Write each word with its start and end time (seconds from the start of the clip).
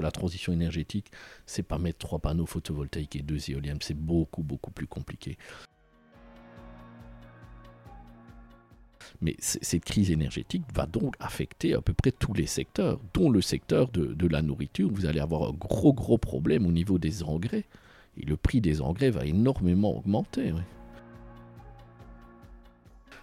la 0.00 0.10
transition 0.10 0.52
énergétique, 0.52 1.10
c'est 1.46 1.62
pas 1.62 1.78
mettre 1.78 1.98
trois 1.98 2.18
panneaux 2.18 2.46
photovoltaïques 2.46 3.16
et 3.16 3.22
deux 3.22 3.50
éoliennes, 3.50 3.78
c'est 3.80 3.96
beaucoup, 3.96 4.42
beaucoup 4.42 4.70
plus 4.70 4.86
compliqué. 4.86 5.36
Mais 9.20 9.36
cette 9.40 9.84
crise 9.84 10.10
énergétique 10.10 10.62
va 10.74 10.86
donc 10.86 11.14
affecter 11.18 11.74
à 11.74 11.80
peu 11.80 11.92
près 11.92 12.12
tous 12.12 12.34
les 12.34 12.46
secteurs, 12.46 13.00
dont 13.14 13.30
le 13.30 13.40
secteur 13.40 13.88
de, 13.88 14.26
la 14.28 14.42
nourriture. 14.42 14.90
Vous 14.92 15.06
allez 15.06 15.20
avoir 15.20 15.48
un 15.48 15.52
gros, 15.52 15.92
gros 15.92 16.18
problème 16.18 16.66
au 16.66 16.72
niveau 16.72 16.98
des 16.98 17.22
engrais. 17.22 17.64
Et 18.16 18.24
le 18.24 18.36
prix 18.36 18.60
des 18.60 18.80
engrais 18.80 19.10
va 19.10 19.24
énormément 19.24 19.96
augmenter. 19.96 20.52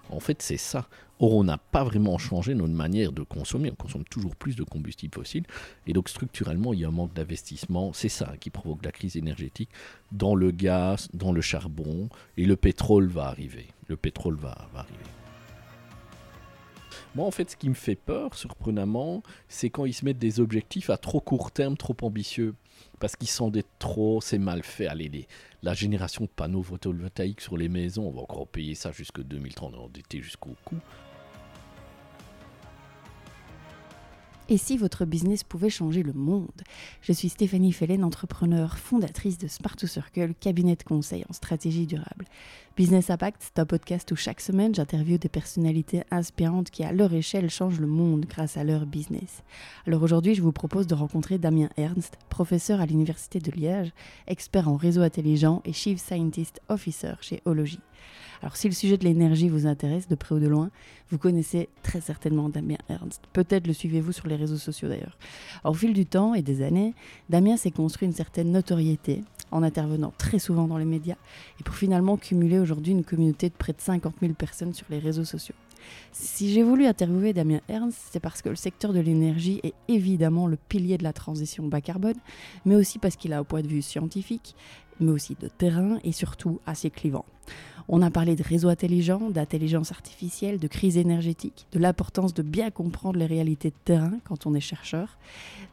En 0.10 0.20
fait, 0.20 0.42
c'est 0.42 0.58
ça. 0.58 0.88
Or, 1.20 1.34
on 1.34 1.44
n'a 1.46 1.58
pas 1.58 1.84
vraiment 1.84 2.18
changé 2.18 2.54
notre 2.54 2.74
manière 2.74 3.14
de 3.14 3.24
consommer. 3.24 3.72
On 3.72 3.76
consomme 3.76 4.04
toujours 4.04 4.36
plus 4.36 4.56
de 4.56 4.64
combustibles 4.64 5.16
fossiles. 5.16 5.46
Et 5.88 5.94
donc, 5.94 6.10
structurellement, 6.10 6.74
il 6.74 6.82
y 6.82 6.86
a 6.86 6.90
un 6.90 6.92
manque 6.92 7.14
d'investissement. 7.14 7.94
C'est 7.94 8.10
ça 8.10 8.34
qui 8.40 8.50
provoque 8.50 8.84
la 8.84 8.92
crise 8.92 9.16
énergétique 9.16 9.70
dans 10.12 10.36
le 10.36 10.52
gaz, 10.52 11.08
dans 11.14 11.32
le 11.32 11.42
charbon. 11.42 12.10
Et 12.38 12.46
le 12.46 12.58
pétrole 12.58 13.08
va 13.08 13.28
arriver. 13.28 13.68
Le 13.88 13.96
pétrole 13.96 14.36
va, 14.36 14.68
arriver. 14.76 15.00
Moi, 17.14 17.26
en 17.26 17.32
fait, 17.32 17.50
ce 17.52 17.56
qui 17.56 17.70
me 17.70 17.76
fait 17.76 17.96
peur, 17.96 18.34
surprenamment, 18.36 19.24
c'est 19.48 19.70
quand 19.70 19.86
ils 19.86 19.94
se 19.94 20.04
mettent 20.04 20.20
des 20.20 20.42
objectifs 20.42 20.90
à 20.90 20.98
trop 20.98 21.22
court 21.22 21.52
terme, 21.52 21.78
trop 21.78 21.96
ambitieux. 22.02 22.56
Parce 23.00 23.16
qu'ils 23.16 23.52
des 23.52 23.64
trop, 23.80 24.20
c'est 24.20 24.38
mal 24.38 24.64
fait. 24.64 24.88
Allez, 24.88 25.28
la 25.64 25.74
génération 25.74 26.26
de 26.26 26.30
panneaux 26.30 26.64
photovoltaïques 26.64 27.42
sur 27.42 27.58
les 27.58 27.70
maisons, 27.70 28.08
on 28.08 28.12
va 28.12 28.22
encore 28.22 28.48
payer 28.48 28.76
ça 28.76 28.92
jusqu'en 28.92 29.24
2030, 29.24 29.76
on 29.76 29.88
était 29.98 30.22
jusqu'au 30.22 30.56
cou. 30.66 30.76
Et 34.48 34.58
si 34.58 34.78
votre 34.78 35.06
business 35.06 35.44
pouvait 35.44 35.72
changer 35.72 36.04
le 36.04 36.14
monde? 36.14 36.62
Je 37.02 37.12
suis 37.12 37.30
Stéphanie 37.30 37.72
Fellen, 37.72 38.04
entrepreneur, 38.04 38.78
fondatrice 38.78 39.40
de 39.40 39.48
Smart 39.48 39.76
to 39.76 39.88
Circle, 39.88 40.36
cabinet 40.40 40.76
de 40.76 40.84
conseil 40.84 41.26
en 41.28 41.34
stratégie 41.34 41.88
durable. 41.88 42.26
Business 42.78 43.10
Impact, 43.10 43.42
c'est 43.42 43.60
un 43.60 43.66
podcast 43.66 44.12
où 44.12 44.16
chaque 44.16 44.42
semaine 44.42 44.76
j'interviewe 44.76 45.18
des 45.18 45.30
personnalités 45.30 46.04
inspirantes 46.12 46.70
qui, 46.70 46.84
à 46.84 46.92
leur 46.92 47.12
échelle, 47.12 47.50
changent 47.50 47.80
le 47.80 47.88
monde 47.88 48.28
grâce 48.30 48.56
à 48.56 48.64
leur 48.64 48.86
business. 48.86 49.42
Alors 49.88 50.04
aujourd'hui, 50.04 50.36
je 50.36 50.44
vous 50.44 50.52
propose 50.52 50.86
de 50.86 50.94
rencontrer 50.94 51.40
Damien 51.40 51.70
Ernst, 51.76 52.20
professeur 52.30 52.82
à 52.82 52.86
l'Université 52.86 53.40
de 53.40 53.50
Liège, 53.50 53.94
expert 54.28 54.70
en 54.70 54.76
réseau 54.76 55.02
intelligent 55.02 55.64
et 55.66 55.74
Chief 55.74 56.00
Scientist 56.00 56.62
Officer 56.70 57.14
chez 57.22 57.42
Ology. 57.46 57.80
Alors 58.46 58.58
si 58.58 58.68
le 58.68 58.76
sujet 58.76 58.96
de 58.96 59.04
l'énergie 59.04 59.50
vous 59.50 59.66
intéresse 59.66 60.08
de 60.08 60.14
près 60.14 60.36
ou 60.36 60.40
de 60.40 60.48
loin, 60.48 60.70
vous 61.10 61.18
connaissez 61.18 61.68
très 61.82 62.00
certainement 62.00 62.48
Damien 62.48 62.78
Ernst. 62.90 63.24
Peut-être 63.34 63.66
le 63.66 63.74
suivez-vous 63.74 64.12
sur 64.12 64.28
les 64.28 64.36
réseaux 64.36 64.58
sociaux 64.58 64.88
d'ailleurs. 64.88 65.18
Au 65.64 65.74
fil 65.74 65.94
du 65.94 66.06
temps 66.06 66.36
et 66.36 66.44
des 66.44 66.62
années, 66.62 66.94
Damien 67.28 67.58
s'est 67.58 67.72
construit 67.72 68.08
une 68.08 68.14
certaine 68.14 68.52
notoriété 68.52 69.24
en 69.50 69.64
intervenant 69.64 70.14
très 70.20 70.38
souvent 70.38 70.68
dans 70.68 70.78
les 70.78 70.86
médias 70.86 71.16
et 71.60 71.64
pour 71.64 71.74
finalement 71.74 72.18
cumuler 72.18 72.60
aujourd'hui 72.60 72.92
une 72.92 73.04
communauté 73.04 73.50
de 73.50 73.56
près 73.56 73.74
de 73.74 73.82
50 73.82 74.14
000 74.22 74.34
personnes 74.34 74.76
sur 74.76 74.86
les 74.92 75.00
réseaux 75.00 75.26
sociaux. 75.26 75.56
Si 76.12 76.54
j'ai 76.54 76.62
voulu 76.62 76.86
interviewer 76.86 77.34
Damien 77.34 77.62
Ernst, 77.68 77.98
c'est 78.12 78.20
parce 78.20 78.44
que 78.44 78.50
le 78.50 78.56
secteur 78.56 78.94
de 78.94 79.00
l'énergie 79.00 79.60
est 79.64 79.74
évidemment 79.88 80.46
le 80.46 80.58
pilier 80.58 81.00
de 81.00 81.04
la 81.04 81.14
transition 81.14 81.66
bas 81.66 81.82
carbone, 81.82 82.20
mais 82.64 82.76
aussi 82.76 83.00
parce 83.00 83.16
qu'il 83.16 83.34
a 83.34 83.40
un 83.40 83.44
point 83.44 83.64
de 83.64 83.68
vue 83.68 83.82
scientifique, 83.82 84.56
mais 85.00 85.10
aussi 85.10 85.36
de 85.42 85.48
terrain 85.48 85.98
et 86.04 86.12
surtout 86.12 86.60
assez 86.68 86.92
clivant. 86.92 87.26
On 87.88 88.02
a 88.02 88.10
parlé 88.10 88.36
de 88.36 88.42
réseaux 88.42 88.70
intelligents, 88.70 89.30
d'intelligence 89.30 89.92
artificielle, 89.92 90.58
de 90.58 90.68
crise 90.68 90.98
énergétique, 90.98 91.68
de 91.72 91.80
l'importance 91.80 92.34
de 92.34 92.42
bien 92.42 92.72
comprendre 92.72 93.20
les 93.20 93.28
réalités 93.28 93.70
de 93.70 93.76
terrain 93.86 94.14
quand 94.24 94.48
on 94.48 94.56
est 94.56 94.60
chercheur, 94.60 95.18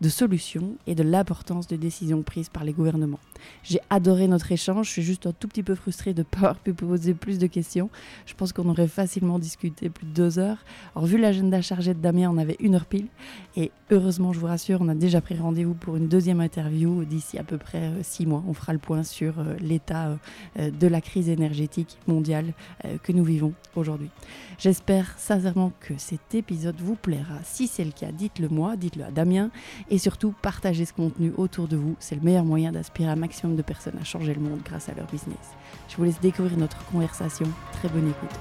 de 0.03 0.09
solutions 0.11 0.77
et 0.87 0.95
de 0.95 1.03
l'importance 1.03 1.69
de 1.69 1.77
décisions 1.77 2.23
prises 2.23 2.51
par 2.51 2.65
les 2.65 2.73
gouvernements. 2.73 3.21
J'ai 3.63 3.81
adoré 3.89 4.29
notre 4.29 4.53
échange, 4.53 4.87
je 4.87 4.93
suis 4.93 5.03
juste 5.03 5.27
un 5.27 5.33
tout 5.33 5.49
petit 5.49 5.63
peu 5.63 5.75
frustrée 5.75 6.13
de 6.13 6.21
ne 6.21 6.25
pas 6.25 6.39
avoir 6.39 6.59
pu 6.59 6.75
poser 6.75 7.15
plus 7.15 7.39
de 7.39 7.47
questions. 7.47 7.89
Je 8.27 8.35
pense 8.35 8.53
qu'on 8.53 8.69
aurait 8.69 8.89
facilement 8.89 9.39
discuté 9.39 9.89
plus 9.89 10.07
de 10.07 10.13
deux 10.13 10.39
heures. 10.39 10.65
Alors 10.95 11.07
vu 11.07 11.19
l'agenda 11.19 11.63
chargé 11.63 11.95
de 11.95 12.01
Damien, 12.01 12.31
on 12.31 12.39
avait 12.39 12.57
une 12.61 12.75
heure 12.75 12.87
pile. 12.87 13.07
Et 13.57 13.71
heureusement, 13.91 14.33
je 14.33 14.41
vous 14.41 14.47
rassure, 14.47 14.81
on 14.81 14.89
a 14.89 14.95
déjà 14.95 15.21
pris 15.21 15.37
rendez-vous 15.37 15.75
pour 15.75 15.97
une 15.97 16.09
deuxième 16.09 16.41
interview 16.41 17.05
d'ici 17.05 17.39
à 17.39 17.45
peu 17.45 17.59
près 17.59 17.83
euh, 17.83 18.03
six 18.03 18.27
mois. 18.27 18.43
On 18.47 18.55
fera 18.55 18.73
le 18.73 18.79
point 18.79 19.03
sur 19.03 19.39
euh, 19.39 19.57
l'état 19.61 20.19
euh, 20.59 20.71
de 20.71 20.87
la 20.87 21.01
crise 21.01 21.29
énergétique 21.29 21.62
mondiale 22.07 22.53
que 23.03 23.13
nous 23.13 23.25
vivons 23.25 23.53
aujourd'hui. 23.77 24.11
J'espère 24.59 25.19
sincèrement 25.19 25.73
que 25.81 25.95
cet 25.97 26.35
épisode 26.35 26.77
vous 26.79 26.95
plaira. 26.95 27.39
Si 27.45 27.67
c'est 27.67 27.85
le 27.85 27.93
cas, 27.93 28.13
dites-le 28.13 28.49
moi, 28.49 28.77
dites-le 28.77 29.05
à 29.05 29.11
Damien 29.11 29.51
et 29.91 29.99
surtout 29.99 30.35
partagez 30.43 30.85
ce 30.85 30.93
contenu 30.93 31.33
autour 31.37 31.69
de 31.69 31.77
vous. 31.77 31.97
C'est 31.99 32.15
le 32.15 32.21
meilleur 32.21 32.45
moyen 32.45 32.73
d'aspirer 32.73 33.11
un 33.11 33.17
maximum 33.17 33.57
de 33.57 33.63
personnes 33.63 33.99
à 34.01 34.05
changer 34.05 34.35
le 34.35 34.41
monde 34.41 34.61
grâce 34.65 34.89
à 34.89 34.95
leur 34.95 35.07
business. 35.07 35.37
Je 35.89 35.97
vous 35.97 36.05
laisse 36.05 36.21
découvrir 36.21 36.57
notre 36.57 36.85
conversation. 36.87 37.47
Très 37.73 37.89
bonne 37.89 38.09
écoute. 38.09 38.39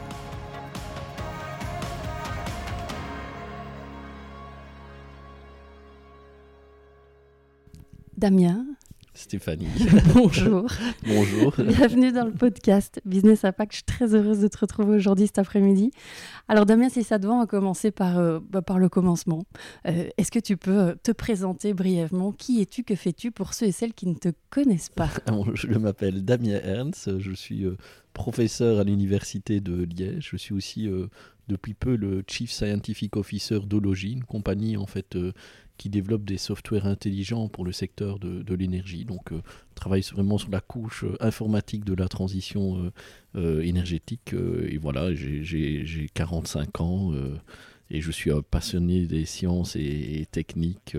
Damien, 8.18 8.66
Stéphanie. 9.22 9.68
Bonjour. 10.16 10.68
Bonjour. 11.06 11.54
Bienvenue 11.60 12.12
dans 12.12 12.26
le 12.26 12.32
podcast 12.32 13.00
Business 13.06 13.46
Impact. 13.46 13.72
Je 13.72 13.78
suis 13.78 13.84
très 13.84 14.16
heureuse 14.16 14.40
de 14.40 14.48
te 14.48 14.58
retrouver 14.58 14.96
aujourd'hui 14.96 15.28
cet 15.28 15.38
après-midi. 15.38 15.92
Alors 16.48 16.66
Damien, 16.66 16.90
si 16.90 17.04
ça 17.04 17.20
te 17.20 17.28
va, 17.28 17.34
on 17.34 17.40
va 17.40 17.46
commencer 17.46 17.92
par, 17.92 18.18
euh, 18.18 18.40
bah, 18.50 18.64
par 18.64 18.80
le 18.80 18.90
commencement. 18.90 19.44
Euh, 19.88 20.10
est-ce 20.18 20.32
que 20.32 20.40
tu 20.40 20.58
peux 20.58 20.78
euh, 20.78 20.96
te 21.04 21.12
présenter 21.12 21.74
brièvement? 21.76 22.32
Qui 22.32 22.62
es-tu? 22.62 22.84
Que 22.84 22.96
fais-tu 22.96 23.32
pour 23.32 23.54
ceux 23.54 23.68
et 23.68 23.72
celles 23.72 23.94
qui 23.94 24.08
ne 24.08 24.16
te 24.16 24.30
connaissent 24.50 24.90
pas? 24.90 25.10
Je 25.54 25.68
m'appelle 25.78 26.26
Damien 26.26 26.60
Ernst. 26.64 27.20
Je 27.20 27.32
suis 27.32 27.66
professeur 28.14 28.80
à 28.80 28.84
l'université 28.84 29.62
de 29.62 29.84
Liège. 29.84 30.30
Je 30.32 30.38
suis 30.38 30.56
aussi 30.56 30.90
depuis 31.52 31.74
peu 31.74 31.96
le 31.96 32.24
Chief 32.28 32.52
Scientific 32.52 33.18
Officer 33.18 33.60
d'Ology, 33.60 34.14
une 34.14 34.24
compagnie 34.24 34.78
en 34.78 34.86
fait 34.86 35.18
qui 35.82 35.90
développe 35.90 36.26
des 36.26 36.38
softwares 36.38 36.86
intelligents 36.86 37.48
pour 37.48 37.66
le 37.66 37.72
secteur 37.72 38.20
de, 38.20 38.54
l'énergie. 38.54 39.04
Donc, 39.04 39.32
euh, 39.32 39.42
travaille 39.74 40.04
vraiment 40.14 40.38
sur 40.38 40.52
la 40.52 40.62
couche 40.62 41.04
euh, 41.04 41.18
informatique 41.20 41.86
de 41.86 41.96
la 41.96 42.08
transition 42.08 42.92
euh, 43.36 43.62
énergétique. 43.62 44.34
et 44.34 44.78
voilà, 44.78 45.12
j'ai 45.16 46.08
45 46.14 46.82
ans 46.82 47.14
et 47.90 48.00
je 48.00 48.12
suis 48.12 48.30
passionné 48.52 49.08
des 49.08 49.26
sciences 49.26 49.76
et, 49.76 50.28
techniques 50.32 50.96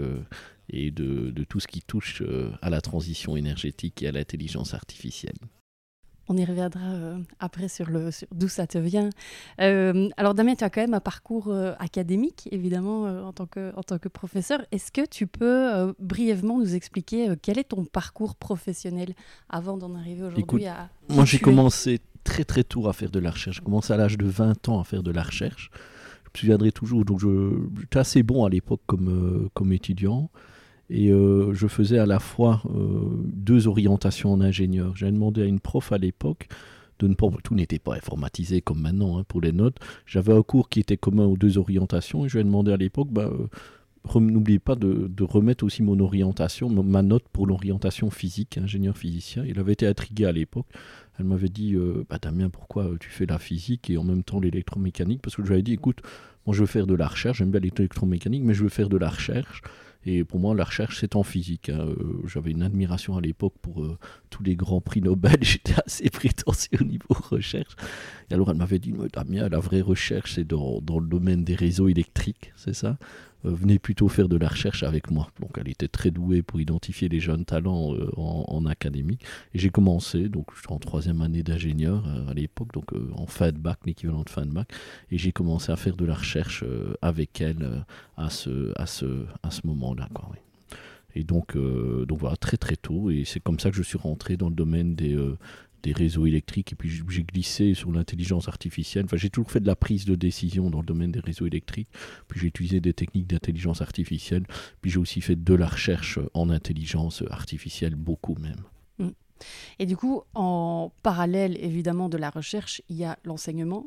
et 0.68 0.90
de, 0.90 1.44
tout 1.48 1.60
ce 1.60 1.68
qui 1.68 1.80
touche 1.80 2.22
à 2.60 2.68
la 2.68 2.80
transition 2.80 3.36
énergétique 3.36 4.02
et 4.02 4.08
à 4.08 4.12
l'intelligence 4.12 4.74
artificielle. 4.74 5.38
On 6.28 6.36
y 6.36 6.44
reviendra 6.44 6.80
euh, 6.80 7.18
après 7.40 7.68
sur, 7.68 7.90
le, 7.90 8.10
d'où 8.32 8.48
ça 8.48 8.66
te 8.66 8.78
vient. 8.78 9.10
Euh, 9.60 10.08
alors 10.16 10.34
Damien, 10.34 10.54
tu 10.54 10.64
as 10.64 10.70
quand 10.70 10.80
même 10.80 10.94
un 10.94 11.00
parcours 11.00 11.48
euh, 11.48 11.74
académique, 11.78 12.48
évidemment, 12.52 13.04
en, 13.26 13.32
tant 13.32 13.46
que, 13.46 13.72
en 13.76 13.82
tant 13.82 13.98
que 13.98 14.08
professeur. 14.08 14.60
Est-ce 14.70 14.92
que 14.92 15.04
tu 15.06 15.26
peux 15.26 15.94
brièvement 15.98 16.58
nous 16.58 16.74
expliquer 16.74 17.34
quel 17.42 17.58
est 17.58 17.64
ton 17.64 17.84
parcours 17.84 18.36
professionnel 18.36 19.14
avant 19.48 19.76
d'en 19.76 19.94
arriver 19.94 20.22
aujourd'hui 20.22 20.66
à... 20.66 20.88
Moi, 21.08 21.24
j'ai 21.24 21.38
commencé 21.38 22.00
très 22.24 22.44
très 22.44 22.62
tôt 22.62 22.88
à 22.88 22.92
faire 22.92 23.10
de 23.10 23.18
la 23.18 23.30
recherche. 23.30 23.56
J'ai 23.56 23.64
commencé 23.64 23.92
à 23.92 23.96
l'âge 23.96 24.16
de 24.16 24.26
20 24.26 24.68
ans 24.68 24.80
à 24.80 24.84
faire 24.84 25.02
de 25.02 25.10
la 25.10 25.22
recherche. 25.22 25.70
Je 26.24 26.38
me 26.38 26.40
souviendrai 26.40 26.72
toujours, 26.72 27.04
donc 27.04 27.20
j'étais 27.80 27.98
assez 27.98 28.22
bon 28.22 28.44
à 28.44 28.48
l'époque 28.48 28.80
comme, 28.86 29.50
comme 29.54 29.72
étudiant. 29.72 30.30
Et 30.92 31.10
euh, 31.10 31.54
je 31.54 31.66
faisais 31.68 31.98
à 31.98 32.04
la 32.04 32.18
fois 32.18 32.62
euh, 32.66 33.08
deux 33.24 33.66
orientations 33.66 34.30
en 34.30 34.42
ingénieur. 34.42 34.94
J'ai 34.94 35.10
demandé 35.10 35.40
à 35.40 35.46
une 35.46 35.58
prof 35.58 35.90
à 35.90 35.96
l'époque 35.96 36.48
de 36.98 37.08
ne 37.08 37.14
pas, 37.14 37.28
tout 37.42 37.54
n'était 37.54 37.78
pas 37.78 37.94
informatisé 37.94 38.60
comme 38.60 38.82
maintenant 38.82 39.18
hein, 39.18 39.24
pour 39.26 39.40
les 39.40 39.52
notes. 39.52 39.78
J'avais 40.04 40.34
un 40.34 40.42
cours 40.42 40.68
qui 40.68 40.80
était 40.80 40.98
commun 40.98 41.24
aux 41.24 41.38
deux 41.38 41.56
orientations 41.56 42.26
et 42.26 42.28
je 42.28 42.34
lui 42.34 42.42
ai 42.42 42.44
demandé 42.44 42.72
à 42.72 42.76
l'époque, 42.76 43.08
bah, 43.10 43.30
euh, 43.32 44.20
n'oubliez 44.20 44.58
pas 44.58 44.74
de, 44.74 45.10
remettre 45.22 45.64
aussi 45.64 45.82
mon 45.82 45.98
orientation, 45.98 46.68
ma 46.68 47.00
note 47.00 47.24
pour 47.32 47.46
l'orientation 47.46 48.10
physique, 48.10 48.58
ingénieur 48.58 48.98
physicien. 48.98 49.46
Il 49.46 49.58
avait 49.58 49.72
été 49.72 49.86
intrigué 49.86 50.26
à 50.26 50.32
l'époque. 50.32 50.66
Elle 51.18 51.24
m'avait 51.24 51.48
dit, 51.48 51.74
bah, 52.10 52.18
Damien, 52.20 52.50
pourquoi 52.50 52.90
tu 53.00 53.08
fais 53.08 53.24
la 53.24 53.38
physique 53.38 53.88
et 53.88 53.96
en 53.96 54.04
même 54.04 54.24
temps 54.24 54.40
l'électromécanique? 54.40 55.22
Parce 55.22 55.36
que 55.36 55.42
je 55.42 55.48
lui 55.48 55.54
avais 55.54 55.62
dit, 55.62 55.72
écoute, 55.72 56.02
moi 56.44 56.54
je 56.54 56.60
veux 56.60 56.66
faire 56.66 56.86
de 56.86 56.94
la 56.94 57.06
recherche, 57.06 57.38
j'aime 57.38 57.50
bien 57.50 57.60
l'électromécanique, 57.60 58.42
mais 58.44 58.52
je 58.52 58.64
veux 58.64 58.68
faire 58.68 58.90
de 58.90 58.98
la 58.98 59.08
recherche. 59.08 59.62
Et 60.04 60.24
pour 60.24 60.40
moi, 60.40 60.54
la 60.54 60.64
recherche, 60.64 60.98
c'est 61.00 61.16
en 61.16 61.22
physique. 61.22 61.68
Hein. 61.68 61.78
Euh, 61.80 62.22
j'avais 62.26 62.50
une 62.50 62.62
admiration 62.62 63.16
à 63.16 63.20
l'époque 63.20 63.54
pour 63.62 63.82
euh, 63.82 63.98
tous 64.32 64.42
les 64.42 64.56
grands 64.56 64.80
prix 64.80 65.00
Nobel. 65.02 65.36
J'étais 65.42 65.74
assez 65.86 66.10
prétentieux 66.10 66.78
au 66.80 66.84
niveau 66.84 67.14
recherche. 67.14 67.76
Et 68.30 68.34
alors, 68.34 68.50
elle 68.50 68.56
m'avait 68.56 68.78
dit, 68.80 68.94
Damien, 69.12 69.48
la 69.48 69.60
vraie 69.60 69.82
recherche, 69.82 70.34
c'est 70.34 70.44
dans, 70.44 70.80
dans, 70.80 70.98
le 70.98 71.06
domaine 71.06 71.44
des 71.44 71.54
réseaux 71.54 71.88
électriques, 71.88 72.52
c'est 72.56 72.74
ça? 72.74 72.96
Euh, 73.44 73.50
venez 73.54 73.78
plutôt 73.78 74.08
faire 74.08 74.28
de 74.28 74.36
la 74.36 74.48
recherche 74.48 74.82
avec 74.82 75.10
moi. 75.10 75.28
Donc 75.40 75.50
elle 75.58 75.68
était 75.68 75.88
très 75.88 76.10
douée 76.10 76.42
pour 76.42 76.60
identifier 76.60 77.08
les 77.08 77.20
jeunes 77.20 77.44
talents 77.44 77.94
euh, 77.94 78.10
en, 78.16 78.64
académie. 78.66 79.18
Et 79.54 79.58
j'ai 79.58 79.70
commencé, 79.70 80.28
donc 80.28 80.52
en 80.68 80.78
troisième 80.78 81.20
année 81.22 81.42
d'ingénieur 81.42 82.04
euh, 82.06 82.28
à 82.28 82.34
l'époque, 82.34 82.72
donc 82.72 82.92
en 83.16 83.26
fin 83.26 83.50
de 83.50 83.58
bac, 83.58 83.78
l'équivalent 83.84 84.22
de 84.22 84.30
fin 84.30 84.46
de 84.46 84.52
bac. 84.52 84.72
Et 85.10 85.18
j'ai 85.18 85.32
commencé 85.32 85.72
à 85.72 85.76
faire 85.76 85.96
de 85.96 86.04
la 86.04 86.14
recherche 86.14 86.64
avec 87.02 87.40
elle 87.40 87.84
à 88.16 88.30
ce, 88.30 88.72
à 88.76 88.86
ce, 88.86 89.26
à 89.42 89.50
ce 89.50 89.66
moment-là. 89.66 90.08
Et 91.14 91.24
donc, 91.24 91.56
donc 91.56 92.18
voilà, 92.18 92.36
très 92.36 92.56
très 92.56 92.76
tôt. 92.76 93.10
Et 93.10 93.24
c'est 93.24 93.40
comme 93.40 93.58
ça 93.58 93.70
que 93.70 93.76
je 93.76 93.82
suis 93.82 93.98
rentré 93.98 94.36
dans 94.36 94.48
le 94.48 94.54
domaine 94.54 94.94
des, 94.94 95.16
des 95.82 95.92
réseaux 95.92 96.26
électriques 96.26 96.72
et 96.72 96.76
puis 96.76 96.90
j'ai 97.08 97.22
glissé 97.24 97.74
sur 97.74 97.92
l'intelligence 97.92 98.48
artificielle. 98.48 99.04
Enfin, 99.04 99.16
j'ai 99.16 99.30
toujours 99.30 99.50
fait 99.50 99.60
de 99.60 99.66
la 99.66 99.76
prise 99.76 100.04
de 100.04 100.14
décision 100.14 100.70
dans 100.70 100.80
le 100.80 100.86
domaine 100.86 101.12
des 101.12 101.20
réseaux 101.20 101.46
électriques. 101.46 101.88
Puis 102.28 102.40
j'ai 102.40 102.46
utilisé 102.46 102.80
des 102.80 102.92
techniques 102.92 103.26
d'intelligence 103.26 103.82
artificielle. 103.82 104.44
Puis 104.80 104.90
j'ai 104.90 104.98
aussi 104.98 105.20
fait 105.20 105.36
de 105.36 105.54
la 105.54 105.66
recherche 105.66 106.18
en 106.34 106.50
intelligence 106.50 107.22
artificielle, 107.30 107.94
beaucoup 107.94 108.36
même. 108.36 108.62
Mm. 108.98 109.12
Et 109.80 109.86
du 109.86 109.96
coup, 109.96 110.22
en 110.34 110.92
parallèle 111.02 111.56
évidemment 111.62 112.08
de 112.08 112.16
la 112.16 112.30
recherche, 112.30 112.82
il 112.88 112.96
y 112.96 113.04
a 113.04 113.18
l'enseignement. 113.24 113.86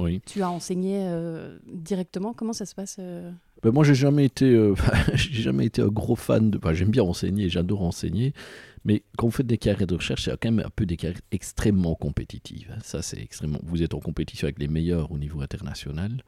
Oui. 0.00 0.20
Tu 0.26 0.42
as 0.42 0.50
enseigné 0.50 1.02
euh, 1.02 1.58
directement. 1.66 2.32
Comment 2.32 2.52
ça 2.52 2.66
se 2.66 2.74
passe 2.74 2.96
euh 2.98 3.30
ben 3.62 3.72
moi, 3.72 3.84
j'ai 3.84 3.94
jamais 3.94 4.24
été, 4.24 4.46
euh, 4.46 4.74
j'ai 5.14 5.42
jamais 5.42 5.66
été 5.66 5.82
un 5.82 5.88
gros 5.88 6.16
fan 6.16 6.50
de. 6.50 6.58
j'aime 6.72 6.88
bien 6.88 7.02
enseigner, 7.02 7.50
j'adore 7.50 7.82
enseigner, 7.82 8.32
mais 8.86 9.02
quand 9.18 9.26
vous 9.26 9.32
faites 9.32 9.46
des 9.46 9.58
carrières 9.58 9.86
de 9.86 9.96
recherche, 9.96 10.24
c'est 10.24 10.30
quand 10.30 10.50
même 10.50 10.64
un 10.64 10.70
peu 10.74 10.86
des 10.86 10.96
carrières 10.96 11.20
extrêmement 11.30 11.94
compétitives. 11.94 12.74
Ça, 12.82 13.02
c'est 13.02 13.20
extrêmement. 13.20 13.60
Vous 13.62 13.82
êtes 13.82 13.92
en 13.92 14.00
compétition 14.00 14.46
avec 14.46 14.58
les 14.58 14.68
meilleurs 14.68 15.12
au 15.12 15.18
niveau 15.18 15.42
international. 15.42 16.22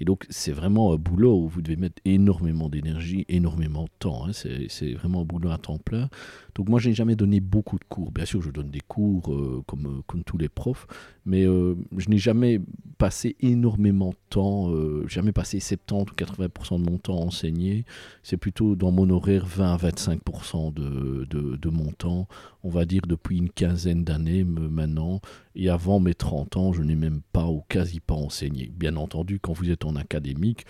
Et 0.00 0.04
donc, 0.04 0.26
c'est 0.30 0.52
vraiment 0.52 0.92
un 0.92 0.96
boulot 0.96 1.36
où 1.36 1.48
vous 1.48 1.60
devez 1.60 1.74
mettre 1.74 2.00
énormément 2.04 2.68
d'énergie, 2.68 3.24
énormément 3.28 3.84
de 3.84 3.90
temps. 3.98 4.26
Hein. 4.26 4.32
C'est 4.32 4.92
vraiment 4.92 5.22
un 5.22 5.24
boulot 5.24 5.50
à 5.50 5.58
temps 5.58 5.78
plein. 5.78 6.08
Donc, 6.58 6.68
moi, 6.68 6.80
je 6.80 6.88
n'ai 6.88 6.94
jamais 6.94 7.14
donné 7.14 7.38
beaucoup 7.38 7.78
de 7.78 7.84
cours. 7.84 8.10
Bien 8.10 8.24
sûr, 8.24 8.42
je 8.42 8.50
donne 8.50 8.68
des 8.68 8.80
cours 8.80 9.32
euh, 9.32 9.62
comme, 9.68 9.86
euh, 9.86 10.02
comme 10.08 10.24
tous 10.24 10.38
les 10.38 10.48
profs, 10.48 10.88
mais 11.24 11.46
euh, 11.46 11.76
je 11.96 12.10
n'ai 12.10 12.18
jamais 12.18 12.60
passé 12.98 13.36
énormément 13.38 14.10
de 14.10 14.16
temps, 14.28 14.72
jamais 15.06 15.30
passé 15.30 15.60
70 15.60 16.10
ou 16.10 16.14
80% 16.16 16.84
de 16.84 16.90
mon 16.90 16.98
temps 16.98 17.16
à 17.16 17.24
enseigner. 17.24 17.84
C'est 18.24 18.36
plutôt 18.36 18.74
dans 18.74 18.90
mon 18.90 19.08
horaire 19.08 19.46
20 19.46 19.72
à 19.72 19.76
25% 19.76 20.74
de, 20.74 21.26
de, 21.30 21.54
de, 21.54 21.68
mon 21.68 21.92
temps, 21.92 22.26
on 22.64 22.70
va 22.70 22.84
dire 22.84 23.02
depuis 23.06 23.38
une 23.38 23.50
quinzaine 23.50 24.02
d'années 24.02 24.42
maintenant. 24.42 25.20
Et 25.54 25.68
avant 25.68 26.00
mes 26.00 26.14
30 26.14 26.56
ans, 26.56 26.72
je 26.72 26.82
n'ai 26.82 26.96
même 26.96 27.20
pas 27.32 27.46
ou 27.46 27.62
quasi 27.68 28.00
pas 28.00 28.14
enseigné. 28.14 28.72
Bien 28.76 28.96
entendu, 28.96 29.38
quand 29.38 29.52
vous 29.52 29.70
êtes 29.70 29.84
en 29.84 29.94
académique, 29.94 30.66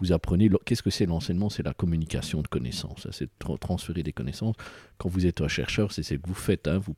vous 0.00 0.12
apprenez. 0.12 0.50
Qu'est-ce 0.64 0.82
que 0.82 0.90
c'est 0.90 1.06
l'enseignement? 1.06 1.50
C'est 1.50 1.62
la 1.62 1.74
communication 1.74 2.42
de 2.42 2.48
connaissances. 2.48 3.06
C'est 3.10 3.28
transférer 3.60 4.02
des 4.02 4.12
connaissances. 4.12 4.56
Quand 4.98 5.08
vous 5.08 5.26
êtes 5.26 5.40
un 5.40 5.48
chercheur, 5.48 5.92
c'est 5.92 6.02
ce 6.02 6.14
que 6.14 6.26
vous 6.26 6.34
faites. 6.34 6.66
Hein. 6.68 6.78
Vous, 6.78 6.94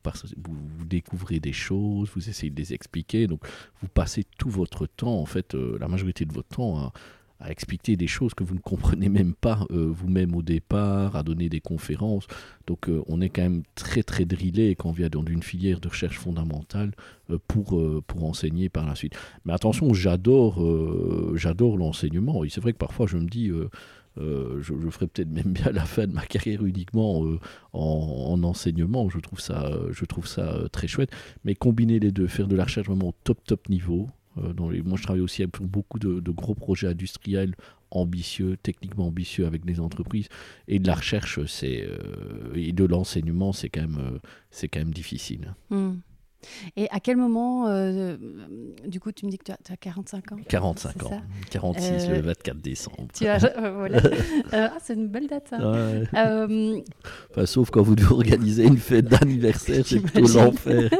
découvrez 0.85 1.39
des 1.39 1.53
choses, 1.53 2.09
vous 2.15 2.29
essayez 2.29 2.51
de 2.51 2.59
les 2.59 2.73
expliquer. 2.73 3.27
Donc, 3.27 3.41
vous 3.81 3.87
passez 3.87 4.25
tout 4.37 4.49
votre 4.49 4.85
temps, 4.85 5.19
en 5.19 5.25
fait, 5.25 5.55
euh, 5.55 5.77
la 5.79 5.87
majorité 5.87 6.25
de 6.25 6.33
votre 6.33 6.55
temps, 6.55 6.77
à, 6.77 6.93
à 7.39 7.51
expliquer 7.51 7.97
des 7.97 8.07
choses 8.07 8.33
que 8.33 8.43
vous 8.43 8.55
ne 8.55 8.59
comprenez 8.59 9.09
même 9.09 9.33
pas 9.33 9.65
euh, 9.71 9.91
vous-même 9.91 10.35
au 10.35 10.41
départ, 10.41 11.15
à 11.15 11.23
donner 11.23 11.49
des 11.49 11.59
conférences. 11.59 12.27
Donc 12.67 12.89
euh, 12.89 13.03
on 13.07 13.21
est 13.21 13.29
quand 13.29 13.43
même 13.43 13.63
très 13.75 14.03
très 14.03 14.25
drillé 14.25 14.75
quand 14.75 14.89
on 14.89 14.93
vient 14.93 15.09
dans 15.09 15.25
une 15.25 15.43
filière 15.43 15.79
de 15.79 15.87
recherche 15.87 16.17
fondamentale 16.17 16.91
euh, 17.29 17.37
pour, 17.47 17.81
pour 18.07 18.23
enseigner 18.25 18.69
par 18.69 18.85
la 18.85 18.95
suite. 18.95 19.15
Mais 19.43 19.53
attention, 19.53 19.93
j'adore 19.93 20.63
j'adore 21.35 21.77
l'enseignement. 21.77 22.43
Et 22.43 22.49
c'est 22.49 22.61
vrai 22.61 22.73
que 22.73 22.77
parfois 22.77 23.07
je 23.07 23.17
me 23.17 23.27
dis... 23.27 23.51
je, 24.17 24.61
je, 24.61 24.89
ferais 24.89 25.07
peut-être 25.07 25.29
même 25.29 25.51
bien 25.51 25.71
la 25.73 25.83
fin 25.85 26.07
de 26.07 26.13
ma 26.13 26.25
carrière 26.25 26.65
uniquement 26.65 27.19
en, 27.19 27.37
en, 27.73 28.43
enseignement. 28.43 29.09
Je 29.09 29.19
trouve 29.19 29.41
ça, 29.41 29.69
je 29.91 30.05
trouve 30.05 30.25
ça 30.25 30.69
très 30.71 30.87
chouette. 30.87 31.11
Mais 31.43 31.53
combiner 31.53 31.99
les 31.99 32.13
deux, 32.13 32.27
faire 32.27 32.47
de 32.47 32.55
la 32.55 32.63
recherche 32.63 32.87
vraiment 32.87 33.09
au 33.09 33.15
top 33.25 33.43
top 33.43 33.67
niveau, 33.67 34.09
euh, 34.37 34.53
moi, 34.83 34.97
je 34.97 35.03
travaille 35.03 35.21
aussi 35.21 35.45
pour 35.47 35.65
beaucoup 35.65 35.99
de, 35.99 36.31
gros 36.31 36.55
projets 36.55 36.87
industriels 36.87 37.55
ambitieux, 37.91 38.57
techniquement 38.61 39.07
ambitieux 39.07 39.45
avec 39.45 39.65
des 39.65 39.79
entreprises. 39.79 40.27
Et 40.67 40.79
de 40.79 40.87
la 40.87 40.95
recherche 40.95 41.45
c'est, 41.45 41.83
euh, 41.83 42.53
et 42.55 42.73
de 42.73 42.83
l'enseignement, 42.83 43.53
c'est 43.53 43.69
quand, 43.69 43.81
même, 43.81 43.99
euh, 43.99 44.19
c'est 44.51 44.67
quand 44.67 44.79
même 44.79 44.93
difficile. 44.93 45.55
Hmm. 45.69 45.93
Et 46.75 46.87
à 46.91 46.99
quel 46.99 47.17
moment, 47.17 47.65
du 48.87 48.99
coup, 48.99 49.11
tu 49.11 49.25
me 49.25 49.31
dis 49.31 49.39
que 49.39 49.45
tu 49.45 49.51
as, 49.51 49.77
45 49.77 50.31
ans 50.31 50.37
45 50.47 51.03
ans, 51.05 51.21
46 51.49 52.07
le 52.07 52.21
24 52.21 52.57
décembre. 52.61 53.07
Tu 53.15 53.25
as, 53.25 53.39
voilà. 53.71 53.99
ah, 54.51 54.73
c'est 54.79 54.93
une 54.93 55.07
belle 55.07 55.25
date, 55.25 55.47
ça. 55.49 56.47
sauf 57.47 57.71
quand 57.71 57.81
vous 57.81 57.95
devez 57.95 58.13
organiser 58.13 58.63
une 58.63 58.77
fête 58.77 59.05
d'anniversaire, 59.05 59.87
c'est 59.87 60.01
plutôt 60.01 60.27
l'enfer. 60.27 60.91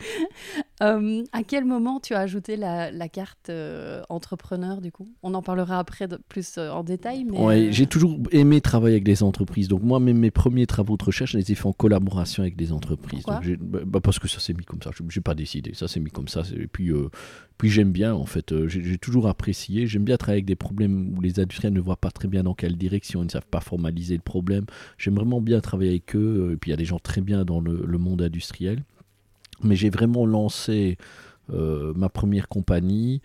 Euh, 0.82 1.24
à 1.32 1.42
quel 1.42 1.66
moment 1.66 2.00
tu 2.00 2.14
as 2.14 2.20
ajouté 2.20 2.56
la, 2.56 2.90
carte 3.08 3.50
euh, 3.50 4.02
entrepreneur 4.08 4.80
du 4.80 4.90
coup? 4.90 5.08
On 5.22 5.34
en 5.34 5.42
parlera 5.42 5.78
après 5.78 6.08
plus 6.28 6.56
euh, 6.56 6.70
en 6.70 6.82
détail. 6.82 7.24
Mais 7.24 7.70
j'ai 7.72 7.86
toujours 7.86 8.18
aimé 8.32 8.60
travailler 8.60 8.94
avec 8.94 9.04
des 9.04 9.22
entreprises. 9.22 9.68
Donc 9.68 9.82
moi, 9.82 10.00
même 10.00 10.18
mes 10.18 10.30
premiers 10.30 10.66
travaux 10.66 10.96
de 10.96 11.04
recherche, 11.04 11.32
je 11.32 11.38
les 11.38 11.52
ai 11.52 11.54
fait 11.54 11.66
en 11.66 11.72
collaboration 11.72 12.42
avec 12.42 12.56
des 12.56 12.72
entreprises. 12.72 13.24
Bah, 13.26 13.40
bah, 13.84 14.00
parce 14.00 14.18
que 14.18 14.28
ça 14.28 14.40
s'est 14.40 14.54
mis 14.54 14.64
comme 14.64 14.80
ça. 14.82 14.90
Je 14.96 15.02
n'ai 15.02 15.22
pas 15.22 15.34
décidé. 15.34 15.74
Ça 15.74 15.86
s'est 15.86 16.00
mis 16.00 16.10
comme 16.10 16.28
ça. 16.28 16.42
Et 16.56 16.66
puis, 16.66 16.90
puis 17.58 17.68
j'aime 17.68 17.92
bien 17.92 18.14
en 18.14 18.26
fait. 18.26 18.54
J'ai 18.68 18.98
toujours 18.98 19.28
apprécié. 19.28 19.86
J'aime 19.86 20.04
bien 20.04 20.16
travailler 20.16 20.38
avec 20.38 20.46
des 20.46 20.56
problèmes 20.56 21.14
où 21.16 21.20
les 21.20 21.40
industriels 21.40 21.74
ne 21.74 21.80
voient 21.80 21.96
pas 21.96 22.10
très 22.10 22.28
bien 22.28 22.42
dans 22.42 22.54
quelle 22.54 22.76
direction. 22.76 23.22
Ils 23.22 23.26
ne 23.26 23.30
savent 23.30 23.46
pas 23.50 23.60
formaliser 23.60 24.14
le 24.14 24.22
problème. 24.22 24.64
J'aime 24.96 25.16
vraiment 25.16 25.42
bien 25.42 25.60
travailler 25.60 25.90
avec 25.90 26.16
eux. 26.16 26.50
Et 26.54 26.56
puis 26.56 26.70
il 26.70 26.72
y 26.72 26.74
a 26.74 26.78
des 26.78 26.86
gens 26.86 26.98
très 26.98 27.20
bien 27.20 27.44
dans 27.44 27.60
le 27.60 27.98
monde 27.98 28.22
industriel. 28.22 28.82
Mais 29.62 29.76
j'ai 29.76 29.90
vraiment 29.90 30.26
lancé 30.26 30.96
euh, 31.52 31.92
ma 31.94 32.08
première 32.08 32.48
compagnie. 32.48 33.20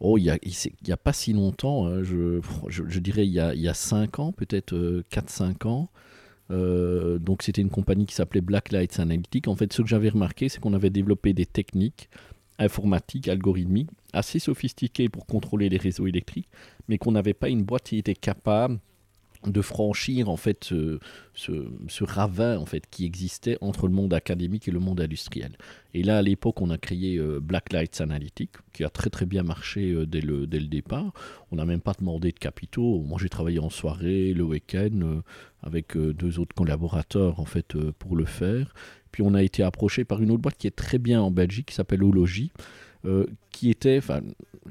Oh, 0.00 0.18
il 0.18 0.24
n'y 0.24 0.92
a, 0.92 0.96
pas 0.96 1.14
si 1.14 1.32
longtemps, 1.32 1.86
hein, 1.86 2.02
je, 2.02 2.98
dirais 2.98 3.26
il 3.26 3.32
y 3.32 3.40
a, 3.40 3.54
il 3.54 3.60
y 3.60 3.68
a 3.68 3.74
5 3.74 4.18
ans, 4.18 4.32
peut-être 4.32 4.74
4-5 5.10 5.44
euh, 5.64 5.68
ans. 5.68 5.90
Euh, 6.50 7.18
donc 7.18 7.42
c'était 7.42 7.62
une 7.62 7.70
compagnie 7.70 8.06
qui 8.06 8.14
s'appelait 8.14 8.42
Blacklights 8.42 9.00
Analytics. 9.00 9.48
En 9.48 9.56
fait, 9.56 9.72
ce 9.72 9.80
que 9.80 9.88
j'avais 9.88 10.10
remarqué, 10.10 10.48
c'est 10.48 10.60
qu'on 10.60 10.74
avait 10.74 10.90
développé 10.90 11.32
des 11.32 11.46
techniques 11.46 12.10
informatiques, 12.58 13.28
algorithmiques, 13.28 13.90
assez 14.12 14.38
sophistiquées 14.38 15.08
pour 15.08 15.26
contrôler 15.26 15.68
les 15.68 15.78
réseaux 15.78 16.06
électriques, 16.06 16.48
mais 16.88 16.98
qu'on 16.98 17.12
n'avait 17.12 17.34
pas 17.34 17.48
une 17.48 17.64
boîte 17.64 17.84
qui 17.84 17.98
était 17.98 18.14
capable 18.14 18.78
de 19.46 19.60
franchir 19.60 20.28
en 20.28 20.36
fait 20.36 20.64
ce, 20.64 22.04
ravin 22.04 22.58
en 22.58 22.66
fait 22.66 22.84
qui 22.90 23.04
existait 23.04 23.58
entre 23.60 23.86
le 23.86 23.92
monde 23.92 24.14
académique 24.14 24.68
et 24.68 24.70
le 24.70 24.80
monde 24.80 25.00
industriel. 25.00 25.56
Et 25.94 26.02
là 26.02 26.18
à 26.18 26.22
l'époque 26.22 26.60
on 26.60 26.70
a 26.70 26.78
créé 26.78 27.16
euh, 27.16 27.40
Blacklights 27.40 28.00
Analytics 28.00 28.52
qui 28.72 28.84
a 28.84 28.90
très 28.90 29.10
très 29.10 29.26
bien 29.26 29.42
marché 29.42 29.92
euh, 29.92 30.06
dès, 30.06 30.20
le, 30.20 30.46
dès 30.46 30.60
le 30.60 30.66
départ. 30.66 31.12
On 31.50 31.56
n'a 31.56 31.64
même 31.64 31.80
pas 31.80 31.94
demandé 31.98 32.32
de 32.32 32.38
capitaux. 32.38 33.02
Moi 33.02 33.18
j'ai 33.20 33.28
travaillé 33.28 33.58
en 33.58 33.70
soirée, 33.70 34.32
le 34.32 34.44
week-end 34.44 35.00
euh, 35.02 35.22
avec 35.62 35.96
deux 35.96 36.38
autres 36.38 36.54
collaborateurs 36.54 37.40
en 37.40 37.44
fait 37.44 37.76
pour 37.98 38.16
le 38.16 38.24
faire. 38.24 38.72
Puis 39.10 39.22
on 39.22 39.34
a 39.34 39.42
été 39.42 39.62
approché 39.62 40.04
par 40.04 40.22
une 40.22 40.30
autre 40.30 40.42
boîte 40.42 40.56
qui 40.56 40.66
est 40.66 40.76
très 40.76 40.98
bien 40.98 41.20
en 41.22 41.30
Belgique 41.30 41.66
qui 41.66 41.74
s'appelle 41.74 42.04
Ology. 42.04 42.52
qui 43.50 43.70
était, 43.70 44.00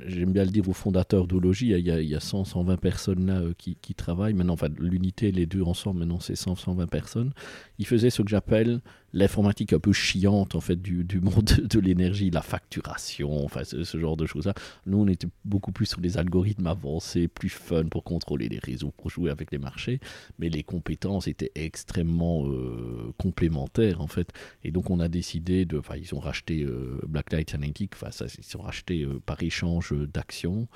j'aime 0.07 0.31
bien 0.31 0.43
le 0.43 0.51
dire 0.51 0.67
aux 0.69 0.73
fondateurs 0.73 1.27
d'Ologie, 1.27 1.71
il, 1.71 1.79
y 1.79 2.15
a 2.15 2.19
100, 2.19 2.45
120 2.45 2.77
personnes 2.77 3.25
là 3.25 3.39
euh, 3.39 3.53
qui, 3.57 3.75
qui, 3.81 3.95
travaillent. 3.95 4.33
Maintenant, 4.33 4.53
enfin, 4.53 4.69
l'unité, 4.79 5.31
les 5.31 5.45
deux 5.45 5.61
ensemble, 5.61 5.99
maintenant, 5.99 6.19
c'est 6.19 6.35
100, 6.35 6.55
120 6.55 6.87
personnes. 6.87 7.33
Ils 7.79 7.85
faisaient 7.85 8.09
ce 8.09 8.21
que 8.21 8.29
j'appelle 8.29 8.81
l'informatique 9.15 9.71
un 9.71 9.79
peu 9.79 9.93
chiante 9.93 10.55
en 10.55 10.61
fait 10.61 10.79
du, 10.79 11.05
du 11.05 11.21
monde 11.21 11.45
de 11.45 11.79
l'énergie, 11.79 12.29
la 12.29 12.41
facturation, 12.41 13.43
enfin 13.43 13.63
ce, 13.63 13.97
genre 13.97 14.17
de 14.17 14.25
choses-là. 14.25 14.53
Nous, 14.85 14.97
on 14.97 15.07
était 15.07 15.29
beaucoup 15.45 15.71
plus 15.71 15.85
sur 15.85 16.01
des 16.01 16.17
algorithmes 16.17 16.67
avancés, 16.67 17.29
plus 17.29 17.49
fun 17.49 17.85
pour 17.85 18.03
contrôler 18.03 18.49
les 18.49 18.59
réseaux, 18.59 18.91
pour 18.91 19.09
jouer 19.09 19.31
avec 19.31 19.51
les 19.51 19.57
marchés, 19.57 20.01
mais 20.37 20.49
les 20.49 20.63
compétences 20.63 21.27
étaient 21.27 21.53
extrêmement 21.55 22.45
euh, 22.45 23.13
complémentaires 23.17 24.01
en 24.01 24.07
fait. 24.07 24.31
Et 24.65 24.71
donc 24.71 24.89
on 24.89 24.99
a 24.99 25.07
décidé 25.07 25.63
de, 25.63 25.79
enfin 25.79 25.95
ils 25.95 26.13
ont 26.13 26.19
racheté 26.19 26.63
euh, 26.63 26.99
Blacklight 27.07 27.55
Analytics, 27.55 27.93
enfin 27.95 28.11
ça, 28.11 28.25
ils 28.25 28.57
ont 28.57 28.61
racheté 28.61 29.03
euh, 29.03 29.21
par 29.25 29.41
échange 29.41 29.93
d'actions. 30.13 30.67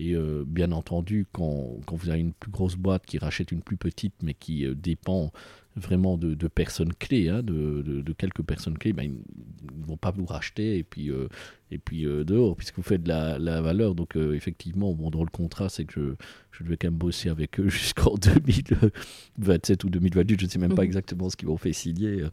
Et 0.00 0.14
bien 0.46 0.70
entendu, 0.70 1.26
quand, 1.32 1.80
quand, 1.84 1.96
vous 1.96 2.08
avez 2.08 2.20
une 2.20 2.32
plus 2.32 2.52
grosse 2.52 2.76
boîte 2.76 3.04
qui 3.04 3.18
rachète 3.18 3.50
une 3.50 3.62
plus 3.62 3.76
petite, 3.76 4.14
mais 4.22 4.32
qui 4.32 4.64
dépend 4.76 5.32
vraiment 5.78 6.16
de, 6.16 6.48
personnes 6.48 6.92
clés, 6.92 7.28
hein, 7.28 7.42
de, 7.42 8.12
quelques 8.16 8.42
personnes 8.42 8.76
clés, 8.76 8.92
ben, 8.92 9.04
ils 9.04 9.80
ne 9.80 9.86
vont 9.86 9.96
pas 9.96 10.10
vous 10.10 10.26
racheter 10.26 10.78
et 10.78 10.84
puis, 10.84 11.10
euh, 11.10 11.28
et 11.70 11.78
puis 11.78 12.06
euh, 12.06 12.24
dehors, 12.24 12.56
puisque 12.56 12.76
vous 12.76 12.82
faites 12.82 13.02
de 13.02 13.08
la, 13.08 13.60
valeur. 13.60 13.94
Donc 13.94 14.16
euh, 14.16 14.34
effectivement, 14.34 14.92
bon, 14.94 15.10
dans 15.10 15.22
le 15.22 15.30
contrat, 15.30 15.68
c'est 15.68 15.84
que 15.84 15.92
je, 15.94 16.00
je 16.52 16.64
devais 16.64 16.76
quand 16.76 16.88
même 16.88 16.98
bosser 16.98 17.28
avec 17.28 17.60
eux 17.60 17.68
jusqu'en 17.68 18.14
2027 18.14 19.84
ou 19.84 19.90
2028. 19.90 20.40
Je 20.40 20.44
ne 20.46 20.50
sais 20.50 20.58
même 20.58 20.74
pas 20.74 20.82
mhm. 20.82 20.88
exactement 20.88 21.30
ce 21.30 21.36
qu'ils 21.36 21.48
m'ont 21.48 21.56
fait 21.56 21.72
signer 21.72 22.24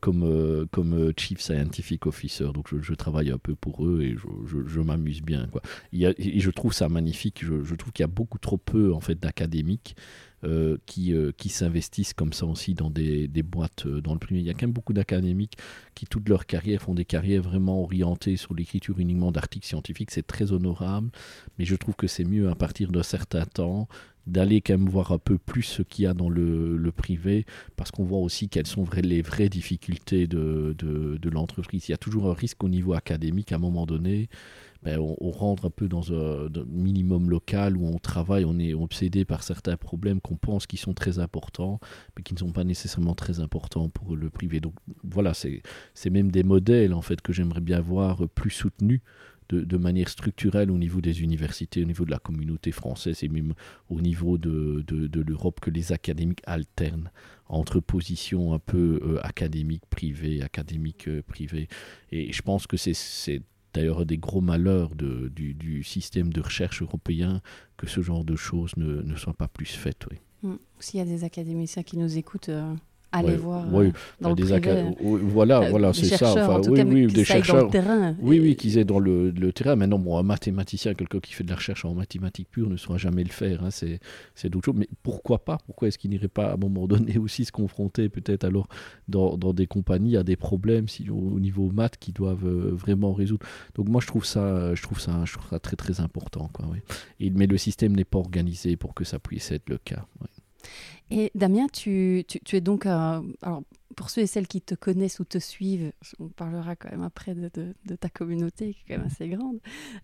comme, 0.00 0.66
comme 0.70 1.12
Chief 1.16 1.40
Scientific 1.40 2.06
Officer. 2.06 2.48
Donc 2.54 2.68
je, 2.80 2.94
travaille 2.94 3.30
un 3.30 3.38
peu 3.38 3.54
pour 3.54 3.86
eux 3.86 4.02
et 4.02 4.16
je, 4.16 4.80
m'amuse 4.80 5.22
bien. 5.22 5.46
Quoi. 5.48 5.62
et 5.92 6.40
je 6.40 6.50
trouve 6.50 6.72
ça 6.72 6.88
magnifique. 6.88 7.44
Je, 7.44 7.74
trouve 7.74 7.92
qu'il 7.92 8.02
y 8.02 8.04
a 8.04 8.08
beaucoup 8.08 8.38
trop 8.38 8.58
peu 8.58 8.92
en 8.92 9.00
fait 9.00 9.18
d'académiques. 9.18 9.96
Euh, 10.42 10.78
qui, 10.86 11.12
euh, 11.12 11.32
qui 11.36 11.50
s'investissent 11.50 12.14
comme 12.14 12.32
ça 12.32 12.46
aussi 12.46 12.72
dans 12.72 12.88
des, 12.88 13.28
des 13.28 13.42
boîtes 13.42 13.84
euh, 13.84 14.00
dans 14.00 14.14
le 14.14 14.18
privé. 14.18 14.40
Il 14.40 14.46
y 14.46 14.48
a 14.48 14.54
quand 14.54 14.62
même 14.62 14.72
beaucoup 14.72 14.94
d'académiques 14.94 15.58
qui, 15.94 16.06
toute 16.06 16.26
leur 16.30 16.46
carrière, 16.46 16.80
font 16.80 16.94
des 16.94 17.04
carrières 17.04 17.42
vraiment 17.42 17.82
orientées 17.82 18.38
sur 18.38 18.54
l'écriture 18.54 18.98
uniquement 18.98 19.32
d'articles 19.32 19.66
scientifiques. 19.66 20.10
C'est 20.10 20.26
très 20.26 20.52
honorable, 20.52 21.10
mais 21.58 21.66
je 21.66 21.76
trouve 21.76 21.94
que 21.94 22.06
c'est 22.06 22.24
mieux 22.24 22.48
à 22.48 22.54
partir 22.54 22.90
d'un 22.90 23.02
certain 23.02 23.44
temps 23.44 23.86
d'aller 24.26 24.62
quand 24.62 24.78
même 24.78 24.88
voir 24.88 25.12
un 25.12 25.18
peu 25.18 25.36
plus 25.36 25.62
ce 25.62 25.82
qu'il 25.82 26.04
y 26.04 26.06
a 26.06 26.14
dans 26.14 26.30
le, 26.30 26.90
privé, 26.96 27.44
parce 27.76 27.90
qu'on 27.90 28.04
voit 28.04 28.20
aussi 28.20 28.48
quelles 28.48 28.66
sont 28.66 28.86
les 29.02 29.20
vraies 29.20 29.50
difficultés 29.50 30.26
de, 30.26 30.74
de, 30.78 31.30
l'entreprise. 31.30 31.88
Il 31.88 31.90
y 31.90 31.94
a 31.94 31.98
toujours 31.98 32.30
un 32.30 32.34
risque 32.34 32.64
au 32.64 32.68
niveau 32.70 32.94
académique 32.94 33.52
à 33.52 33.56
un 33.56 33.58
moment 33.58 33.84
donné. 33.84 34.30
Ben, 34.82 34.98
on, 34.98 35.30
rentre 35.30 35.66
un 35.66 35.70
peu 35.70 35.88
dans 35.88 36.12
un, 36.12 36.48
minimum 36.66 37.28
local 37.28 37.76
où 37.76 37.86
on 37.86 37.98
travaille, 37.98 38.46
on 38.46 38.58
est 38.58 38.72
obsédé 38.72 39.26
par 39.26 39.42
certains 39.42 39.76
problèmes 39.76 40.20
qu'on 40.22 40.36
pense 40.36 40.66
qui 40.66 40.78
sont 40.78 40.94
très 40.94 41.18
importants, 41.18 41.80
mais 42.16 42.22
qui 42.22 42.32
ne 42.32 42.38
sont 42.38 42.52
pas 42.52 42.64
nécessairement 42.64 43.14
très 43.14 43.40
importants 43.40 43.90
pour 43.90 44.16
le 44.16 44.30
privé. 44.30 44.60
Donc 44.60 44.74
voilà, 45.04 45.34
c'est 45.34 46.10
même 46.10 46.30
des 46.30 46.44
modèles 46.44 46.94
en 46.94 47.02
fait 47.02 47.20
que 47.20 47.32
j'aimerais 47.32 47.60
bien 47.60 47.80
voir 47.80 48.26
plus 48.34 48.50
soutenus 48.50 49.02
de, 49.50 49.76
manière 49.76 50.08
structurelle 50.08 50.70
au 50.70 50.78
niveau 50.78 51.00
des 51.00 51.22
universités, 51.22 51.82
au 51.82 51.86
niveau 51.86 52.04
de 52.04 52.10
la 52.10 52.18
communauté 52.18 52.72
française 52.72 53.22
et 53.24 53.28
même 53.28 53.54
au 53.88 54.00
niveau 54.00 54.38
de, 54.38 54.84
de, 54.86 55.20
l'Europe, 55.20 55.60
que 55.60 55.70
les 55.70 55.92
académiques 55.92 56.42
alternent 56.46 57.10
entre 57.48 57.80
positions 57.80 58.54
un 58.54 58.58
peu 58.58 59.00
euh, 59.02 59.18
académiques 59.22 59.86
privées, 59.90 60.42
académiques 60.42 61.08
euh, 61.08 61.22
privées. 61.26 61.68
Et 62.12 62.32
je 62.32 62.42
pense 62.42 62.66
que 62.68 62.76
c'est 62.76 63.42
d'ailleurs 63.72 64.06
des 64.06 64.18
gros 64.18 64.40
malheurs 64.40 64.94
du, 64.94 65.82
système 65.82 66.32
de 66.32 66.40
recherche 66.40 66.82
européen 66.82 67.40
que 67.76 67.86
ce 67.86 68.00
genre 68.00 68.24
de 68.24 68.36
choses 68.36 68.76
ne, 68.76 69.02
ne 69.02 69.16
soient 69.16 69.34
pas 69.34 69.48
plus 69.48 69.66
faites. 69.66 70.06
Mmh. 70.42 70.54
S'il 70.78 70.98
y 70.98 71.02
a 71.02 71.06
des 71.06 71.24
académiciens 71.24 71.82
qui 71.82 71.96
nous 71.98 72.18
écoutent, 72.18 72.48
euh, 72.48 72.74
aller 73.12 73.36
voir 73.36 73.66
oui. 73.72 73.86
Euh, 73.86 73.92
dans 74.20 74.34
des 74.34 74.44
le 74.44 74.60
privé, 74.60 74.94
voilà 75.00 75.62
euh, 75.62 75.70
voilà 75.70 75.92
c'est 75.92 76.06
ça 76.06 76.30
enfin, 76.32 76.60
oui, 76.68 76.76
cas, 76.76 76.84
oui 76.84 77.06
des 77.06 77.24
chercheurs 77.24 77.56
dans 77.56 77.64
le 77.64 77.70
terrain. 77.70 78.16
oui 78.20 78.38
oui 78.40 78.56
qu'ils 78.56 78.78
aient 78.78 78.84
dans 78.84 78.98
le, 78.98 79.30
le, 79.30 79.52
terrain 79.52 79.76
maintenant 79.76 79.98
bon 79.98 80.16
un 80.16 80.22
mathématicien 80.22 80.94
quelqu'un 80.94 81.18
qui 81.20 81.32
fait 81.32 81.44
de 81.44 81.50
la 81.50 81.56
recherche 81.56 81.84
en 81.84 81.94
mathématiques 81.94 82.48
pures 82.50 82.68
ne 82.68 82.76
saura 82.76 82.98
jamais 82.98 83.24
le 83.24 83.30
faire 83.30 83.64
hein, 83.64 83.70
c'est 83.70 84.00
c'est 84.34 84.48
d'autres 84.48 84.66
choses 84.66 84.76
mais 84.76 84.88
pourquoi 85.02 85.44
pas? 85.44 85.58
Pourquoi 85.66 85.88
est-ce 85.88 85.98
qu'il 85.98 86.10
n'irait 86.10 86.28
pas 86.28 86.50
à 86.50 86.54
un 86.54 86.56
moment 86.56 86.86
donné 86.86 87.18
aussi 87.18 87.44
se 87.44 87.52
confronter 87.52 88.08
peut-être 88.08 88.44
alors 88.44 88.68
dans, 89.08 89.36
dans, 89.36 89.52
des 89.52 89.66
compagnies 89.66 90.16
à 90.16 90.22
des 90.22 90.36
problèmes 90.36 90.88
si, 90.88 91.08
au, 91.10 91.38
niveau 91.40 91.70
maths 91.70 91.96
qui 91.98 92.12
doivent 92.12 92.46
euh, 92.46 92.70
vraiment 92.72 93.12
résoudre? 93.12 93.46
Donc 93.74 93.88
moi 93.88 94.00
je 94.00 94.06
trouve 94.06 94.24
ça 94.24 94.74
je 94.74 94.82
trouve 94.82 95.00
ça 95.00 95.24
je 95.24 95.32
trouve 95.32 95.48
ça 95.48 95.58
très 95.58 95.76
très 95.76 96.00
important 96.00 96.48
quoi 96.52 96.66
oui. 96.70 96.78
Et, 97.18 97.30
mais 97.30 97.46
le 97.46 97.58
système 97.58 97.94
n'est 97.94 98.04
pas 98.04 98.18
organisé 98.18 98.76
pour 98.76 98.94
que 98.94 99.04
ça 99.04 99.18
puisse 99.18 99.50
être 99.52 99.68
le 99.68 99.78
cas. 99.78 100.06
Et 101.10 101.30
Damien, 101.34 101.66
tu, 101.72 102.24
tu, 102.26 102.56
es 102.56 102.60
donc, 102.60 102.86
alors 102.86 103.62
pour 103.96 104.10
ceux 104.10 104.22
et 104.22 104.26
celles 104.26 104.46
qui 104.46 104.60
te 104.60 104.74
connaissent 104.74 105.18
ou 105.18 105.24
te 105.24 105.38
suivent, 105.38 105.92
on 106.18 106.28
parlera 106.28 106.76
quand 106.76 106.90
même 106.90 107.02
après 107.02 107.34
de, 107.34 107.50
de, 107.52 107.96
ta 107.96 108.08
communauté 108.08 108.74
qui 108.74 108.80
est 108.80 108.94
quand 108.94 108.98
même 108.98 109.10
assez 109.10 109.28
grande, 109.28 109.58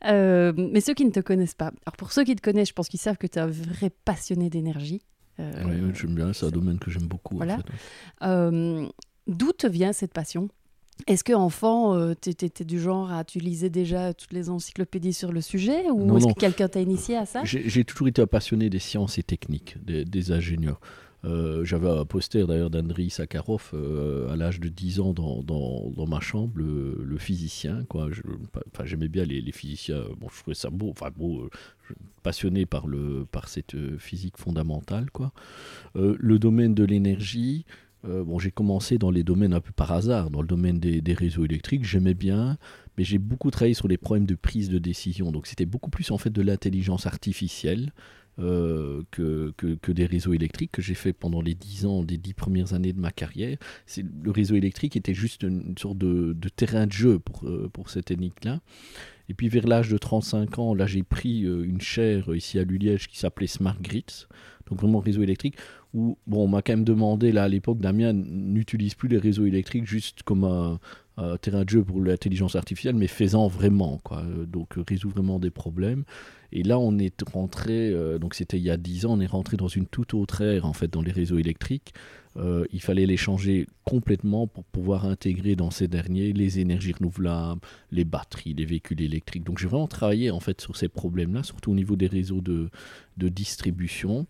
euh, 0.06 0.52
mais 0.56 0.80
ceux 0.80 0.94
qui 0.94 1.04
ne 1.04 1.10
te 1.10 1.20
connaissent 1.20 1.54
pas, 1.54 1.72
alors 1.86 1.96
pour 1.96 2.12
ceux 2.12 2.24
qui 2.24 2.34
te 2.34 2.42
connaissent, 2.42 2.68
je 2.68 2.74
pense 2.74 2.88
qu'ils 2.88 3.00
savent 3.00 3.16
que 3.16 3.26
tu 3.26 3.38
es 3.38 3.42
un 3.42 3.46
vrai 3.46 3.90
passionné 3.90 4.50
d'énergie. 4.50 5.02
Euh, 5.38 5.52
oui, 5.64 5.92
j'aime 5.94 6.14
bien, 6.14 6.32
c'est 6.32 6.46
un 6.46 6.50
domaine 6.50 6.78
que 6.78 6.90
j'aime 6.90 7.06
beaucoup. 7.06 7.36
Voilà. 7.36 7.58
Euh, 8.22 8.88
d'où 9.26 9.52
te 9.52 9.66
vient 9.66 9.92
cette 9.92 10.12
passion? 10.12 10.48
Est-ce 11.06 11.24
que 11.24 11.32
enfant, 11.32 11.94
euh, 11.94 12.14
tu 12.20 12.30
étais 12.30 12.64
du 12.64 12.80
genre 12.80 13.12
à 13.12 13.24
tu 13.24 13.38
lisais 13.38 13.70
déjà 13.70 14.14
toutes 14.14 14.32
les 14.32 14.48
encyclopédies 14.48 15.12
sur 15.12 15.30
le 15.30 15.40
sujet 15.40 15.90
ou 15.90 16.16
est-ce 16.16 16.26
que 16.26 16.32
quelqu'un 16.32 16.68
t'a 16.68 16.80
initié 16.80 17.16
à 17.16 17.26
ça? 17.26 17.42
J'ai 17.44 17.84
toujours 17.84 18.08
été 18.08 18.22
un 18.22 18.26
passionné 18.26 18.70
des 18.70 18.78
sciences 18.78 19.18
et 19.18 19.22
techniques, 19.22 19.76
des, 19.84 20.32
ingénieurs. 20.32 20.80
Euh, 21.24 21.64
j'avais 21.64 21.88
un 21.88 22.04
poster 22.04 22.46
d'ailleurs 22.46 22.70
d'Andriy 22.70 23.10
Sakharov 23.10 23.70
euh, 23.74 24.30
à 24.30 24.36
l'âge 24.36 24.60
de 24.60 24.68
10 24.68 25.00
ans 25.00 25.12
dans, 25.12 25.42
dans, 25.42 26.06
ma 26.06 26.20
chambre, 26.20 26.52
le, 26.56 27.18
physicien. 27.18 27.84
Quoi. 27.88 28.08
j'aimais 28.84 29.08
bien 29.08 29.24
les, 29.24 29.52
physiciens. 29.52 30.02
Bon, 30.18 30.28
je 30.32 30.40
trouvais 30.40 30.54
ça 30.54 30.70
beau, 30.70 30.90
enfin 30.90 31.10
beau, 31.14 31.48
passionné 32.22 32.64
par, 32.64 32.86
le, 32.86 33.26
par 33.30 33.48
cette 33.48 33.76
physique 33.98 34.38
fondamentale. 34.38 35.10
Quoi. 35.10 35.32
le 35.94 36.38
domaine 36.38 36.74
de 36.74 36.84
l'énergie, 36.84 37.64
euh, 38.08 38.24
bon, 38.24 38.38
j'ai 38.38 38.50
commencé 38.50 38.98
dans 38.98 39.10
les 39.10 39.24
domaines 39.24 39.52
un 39.52 39.60
peu 39.60 39.72
par 39.72 39.92
hasard, 39.92 40.30
dans 40.30 40.40
le 40.40 40.46
domaine 40.46 40.78
des, 40.78 41.14
réseaux 41.14 41.44
électriques, 41.44 41.84
j'aimais 41.84 42.14
bien, 42.14 42.58
mais 42.96 43.04
j'ai 43.04 43.18
beaucoup 43.18 43.50
travaillé 43.50 43.74
sur 43.74 43.88
les 43.88 43.96
problèmes 43.96 44.26
de 44.26 44.34
prise 44.34 44.68
de 44.68 44.78
décision. 44.78 45.32
Donc 45.32 45.46
c'était 45.46 45.66
beaucoup 45.66 45.90
plus 45.90 46.10
en 46.10 46.18
fait 46.18 46.30
de 46.30 46.42
l'intelligence 46.42 47.06
artificielle 47.06 47.92
euh, 48.38 49.02
que, 49.10 49.54
que, 49.56 49.92
des 49.92 50.04
réseaux 50.04 50.34
électriques 50.34 50.72
que 50.72 50.82
j'ai 50.82 50.94
fait 50.94 51.14
pendant 51.14 51.40
les 51.40 51.54
dix 51.54 51.86
ans, 51.86 52.04
les 52.06 52.18
dix 52.18 52.34
premières 52.34 52.74
années 52.74 52.92
de 52.92 53.00
ma 53.00 53.10
carrière. 53.10 53.56
Le 53.96 54.30
réseau 54.30 54.56
électrique 54.56 54.94
était 54.94 55.14
juste 55.14 55.42
une, 55.42 55.76
sorte 55.78 55.98
de, 55.98 56.36
terrain 56.54 56.86
de 56.86 56.92
jeu 56.92 57.18
pour, 57.18 57.48
euh, 57.48 57.70
pour 57.72 57.88
cette 57.88 58.10
énigme-là. 58.10 58.60
Et 59.28 59.34
puis 59.34 59.48
vers 59.48 59.66
l'âge 59.66 59.88
de 59.88 59.98
35 59.98 60.58
ans, 60.58 60.74
là 60.74 60.86
j'ai 60.86 61.02
pris 61.02 61.40
une 61.40 61.80
chaire 61.80 62.32
ici 62.32 62.60
à 62.60 62.64
Luliège 62.64 63.08
qui 63.08 63.18
s'appelait 63.18 63.48
Smart 63.48 63.76
Grids, 63.80 64.28
donc 64.68 64.80
vraiment 64.80 64.98
réseau 64.98 65.22
électrique, 65.22 65.56
où 65.94 66.18
bon, 66.26 66.44
on 66.44 66.48
m'a 66.48 66.62
quand 66.62 66.74
même 66.74 66.84
demandé 66.84 67.32
là 67.32 67.44
à 67.44 67.48
l'époque, 67.48 67.78
Damien 67.78 68.12
n'utilise 68.12 68.94
plus 68.94 69.08
les 69.08 69.18
réseaux 69.18 69.46
électriques 69.46 69.86
juste 69.86 70.22
comme 70.22 70.44
un, 70.44 70.78
terrain 71.40 71.64
de 71.64 71.70
jeu 71.70 71.82
pour 71.82 72.02
l'intelligence 72.02 72.56
artificielle, 72.56 72.94
mais 72.94 73.06
faisant 73.06 73.48
vraiment, 73.48 74.00
quoi. 74.04 74.22
Euh, 74.22 74.44
donc 74.44 74.76
euh, 74.76 74.84
résout 74.86 75.08
vraiment 75.08 75.38
des 75.38 75.48
problèmes. 75.48 76.04
Et 76.52 76.62
là, 76.62 76.78
on 76.78 76.98
est 76.98 77.22
rentré, 77.22 77.90
euh, 77.90 78.18
donc 78.18 78.34
c'était 78.34 78.58
il 78.58 78.62
y 78.62 78.70
a 78.70 78.76
10 78.76 79.06
ans, 79.06 79.14
on 79.14 79.20
est 79.20 79.26
rentré 79.26 79.56
dans 79.56 79.68
une 79.68 79.86
toute 79.86 80.12
autre 80.12 80.42
ère 80.42 80.66
en 80.66 80.74
fait 80.74 80.92
dans 80.92 81.00
les 81.00 81.12
réseaux 81.12 81.38
électriques. 81.38 81.94
il 82.70 82.82
fallait 82.82 83.06
les 83.06 83.16
changer 83.16 83.66
complètement 83.84 84.46
pour 84.46 84.64
pouvoir 84.64 85.06
intégrer 85.06 85.56
dans 85.56 85.70
ces 85.70 85.88
derniers 85.88 86.34
les 86.34 86.58
énergies 86.58 86.92
renouvelables, 86.92 87.62
les 87.90 88.04
batteries, 88.04 88.52
les 88.52 88.66
véhicules 88.66 89.00
électriques. 89.00 89.44
Donc 89.44 89.58
j'ai 89.58 89.68
vraiment 89.68 89.88
travaillé 89.88 90.30
en 90.30 90.40
fait 90.40 90.60
sur 90.60 90.76
ces 90.76 90.88
problèmes-là, 90.88 91.42
surtout 91.42 91.70
au 91.72 91.74
niveau 91.74 91.96
des 91.96 92.08
réseaux 92.08 92.42
de, 92.42 92.68
de 93.16 93.28
distribution. 93.30 94.26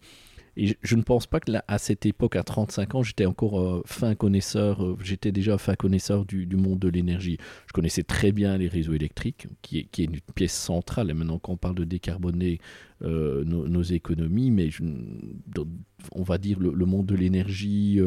Et 0.57 0.77
je, 0.83 0.97
ne 0.97 1.03
pense 1.03 1.27
pas 1.27 1.39
que 1.39 1.53
à 1.69 1.79
cette 1.79 2.07
époque, 2.07 2.35
à 2.35 2.43
35 2.43 2.95
ans, 2.95 3.03
j'étais 3.03 3.27
encore 3.27 3.61
euh, 3.61 3.83
fin 3.85 4.15
connaisseur, 4.15 4.83
euh, 4.83 4.97
j'étais 5.03 5.31
déjà 5.31 5.59
fin 5.59 5.75
connaisseur 5.75 6.25
du, 6.25 6.47
monde 6.57 6.79
de 6.79 6.89
l'énergie. 6.89 7.37
Je 7.67 7.73
connaissais 7.73 8.03
très 8.03 8.33
bien 8.33 8.57
les 8.57 8.69
réseaux 8.69 8.95
électriques, 8.95 9.49
qui 9.61 9.79
est, 9.79 9.99
une 9.99 10.21
pièce 10.35 10.55
centrale, 10.55 11.11
et 11.11 11.15
maintenant 11.15 11.39
qu'on 11.39 11.59
parle 11.59 11.75
de 11.75 11.85
décarboner 11.85 12.61
euh, 13.03 13.45
nos, 13.45 13.83
économies, 13.83 14.51
mais 14.51 14.71
on 16.13 16.23
va 16.23 16.39
dire 16.39 16.59
le, 16.59 16.87
monde 16.87 17.05
de 17.05 17.15
l'énergie, 17.15 18.01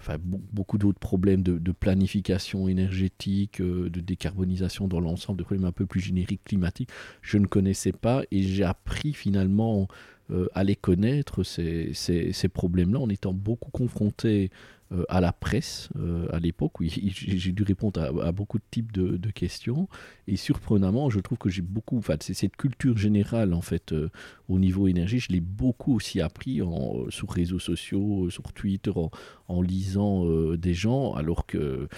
enfin, 0.00 0.16
beaucoup 0.20 0.78
d'autres 0.78 0.98
problèmes 0.98 1.42
de, 1.42 1.72
planification 1.72 2.66
énergétique, 2.66 3.62
de 3.62 4.00
décarbonisation 4.00 4.88
dans 4.88 5.00
l'ensemble, 5.00 5.38
de 5.38 5.44
problèmes 5.44 5.66
un 5.66 5.72
peu 5.72 5.86
plus 5.86 6.00
génériques 6.00 6.42
climatiques, 6.42 6.90
je 7.22 7.38
ne 7.38 7.46
connaissais 7.46 7.92
pas 7.92 8.24
et 8.32 8.42
j'ai 8.42 8.64
appris 8.64 9.12
finalement 9.12 9.86
euh, 10.30 10.48
les 10.62 10.76
connaître, 10.76 11.42
ces, 11.42 11.92
ces, 11.92 12.48
problèmes-là, 12.48 12.98
en 12.98 13.10
étant 13.10 13.34
beaucoup 13.34 13.70
confronté 13.70 14.50
euh, 14.92 15.04
à 15.08 15.20
la 15.20 15.32
presse 15.32 15.90
euh, 15.96 16.26
à 16.32 16.38
l'époque, 16.38 16.80
où 16.80 16.84
j'ai 16.84 17.52
dû 17.52 17.62
répondre 17.62 18.00
à, 18.00 18.32
beaucoup 18.32 18.58
de 18.58 18.64
types 18.70 18.92
de, 18.92 19.30
questions. 19.30 19.86
Et 20.26 20.36
surprenamment, 20.36 21.10
je 21.10 21.20
trouve 21.20 21.36
que 21.36 21.50
j'ai 21.50 21.60
beaucoup, 21.60 21.98
enfin, 21.98 22.16
c'est 22.20 22.32
cette 22.32 22.56
culture 22.56 22.96
générale 22.96 23.52
en 23.52 23.60
fait 23.60 23.94
au 24.48 24.58
niveau 24.58 24.88
énergie, 24.88 25.18
je 25.18 25.30
l'ai 25.30 25.40
beaucoup 25.40 25.94
aussi 25.94 26.20
appris 26.20 26.62
en, 26.62 27.10
sur 27.10 27.30
réseaux 27.30 27.58
sociaux, 27.58 28.30
sur 28.30 28.52
Twitter, 28.52 28.92
en, 29.48 29.60
lisant 29.60 30.24
des 30.56 30.74
gens, 30.74 31.12
alors 31.14 31.46
que 31.46 31.88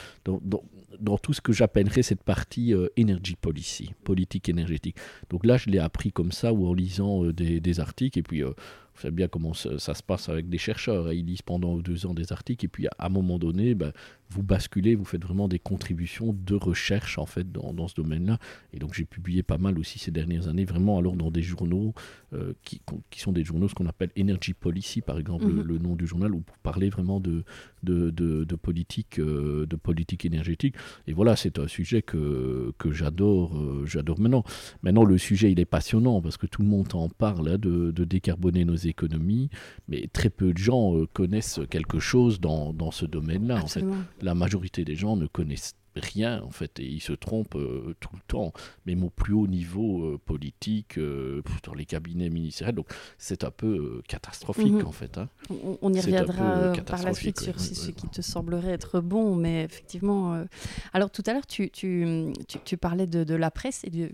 tout 1.22 1.32
ce 1.32 1.40
que 1.40 1.52
j'appellerais 1.52 2.02
cette 2.02 2.22
partie 2.22 2.74
euh, 2.74 2.88
energy 2.98 3.36
policy, 3.36 3.92
politique 4.04 4.48
énergétique. 4.48 4.96
Donc 5.30 5.44
là, 5.44 5.56
je 5.56 5.70
l'ai 5.70 5.78
appris 5.78 6.12
comme 6.12 6.32
ça 6.32 6.52
ou 6.52 6.66
en 6.66 6.74
lisant 6.74 7.24
euh, 7.24 7.32
des, 7.32 7.60
des, 7.60 7.80
articles. 7.80 8.18
Et 8.18 8.22
puis, 8.22 8.42
euh, 8.42 8.48
vous 8.48 9.02
savez 9.02 9.14
bien 9.14 9.28
comment 9.28 9.52
ça, 9.52 9.78
se 9.78 10.02
passe 10.02 10.28
avec 10.28 10.48
des 10.48 10.58
chercheurs. 10.58 11.08
Hein. 11.08 11.12
Ils 11.12 11.26
lisent 11.26 11.42
pendant 11.42 11.76
deux 11.76 12.06
ans 12.06 12.14
des 12.14 12.32
articles 12.32 12.64
et 12.64 12.68
puis 12.68 12.86
à 12.86 13.06
un 13.06 13.08
moment 13.08 13.38
donné, 13.38 13.74
ben, 13.74 13.92
vous 14.30 14.42
basculez, 14.42 14.94
vous 14.94 15.04
faites 15.04 15.22
vraiment 15.22 15.48
des 15.48 15.58
contributions 15.58 16.32
de 16.32 16.54
recherche 16.54 17.18
en 17.18 17.26
fait 17.26 17.50
dans, 17.52 17.72
dans 17.72 17.88
ce 17.88 17.94
domaine-là. 17.94 18.38
Et 18.72 18.78
donc 18.78 18.94
j'ai 18.94 19.04
publié 19.04 19.42
pas 19.42 19.58
mal 19.58 19.78
aussi 19.78 19.98
ces 19.98 20.10
dernières 20.10 20.48
années, 20.48 20.64
vraiment 20.64 20.98
alors 20.98 21.14
dans 21.14 21.30
des 21.30 21.42
journaux 21.42 21.94
euh, 22.32 22.52
qui, 22.62 22.80
qui, 23.10 23.20
sont 23.20 23.32
des 23.32 23.44
journaux 23.44 23.68
ce 23.68 23.74
qu'on 23.74 23.86
appelle 23.86 24.10
Energy 24.18 24.52
Policy 24.52 25.00
par 25.00 25.18
exemple, 25.18 25.46
le, 25.46 25.62
mhm. 25.62 25.82
nom 25.82 25.96
du 25.96 26.06
journal, 26.06 26.34
où 26.34 26.38
vous 26.38 26.44
parlez 26.62 26.90
vraiment 26.90 27.20
de, 27.20 27.44
de, 27.82 28.10
de, 28.10 28.56
politique, 28.56 29.18
euh, 29.18 29.64
de 29.66 29.76
politique 29.76 30.24
énergétique. 30.24 30.74
Et 31.06 31.12
voilà, 31.12 31.36
c'est 31.36 31.58
un 31.58 31.68
sujet 31.68 32.02
que, 32.02 32.72
que 32.78 32.90
j'adore, 32.90 33.56
euh, 33.56 33.84
j'adore 33.86 34.18
maintenant. 34.18 34.44
Maintenant 34.82 35.04
le 35.04 35.18
sujet 35.18 35.52
il 35.52 35.60
est 35.60 35.64
passionnant 35.66 36.20
parce 36.20 36.36
que 36.36 36.46
tout 36.46 36.62
le 36.62 36.68
monde 36.68 36.88
en 36.94 37.08
parle 37.08 37.48
hein, 37.48 37.58
de, 37.58 37.90
de 37.92 38.04
décarboner 38.04 38.64
nos 38.64 38.76
économies, 38.76 39.50
mais 39.88 40.08
très 40.12 40.30
peu 40.30 40.52
de 40.52 40.58
gens 40.58 40.94
connaissent 41.12 41.60
quelque 41.70 42.00
chose 42.00 42.40
dans, 42.40 42.72
dans 42.72 42.90
ce 42.90 43.06
domaine-là. 43.06 43.62
En 43.62 43.66
fait 43.66 43.84
la 44.20 44.34
majorité 44.34 44.84
des 44.84 44.96
gens 44.96 45.16
ne 45.16 45.26
connaissent 45.26 45.74
rien 45.96 46.42
en 46.42 46.50
fait 46.50 46.78
et 46.78 46.84
ils 46.84 47.00
se 47.00 47.12
trompent 47.12 47.56
euh, 47.56 47.94
tout 48.00 48.14
le 48.14 48.20
temps 48.26 48.52
même 48.84 49.02
au 49.02 49.10
plus 49.10 49.32
haut 49.32 49.46
niveau 49.46 50.04
euh, 50.04 50.18
politique 50.22 50.98
euh, 50.98 51.42
dans 51.64 51.74
les 51.74 51.86
cabinets 51.86 52.28
ministériels 52.28 52.74
donc 52.74 52.88
c'est 53.18 53.44
un 53.44 53.50
peu 53.50 54.02
catastrophique 54.06 54.66
Mhm. 54.66 54.86
en 54.86 54.92
fait 54.92 55.18
hein. 55.18 55.28
On, 55.50 55.78
on 55.80 55.92
y 55.92 56.00
reviendra 56.00 56.72
par 56.84 57.02
la 57.02 57.14
suite 57.14 57.40
sur 57.40 57.58
ce, 57.60 57.90
qui 57.90 58.08
te 58.08 58.20
semblerait 58.20 58.72
être 58.72 59.00
bon, 59.00 59.36
mais 59.36 59.64
effectivement. 59.64 60.44
Alors 60.92 61.10
tout 61.10 61.22
à 61.26 61.32
l'heure, 61.32 61.46
tu, 61.46 61.70
tu, 61.70 62.32
tu, 62.48 62.58
tu 62.64 62.76
parlais 62.76 63.06
de, 63.06 63.24
de 63.24 63.34
la 63.34 63.50
presse 63.50 63.82
et 63.84 63.90
de, 63.90 64.10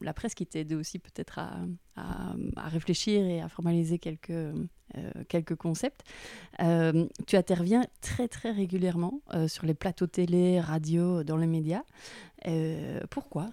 la 0.00 0.14
presse 0.14 0.34
qui 0.34 0.46
t'aide 0.46 0.72
aussi 0.72 0.98
peut-être 0.98 1.38
à, 1.38 1.58
à, 1.96 2.34
à 2.56 2.68
réfléchir 2.68 3.24
et 3.26 3.40
à 3.40 3.48
formaliser 3.48 3.98
quelques, 3.98 4.30
euh, 4.30 4.52
quelques 5.28 5.54
concepts. 5.56 6.02
Euh, 6.60 7.06
tu 7.26 7.36
interviens 7.36 7.84
très 8.00 8.28
très 8.28 8.50
régulièrement 8.52 9.20
euh, 9.34 9.48
sur 9.48 9.66
les 9.66 9.74
plateaux 9.74 10.06
télé, 10.06 10.60
radio, 10.60 11.22
dans 11.24 11.36
les 11.36 11.46
médias. 11.46 11.82
Euh, 12.46 13.00
pourquoi? 13.10 13.50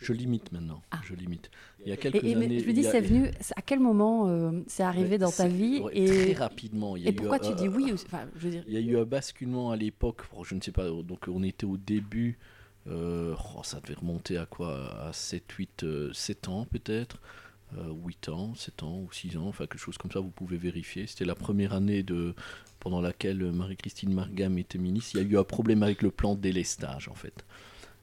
Je 0.00 0.12
limite 0.14 0.50
maintenant 0.52 0.80
Ah. 0.90 1.00
je 1.04 1.14
limite 1.14 1.50
il 1.84 1.90
y 1.90 1.92
a 1.92 1.96
quelques 1.98 2.24
et, 2.24 2.30
et, 2.30 2.34
années 2.34 2.60
Je 2.60 2.66
me 2.66 2.72
dis, 2.72 2.86
a- 2.86 2.90
c'est 2.90 3.00
venu. 3.02 3.30
À 3.54 3.60
quel 3.60 3.80
moment 3.80 4.26
euh, 4.28 4.62
c'est 4.66 4.82
arrivé 4.82 5.18
dans 5.18 5.30
ta 5.30 5.46
vie 5.46 5.80
ouais, 5.80 5.92
et, 5.94 6.06
très 6.32 6.42
rapidement 6.44 6.96
il 6.96 7.02
y 7.02 7.06
a 7.06 7.10
et 7.10 7.12
eu, 7.12 7.16
pourquoi 7.16 7.38
tu 7.38 7.50
euh, 7.50 7.54
dis 7.54 7.68
oui 7.68 7.92
Enfin, 7.92 8.20
je 8.36 8.44
veux 8.44 8.50
dire. 8.50 8.64
Il 8.66 8.72
y 8.72 8.76
a 8.78 8.80
eu 8.80 8.96
un 8.98 9.04
basculement 9.04 9.70
à 9.70 9.76
l'époque, 9.76 10.22
bon, 10.32 10.42
je 10.42 10.54
ne 10.54 10.60
sais 10.62 10.72
pas, 10.72 10.88
donc 10.88 11.26
on 11.28 11.42
était 11.42 11.66
au 11.66 11.76
début, 11.76 12.38
euh, 12.86 13.34
oh, 13.56 13.60
ça 13.62 13.80
devait 13.80 13.94
remonter 14.00 14.38
à 14.38 14.46
quoi? 14.46 15.06
À 15.08 15.12
7, 15.12 15.50
8, 15.52 15.82
euh, 15.84 16.12
7 16.14 16.48
ans 16.48 16.64
peut-être, 16.70 17.16
euh, 17.16 17.47
8 17.76 18.28
ans, 18.30 18.54
7 18.54 18.82
ans 18.82 18.98
ou 19.00 19.12
6 19.12 19.36
ans, 19.36 19.46
enfin 19.46 19.66
quelque 19.66 19.80
chose 19.80 19.98
comme 19.98 20.10
ça, 20.10 20.20
vous 20.20 20.30
pouvez 20.30 20.56
vérifier. 20.56 21.06
C'était 21.06 21.24
la 21.24 21.34
première 21.34 21.72
année 21.72 22.02
de, 22.02 22.34
pendant 22.80 23.00
laquelle 23.00 23.52
Marie-Christine 23.52 24.12
Margam 24.12 24.58
était 24.58 24.78
ministre. 24.78 25.12
Il 25.14 25.22
y 25.22 25.26
a 25.26 25.28
eu 25.28 25.38
un 25.38 25.44
problème 25.44 25.82
avec 25.82 26.02
le 26.02 26.10
plan 26.10 26.34
délestage 26.34 27.08
en 27.08 27.14
fait. 27.14 27.44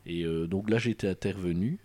Et 0.08 0.24
euh, 0.24 0.46
donc 0.46 0.70
là, 0.70 0.78
j'étais 0.78 1.08
intervenu 1.08 1.80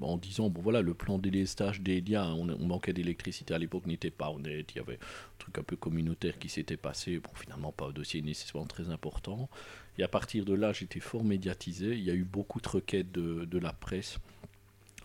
en 0.00 0.16
disant 0.16 0.50
bon 0.50 0.60
voilà, 0.60 0.82
le 0.82 0.94
plan 0.94 1.18
délestage 1.18 1.80
d'Elia, 1.80 2.26
on, 2.34 2.48
on 2.48 2.66
manquait 2.66 2.92
d'électricité 2.92 3.54
à 3.54 3.58
l'époque, 3.58 3.86
n'était 3.86 4.10
pas 4.10 4.30
honnête. 4.30 4.72
Il 4.74 4.78
y 4.78 4.80
avait 4.80 4.94
un 4.94 5.38
truc 5.38 5.58
un 5.58 5.62
peu 5.62 5.76
communautaire 5.76 6.38
qui 6.40 6.48
s'était 6.48 6.76
passé. 6.76 7.20
Bon, 7.20 7.30
finalement, 7.34 7.70
pas 7.70 7.86
un 7.86 7.92
dossier 7.92 8.20
nécessairement 8.20 8.66
très 8.66 8.90
important. 8.90 9.48
Et 9.96 10.02
à 10.02 10.08
partir 10.08 10.44
de 10.44 10.54
là, 10.54 10.72
j'étais 10.72 11.00
fort 11.00 11.22
médiatisé. 11.22 11.94
Il 11.94 12.02
y 12.02 12.10
a 12.10 12.14
eu 12.14 12.24
beaucoup 12.24 12.60
de 12.60 12.68
requêtes 12.68 13.12
de 13.12 13.58
la 13.58 13.72
presse 13.72 14.18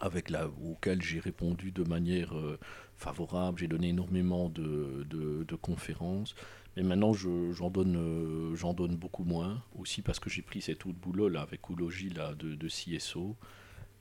avec 0.03 0.29
la, 0.29 0.47
auxquelles 0.49 1.01
j'ai 1.01 1.21
répondu 1.21 1.71
de 1.71 1.83
manière 1.83 2.37
euh, 2.37 2.59
favorable. 2.97 3.59
J'ai 3.59 3.69
donné 3.69 3.87
énormément 3.89 4.49
de, 4.49 5.05
de- 5.09 5.43
conférences. 5.55 6.35
Mais 6.75 6.83
maintenant, 6.83 7.13
je- 7.13 7.53
j'en 7.53 7.69
donne, 7.69 7.95
euh, 7.95 8.53
donne 8.73 8.97
beaucoup 8.97 9.23
moins. 9.23 9.63
Aussi 9.75 10.01
parce 10.01 10.19
que 10.19 10.29
j'ai 10.29 10.41
pris 10.41 10.61
cet 10.61 10.85
autre 10.85 10.97
boulot 10.97 11.29
là, 11.29 11.41
avec 11.41 11.69
Oulogie 11.69 12.09
là, 12.09 12.33
de, 12.35 12.53
de 12.53 12.67
CSO. 12.67 13.37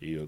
Et 0.00 0.16
euh, 0.16 0.26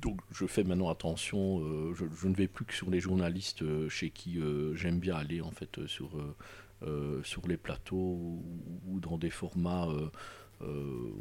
donc, 0.00 0.20
je 0.32 0.46
fais 0.46 0.64
maintenant 0.64 0.88
attention. 0.88 1.58
je, 1.94 2.26
ne 2.26 2.34
vais 2.34 2.48
plus 2.48 2.64
que 2.64 2.72
sur 2.72 2.90
les 2.90 3.00
journalistes 3.00 3.62
chez 3.90 4.08
qui 4.08 4.38
j'aime 4.74 4.98
bien 4.98 5.16
aller, 5.16 5.42
en 5.42 5.50
fait, 5.50 5.86
sur, 5.86 6.12
sur 7.22 7.46
les 7.46 7.58
plateaux 7.58 8.42
ou, 8.88 8.98
dans 9.00 9.18
des 9.18 9.28
formats 9.28 9.88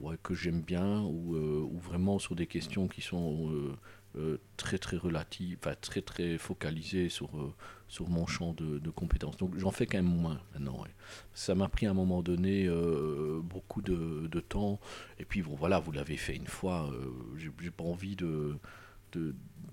ouais, 0.01 0.17
que 0.21 0.33
j'aime 0.33 0.61
bien, 0.61 1.01
ou, 1.01 1.35
euh, 1.35 1.61
ou 1.71 1.79
vraiment 1.79 2.19
sur 2.19 2.35
des 2.35 2.47
questions 2.47 2.87
qui 2.87 3.01
sont 3.01 3.49
euh, 3.51 3.71
euh, 4.17 4.37
très 4.57 4.77
très 4.77 4.97
relatives, 4.97 5.57
enfin 5.61 5.75
très 5.79 6.01
très 6.01 6.37
focalisées 6.37 7.09
sur, 7.09 7.29
euh, 7.39 7.53
sur 7.87 8.09
mon 8.09 8.25
champ 8.27 8.53
de, 8.53 8.79
de 8.79 8.89
compétences. 8.89 9.37
Donc 9.37 9.57
j'en 9.57 9.71
fais 9.71 9.85
quand 9.85 9.97
même 9.97 10.05
moins 10.05 10.41
maintenant. 10.53 10.83
Ça 11.33 11.55
m'a 11.55 11.67
pris 11.69 11.85
à 11.85 11.91
un 11.91 11.93
moment 11.93 12.21
donné 12.21 12.65
euh, 12.67 13.39
beaucoup 13.43 13.81
de, 13.81 14.27
de 14.27 14.39
temps. 14.39 14.79
Et 15.19 15.25
puis 15.25 15.41
bon, 15.41 15.55
voilà, 15.55 15.79
vous 15.79 15.91
l'avez 15.91 16.17
fait 16.17 16.35
une 16.35 16.47
fois. 16.47 16.89
euh, 16.91 17.11
j'ai 17.37 17.71
pas 17.71 17.83
envie 17.83 18.15
de, 18.15 18.57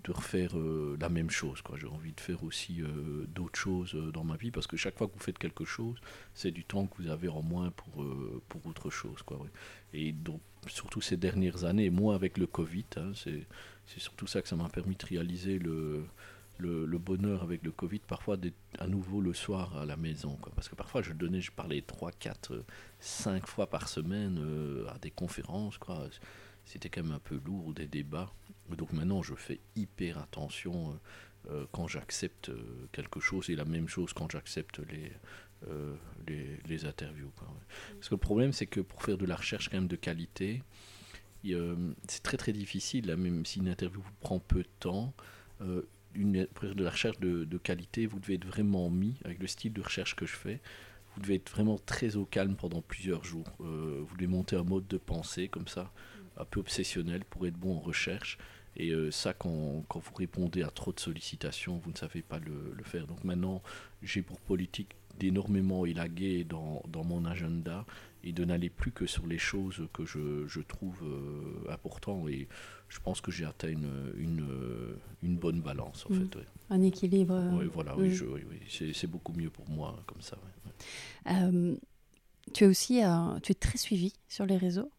de 0.06 0.12
refaire 0.12 0.56
euh, 0.56 0.96
la 1.00 1.08
même 1.08 1.30
chose. 1.30 1.62
J'ai 1.76 1.88
envie 1.88 2.12
de 2.12 2.20
faire 2.20 2.44
aussi 2.44 2.80
euh, 2.80 3.26
d'autres 3.26 3.58
choses 3.58 3.94
euh, 3.94 4.12
dans 4.12 4.22
ma 4.22 4.36
vie 4.36 4.52
parce 4.52 4.68
que 4.68 4.76
chaque 4.76 4.96
fois 4.96 5.08
que 5.08 5.12
vous 5.14 5.20
faites 5.20 5.38
quelque 5.38 5.64
chose, 5.64 5.96
c'est 6.32 6.52
du 6.52 6.64
temps 6.64 6.86
que 6.86 7.02
vous 7.02 7.08
avez 7.08 7.28
en 7.28 7.42
moins 7.42 7.70
pour, 7.70 8.04
pour 8.48 8.66
autre 8.66 8.88
chose. 8.88 9.22
Quoi. 9.22 9.38
Et 9.92 10.12
donc, 10.12 10.40
surtout 10.68 11.00
ces 11.00 11.16
dernières 11.16 11.64
années, 11.64 11.90
moi 11.90 12.14
avec 12.14 12.38
le 12.38 12.46
Covid, 12.46 12.86
hein, 12.96 13.12
c'est 13.14 13.46
surtout 14.00 14.28
ça 14.28 14.42
que 14.42 14.48
ça 14.48 14.56
m'a 14.56 14.68
permis 14.68 14.94
de 14.94 15.04
réaliser 15.04 15.58
le, 15.58 16.04
le, 16.58 16.98
bonheur 16.98 17.42
avec 17.42 17.64
le 17.64 17.72
Covid, 17.72 18.00
parfois 18.00 18.36
à 18.78 18.86
nouveau 18.86 19.20
le 19.20 19.34
soir 19.34 19.76
à 19.76 19.86
la 19.86 19.96
maison. 19.96 20.36
Quoi. 20.40 20.52
Parce 20.54 20.68
que 20.68 20.76
parfois 20.76 21.02
je 21.02 21.12
donnais, 21.12 21.40
je 21.40 21.50
parlais 21.50 21.82
3, 21.82 22.12
4, 22.12 22.64
5 23.00 23.46
fois 23.46 23.66
par 23.68 23.88
semaine 23.88 24.40
à 24.88 24.98
des 24.98 25.10
conférences. 25.10 25.78
C'était 26.64 26.88
quand 26.88 27.02
même 27.02 27.12
un 27.12 27.20
peu 27.20 27.40
lourd, 27.44 27.74
des 27.74 27.86
débats. 27.86 28.32
Donc 28.74 28.92
maintenant 28.92 29.22
je 29.22 29.34
fais 29.34 29.60
hyper 29.76 30.18
attention 30.18 30.90
euh, 30.90 31.52
euh, 31.52 31.66
quand 31.72 31.86
j'accepte 31.86 32.48
euh, 32.48 32.88
quelque 32.92 33.20
chose 33.20 33.50
et 33.50 33.56
la 33.56 33.64
même 33.64 33.88
chose 33.88 34.12
quand 34.12 34.30
j'accepte 34.30 34.80
les, 34.90 35.12
les, 36.26 36.58
les 36.68 36.84
interviews. 36.84 37.30
Parce 37.94 38.08
que 38.08 38.14
le 38.14 38.20
problème 38.20 38.52
c'est 38.52 38.66
que 38.66 38.80
pour 38.80 39.02
faire 39.02 39.18
de 39.18 39.26
la 39.26 39.36
recherche 39.36 39.68
quand 39.68 39.76
même 39.76 39.88
de 39.88 39.96
qualité, 39.96 40.62
c'est 42.08 42.22
très 42.22 42.36
très 42.36 42.52
difficile, 42.52 43.06
là, 43.06 43.16
même 43.16 43.44
si 43.46 43.60
une 43.60 43.68
interview 43.68 44.00
vous 44.00 44.12
prend 44.20 44.40
peu 44.40 44.62
de 44.62 44.68
temps. 44.80 45.14
une, 46.14 46.46
pour 46.46 46.64
faire 46.64 46.74
de 46.74 46.82
la 46.84 46.90
recherche 46.90 47.20
de, 47.20 47.44
de 47.44 47.58
qualité, 47.58 48.06
vous 48.06 48.18
devez 48.18 48.34
être 48.34 48.46
vraiment 48.46 48.90
mis, 48.90 49.14
avec 49.24 49.38
le 49.38 49.46
style 49.46 49.72
de 49.72 49.80
recherche 49.80 50.16
que 50.16 50.26
je 50.26 50.34
fais, 50.34 50.60
vous 51.14 51.22
devez 51.22 51.36
être 51.36 51.50
vraiment 51.50 51.78
très 51.78 52.16
au 52.16 52.26
calme 52.26 52.56
pendant 52.56 52.82
plusieurs 52.82 53.24
jours. 53.24 53.48
Vous 53.60 54.14
devez 54.16 54.26
monter 54.26 54.56
un 54.56 54.64
mode 54.64 54.88
de 54.88 54.98
pensée 54.98 55.48
comme 55.48 55.68
ça, 55.68 55.92
un 56.36 56.44
peu 56.44 56.60
obsessionnel 56.60 57.24
pour 57.24 57.46
être 57.46 57.56
bon 57.56 57.76
en 57.76 57.80
recherche. 57.80 58.38
Et 58.78 58.90
euh, 58.90 59.10
ça, 59.10 59.32
quand, 59.32 59.84
quand 59.88 60.00
vous 60.00 60.14
répondez 60.14 60.62
à 60.62 60.68
trop 60.70 60.92
de 60.92 61.00
sollicitations, 61.00 61.78
vous 61.78 61.90
ne 61.92 61.96
savez 61.96 62.20
pas 62.22 62.38
le, 62.38 62.74
le 62.76 62.84
faire. 62.84 63.06
Donc 63.06 63.24
maintenant, 63.24 63.62
j'ai 64.02 64.20
pour 64.22 64.38
politique 64.40 64.96
d'énormément 65.18 65.86
élaguer 65.86 66.44
dans, 66.44 66.82
dans 66.88 67.02
mon 67.02 67.24
agenda 67.24 67.86
et 68.22 68.32
de 68.32 68.44
n'aller 68.44 68.68
plus 68.68 68.92
que 68.92 69.06
sur 69.06 69.26
les 69.26 69.38
choses 69.38 69.88
que 69.94 70.04
je, 70.04 70.46
je 70.46 70.60
trouve 70.60 70.98
euh, 71.04 71.72
importantes. 71.72 72.28
Et 72.28 72.48
je 72.90 72.98
pense 73.00 73.22
que 73.22 73.30
j'ai 73.30 73.46
atteint 73.46 73.68
une, 73.70 74.12
une, 74.18 74.46
une 75.22 75.36
bonne 75.38 75.62
balance, 75.62 76.04
en 76.04 76.12
Mm. 76.12 76.18
fait. 76.28 76.36
ouais. 76.36 76.44
Un 76.68 76.82
équilibre. 76.82 77.32
euh, 77.34 77.56
Ouais, 77.56 77.64
voilà, 77.66 77.96
oui, 77.96 78.12
oui, 78.20 78.42
c'est 78.92 79.06
beaucoup 79.06 79.32
mieux 79.32 79.48
pour 79.50 79.70
moi 79.70 80.02
comme 80.06 80.20
ça. 80.20 80.36
ouais. 80.36 80.72
Euh, 81.32 81.76
tu 82.52 82.64
es 82.64 82.66
aussi 82.66 83.02
euh, 83.02 83.38
tu 83.42 83.52
es 83.52 83.54
très 83.54 83.78
suivi 83.78 84.12
sur 84.28 84.44
les 84.44 84.56
réseaux, 84.58 84.90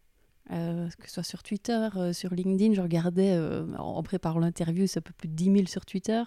euh, 0.50 0.88
que 0.98 1.06
ce 1.08 1.14
soit 1.14 1.22
sur 1.22 1.42
Twitter, 1.42 1.88
euh, 1.96 2.12
sur 2.12 2.32
LinkedIn. 2.34 2.74
Je 2.74 2.80
regardais 2.80 3.32
euh, 3.32 3.64
en 3.78 4.02
préparant 4.02 4.38
l'interview, 4.40 4.86
c'est 4.86 4.98
un 4.98 5.02
peu 5.02 5.12
plus 5.12 5.28
de 5.28 5.34
10 5.34 5.44
000 5.52 5.66
sur 5.66 5.84
Twitter, 5.84 6.22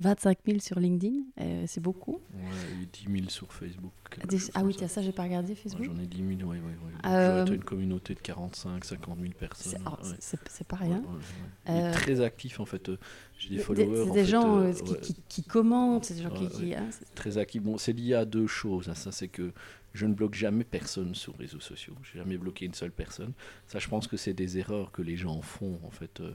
25 0.00 0.38
000 0.46 0.58
sur 0.60 0.78
LinkedIn. 0.80 1.20
c'est 1.66 1.80
beaucoup. 1.80 2.20
Ouais, 2.34 2.82
et 2.82 2.86
10 3.08 3.18
000 3.20 3.30
sur 3.30 3.52
Facebook. 3.52 3.92
Des- 4.28 4.36
ah 4.54 4.62
oui, 4.64 4.72
ça. 4.72 4.80
tiens, 4.80 4.88
ça, 4.88 5.02
j'ai 5.02 5.12
pas 5.12 5.22
regardé 5.22 5.50
Ouais, 5.50 5.54
Facebook. 5.54 5.84
J'en 5.86 5.98
ai 6.02 6.06
10 6.06 6.16
000, 6.18 6.28
oui, 6.50 6.58
oui, 6.64 6.72
oui. 6.84 6.92
J'ai 7.46 7.54
une 7.54 7.64
communauté 7.64 8.14
de 8.14 8.20
45, 8.20 8.84
50 8.84 9.18
000 9.18 9.28
c'est 9.32 9.38
personnes. 9.38 9.72
ouais. 9.86 10.16
c'est- 10.18 10.64
pas 10.66 10.76
Ouais, 10.76 10.86
rien. 10.86 10.98
ouais, 10.98 11.06
ouais. 11.06 11.20
Il 11.68 11.74
est 11.74 11.82
Euh, 11.84 11.92
très 11.92 12.20
actif 12.20 12.60
en 12.60 12.66
fait. 12.66 12.88
euh, 12.88 12.98
J'ai 13.38 13.56
des 13.56 13.58
followers. 13.58 14.04
C'est 14.04 14.10
en 14.10 14.14
des 14.14 14.20
fait, 14.24 14.26
gens 14.30 14.58
euh, 14.58 14.72
qui, 14.72 14.92
ouais, 14.92 15.00
qui- 15.00 15.16
qui 15.28 15.42
commentent, 15.44 16.04
c'est 16.04 16.14
des 16.14 16.22
gens 16.22 16.30
qui. 16.30 16.44
Ouais, 16.44 16.50
qui- 16.50 16.64
ouais. 16.70 16.76
hein, 16.76 16.88
très 17.14 17.38
actif. 17.38 17.62
Bon, 17.62 17.78
c'est 17.78 17.92
lié 17.92 18.14
à 18.14 18.24
deux 18.24 18.46
choses. 18.46 18.88
hein. 18.88 18.94
Ça, 18.94 19.12
c'est 19.12 19.28
que 19.28 19.52
je 19.94 20.06
ne 20.06 20.14
bloque 20.14 20.34
jamais 20.34 20.64
personne 20.64 21.14
sur 21.14 21.32
les 21.34 21.46
réseaux 21.46 21.60
sociaux. 21.60 21.94
J'ai 22.02 22.18
jamais 22.18 22.38
bloqué 22.38 22.64
une 22.64 22.74
seule 22.74 22.92
personne. 22.92 23.32
Ça, 23.66 23.78
je 23.78 23.88
pense 23.88 24.06
que 24.06 24.16
c'est 24.16 24.34
des 24.34 24.58
erreurs 24.58 24.90
que 24.90 25.02
les 25.02 25.16
gens 25.16 25.40
font 25.42 25.78
en 25.84 25.90
fait. 25.90 26.20
euh, 26.20 26.34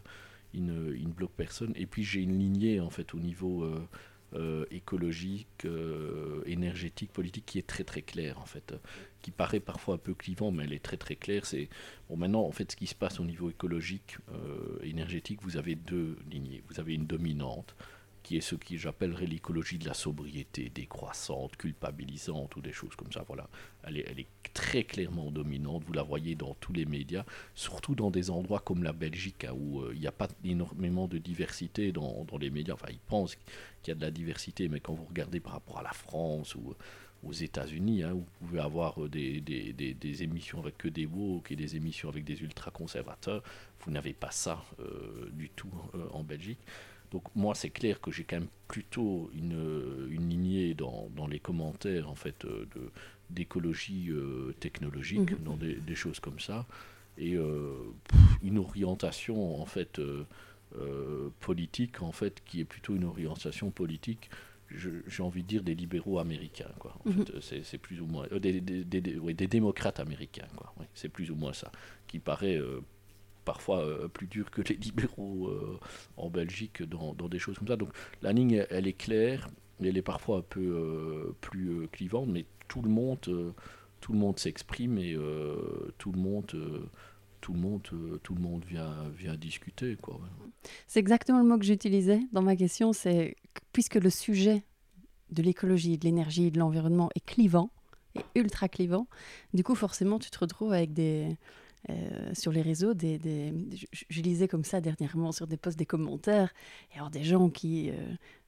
ils, 0.53 0.65
ne, 0.65 0.93
bloquent 1.07 1.33
personne. 1.35 1.73
Et 1.75 1.85
puis 1.85 2.03
j'ai 2.03 2.21
une 2.21 2.37
lignée 2.37 2.79
en 2.79 2.89
fait 2.89 3.13
au 3.13 3.19
niveau 3.19 3.63
euh, 3.63 3.87
euh, 4.33 4.65
écologique, 4.71 5.67
énergétique, 6.45 7.11
politique 7.11 7.45
qui 7.45 7.59
est 7.59 7.67
très 7.67 7.83
très 7.83 8.01
claire 8.01 8.39
en 8.39 8.45
fait. 8.45 8.73
qui 9.21 9.31
paraît 9.31 9.59
parfois 9.59 9.95
un 9.95 9.99
peu 9.99 10.13
clivant, 10.13 10.51
mais 10.51 10.63
elle 10.63 10.73
est 10.73 10.83
très 10.83 10.97
très 10.97 11.15
claire. 11.15 11.45
C'est 11.45 11.69
bon 12.09 12.17
maintenant 12.17 12.43
en 12.43 12.51
fait 12.51 12.71
ce 12.71 12.77
qui 12.77 12.87
se 12.87 12.95
passe 12.95 13.19
au 13.19 13.25
niveau 13.25 13.49
écologique, 13.49 14.17
énergétique. 14.83 15.39
Vous 15.41 15.57
avez 15.57 15.75
deux 15.75 16.17
lignées. 16.29 16.63
Vous 16.69 16.79
avez 16.79 16.93
une 16.93 17.07
dominante 17.07 17.75
qui 18.27 18.35
est 18.35 18.41
ce 18.41 18.55
que 18.55 18.75
j'appellerais 18.75 19.25
l'écologie 19.25 19.77
de 19.77 19.85
la 19.85 19.93
sobriété, 19.93 20.69
décroissante, 20.69 21.55
culpabilisante 21.55 22.57
ou 22.57 22.61
des 22.61 22.73
choses 22.73 22.93
comme 22.97 23.09
ça. 23.09 23.23
Voilà, 23.25 23.47
elle 23.85 23.97
est, 23.97 24.27
très 24.53 24.83
clairement 24.83 25.31
dominante. 25.31 25.83
Vous 25.85 25.93
la 25.93 26.03
voyez 26.03 26.35
dans 26.35 26.53
tous 26.55 26.73
les 26.73 26.85
médias, 26.85 27.23
surtout 27.55 27.95
dans 27.95 28.11
des 28.11 28.29
endroits 28.29 28.59
comme 28.59 28.83
la 28.83 28.91
Belgique, 28.91 29.45
hein, 29.45 29.53
où 29.55 29.81
euh, 29.81 29.91
il 29.93 30.01
n'y 30.01 30.07
a 30.07 30.11
pas 30.11 30.27
énormément 30.43 31.07
de 31.07 31.17
diversité 31.19 31.93
dans, 31.93 32.25
les 32.37 32.49
médias. 32.49 32.73
Enfin, 32.73 32.89
ils 32.89 32.99
pensent 32.99 33.35
qu'il 33.81 33.89
y 33.89 33.91
a 33.91 33.95
de 33.95 34.01
la 34.01 34.11
diversité, 34.11 34.67
mais 34.67 34.81
quand 34.81 34.93
vous 34.93 35.05
regardez 35.05 35.39
par 35.39 35.53
rapport 35.53 35.79
à 35.79 35.83
la 35.83 35.93
France 35.93 36.53
ou 36.55 36.75
aux 37.23 37.33
États-Unis, 37.33 38.03
hein, 38.03 38.13
vous 38.13 38.25
pouvez 38.39 38.59
avoir 38.59 39.01
euh, 39.03 39.09
des, 39.09 40.23
émissions 40.23 40.59
avec 40.59 40.77
que 40.77 40.87
des 40.87 41.05
woke 41.05 41.51
et 41.51 41.55
des 41.55 41.75
émissions 41.75 42.09
avec 42.09 42.23
des 42.23 42.41
ultra-conservateurs. 42.41 43.43
Vous 43.81 43.91
n'avez 43.91 44.13
pas 44.13 44.31
ça 44.31 44.63
euh, 44.79 45.29
du 45.31 45.49
tout 45.49 45.71
euh, 45.95 46.07
en 46.11 46.23
Belgique. 46.23 46.59
Donc 47.17 47.31
moi, 47.33 47.55
c'est 47.55 47.71
clair 47.71 47.99
que 47.99 48.11
j'ai 48.11 48.23
quand 48.25 48.35
même 48.35 48.47
plutôt 48.67 49.31
une, 49.33 49.55
euh, 49.55 50.07
une 50.11 50.29
lignée 50.29 50.75
dans, 50.75 51.09
dans 51.15 51.25
les 51.25 51.39
commentaires 51.39 52.07
en 52.11 52.13
fait 52.13 52.45
euh, 52.45 52.67
de 52.75 52.91
d'écologie 53.31 54.09
euh, 54.11 54.53
technologique, 54.59 55.31
Mhm. 55.31 55.43
dans 55.43 55.57
des, 55.57 55.73
des 55.73 55.95
choses 55.95 56.19
comme 56.19 56.39
ça. 56.39 56.67
et 57.17 57.35
une 58.43 58.59
orientation 58.59 59.59
en 59.59 59.65
fait 59.65 59.99
politique 61.39 62.03
en 62.03 62.11
fait 62.11 62.43
qui 62.45 62.59
est 62.59 62.65
plutôt 62.73 62.93
une 62.95 63.05
orientation 63.05 63.71
politique 63.71 64.29
j'ai 65.07 65.23
envie 65.23 65.41
de 65.41 65.47
dire 65.47 65.63
des 65.63 65.73
libéraux 65.73 66.19
américains 66.19 66.69
quoi 66.77 66.93
en 67.03 67.09
mhm. 67.09 67.25
fait 67.25 67.63
c'est 67.63 67.79
plus 67.79 67.99
ou 68.01 68.05
moins 68.05 68.27
des, 68.39 68.61
des, 68.61 68.83
des, 68.83 69.47
démocrates 69.47 69.99
américains 69.99 70.51
quoi 70.55 70.75
c'est 70.93 71.09
plus 71.09 71.31
ou 71.31 71.35
moins 71.35 71.53
ça 71.53 71.71
qui 72.07 72.19
paraît 72.19 72.59
parfois 73.47 73.79
euh, 73.79 74.09
plus 74.09 74.27
dur 74.27 74.51
que 74.51 74.61
les 74.61 74.75
libéraux 74.75 75.47
euh, 75.47 75.79
en 76.17 76.29
Belgique 76.29 76.83
dans, 76.83 77.13
des 77.13 77.39
choses 77.39 77.57
comme 77.57 77.69
ça. 77.69 77.77
Donc 77.77 77.91
la 78.21 78.33
ligne, 78.33 78.65
elle, 78.69 78.87
est 78.87 78.93
claire, 78.93 79.47
elle 79.81 79.97
est 79.97 80.01
parfois 80.01 80.39
un 80.39 80.41
peu 80.41 80.59
euh, 80.59 81.33
plus 81.39 81.87
clivante, 81.93 82.27
mais 82.27 82.45
tout 82.67 82.81
le 82.81 82.89
monde, 82.89 83.53
tout 84.01 84.11
le 84.11 84.19
monde 84.19 84.37
s'exprime 84.37 84.97
et 84.97 85.15
tout 85.97 86.11
le 86.11 86.19
monde 86.19 86.89
tout 87.39 87.53
le 87.53 87.59
monde, 87.59 87.81
tout 88.23 88.35
le 88.35 88.41
monde 88.41 88.65
vient, 88.65 89.07
vient 89.15 89.35
discuter. 89.35 89.95
Quoi. 89.95 90.19
C'est 90.87 90.99
exactement 90.99 91.39
le 91.39 91.45
mot 91.45 91.57
que 91.57 91.63
j'utilisais 91.63 92.19
dans 92.33 92.41
ma 92.41 92.57
question, 92.57 92.91
c'est 92.91 93.37
puisque 93.71 93.95
le 93.95 94.09
sujet 94.09 94.63
de 95.29 95.41
l'écologie, 95.41 95.97
de 95.97 96.03
l'énergie, 96.03 96.51
de 96.51 96.59
l'environnement 96.59 97.09
est 97.15 97.25
clivant, 97.25 97.69
est 98.15 98.25
ultra 98.35 98.67
clivant, 98.67 99.07
du 99.53 99.63
coup 99.63 99.75
forcément 99.75 100.19
tu 100.19 100.29
te 100.29 100.39
retrouves 100.39 100.73
avec 100.73 100.91
des, 100.91 101.37
euh, 101.89 102.33
sur 102.33 102.51
les 102.51 102.61
réseaux, 102.61 102.93
des, 102.93 103.19
je, 103.91 104.21
lisais 104.21 104.47
comme 104.47 104.65
ça 104.65 104.81
dernièrement 104.81 105.31
sur 105.31 105.47
des 105.47 105.55
posts, 105.55 105.79
des 105.79 105.85
commentaires, 105.85 106.53
et 106.93 106.97
alors 106.97 107.09
des 107.09 107.23
gens 107.23 107.49
qui, 107.49 107.89
euh, 107.91 107.93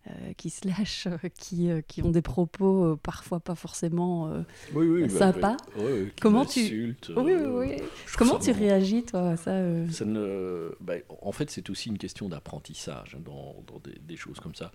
euh, 0.08 0.34
qui 0.36 0.50
se 0.50 0.68
lâchent, 0.68 1.08
qui, 1.38 1.70
qui 1.88 2.02
ont 2.02 2.12
des 2.12 2.22
propos 2.22 2.98
parfois 2.98 3.40
pas 3.40 3.56
forcément 3.56 4.30
oui, 4.74 5.04
bah, 5.04 5.10
sympas. 5.10 5.58
Comment 6.20 6.46
tu, 6.46 6.98
oui, 7.16 7.34
oui, 7.48 7.78
Comment 8.18 8.40
tu 8.40 8.52
réagis 8.52 9.04
toi 9.04 9.30
à 9.30 9.38
ça, 9.38 9.54
ça 9.90 10.06
ne... 10.06 10.76
Bah, 10.82 10.96
en 11.22 11.32
fait, 11.32 11.50
c'est 11.50 11.70
aussi 11.70 11.90
une 11.90 11.98
question 11.98 12.28
d'apprentissage 12.28 13.18
dans, 13.24 13.64
dans 13.68 13.80
des, 13.80 13.98
des, 14.02 14.18
choses 14.18 14.42
comme 14.42 14.56
ça 14.56 14.72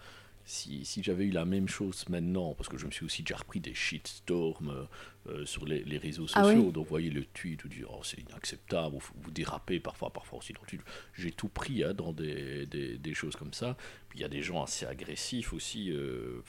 si, 0.46 0.84
si 0.84 1.02
j'avais 1.02 1.24
eu 1.24 1.30
la 1.30 1.46
même 1.46 1.68
chose 1.68 2.04
maintenant, 2.08 2.54
parce 2.54 2.68
que 2.68 2.76
je 2.76 2.86
me 2.86 2.90
suis 2.90 3.04
aussi 3.04 3.22
déjà 3.22 3.36
repris 3.36 3.60
des 3.60 3.72
shitstorms 3.72 4.68
euh, 4.68 4.84
euh, 5.30 5.46
sur 5.46 5.64
les, 5.64 5.82
les, 5.84 5.96
réseaux 5.96 6.26
ah 6.34 6.44
sociaux, 6.44 6.70
donc 6.70 6.86
voyez 6.86 7.08
le 7.08 7.24
tweet, 7.24 7.62
vous 7.62 7.68
dire 7.68 7.88
oh, 7.90 8.00
c'est 8.02 8.20
inacceptable, 8.20 8.94
vous, 8.94 9.02
vous 9.22 9.30
dérapez 9.30 9.80
parfois, 9.80 10.12
parfois 10.12 10.40
aussi 10.40 10.52
dans 10.52 10.60
le 10.60 10.66
tweet. 10.66 10.82
J'ai 11.14 11.30
tout 11.30 11.48
pris 11.48 11.82
hein, 11.82 11.94
dans 11.94 12.12
des, 12.12 12.66
des, 12.66 12.98
des, 12.98 13.14
choses 13.14 13.36
comme 13.36 13.54
ça. 13.54 13.76
Puis 14.10 14.18
il 14.18 14.22
y 14.22 14.24
a 14.24 14.28
des 14.28 14.42
gens 14.42 14.62
assez 14.62 14.84
agressifs 14.84 15.54
aussi, 15.54 15.90
euh, 15.90 16.42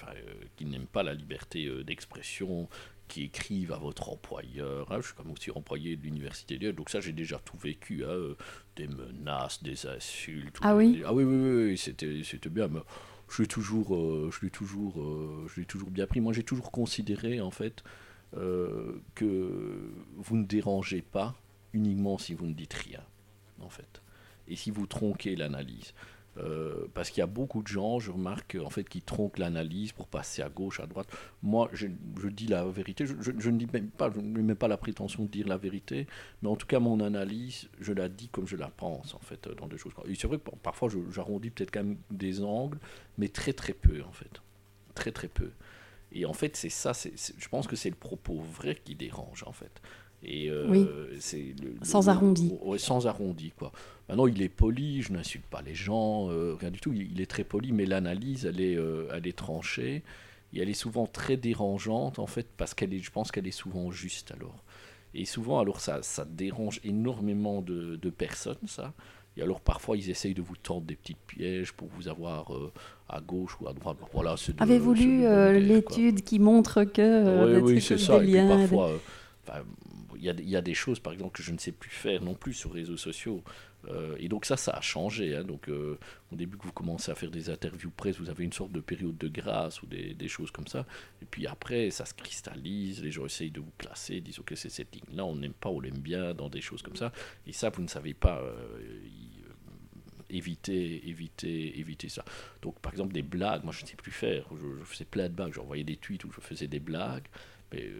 qui 0.57 0.65
n'aiment 0.65 0.87
pas 0.87 1.03
la 1.03 1.13
liberté 1.13 1.69
d'expression, 1.85 2.67
qui 3.07 3.23
écrivent 3.23 3.71
à 3.71 3.77
votre 3.77 4.09
employeur. 4.09 4.91
Hein. 4.91 4.97
je 4.99 5.07
suis 5.07 5.15
comme 5.15 5.31
aussi 5.31 5.51
employé 5.51 5.95
de 5.95 6.01
l'université 6.01 6.57
donc 6.73 6.89
ça 6.89 6.99
j'ai 6.99 7.13
déjà 7.13 7.39
tout 7.39 7.57
vécu, 7.57 8.03
hein, 8.03 8.35
des 8.75 8.87
menaces, 8.89 9.63
des 9.63 9.85
insultes. 9.85 10.57
Ah 10.61 10.75
oui. 10.75 11.01
Ah 11.05 11.13
oui, 11.13 11.23
oui, 11.23 11.35
oui, 11.35 11.65
oui 11.71 11.77
c'était 11.77 12.49
bien. 12.49 12.67
Mais, 12.67 12.81
je 13.29 13.41
l'ai 13.41 13.47
toujours, 13.47 13.95
euh, 13.95 14.29
euh, 14.31 15.47
je 15.47 15.59
l'ai 15.59 15.65
toujours 15.65 15.89
bien 15.89 16.07
pris. 16.07 16.21
Moi, 16.21 16.33
j'ai 16.33 16.43
toujours 16.43 16.71
considéré 16.71 17.41
en 17.41 17.51
fait 17.51 17.83
euh, 18.35 19.01
que 19.15 19.91
vous 20.15 20.37
ne 20.37 20.45
dérangez 20.45 21.01
pas 21.01 21.35
uniquement 21.73 22.17
si 22.17 22.33
vous 22.33 22.45
ne 22.45 22.53
dites 22.53 22.73
rien, 22.73 23.03
en 23.59 23.69
fait, 23.69 24.01
et 24.47 24.55
si 24.55 24.71
vous 24.71 24.87
tronquez 24.87 25.35
l'analyse. 25.35 25.93
Euh, 26.37 26.87
parce 26.93 27.09
qu'il 27.09 27.19
y 27.19 27.23
a 27.23 27.27
beaucoup 27.27 27.61
de 27.61 27.67
gens, 27.67 27.99
je 27.99 28.11
remarque, 28.11 28.57
en 28.61 28.69
fait, 28.69 28.87
qui 28.87 29.01
tronquent 29.01 29.37
l'analyse 29.37 29.93
pour 29.93 30.07
passer 30.07 30.41
à 30.41 30.49
gauche, 30.49 30.79
à 30.79 30.85
droite. 30.85 31.07
Moi, 31.41 31.69
je, 31.73 31.87
dis 32.27 32.47
la 32.47 32.65
vérité. 32.65 33.05
Je, 33.05 33.49
ne 33.49 33.57
dis 33.57 33.67
même 33.71 34.55
pas, 34.55 34.67
la 34.67 34.77
prétention 34.77 35.23
de 35.23 35.29
dire 35.29 35.47
la 35.47 35.57
vérité, 35.57 36.07
mais 36.41 36.49
en 36.49 36.55
tout 36.55 36.67
cas, 36.67 36.79
mon 36.79 36.99
analyse, 36.99 37.69
je 37.79 37.93
la 37.93 38.09
dis 38.09 38.27
comme 38.27 38.47
je 38.47 38.57
la 38.57 38.67
pense, 38.67 39.13
en 39.13 39.19
fait, 39.19 39.47
dans 39.57 39.67
des 39.67 39.77
choses. 39.77 39.93
Et 40.07 40.15
c'est 40.15 40.27
vrai 40.27 40.37
que 40.37 40.49
parfois, 40.61 40.89
j'arrondis 41.11 41.51
peut-être 41.51 41.71
quand 41.71 41.83
même 41.83 41.97
des 42.11 42.43
angles, 42.43 42.79
mais 43.17 43.29
très 43.29 43.53
très 43.53 43.73
peu, 43.73 44.03
en 44.03 44.11
fait, 44.11 44.41
très 44.93 45.11
très 45.11 45.29
peu. 45.29 45.51
Et 46.11 46.25
en 46.25 46.33
fait, 46.33 46.55
c'est 46.55 46.69
ça. 46.69 46.91
je 46.93 47.47
pense 47.49 47.67
que 47.67 47.75
c'est 47.75 47.89
le 47.89 47.95
propos 47.95 48.39
vrai 48.39 48.75
qui 48.83 48.95
dérange, 48.95 49.43
en 49.45 49.51
fait. 49.51 49.81
Et 50.27 50.49
euh, 50.49 50.65
oui. 50.67 50.87
sans 51.83 52.09
arrondi. 52.09 52.51
sans 52.77 53.05
arrondi, 53.05 53.51
quoi. 53.55 53.71
Maintenant, 54.09 54.27
il 54.27 54.41
est 54.41 54.49
poli, 54.49 55.01
je 55.01 55.13
n'insulte 55.13 55.45
pas 55.45 55.61
les 55.61 55.75
gens, 55.75 56.29
euh, 56.29 56.55
rien 56.59 56.71
du 56.71 56.79
tout. 56.79 56.93
Il, 56.93 57.21
est 57.21 57.25
très 57.25 57.43
poli, 57.43 57.71
mais 57.71 57.85
l'analyse, 57.85 58.45
elle 58.45 58.59
est, 58.59 58.75
euh, 58.75 59.07
elle 59.13 59.27
est 59.27 59.37
tranchée. 59.37 60.03
Et 60.53 60.61
elle 60.61 60.69
est 60.69 60.73
souvent 60.73 61.05
très 61.05 61.37
dérangeante, 61.37 62.17
en 62.17 62.27
fait, 62.27 62.47
parce 62.57 62.73
qu'elle 62.73 62.93
est, 62.93 62.99
je 62.99 63.11
pense 63.11 63.31
qu'elle 63.31 63.47
est 63.47 63.51
souvent 63.51 63.91
juste, 63.91 64.31
alors. 64.31 64.63
Et 65.13 65.25
souvent, 65.25 65.59
alors, 65.59 65.79
ça, 65.79 66.01
ça 66.01 66.25
dérange 66.25 66.81
énormément 66.83 67.61
de, 67.61 67.95
de, 67.95 68.09
personnes, 68.09 68.57
ça. 68.67 68.93
Et 69.37 69.41
alors, 69.41 69.61
parfois, 69.61 69.95
ils 69.95 70.09
essayent 70.09 70.33
de 70.33 70.41
vous 70.41 70.55
tendre 70.55 70.81
des 70.81 70.95
petits 70.95 71.15
pièges 71.27 71.71
pour 71.71 71.87
vous 71.89 72.07
avoir 72.07 72.51
à 73.09 73.21
gauche 73.21 73.57
ou 73.61 73.67
à 73.67 73.73
droite. 73.73 73.97
Voilà, 74.13 74.35
Avez-vous 74.59 74.93
lu 74.93 75.21
l'étude 75.59 76.23
qui 76.23 76.39
montre 76.39 76.83
que... 76.83 77.45
oui, 77.45 77.73
oui, 77.73 77.81
c'est 77.81 77.97
ça. 77.97 78.23
Et 78.23 78.31
puis, 78.31 78.47
parfois 78.47 78.91
il 80.17 80.49
y, 80.49 80.55
a 80.55 80.61
des 80.61 80.73
choses, 80.73 80.99
par 80.99 81.13
exemple, 81.13 81.37
que 81.37 81.43
je 81.43 81.51
ne 81.51 81.57
sais 81.57 81.71
plus 81.71 81.89
faire 81.89 82.21
non 82.21 82.33
plus 82.33 82.53
sur 82.53 82.73
les 82.73 82.81
réseaux 82.81 82.97
sociaux. 82.97 83.43
Euh, 83.89 84.15
et 84.19 84.27
donc 84.27 84.45
ça, 84.45 84.57
ça 84.57 84.71
a 84.71 84.81
changé. 84.81 85.35
Hein. 85.35 85.43
Donc 85.43 85.69
euh, 85.69 85.97
au 86.31 86.35
début 86.35 86.57
que 86.57 86.63
vous 86.63 86.71
commencez 86.71 87.11
à 87.11 87.15
faire 87.15 87.31
des 87.31 87.49
interviews 87.49 87.91
presse, 87.91 88.17
vous 88.17 88.29
avez 88.29 88.43
une 88.43 88.53
sorte 88.53 88.71
de 88.71 88.79
période 88.79 89.17
de 89.17 89.27
grâce 89.27 89.81
ou 89.81 89.85
des, 89.85 90.27
choses 90.27 90.51
comme 90.51 90.67
ça. 90.67 90.85
Et 91.21 91.25
puis 91.25 91.47
après, 91.47 91.91
ça 91.91 92.05
se 92.05 92.13
cristallise, 92.13 93.03
les 93.03 93.11
gens 93.11 93.25
essayent 93.25 93.51
de 93.51 93.59
vous 93.59 93.73
classer, 93.77 94.21
disent 94.21 94.39
ok 94.39 94.53
c'est 94.55 94.69
cette 94.69 94.93
ligne-là, 94.95 95.25
on 95.25 95.35
n'aime 95.35 95.53
pas, 95.53 95.69
on 95.69 95.79
l'aime 95.79 95.99
bien, 95.99 96.33
dans 96.33 96.49
des 96.49 96.61
choses 96.61 96.81
comme 96.81 96.95
ça. 96.95 97.11
Et 97.45 97.53
ça, 97.53 97.69
vous 97.69 97.81
ne 97.81 97.87
savez 97.87 98.13
pas. 98.13 98.39
Euh, 98.39 98.99
éviter, 100.29 101.07
éviter, 101.07 101.79
éviter 101.79 102.09
ça. 102.09 102.25
Donc, 102.61 102.79
par 102.79 102.91
exemple, 102.91 103.13
des 103.13 103.21
blagues, 103.21 103.63
moi, 103.63 103.71
je 103.71 103.83
ne 103.83 103.87
sais 103.87 103.95
plus 103.95 104.11
faire. 104.11 104.47
Je, 104.51 104.83
faisais 104.83 105.05
plein 105.05 105.29
de 105.29 105.33
blagues. 105.33 105.53
J'envoyais 105.53 105.83
des 105.83 105.97
tweets 105.97 106.23
où 106.25 106.31
je 106.31 106.41
faisais 106.41 106.67
des 106.67 106.79
blagues. 106.79 107.27
Mais 107.71 107.91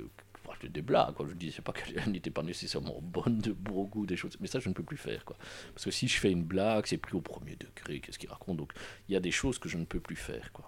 des 0.64 0.82
blagues. 0.82 1.14
Quoi. 1.14 1.28
Je 1.30 1.34
disais 1.34 1.62
pas 1.62 1.74
qu'elle 1.74 2.10
n'était 2.12 2.32
pas 2.32 2.44
nécessairement 2.44 3.00
bonne 3.02 3.40
de 3.40 3.52
bon 3.52 3.84
goût, 3.84 4.06
des 4.06 4.18
choses. 4.18 4.38
Mais 4.40 4.48
ça, 4.48 4.60
je 4.60 4.70
ne 4.70 4.74
peux 4.74 4.84
plus 4.84 4.98
faire. 4.98 5.26
Quoi. 5.26 5.38
Parce 5.74 5.86
que 5.86 5.92
si 5.92 6.08
je 6.08 6.18
fais 6.18 6.32
une 6.32 6.44
blague, 6.44 6.86
c'est 6.86 6.98
pris 6.98 7.16
au 7.16 7.22
premier 7.22 7.56
degré. 7.56 8.00
Qu'est-ce 8.00 8.20
qu'il 8.20 8.30
raconte 8.30 8.58
Donc, 8.58 8.74
il 9.10 9.14
y 9.14 9.16
a 9.16 9.20
des 9.20 9.32
choses 9.32 9.60
que 9.60 9.70
je 9.70 9.78
ne 9.78 9.86
peux 9.86 10.00
plus 10.00 10.16
faire. 10.16 10.52
Quoi. 10.52 10.66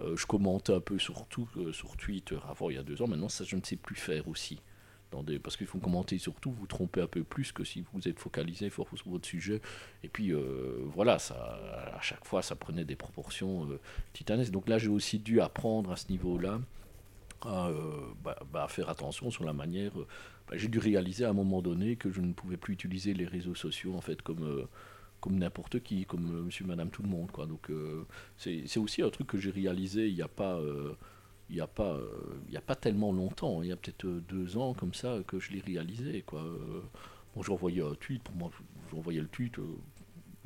Euh, 0.00 0.16
je 0.16 0.26
commentais 0.26 0.72
un 0.72 0.80
peu 0.80 0.98
sur 0.98 1.26
euh, 1.56 1.72
sur 1.72 1.96
Twitter 1.96 2.38
avant, 2.48 2.70
il 2.70 2.76
y 2.76 2.78
a 2.78 2.82
deux 2.82 3.02
ans. 3.02 3.08
Maintenant, 3.08 3.28
ça, 3.28 3.44
je 3.44 3.56
ne 3.56 3.62
sais 3.62 3.76
plus 3.76 3.96
faire 3.96 4.28
aussi. 4.28 4.60
Parce 5.42 5.56
qu'il 5.56 5.66
faut 5.66 5.78
commenter 5.78 6.18
sur 6.18 6.34
tout, 6.34 6.52
vous 6.52 6.66
trompez 6.66 7.00
un 7.00 7.06
peu 7.06 7.24
plus 7.24 7.50
que 7.50 7.64
si 7.64 7.82
vous 7.94 8.06
êtes 8.06 8.18
focalisé 8.18 8.68
sur 8.68 8.86
votre 9.06 9.26
sujet. 9.26 9.62
Et 10.02 10.08
puis, 10.10 10.34
euh, 10.34 10.82
voilà, 10.84 11.18
ça, 11.18 11.58
à 11.94 12.00
chaque 12.02 12.26
fois, 12.26 12.42
ça 12.42 12.56
prenait 12.56 12.84
des 12.84 12.94
proportions 12.94 13.66
titanesques. 14.12 14.52
Donc 14.52 14.68
là, 14.68 14.76
j'ai 14.76 14.88
aussi 14.88 15.18
dû 15.18 15.40
apprendre 15.40 15.92
à 15.92 15.96
ce 15.96 16.10
niveau-là 16.10 16.60
à, 17.42 17.68
euh, 17.68 17.74
bah, 18.22 18.38
bah, 18.52 18.66
faire 18.68 18.88
attention 18.88 19.30
sur 19.30 19.44
la 19.44 19.52
manière. 19.52 19.98
Euh, 19.98 20.06
bah, 20.48 20.56
j'ai 20.56 20.68
dû 20.68 20.78
réaliser 20.78 21.24
à 21.24 21.30
un 21.30 21.34
moment 21.34 21.62
donné 21.62 21.96
que 21.96 22.10
je 22.10 22.20
ne 22.20 22.32
pouvais 22.32 22.56
plus 22.56 22.74
utiliser 22.74 23.14
les 23.14 23.26
réseaux 23.26 23.54
sociaux 23.54 23.94
en 23.94 24.00
fait 24.00 24.22
comme 24.22 24.44
euh, 24.44 24.64
comme 25.20 25.36
n'importe 25.36 25.80
qui, 25.80 26.04
comme 26.06 26.44
monsieur, 26.44 26.64
madame, 26.64 26.90
tout 26.90 27.02
le 27.02 27.08
monde. 27.08 27.28
Donc 27.48 27.72
c'est 28.36 28.78
aussi 28.78 29.02
un 29.02 29.10
truc 29.10 29.26
que 29.26 29.36
j'ai 29.36 29.50
réalisé 29.50 30.06
il 30.08 30.14
n'y 30.14 30.22
a 30.22 30.28
pas, 30.28 30.60
a 30.60 31.62
a 31.64 32.60
pas 32.60 32.76
tellement 32.76 33.12
longtemps. 33.12 33.60
Il 33.62 33.68
y 33.68 33.72
a 33.72 33.76
peut-être 33.76 34.06
deux 34.06 34.56
ans 34.56 34.74
comme 34.74 34.94
ça 34.94 35.18
que 35.26 35.40
je 35.40 35.50
l'ai 35.50 35.60
réalisé. 35.60 36.22
Quoi. 36.22 36.44
bon, 37.34 37.42
j'envoyais 37.42 37.82
un 37.82 37.94
tweet, 37.94 38.22
pour 38.22 38.36
moi, 38.36 38.50
j'envoyais 38.92 39.20
le 39.20 39.26
tweet 39.26 39.58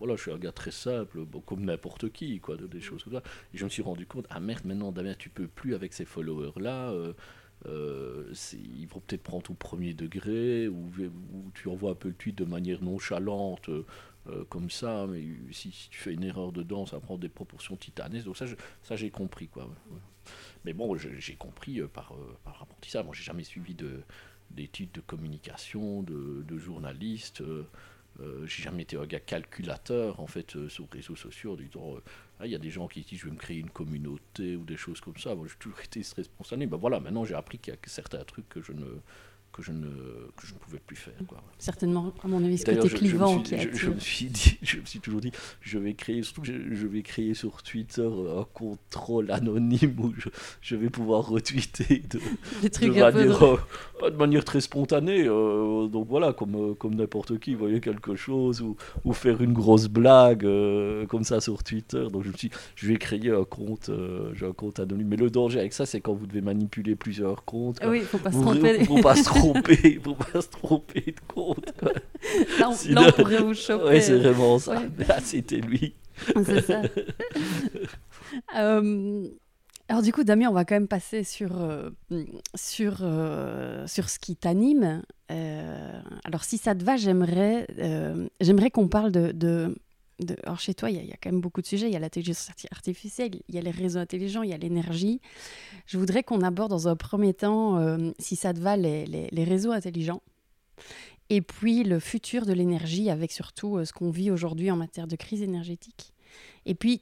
voilà, 0.03 0.17
je 0.17 0.23
suis 0.23 0.33
un 0.33 0.38
gars 0.38 0.51
très 0.51 0.73
simple, 0.73 1.25
comme 1.47 1.65
n'importe 1.65 2.11
qui, 2.11 2.41
quoi, 2.41 2.57
des 2.57 2.81
choses 2.81 3.05
comme 3.05 3.12
ça. 3.12 3.23
Et 3.55 3.59
je 3.59 3.62
me 3.62 3.69
suis 3.69 3.83
rendu 3.83 4.05
compte, 4.05 4.27
ah 4.31 4.41
merde, 4.41 4.65
maintenant, 4.65 4.91
Damien, 4.91 5.15
tu 5.17 5.29
peux 5.29 5.47
plus 5.47 5.77
avec 5.77 5.93
ces 5.93 6.05
followers-là. 6.05 6.91
Euh, 6.91 7.12
euh, 7.67 8.35
ils 8.53 8.88
vont 8.88 8.99
peut-être 8.99 9.23
prendre 9.23 9.49
au 9.49 9.55
premier 9.55 9.95
degré, 9.95 10.67
ou, 10.67 10.91
tu 11.55 11.69
envoies 11.69 11.93
un 11.93 11.95
peu 11.95 12.09
le 12.09 12.15
tweet 12.15 12.37
de 12.37 12.45
manière 12.45 12.83
nonchalante, 12.83 13.69
euh, 13.69 14.45
comme 14.49 14.71
ça, 14.71 15.07
mais 15.09 15.23
si, 15.53 15.71
tu 15.88 16.01
fais 16.01 16.15
une 16.15 16.25
erreur 16.25 16.51
dedans, 16.51 16.85
ça 16.85 16.99
prend 16.99 17.17
des 17.17 17.29
proportions 17.29 17.77
titanesques. 17.77 18.27
Donc 18.27 18.37
ça, 18.37 18.97
j'ai 18.97 19.11
compris, 19.11 19.47
quoi. 19.47 19.71
Mais 20.65 20.73
bon, 20.73 20.97
j'ai 20.97 21.37
compris 21.37 21.81
par, 21.95 22.17
par 22.43 22.61
apprentissage. 22.61 23.05
Moi, 23.05 23.15
j'ai 23.15 23.23
jamais 23.23 23.45
suivi 23.45 23.77
d'études 24.51 24.91
de, 24.91 25.01
communication, 25.01 26.03
de, 26.03 26.43
de 26.43 26.59
journaliste. 26.59 27.45
Euh, 28.20 28.46
j'ai 28.46 28.62
jamais 28.62 28.83
été 28.83 28.96
un 28.96 29.07
gars 29.07 29.20
calculateur 29.20 30.20
en 30.20 30.27
fait 30.27 30.57
euh, 30.57 30.68
sur 30.68 30.87
les 30.92 31.01
réseaux 31.01 31.16
sociaux 31.16 31.53
en 31.53 31.57
disant 31.57 31.96
euh, 31.96 32.01
ah, 32.40 32.46
il 32.46 32.53
y 32.53 32.55
a 32.55 32.59
des 32.59 32.70
gens 32.70 32.87
qui 32.87 33.01
disent 33.01 33.20
je 33.20 33.25
vais 33.25 33.33
me 33.33 33.38
créer 33.38 33.59
une 33.59 33.70
communauté 33.70 34.57
ou 34.57 34.64
des 34.64 34.77
choses 34.77 35.01
comme 35.01 35.16
ça. 35.16 35.35
Moi 35.35 35.46
j'ai 35.48 35.57
toujours 35.57 35.81
été 35.85 36.03
responsable. 36.16 36.66
Ben 36.66 36.77
voilà, 36.77 37.01
maintenant 37.01 37.25
j'ai 37.25 37.35
appris 37.35 37.59
qu'il 37.59 37.72
y 37.72 37.77
a 37.77 37.81
certains 37.87 38.22
trucs 38.25 38.48
que 38.48 38.61
je 38.61 38.72
ne 38.72 38.85
que 39.53 39.62
je 39.62 39.73
ne, 39.73 39.87
que 40.37 40.47
je 40.47 40.55
ne 40.55 40.59
pouvais 40.59 40.79
plus 40.79 40.97
faire. 40.97 41.15
Quoi. 41.29 41.43
Certainement, 41.59 42.12
à 42.25 42.29
mon 42.29 42.43
avis, 42.43 42.59
ce 42.59 42.65
côté 42.65 42.88
clivant 42.88 43.43
je, 43.45 43.57
je, 43.73 43.91
me 43.91 44.01
suis 44.01 44.27
dit, 44.27 44.59
je 44.62 44.79
me 44.79 44.87
suis 44.87 45.01
toujours 45.01 45.21
dit, 45.21 45.31
je 45.61 45.79
vais 45.79 45.95
créer, 45.95 46.23
surtout 46.23 46.45
je, 46.45 46.53
je, 46.75 46.87
vais 46.87 47.03
créer 47.03 47.35
sur 47.35 47.62
Twitter 47.62 48.03
un 48.09 48.45
contrôle 48.55 49.31
anonyme 49.31 49.95
où 49.99 50.12
je, 50.62 50.77
vais 50.77 50.88
pouvoir 50.88 51.29
retweeter 51.29 52.03
de, 52.11 52.19
de, 52.69 52.87
manière, 52.87 53.43
euh, 53.43 54.11
de, 54.11 54.17
manière, 54.17 54.45
très 54.45 54.61
spontanée. 54.61 55.25
Euh, 55.27 55.87
donc 55.87 56.09
voilà, 56.09 56.33
comme, 56.33 56.55
euh, 56.55 56.75
comme 56.75 56.95
n'importe 56.95 57.38
qui 57.38 57.55
voyait 57.55 57.81
quelque 57.81 58.17
chose 58.17 58.62
ou, 58.62 58.77
ou 59.05 59.12
faire 59.12 59.43
une 59.43 59.53
grosse 59.53 59.88
blague 59.88 60.47
comme 61.09 61.25
ça 61.25 61.41
sur 61.41 61.62
Twitter. 61.62 62.07
Donc 62.11 62.23
je 62.25 62.29
me 62.29 62.37
suis 62.37 62.49
dit, 62.49 62.55
je 62.75 62.88
vais 62.88 62.97
créer 62.97 63.31
un 63.31 63.45
compte, 63.45 63.91
j'ai 64.35 64.47
un 64.47 64.53
compte 64.53 64.81
anonyme. 64.81 65.09
Mais 65.09 65.17
le 65.17 65.31
danger 65.31 65.61
avec 65.61 65.75
ça, 65.75 65.85
c'est 65.85 66.01
quand 66.01 66.15
vous 66.15 66.27
devez 66.27 66.41
manipuler 66.41 66.97
plusieurs 66.97 67.45
comptes. 67.45 67.81
Oui, 67.87 67.99
il 67.99 68.05
faut 68.05 68.19
pas 68.19 68.33
se 68.33 68.41
tromper. 68.41 68.85
Faut 68.85 69.01
pas 69.01 69.17
se 69.23 69.25
tromper, 69.25 69.41
faut 69.42 70.14
pas 70.14 70.40
se 70.40 70.48
tromper 70.48 71.00
de 71.00 71.33
compte. 71.33 71.72
Là, 72.59 72.70
on, 72.70 73.12
pourrait 73.12 73.42
vous 73.42 73.55
choper. 73.55 73.85
Ouais, 73.85 74.00
c'est 74.00 74.18
vraiment 74.18 74.59
ça. 74.59 74.83
Là, 75.09 75.18
c'était 75.20 75.61
lui. 75.61 75.94
C'est 76.44 76.61
ça. 76.61 76.83
euh, 78.57 79.28
alors 79.92 80.02
du 80.02 80.11
coup, 80.11 80.24
Damien, 80.24 80.48
on 80.48 80.55
va 80.55 80.64
quand 80.64 80.74
même 80.74 80.88
passer 80.88 81.22
sur, 81.22 81.61
euh, 81.61 81.90
sur, 82.55 83.00
euh, 83.02 83.87
sur 83.87 84.09
ce 84.09 84.18
qui 84.18 84.37
t'anime. 84.37 85.02
Euh, 85.31 86.00
alors 86.24 86.44
si 86.44 86.57
ça 86.57 86.74
te 86.74 86.83
va, 86.83 86.96
j'aimerais 86.96 87.66
j'aimerais 88.40 88.70
qu'on 88.70 88.88
parle 88.88 89.12
de, 89.12 89.33
de, 89.33 89.76
de... 90.20 90.37
Alors 90.44 90.61
chez 90.61 90.75
toi, 90.75 90.90
il 90.90 91.03
y, 91.03 91.07
y, 91.07 91.12
a 91.12 91.16
quand 91.16 91.31
même 91.31 91.40
beaucoup 91.40 91.61
de 91.61 91.66
sujets. 91.66 91.88
Il 91.88 91.92
y 91.92 91.96
a 91.96 91.98
l'intelligence 91.98 92.51
artificielle, 92.70 93.33
il 93.48 93.55
y 93.55 93.59
a 93.59 93.62
les 93.62 93.70
réseaux 93.70 93.98
intelligents, 93.98 94.42
il 94.42 94.51
y 94.51 94.55
a 94.55 94.59
l'énergie. 94.59 95.20
Je 95.87 95.98
voudrais 95.98 96.22
qu'on 96.22 96.42
aborde 96.42 96.70
dans 96.70 96.88
un 96.88 96.96
premier 96.96 97.35
temps, 97.35 97.98
si 98.18 98.37
ça 98.37 98.53
te 98.53 98.61
va, 98.61 98.77
les, 98.77 99.07
les, 99.07 99.29
les 99.31 99.44
réseaux 99.44 99.72
intelligents. 99.72 100.22
Et 101.31 101.40
puis 101.40 101.83
le 101.83 101.98
futur 101.98 102.44
de 102.44 102.53
l'énergie 102.53 103.09
avec 103.09 103.33
surtout 103.33 103.85
ce 103.85 103.92
qu'on 103.92 104.11
vit 104.11 104.31
aujourd'hui 104.31 104.70
en 104.70 104.77
matière 104.77 105.07
de 105.07 105.16
crise 105.16 105.42
énergétique. 105.42 106.12
Et 106.66 106.75
puis, 106.75 107.01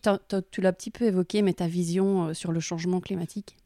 tu 0.50 0.60
l'as 0.60 0.68
un 0.68 0.72
petit 0.72 0.90
peu 0.90 1.04
évoqué, 1.04 1.42
mais 1.42 1.52
ta 1.52 1.66
vision 1.66 2.28
euh, 2.28 2.34
sur 2.34 2.52
le 2.52 2.60
changement 2.60 3.00
climatique 3.00 3.56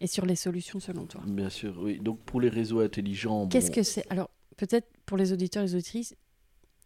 et 0.00 0.06
sur 0.06 0.26
les 0.26 0.36
solutions 0.36 0.80
selon 0.80 1.06
toi. 1.06 1.22
Bien 1.26 1.50
sûr, 1.50 1.78
oui. 1.80 1.98
Donc 1.98 2.20
pour 2.20 2.40
les 2.40 2.48
réseaux 2.48 2.80
intelligents. 2.80 3.48
Qu'est-ce 3.48 3.70
que 3.70 3.82
c'est? 3.82 4.04
Alors, 4.10 4.30
peut-être 4.56 4.88
pour 5.06 5.16
les 5.16 5.32
auditeurs 5.32 5.62
et 5.62 5.66
les 5.66 5.74
auditrices, 5.74 6.14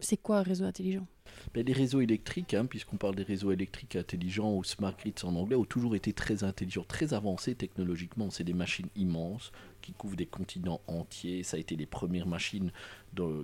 c'est 0.01 0.17
quoi 0.17 0.39
un 0.39 0.43
réseau 0.43 0.65
intelligent? 0.65 1.07
Les 1.55 1.73
réseaux 1.73 2.01
électriques, 2.01 2.53
hein, 2.55 2.67
puisqu'on 2.67 2.97
parle 2.97 3.15
des 3.15 3.23
réseaux 3.23 3.53
électriques 3.53 3.95
intelligents 3.95 4.55
ou 4.55 4.65
smart 4.65 4.95
grids 4.99 5.15
en 5.23 5.37
anglais, 5.37 5.55
ont 5.55 5.65
toujours 5.65 5.95
été 5.95 6.13
très 6.13 6.43
intelligents, 6.43 6.85
très 6.87 7.15
avancés 7.15 7.55
technologiquement. 7.55 8.29
C'est 8.31 8.43
des 8.43 8.53
machines 8.53 8.89
immenses 8.97 9.53
qui 9.81 9.93
couvrent 9.93 10.17
des 10.17 10.27
continents 10.27 10.81
entiers. 10.89 11.45
Ça 11.45 11.57
a 11.57 11.61
été 11.61 11.77
les 11.77 11.87
premières 11.87 12.27
machines 12.27 12.73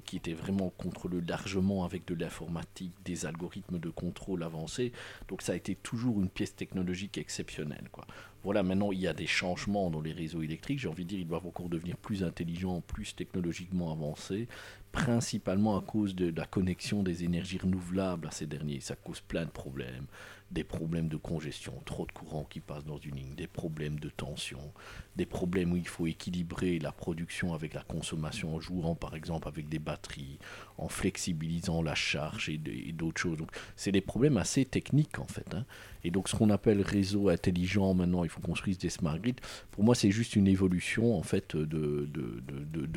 qui 0.04 0.16
étaient 0.16 0.32
vraiment 0.32 0.70
contrôlées 0.70 1.20
largement 1.20 1.84
avec 1.84 2.04
de 2.06 2.14
l'informatique, 2.14 2.92
des 3.04 3.26
algorithmes 3.26 3.78
de 3.78 3.90
contrôle 3.90 4.42
avancés. 4.42 4.90
Donc 5.28 5.42
ça 5.42 5.52
a 5.52 5.56
été 5.56 5.76
toujours 5.76 6.20
une 6.20 6.28
pièce 6.28 6.56
technologique 6.56 7.16
exceptionnelle. 7.18 7.88
Quoi. 7.92 8.04
Voilà, 8.42 8.64
maintenant 8.64 8.90
il 8.90 8.98
y 8.98 9.06
a 9.06 9.12
des 9.12 9.28
changements 9.28 9.90
dans 9.90 10.00
les 10.00 10.12
réseaux 10.12 10.42
électriques. 10.42 10.80
J'ai 10.80 10.88
envie 10.88 11.04
de 11.04 11.10
dire, 11.10 11.20
ils 11.20 11.28
doivent 11.28 11.46
encore 11.46 11.68
devenir 11.68 11.96
plus 11.98 12.24
intelligents, 12.24 12.80
plus 12.80 13.14
technologiquement 13.14 13.92
avancés, 13.92 14.48
principalement 14.92 15.76
à 15.78 15.82
cause 15.82 16.14
de 16.14 16.32
la 16.36 16.46
connexion 16.46 17.02
des 17.02 17.24
énergies 17.24 17.58
renouvelables 17.58 18.26
à 18.26 18.30
ces 18.30 18.46
derniers. 18.46 18.80
Ça 18.80 18.96
cause 18.96 19.20
plein 19.20 19.44
de 19.44 19.50
problèmes 19.50 20.06
des 20.50 20.64
problèmes 20.64 21.08
de 21.08 21.16
congestion, 21.16 21.72
trop 21.84 22.06
de 22.06 22.12
courant 22.12 22.44
qui 22.44 22.58
passe 22.60 22.84
dans 22.84 22.98
une 22.98 23.14
ligne, 23.14 23.34
des 23.36 23.46
problèmes 23.46 24.00
de 24.00 24.08
tension, 24.08 24.72
des 25.14 25.26
problèmes 25.26 25.72
où 25.72 25.76
il 25.76 25.86
faut 25.86 26.08
équilibrer 26.08 26.80
la 26.80 26.90
production 26.90 27.54
avec 27.54 27.74
la 27.74 27.82
consommation 27.82 28.56
en 28.56 28.60
jouant 28.60 28.96
par 28.96 29.14
exemple 29.14 29.46
avec 29.46 29.68
des 29.68 29.78
batteries, 29.78 30.38
en 30.76 30.88
flexibilisant 30.88 31.82
la 31.82 31.94
charge 31.94 32.48
et, 32.48 32.58
d'autres 32.92 33.20
choses. 33.20 33.38
Donc 33.38 33.50
c'est 33.76 33.92
des 33.92 34.00
problèmes 34.00 34.38
assez 34.38 34.64
techniques 34.64 35.20
en 35.20 35.26
fait. 35.26 35.54
Hein. 35.54 35.64
Et 36.02 36.10
donc 36.10 36.28
ce 36.28 36.34
qu'on 36.34 36.50
appelle 36.50 36.82
réseau 36.82 37.28
intelligent 37.28 37.94
maintenant, 37.94 38.24
il 38.24 38.30
faut 38.30 38.40
construire 38.40 38.76
des 38.76 38.90
smart 38.90 39.18
grids. 39.20 39.36
Pour 39.70 39.84
moi 39.84 39.94
c'est 39.94 40.10
juste 40.10 40.34
une 40.34 40.48
évolution 40.48 41.16
en 41.16 41.22
fait 41.22 41.56
de, 41.56 42.08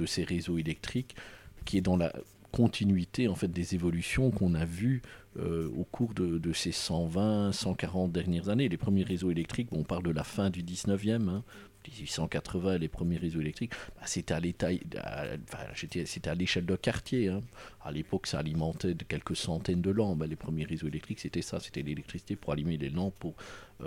ces 0.08 0.24
réseaux 0.24 0.58
électriques 0.58 1.16
qui 1.66 1.78
est 1.78 1.82
dans 1.82 1.98
la 1.98 2.14
continuité 2.52 3.28
en 3.28 3.36
fait 3.36 3.48
des 3.48 3.74
évolutions 3.74 4.30
qu'on 4.30 4.54
a 4.54 4.64
vues 4.64 5.02
euh, 5.40 5.72
au 5.76 5.84
cours 5.84 6.14
de, 6.14 6.54
ces 6.54 6.72
120, 6.72 7.52
140 7.52 8.12
dernières 8.12 8.50
années. 8.50 8.70
Les 8.70 8.78
premiers 8.78 9.04
réseaux 9.04 9.32
électriques, 9.32 9.70
on 9.72 9.84
parle 9.84 10.04
de 10.04 10.12
la 10.12 10.24
fin 10.24 10.52
du 10.52 10.64
19e, 10.64 11.28
hein, 11.28 11.44
1880, 11.88 12.78
les 12.78 12.88
premiers 12.88 13.18
réseaux 13.18 13.42
électriques, 13.42 13.72
bah, 13.96 14.04
c'était 14.06 14.36
à 14.36 16.36
l'échelle 16.36 16.66
d'un 16.66 16.78
quartier. 16.78 17.30
Hein. 17.30 17.42
À 17.84 17.92
l'époque, 17.92 18.28
ça 18.28 18.40
alimentait 18.40 18.94
de 18.94 19.04
quelques 19.04 19.36
centaines 19.36 19.82
de 19.82 19.90
lampes. 19.90 20.20
Bah, 20.20 20.28
les 20.28 20.36
premiers 20.36 20.66
réseaux 20.66 20.88
électriques, 20.88 21.20
c'était 21.20 21.42
ça, 21.42 21.60
c'était 21.60 21.82
l'électricité 21.82 22.36
pour 22.36 22.54
allumer 22.54 22.78
les 22.78 22.90
lampes, 22.90 23.26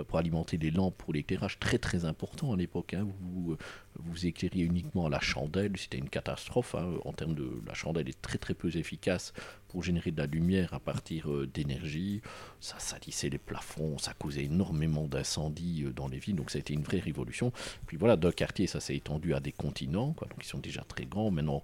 pour 0.07 0.17
alimenter 0.17 0.57
les 0.57 0.71
lampes 0.71 0.97
pour 0.97 1.13
l'éclairage. 1.13 1.59
Très 1.59 1.77
très 1.77 2.05
important 2.05 2.53
à 2.53 2.55
l'époque. 2.55 2.93
Hein. 2.93 3.07
Vous, 3.21 3.53
euh, 3.53 3.57
vous 3.95 4.25
éclairiez 4.25 4.65
uniquement 4.65 5.09
la 5.09 5.19
chandelle, 5.19 5.73
c'était 5.77 5.97
une 5.97 6.09
catastrophe. 6.09 6.75
En 7.05 7.13
termes 7.13 7.35
de 7.35 7.49
la 7.65 7.73
chandelle 7.73 8.09
est 8.09 8.21
très 8.21 8.37
très 8.37 8.53
peu 8.53 8.75
efficace 8.75 9.33
pour 9.67 9.83
générer 9.83 10.11
de 10.11 10.17
la 10.21 10.27
lumière 10.27 10.73
à 10.73 10.79
partir 10.79 11.31
euh, 11.31 11.47
d'énergie. 11.47 12.21
Ça 12.59 12.79
salissait 12.79 13.29
les 13.29 13.37
plafonds, 13.37 13.97
ça 13.97 14.13
causait 14.13 14.45
énormément 14.45 15.05
d'incendies 15.05 15.83
euh, 15.85 15.91
dans 15.91 16.07
les 16.07 16.19
villes, 16.19 16.35
donc 16.35 16.51
ça 16.51 16.57
a 16.57 16.59
été 16.59 16.73
une 16.73 16.83
vraie 16.83 16.99
révolution. 16.99 17.51
Puis 17.85 17.97
voilà, 17.97 18.15
d'un 18.15 18.31
quartier, 18.31 18.67
ça 18.67 18.79
s'est 18.79 18.95
étendu 18.95 19.33
à 19.33 19.39
des 19.39 19.51
continents, 19.51 20.13
quoi, 20.13 20.27
donc 20.27 20.39
ils 20.41 20.47
sont 20.47 20.59
déjà 20.59 20.83
très 20.83 21.05
grands. 21.05 21.31
Maintenant, 21.31 21.63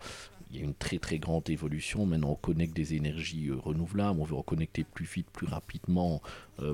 il 0.53 0.59
y 0.59 0.61
a 0.61 0.65
une 0.65 0.75
très 0.75 0.99
très 0.99 1.17
grande 1.17 1.49
évolution. 1.49 2.05
Maintenant, 2.05 2.31
on 2.31 2.35
connecte 2.35 2.75
des 2.75 2.93
énergies 2.93 3.49
euh, 3.49 3.55
renouvelables, 3.55 4.19
on 4.19 4.23
veut 4.23 4.35
reconnecter 4.35 4.83
plus 4.83 5.05
vite, 5.05 5.27
plus 5.33 5.47
rapidement 5.47 6.21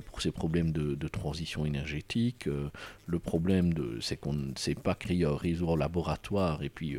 pour 0.07 0.21
ces 0.21 0.31
problèmes 0.31 0.71
de, 0.73 1.07
transition 1.07 1.65
énergétique. 1.65 2.49
le 3.07 3.19
problème, 3.19 3.73
c'est 4.01 4.17
qu'on 4.17 4.33
ne 4.33 4.53
sait 4.57 4.75
pas 4.75 4.93
créer 4.93 5.23
un 5.23 5.35
réseau 5.35 5.69
en 5.69 5.75
laboratoire 5.77 6.61
et 6.63 6.69
puis 6.69 6.97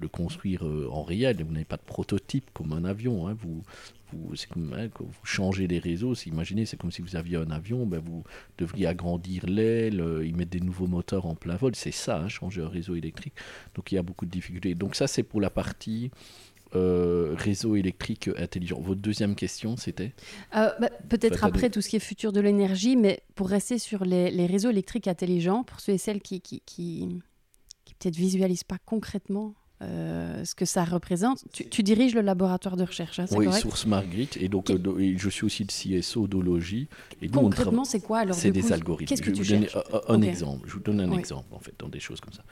le 0.00 0.08
construire 0.08 0.66
euh, 0.66 0.88
en 0.90 1.02
réel. 1.02 1.42
Vous 1.42 1.52
n'avez 1.52 1.64
pas 1.64 1.76
de 1.76 1.82
prototype 1.82 2.50
comme 2.52 2.72
un 2.72 2.84
avion. 2.84 3.28
Hein. 3.28 3.36
Vous, 3.40 3.62
vous, 4.12 4.34
comme, 4.50 4.72
hein, 4.72 4.88
quand 4.88 5.04
vous 5.04 5.24
changez 5.24 5.66
les 5.66 5.78
réseaux, 5.78 6.14
imaginez, 6.14 6.66
c'est 6.66 6.76
comme 6.76 6.92
si 6.92 7.02
vous 7.02 7.16
aviez 7.16 7.36
un 7.36 7.50
avion, 7.50 7.86
ben 7.86 8.00
vous 8.00 8.24
devriez 8.56 8.86
agrandir 8.86 9.46
l'aile, 9.46 10.00
euh, 10.00 10.26
y 10.26 10.32
mettre 10.32 10.50
des 10.50 10.60
nouveaux 10.60 10.86
moteurs 10.86 11.26
en 11.26 11.34
plein 11.34 11.56
vol. 11.56 11.74
C'est 11.74 11.90
ça, 11.90 12.18
hein, 12.18 12.28
changer 12.28 12.62
un 12.62 12.68
réseau 12.68 12.94
électrique. 12.94 13.34
Donc 13.74 13.92
il 13.92 13.96
y 13.96 13.98
a 13.98 14.02
beaucoup 14.02 14.26
de 14.26 14.30
difficultés. 14.30 14.74
Donc 14.74 14.94
ça, 14.94 15.06
c'est 15.06 15.22
pour 15.22 15.40
la 15.40 15.50
partie 15.50 16.10
euh, 16.74 17.34
réseau 17.36 17.76
électrique 17.76 18.28
intelligent. 18.36 18.80
Votre 18.80 19.00
deuxième 19.00 19.34
question, 19.34 19.76
c'était? 19.76 20.12
Bah, 20.52 20.74
Peut-être 21.08 21.44
après 21.44 21.70
tout 21.70 21.80
ce 21.80 21.88
qui 21.88 21.96
est 21.96 22.00
futur 22.00 22.32
de 22.32 22.40
l'énergie, 22.40 22.96
mais 22.96 23.22
pour 23.34 23.48
rester 23.48 23.78
sur 23.78 24.04
les, 24.04 24.46
réseaux 24.46 24.70
électriques 24.70 25.08
intelligents, 25.08 25.64
pour 25.64 25.80
ceux 25.80 25.92
et 25.92 25.98
celles 25.98 26.20
qui, 26.20 26.40
qui, 26.40 26.60
qui, 26.66 27.08
qui 27.84 27.94
peut-être 27.94 28.16
visualisent 28.16 28.64
pas 28.64 28.78
concrètement 28.84 29.54
euh, 29.80 30.44
ce 30.44 30.56
que 30.56 30.64
ça 30.64 30.84
représente. 30.84 31.44
Tu, 31.52 31.82
diriges 31.84 32.14
le 32.14 32.20
laboratoire 32.20 32.76
de 32.76 32.82
recherche, 32.82 33.20
hein, 33.20 33.26
Oui, 33.30 33.52
Source 33.52 33.86
Marguerite, 33.86 34.36
et 34.40 34.48
donc 34.48 34.70
euh, 34.70 35.14
je 35.16 35.28
suis 35.28 35.44
aussi 35.44 35.64
le 35.64 36.00
CSO 36.00 36.26
d'Ologie. 36.26 36.88
Et 37.22 37.28
Concrètement, 37.28 37.84
c'est 37.84 38.00
quoi 38.00 38.18
alors 38.18 38.34
C'est 38.34 38.50
des 38.50 38.72
algorithmes. 38.72 39.08
Qu'est-ce 39.08 39.22
que 39.22 39.30
je 39.30 39.36
tu 39.36 39.42
vous 39.42 39.54
donner 39.54 39.68
un, 40.08 40.22
exemple. 40.22 40.68
Je 40.68 40.74
vous 40.74 40.80
donne 40.80 41.00
un 41.00 41.12
exemple, 41.12 41.54
en 41.54 41.60
fait, 41.60 41.74
dans 41.78 41.88
des 41.88 42.00
choses 42.00 42.20
comme 42.20 42.32
ça. 42.32 42.42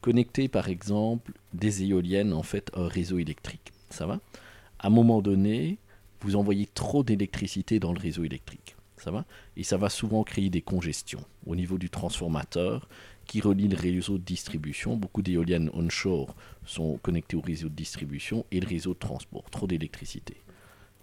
Connecter, 0.00 0.48
par 0.48 0.68
exemple, 0.68 1.32
des 1.52 1.84
éoliennes, 1.84 2.32
en 2.32 2.42
fait, 2.42 2.70
à 2.74 2.80
un 2.80 2.88
réseau 2.88 3.18
électrique. 3.18 3.72
Ça 3.90 4.06
va? 4.06 4.18
À 4.80 4.88
un 4.88 4.90
moment 4.90 5.22
donné, 5.22 5.78
vous 6.22 6.34
envoyez 6.34 6.66
trop 6.66 7.04
d'électricité 7.04 7.78
dans 7.78 7.92
le 7.92 8.00
réseau 8.00 8.24
électrique. 8.24 8.74
Et 9.56 9.64
ça 9.64 9.76
va 9.76 9.88
souvent 9.88 10.24
créer 10.24 10.50
des 10.50 10.62
congestions 10.62 11.24
au 11.46 11.56
niveau 11.56 11.78
du 11.78 11.90
transformateur 11.90 12.88
qui 13.26 13.40
relie 13.40 13.68
le 13.68 13.76
réseau 13.76 14.18
de 14.18 14.24
distribution. 14.24 14.96
Beaucoup 14.96 15.22
d'éoliennes 15.22 15.70
onshore 15.74 16.34
sont 16.66 16.98
connectées 17.02 17.36
au 17.36 17.40
réseau 17.40 17.68
de 17.68 17.74
distribution 17.74 18.44
et 18.50 18.60
le 18.60 18.68
réseau 18.68 18.94
de 18.94 18.98
transport. 18.98 19.44
Trop 19.50 19.66
d'électricité. 19.66 20.36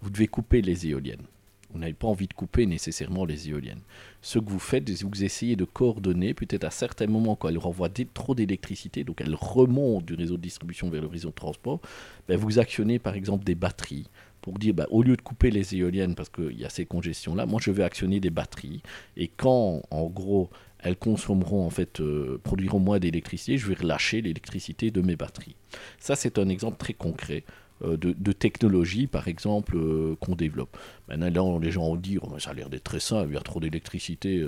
Vous 0.02 0.10
devez 0.10 0.28
couper 0.28 0.62
les 0.62 0.86
éoliennes. 0.86 1.26
Vous 1.72 1.78
n'avez 1.78 1.92
pas 1.92 2.08
envie 2.08 2.26
de 2.26 2.34
couper 2.34 2.66
nécessairement 2.66 3.24
les 3.24 3.48
éoliennes. 3.48 3.82
Ce 4.22 4.40
que 4.40 4.50
vous 4.50 4.58
faites, 4.58 4.88
c'est 4.88 5.04
que 5.04 5.16
vous 5.16 5.24
essayez 5.24 5.54
de 5.54 5.64
coordonner, 5.64 6.34
peut-être 6.34 6.64
à 6.64 6.70
certains 6.70 7.06
moments, 7.06 7.36
quand 7.36 7.48
elles 7.48 7.58
renvoient 7.58 7.90
trop 8.12 8.34
d'électricité, 8.34 9.04
donc 9.04 9.20
elles 9.20 9.36
remontent 9.36 10.04
du 10.04 10.14
réseau 10.14 10.36
de 10.36 10.42
distribution 10.42 10.90
vers 10.90 11.02
le 11.02 11.06
réseau 11.06 11.28
de 11.28 11.34
transport, 11.34 11.80
ben 12.26 12.36
vous 12.36 12.58
actionnez 12.58 12.98
par 12.98 13.14
exemple 13.14 13.44
des 13.44 13.54
batteries 13.54 14.08
pour 14.42 14.58
dire, 14.58 14.74
ben, 14.74 14.86
au 14.90 15.02
lieu 15.02 15.16
de 15.16 15.22
couper 15.22 15.50
les 15.50 15.74
éoliennes 15.74 16.14
parce 16.14 16.28
qu'il 16.28 16.58
y 16.58 16.64
a 16.64 16.70
ces 16.70 16.86
congestions-là, 16.86 17.46
moi 17.46 17.60
je 17.62 17.70
vais 17.70 17.82
actionner 17.82 18.20
des 18.20 18.30
batteries. 18.30 18.82
Et 19.16 19.28
quand, 19.28 19.82
en 19.90 20.06
gros, 20.06 20.50
elles 20.78 20.96
consommeront 20.96 21.66
en 21.66 21.70
fait, 21.70 22.00
euh, 22.00 22.40
produiront 22.42 22.78
moins 22.78 22.98
d'électricité, 22.98 23.58
je 23.58 23.66
vais 23.66 23.74
relâcher 23.74 24.20
l'électricité 24.22 24.90
de 24.90 25.00
mes 25.00 25.16
batteries. 25.16 25.56
Ça, 25.98 26.16
c'est 26.16 26.38
un 26.38 26.48
exemple 26.48 26.78
très 26.78 26.94
concret 26.94 27.44
euh, 27.82 27.96
de, 27.96 28.32
technologie, 28.32 29.06
par 29.06 29.26
exemple, 29.28 29.76
euh, 29.76 30.14
qu'on 30.20 30.34
développe. 30.34 30.76
Maintenant, 31.08 31.58
les 31.58 31.70
gens 31.70 31.86
vont 31.88 31.96
dire, 31.96 32.20
oh, 32.24 32.38
ça 32.38 32.50
a 32.50 32.54
l'air 32.54 32.68
d'être 32.68 32.84
très 32.84 33.00
simple, 33.00 33.30
il 33.30 33.34
y 33.34 33.38
a 33.38 33.40
trop 33.40 33.58
d'électricité, 33.58 34.38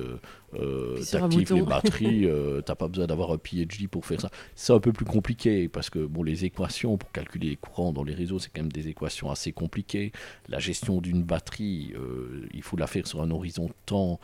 euh, 0.54 1.02
t'actives 1.10 1.54
les 1.54 1.62
batteries, 1.62 2.28
t'as 2.64 2.74
pas 2.74 2.88
besoin 2.88 3.06
d'avoir 3.06 3.32
un 3.32 3.38
PhD 3.38 3.88
pour 3.88 4.04
faire 4.04 4.20
ça. 4.20 4.30
C'est 4.54 4.72
un 4.72 4.80
peu 4.80 4.92
plus 4.92 5.04
compliqué, 5.06 5.68
parce 5.68 5.90
que 5.90 5.98
bon, 5.98 6.22
les 6.22 6.44
équations 6.44 6.98
pour 6.98 7.10
calculer 7.10 7.50
les 7.50 7.56
courants 7.56 7.92
dans 7.92 8.04
les 8.04 8.14
réseaux, 8.14 8.38
c'est 8.38 8.50
quand 8.54 8.62
même 8.62 8.72
des 8.72 8.88
équations 8.88 9.30
assez 9.30 9.52
compliquées. 9.52 10.12
La 10.48 10.58
gestion 10.58 11.00
d'une 11.00 11.22
batterie, 11.22 11.94
il 12.52 12.62
faut 12.62 12.76
la 12.76 12.86
faire 12.86 13.06
sur 13.06 13.22
un 13.22 13.30
horizon 13.30 13.66
de 13.66 13.74
temps 13.86 14.20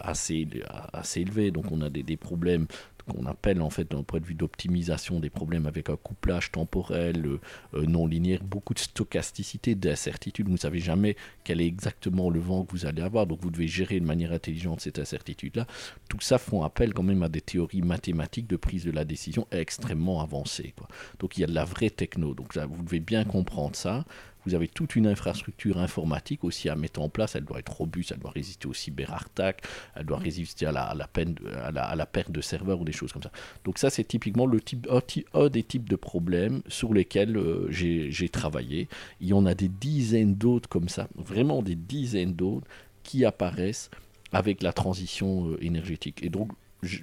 assez, 0.00 0.46
assez 0.92 1.20
élevé, 1.20 1.50
donc 1.50 1.70
on 1.70 1.80
a 1.80 1.90
des, 1.90 2.02
des 2.02 2.16
problèmes 2.16 2.66
qu'on 3.08 3.26
appelle 3.26 3.60
en 3.62 3.70
fait 3.70 3.90
d'un 3.90 4.02
point 4.02 4.20
de 4.20 4.24
vue 4.24 4.34
d'optimisation 4.34 5.20
des 5.20 5.30
problèmes 5.30 5.66
avec 5.66 5.90
un 5.90 5.96
couplage 5.96 6.52
temporel 6.52 7.26
euh, 7.26 7.40
euh, 7.74 7.86
non 7.86 8.06
linéaire, 8.06 8.42
beaucoup 8.42 8.74
de 8.74 8.78
stochasticité, 8.78 9.74
d'incertitude. 9.74 10.46
Vous 10.46 10.52
ne 10.52 10.58
savez 10.58 10.78
jamais 10.78 11.16
quel 11.44 11.60
est 11.60 11.66
exactement 11.66 12.30
le 12.30 12.40
vent 12.40 12.64
que 12.64 12.72
vous 12.72 12.86
allez 12.86 13.02
avoir, 13.02 13.26
donc 13.26 13.40
vous 13.42 13.50
devez 13.50 13.68
gérer 13.68 14.00
de 14.00 14.04
manière 14.04 14.32
intelligente 14.32 14.80
cette 14.80 14.98
incertitude-là. 14.98 15.66
Tout 16.08 16.20
ça 16.20 16.38
font 16.38 16.62
appel 16.62 16.94
quand 16.94 17.02
même 17.02 17.22
à 17.22 17.28
des 17.28 17.40
théories 17.40 17.82
mathématiques 17.82 18.46
de 18.46 18.56
prise 18.56 18.84
de 18.84 18.90
la 18.90 19.04
décision 19.04 19.46
extrêmement 19.50 20.20
avancées. 20.20 20.74
Donc 21.18 21.36
il 21.36 21.40
y 21.40 21.44
a 21.44 21.46
de 21.46 21.54
la 21.54 21.64
vraie 21.64 21.90
techno. 21.90 22.34
Donc 22.34 22.56
vous 22.56 22.82
devez 22.82 23.00
bien 23.00 23.24
comprendre 23.24 23.76
ça. 23.76 24.04
Vous 24.48 24.54
avez 24.54 24.68
toute 24.68 24.96
une 24.96 25.06
infrastructure 25.06 25.76
informatique 25.76 26.42
aussi 26.42 26.70
à 26.70 26.74
mettre 26.74 27.02
en 27.02 27.10
place. 27.10 27.34
Elle 27.34 27.44
doit 27.44 27.58
être 27.58 27.70
robuste, 27.70 28.12
elle 28.12 28.18
doit 28.18 28.30
résister 28.30 28.66
au 28.66 28.72
cyberattaque, 28.72 29.62
elle 29.94 30.06
doit 30.06 30.16
résister 30.16 30.64
à 30.64 30.72
la, 30.72 31.06
peine, 31.06 31.34
la, 31.70 32.06
perte 32.06 32.30
de 32.30 32.40
serveurs 32.40 32.80
ou 32.80 32.84
des 32.84 32.92
choses 32.92 33.12
comme 33.12 33.22
ça. 33.22 33.30
Donc 33.66 33.76
ça, 33.76 33.90
c'est 33.90 34.04
typiquement 34.04 34.46
le 34.46 34.58
type, 34.62 34.88
un, 35.34 35.48
des 35.50 35.62
types 35.62 35.86
de 35.86 35.96
problèmes 35.96 36.62
sur 36.66 36.94
lesquels 36.94 37.36
euh, 37.36 37.66
j'ai 37.70 38.28
travaillé. 38.30 38.88
Il 39.20 39.28
y 39.28 39.34
en 39.34 39.44
a 39.44 39.52
des 39.54 39.68
dizaines 39.68 40.34
d'autres 40.34 40.70
comme 40.70 40.88
ça, 40.88 41.08
vraiment 41.14 41.60
des 41.60 41.74
dizaines 41.74 42.32
d'autres 42.32 42.66
qui 43.02 43.26
apparaissent 43.26 43.90
avec 44.32 44.62
la 44.62 44.72
transition 44.72 45.50
euh, 45.50 45.62
énergétique. 45.62 46.22
Et 46.22 46.30
donc, 46.30 46.52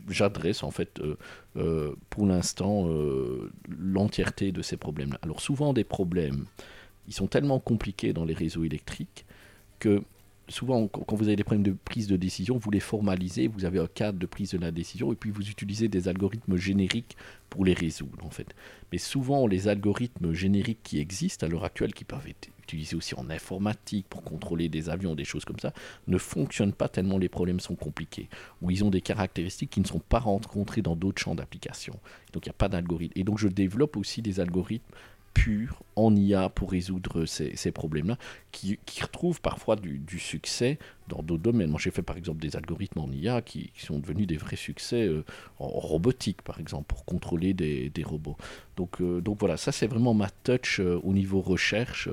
j'adresse 0.07 0.63
en 0.63 0.71
fait 0.71 0.99
euh, 1.57 1.95
pour 2.09 2.25
l'instant 2.25 2.89
l'entièreté 3.67 4.53
de 4.53 4.61
ces 4.61 4.77
problèmes-là. 4.77 5.19
Alors 5.21 5.41
souvent 5.41 5.73
des 5.73 5.83
problèmes 5.83 6.45
ils 7.07 7.13
sont 7.13 7.27
tellement 7.27 7.59
compliqués 7.59 8.13
dans 8.13 8.25
les 8.25 8.33
réseaux 8.33 8.63
électriques 8.63 9.25
que 9.79 10.01
souvent, 10.47 10.87
quand 10.87 11.15
vous 11.15 11.27
avez 11.27 11.35
des 11.35 11.43
problèmes 11.43 11.63
de 11.63 11.75
prise 11.85 12.07
de 12.07 12.17
décision, 12.17 12.57
vous 12.57 12.71
les 12.71 12.79
formalisez, 12.79 13.47
vous 13.47 13.65
avez 13.65 13.79
un 13.79 13.87
cadre 13.87 14.19
de 14.19 14.25
prise 14.25 14.51
de 14.51 14.57
la 14.57 14.71
décision, 14.71 15.11
et 15.11 15.15
puis 15.15 15.31
vous 15.31 15.49
utilisez 15.49 15.87
des 15.87 16.07
algorithmes 16.07 16.57
génériques 16.57 17.17
pour 17.49 17.65
les 17.65 17.73
résoudre, 17.73 18.25
en 18.25 18.29
fait. 18.29 18.55
Mais 18.91 18.97
souvent, 18.97 19.47
les 19.47 19.67
algorithmes 19.67 20.33
génériques 20.33 20.83
qui 20.83 20.99
existent 20.99 21.45
à 21.45 21.49
l'heure 21.49 21.63
actuelle, 21.63 21.93
qui 21.93 22.03
peuvent 22.03 22.27
être 22.27 22.49
utilisés 22.63 22.95
aussi 22.95 23.15
en 23.15 23.29
informatique 23.29 24.07
pour 24.09 24.23
contrôler 24.23 24.69
des 24.69 24.89
avions, 24.89 25.15
des 25.15 25.25
choses 25.25 25.45
comme 25.45 25.59
ça, 25.59 25.73
ne 26.07 26.17
fonctionnent 26.17 26.73
pas 26.73 26.89
tellement 26.89 27.17
les 27.17 27.29
problèmes 27.29 27.59
sont 27.59 27.75
compliqués, 27.75 28.29
ou 28.61 28.71
ils 28.71 28.83
ont 28.83 28.89
des 28.89 29.01
caractéristiques 29.01 29.69
qui 29.69 29.81
ne 29.81 29.87
sont 29.87 29.99
pas 29.99 30.19
rencontrées 30.19 30.81
dans 30.81 30.95
d'autres 30.95 31.21
champs 31.21 31.35
d'application. 31.35 31.99
Donc, 32.33 32.45
il 32.45 32.49
n'y 32.49 32.55
a 32.55 32.57
pas 32.57 32.69
d'algorithme. 32.69 33.19
Et 33.19 33.23
donc, 33.23 33.39
je 33.39 33.47
développe 33.47 33.97
aussi 33.97 34.21
des 34.21 34.39
algorithmes 34.39 34.85
pur 35.35 35.83
en 35.95 36.15
IA 36.15 36.49
pour 36.49 36.71
résoudre 36.71 37.25
ces, 37.25 37.71
problèmes-là, 37.71 38.17
qui, 38.51 38.79
retrouvent 39.01 39.41
parfois 39.41 39.75
du, 39.75 40.19
succès 40.19 40.79
dans 41.09 41.21
d'autres 41.21 41.43
domaines. 41.43 41.69
Moi, 41.69 41.79
j'ai 41.79 41.91
fait 41.91 42.01
par 42.01 42.17
exemple 42.17 42.41
des 42.41 42.55
algorithmes 42.55 42.99
en 42.99 43.11
IA 43.11 43.41
qui, 43.41 43.71
sont 43.77 43.99
devenus 43.99 44.25
des 44.25 44.37
vrais 44.37 44.55
succès 44.55 45.05
euh, 45.05 45.23
en 45.59 45.67
robotique, 45.67 46.41
par 46.41 46.59
exemple, 46.59 46.85
pour 46.87 47.05
contrôler 47.05 47.53
des, 47.53 47.91
robots. 48.03 48.37
Donc, 48.77 49.01
euh, 49.01 49.21
donc 49.21 49.37
voilà, 49.39 49.57
ça 49.57 49.71
c'est 49.71 49.87
vraiment 49.87 50.13
ma 50.13 50.29
touch 50.29 50.79
euh, 50.79 50.99
au 51.03 51.13
niveau 51.13 51.41
recherche 51.41 52.09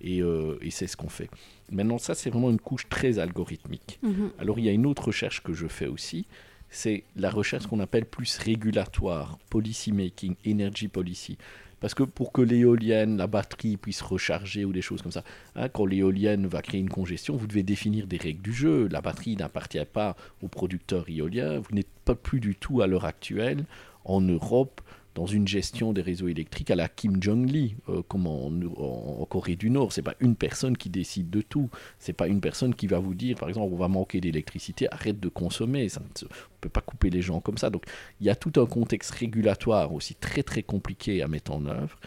et, 0.00 0.22
c'est 0.70 0.86
ce 0.86 0.96
qu'on 0.96 1.08
fait. 1.08 1.30
Maintenant, 1.72 1.98
ça 1.98 2.14
c'est 2.14 2.30
vraiment 2.30 2.50
une 2.50 2.60
couche 2.60 2.88
très 2.88 3.18
algorithmique. 3.18 3.98
Mhm. 4.02 4.30
Alors, 4.38 4.58
il 4.58 4.66
y 4.66 4.68
a 4.68 4.72
une 4.72 4.86
autre 4.86 5.06
recherche 5.06 5.42
que 5.42 5.54
je 5.54 5.66
fais 5.66 5.86
aussi, 5.86 6.26
c'est 6.68 7.04
la 7.16 7.30
recherche 7.30 7.66
qu'on 7.66 7.80
appelle 7.80 8.04
plus 8.04 8.36
régulatoire, 8.36 9.38
policy 9.48 9.92
making, 9.92 10.36
energy 10.46 10.88
policy. 10.88 11.38
Parce 11.80 11.94
que 11.94 12.02
pour 12.02 12.32
que 12.32 12.40
l'éolienne, 12.40 13.16
la 13.16 13.26
batterie 13.26 13.76
puisse 13.76 14.00
recharger 14.00 14.64
ou 14.64 14.72
des 14.72 14.82
choses 14.82 15.02
comme 15.02 15.12
ça, 15.12 15.24
hein, 15.56 15.68
quand 15.68 15.84
l'éolienne 15.84 16.46
va 16.46 16.62
créer 16.62 16.80
une 16.80 16.88
congestion, 16.88 17.36
vous 17.36 17.46
devez 17.46 17.62
définir 17.62 18.06
des 18.06 18.16
règles 18.16 18.42
du 18.42 18.52
jeu. 18.52 18.88
La 18.88 19.00
batterie 19.00 19.36
n'appartient 19.36 19.84
pas 19.84 20.16
au 20.42 20.48
producteur 20.48 21.08
éolien. 21.08 21.58
Vous 21.58 21.74
n'êtes 21.74 21.90
pas 22.04 22.14
plus 22.14 22.40
du 22.40 22.54
tout 22.54 22.80
à 22.80 22.86
l'heure 22.86 23.04
actuelle 23.04 23.64
en 24.04 24.20
Europe 24.20 24.80
dans 25.16 25.24
une 25.26 25.48
gestion 25.48 25.94
des 25.94 26.02
réseaux 26.02 26.28
électriques 26.28 26.70
à 26.70 26.76
la 26.76 26.88
Kim 26.88 27.22
Jong-lee, 27.22 27.74
euh, 27.88 28.02
comme 28.06 28.26
en, 28.26 29.24
Corée 29.24 29.56
du 29.56 29.70
Nord. 29.70 29.90
C'est 29.92 30.02
pas 30.02 30.14
une 30.20 30.36
personne 30.36 30.76
qui 30.76 30.90
décide 30.90 31.30
de 31.30 31.40
tout. 31.40 31.70
C'est 31.98 32.12
pas 32.12 32.28
une 32.28 32.42
personne 32.42 32.74
qui 32.74 32.86
va 32.86 32.98
vous 32.98 33.14
dire, 33.14 33.36
par 33.36 33.48
exemple, 33.48 33.72
on 33.72 33.78
va 33.78 33.88
manquer 33.88 34.20
d'électricité, 34.20 34.86
arrête 34.92 35.18
de 35.18 35.30
consommer. 35.30 35.88
Ça 35.88 36.00
ne 36.00 36.28
peut 36.60 36.68
pas 36.68 36.82
couper 36.82 37.08
les 37.08 37.22
gens 37.22 37.40
comme 37.40 37.56
ça. 37.56 37.70
Donc 37.70 37.84
il 38.20 38.26
y 38.26 38.30
a 38.30 38.36
tout 38.36 38.60
un 38.60 38.66
contexte 38.66 39.10
régulatoire 39.12 39.94
aussi 39.94 40.14
très 40.14 40.42
très 40.42 40.62
compliqué 40.62 41.22
à 41.22 41.28
mettre 41.28 41.50
en 41.50 41.64
œuvre, 41.64 41.98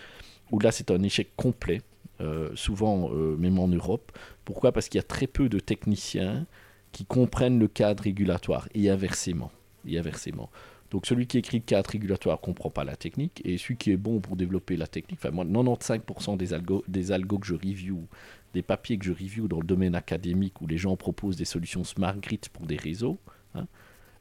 où 0.52 0.60
là 0.60 0.72
c'est 0.72 0.92
un 0.92 1.02
échec 1.02 1.36
complet, 1.36 1.82
euh, 2.22 2.52
souvent 2.54 3.10
euh, 3.12 3.36
même 3.38 3.58
en 3.58 3.68
Europe. 3.68 4.12
Pourquoi? 4.46 4.72
Parce 4.72 4.88
qu'il 4.88 5.00
y 5.00 5.04
a 5.04 5.08
très 5.08 5.28
peu 5.28 5.50
de 5.50 5.60
techniciens 5.60 6.46
qui 6.92 7.06
comprennent 7.06 7.58
le 7.58 7.68
cadre 7.68 8.04
régulatoire 8.04 8.70
et 8.76 8.92
inversement. 8.92 9.52
Et 9.88 9.98
inversement. 9.98 10.52
Donc 10.92 11.06
celui 11.06 11.28
qui 11.28 11.38
écrit 11.38 11.58
le 11.58 11.64
cadre 11.64 11.90
régulatoire 11.90 12.38
ne 12.40 12.46
comprend 12.46 12.70
pas 12.70 12.84
la 12.84 12.96
technique, 12.96 13.42
et 13.46 13.58
celui 13.58 13.78
qui 13.78 13.92
est 13.92 13.98
bon 13.98 14.20
pour 14.20 14.36
développer 14.36 14.76
la 14.76 14.88
technique, 14.88 15.20
enfin 15.22 15.32
moi 15.32 15.46
95% 15.46 16.38
des 16.38 16.54
algos, 16.54 16.84
des 16.88 17.12
algos 17.12 17.38
que 17.38 17.48
je 17.48 17.54
review, 17.54 18.08
des 18.54 18.64
papiers 18.64 18.98
que 18.98 19.06
je 19.06 19.12
review 19.12 19.48
dans 19.48 19.60
le 19.60 19.68
domaine 19.68 19.96
académique 19.96 20.62
où 20.62 20.68
les 20.68 20.78
gens 20.78 20.96
proposent 20.96 21.38
des 21.38 21.46
solutions 21.46 21.84
smart 21.84 22.18
grid 22.18 22.48
pour 22.50 22.66
des 22.66 22.78
réseaux, 22.78 23.20
hein, 23.54 23.68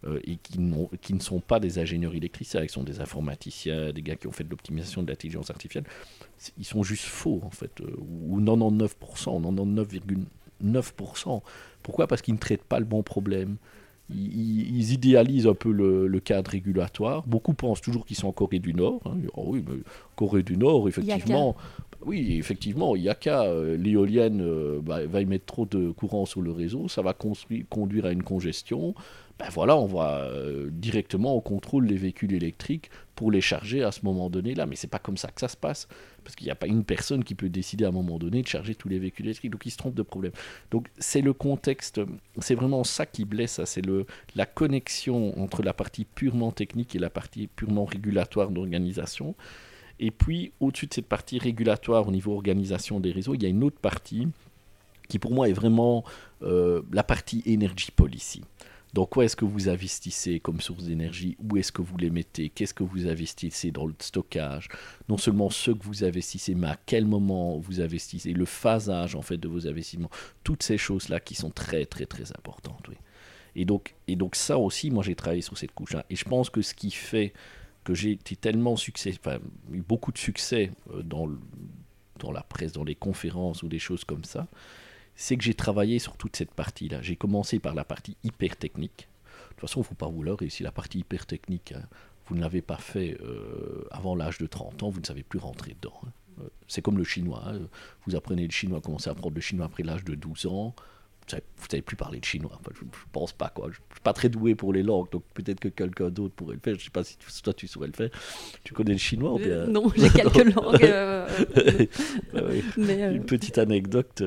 euh, 0.04 0.20
et 0.24 0.36
qui, 0.36 0.58
qui, 1.00 1.14
ne 1.14 1.20
sont 1.20 1.40
pas 1.40 1.58
des 1.58 1.78
ingénieurs 1.78 2.14
électriciens, 2.14 2.62
ils 2.62 2.70
sont 2.70 2.84
des 2.84 3.00
informaticiens, 3.00 3.92
des 3.92 4.02
gars 4.02 4.16
qui 4.16 4.26
ont 4.26 4.32
fait 4.32 4.44
de 4.44 4.50
l'optimisation 4.50 5.02
de 5.02 5.08
l'intelligence 5.08 5.50
artificielle, 5.50 5.84
ils 6.58 6.66
sont 6.66 6.82
juste 6.82 7.04
faux 7.04 7.40
en 7.44 7.50
fait, 7.50 7.80
euh, 7.80 7.96
ou 7.98 8.40
99%, 8.40 9.40
99,9%. 10.62 11.42
Pourquoi? 11.82 12.06
Parce 12.06 12.20
qu'ils 12.20 12.34
ne 12.34 12.38
traitent 12.38 12.64
pas 12.64 12.78
le 12.78 12.84
bon 12.84 13.02
problème 13.02 13.56
ils, 14.10 14.92
idéalisent 14.92 15.46
un 15.46 15.54
peu 15.54 15.70
le, 15.70 16.20
cadre 16.20 16.50
régulatoire. 16.50 17.26
Beaucoup 17.26 17.54
pensent 17.54 17.80
toujours 17.80 18.06
qu'ils 18.06 18.16
sont 18.16 18.28
en 18.28 18.32
Corée 18.32 18.58
du 18.58 18.74
Nord. 18.74 19.00
Hein. 19.06 19.16
Oh 19.34 19.44
oui, 19.48 19.64
mais 19.66 19.78
Corée 20.16 20.42
du 20.42 20.56
Nord, 20.56 20.88
effectivement. 20.88 21.56
Oui, 22.04 22.36
effectivement, 22.38 22.94
il 22.94 23.02
n'y 23.02 23.08
a 23.08 23.14
qu'à. 23.14 23.42
Euh, 23.42 23.76
l'éolienne 23.76 24.40
euh, 24.40 24.80
bah, 24.80 25.04
va 25.06 25.20
y 25.20 25.26
mettre 25.26 25.46
trop 25.46 25.66
de 25.66 25.90
courant 25.90 26.26
sur 26.26 26.42
le 26.42 26.52
réseau, 26.52 26.88
ça 26.88 27.02
va 27.02 27.12
conduire 27.12 28.04
à 28.04 28.12
une 28.12 28.22
congestion 28.22 28.94
ben 29.38 29.48
voilà, 29.50 29.76
on 29.76 29.86
va 29.86 30.22
euh, 30.22 30.68
directement 30.72 31.32
au 31.32 31.40
contrôle 31.40 31.86
les 31.86 31.96
véhicules 31.96 32.32
électriques 32.32 32.90
pour 33.14 33.30
les 33.30 33.40
charger 33.40 33.84
à 33.84 33.92
ce 33.92 34.00
moment 34.04 34.30
donné-là. 34.30 34.66
Mais 34.66 34.74
c'est 34.74 34.88
pas 34.88 34.98
comme 34.98 35.16
ça 35.16 35.28
que 35.28 35.40
ça 35.40 35.46
se 35.46 35.56
passe, 35.56 35.86
parce 36.24 36.34
qu'il 36.34 36.46
n'y 36.46 36.50
a 36.50 36.56
pas 36.56 36.66
une 36.66 36.82
personne 36.82 37.22
qui 37.22 37.36
peut 37.36 37.48
décider 37.48 37.84
à 37.84 37.88
un 37.88 37.92
moment 37.92 38.18
donné 38.18 38.42
de 38.42 38.48
charger 38.48 38.74
tous 38.74 38.88
les 38.88 38.98
véhicules 38.98 39.26
électriques. 39.26 39.52
Donc 39.52 39.64
il 39.64 39.70
se 39.70 39.76
trompe 39.76 39.94
de 39.94 40.02
problème. 40.02 40.32
Donc 40.72 40.88
c'est 40.98 41.20
le 41.20 41.32
contexte, 41.32 42.00
c'est 42.40 42.56
vraiment 42.56 42.82
ça 42.82 43.06
qui 43.06 43.24
blesse, 43.24 43.60
c'est 43.64 43.84
le 43.84 44.06
la 44.34 44.44
connexion 44.44 45.40
entre 45.40 45.62
la 45.62 45.72
partie 45.72 46.04
purement 46.04 46.50
technique 46.50 46.96
et 46.96 46.98
la 46.98 47.10
partie 47.10 47.46
purement 47.46 47.84
régulatoire 47.84 48.50
d'organisation. 48.50 49.36
Et 50.00 50.10
puis 50.10 50.52
au-dessus 50.58 50.86
de 50.86 50.94
cette 50.94 51.06
partie 51.06 51.38
régulatoire 51.38 52.08
au 52.08 52.10
niveau 52.10 52.34
organisation 52.34 52.98
des 52.98 53.12
réseaux, 53.12 53.34
il 53.34 53.42
y 53.42 53.46
a 53.46 53.48
une 53.48 53.62
autre 53.62 53.78
partie 53.78 54.26
qui 55.08 55.18
pour 55.18 55.32
moi 55.32 55.48
est 55.48 55.52
vraiment 55.52 56.04
euh, 56.42 56.82
la 56.92 57.02
partie 57.02 57.42
energy 57.46 57.90
policy. 57.90 58.42
Dans 58.98 59.06
quoi 59.06 59.26
est-ce 59.26 59.36
que 59.36 59.44
vous 59.44 59.68
investissez 59.68 60.40
comme 60.40 60.60
source 60.60 60.82
d'énergie? 60.82 61.36
Où 61.38 61.56
est-ce 61.56 61.70
que 61.70 61.82
vous 61.82 61.96
les 61.98 62.10
mettez? 62.10 62.48
Qu'est-ce 62.48 62.74
que 62.74 62.82
vous 62.82 63.06
investissez 63.06 63.70
dans 63.70 63.86
le 63.86 63.94
stockage? 64.00 64.66
Non 65.08 65.16
seulement 65.16 65.50
ce 65.50 65.70
que 65.70 65.84
vous 65.84 66.02
investissez, 66.02 66.56
mais 66.56 66.66
à 66.66 66.76
quel 66.84 67.06
moment 67.06 67.58
vous 67.60 67.80
investissez, 67.80 68.32
le 68.32 68.44
phasage 68.44 69.14
en 69.14 69.22
fait 69.22 69.36
de 69.36 69.46
vos 69.46 69.68
investissements. 69.68 70.10
Toutes 70.42 70.64
ces 70.64 70.78
choses-là 70.78 71.20
qui 71.20 71.36
sont 71.36 71.50
très 71.50 71.86
très 71.86 72.06
très 72.06 72.32
importantes. 72.32 72.90
Et, 73.54 73.64
donc, 73.64 73.94
et 74.08 74.16
donc 74.16 74.34
ça 74.34 74.58
aussi, 74.58 74.90
moi 74.90 75.04
j'ai 75.04 75.14
travaillé 75.14 75.42
sur 75.42 75.56
cette 75.56 75.70
couche-là. 75.70 76.04
Et 76.10 76.16
je 76.16 76.24
pense 76.24 76.50
que 76.50 76.60
ce 76.60 76.74
qui 76.74 76.90
fait 76.90 77.34
que 77.84 77.94
j'ai 77.94 78.10
été 78.10 78.34
tellement 78.34 78.74
succès, 78.74 79.14
enfin, 79.16 79.38
eu 79.72 79.80
beaucoup 79.80 80.10
de 80.10 80.18
succès 80.18 80.72
euh, 80.92 81.04
dans, 81.04 81.28
dans 82.18 82.32
la 82.32 82.42
presse, 82.42 82.72
dans 82.72 82.82
les 82.82 82.96
conférences 82.96 83.62
ou 83.62 83.68
des 83.68 83.78
choses 83.78 84.02
comme 84.02 84.24
ça, 84.24 84.48
c'est 85.20 85.36
que 85.36 85.42
j'ai 85.42 85.52
travaillé 85.52 85.98
sur 85.98 86.16
toute 86.16 86.36
cette 86.36 86.54
partie-là. 86.54 87.02
J'ai 87.02 87.16
commencé 87.16 87.58
par 87.58 87.74
la 87.74 87.84
partie 87.84 88.16
hyper 88.22 88.56
technique. 88.56 89.08
De 89.26 89.48
toute 89.54 89.62
façon, 89.62 89.80
il 89.80 89.82
ne 89.82 89.88
faut 89.88 89.96
pas 89.96 90.06
vous 90.06 90.22
leurrer, 90.22 90.48
si 90.48 90.62
la 90.62 90.70
partie 90.70 91.00
hyper 91.00 91.26
technique, 91.26 91.72
hein, 91.72 91.82
vous 92.26 92.36
ne 92.36 92.40
l'avez 92.40 92.62
pas 92.62 92.76
fait 92.76 93.18
euh, 93.20 93.84
avant 93.90 94.14
l'âge 94.14 94.38
de 94.38 94.46
30 94.46 94.84
ans, 94.84 94.90
vous 94.90 95.00
ne 95.00 95.04
savez 95.04 95.24
plus 95.24 95.40
rentrer 95.40 95.74
dedans. 95.74 96.00
Hein. 96.06 96.10
Euh, 96.42 96.48
c'est 96.68 96.82
comme 96.82 96.98
le 96.98 97.02
chinois. 97.02 97.42
Hein. 97.46 97.58
Vous 98.06 98.14
apprenez 98.14 98.46
le 98.46 98.52
chinois, 98.52 98.80
commencez 98.80 99.08
à 99.08 99.12
apprendre 99.12 99.34
le 99.34 99.40
chinois 99.40 99.66
après 99.66 99.82
l'âge 99.82 100.04
de 100.04 100.14
12 100.14 100.46
ans. 100.46 100.72
Vous 101.36 101.66
savez 101.70 101.82
plus 101.82 101.96
parler 101.96 102.20
de 102.20 102.24
chinois. 102.24 102.58
je, 102.74 102.84
ne 102.84 102.90
pense 103.12 103.32
pas 103.32 103.48
quoi. 103.48 103.68
Je, 103.70 103.76
suis 103.76 104.00
pas 104.02 104.12
très 104.12 104.28
doué 104.28 104.54
pour 104.54 104.72
les 104.72 104.82
langues, 104.82 105.10
donc 105.10 105.24
peut-être 105.34 105.60
que 105.60 105.68
quelqu'un 105.68 106.10
d'autre 106.10 106.34
pourrait 106.34 106.54
le 106.54 106.60
faire. 106.60 106.78
Je 106.78 106.84
sais 106.84 106.90
pas 106.90 107.04
si 107.04 107.16
toi 107.42 107.52
tu 107.52 107.66
saurais 107.66 107.88
le 107.88 107.92
faire. 107.92 108.10
Tu 108.64 108.74
connais 108.74 108.92
le 108.92 108.98
chinois 108.98 109.32
ou 109.34 109.38
bien... 109.38 109.66
Non, 109.66 109.90
j'ai 109.96 110.10
quelques 110.10 110.54
langues. 110.54 110.82
Euh, 110.82 111.28
euh, 112.34 112.60
Une 112.76 113.24
petite 113.24 113.58
anecdote. 113.58 114.22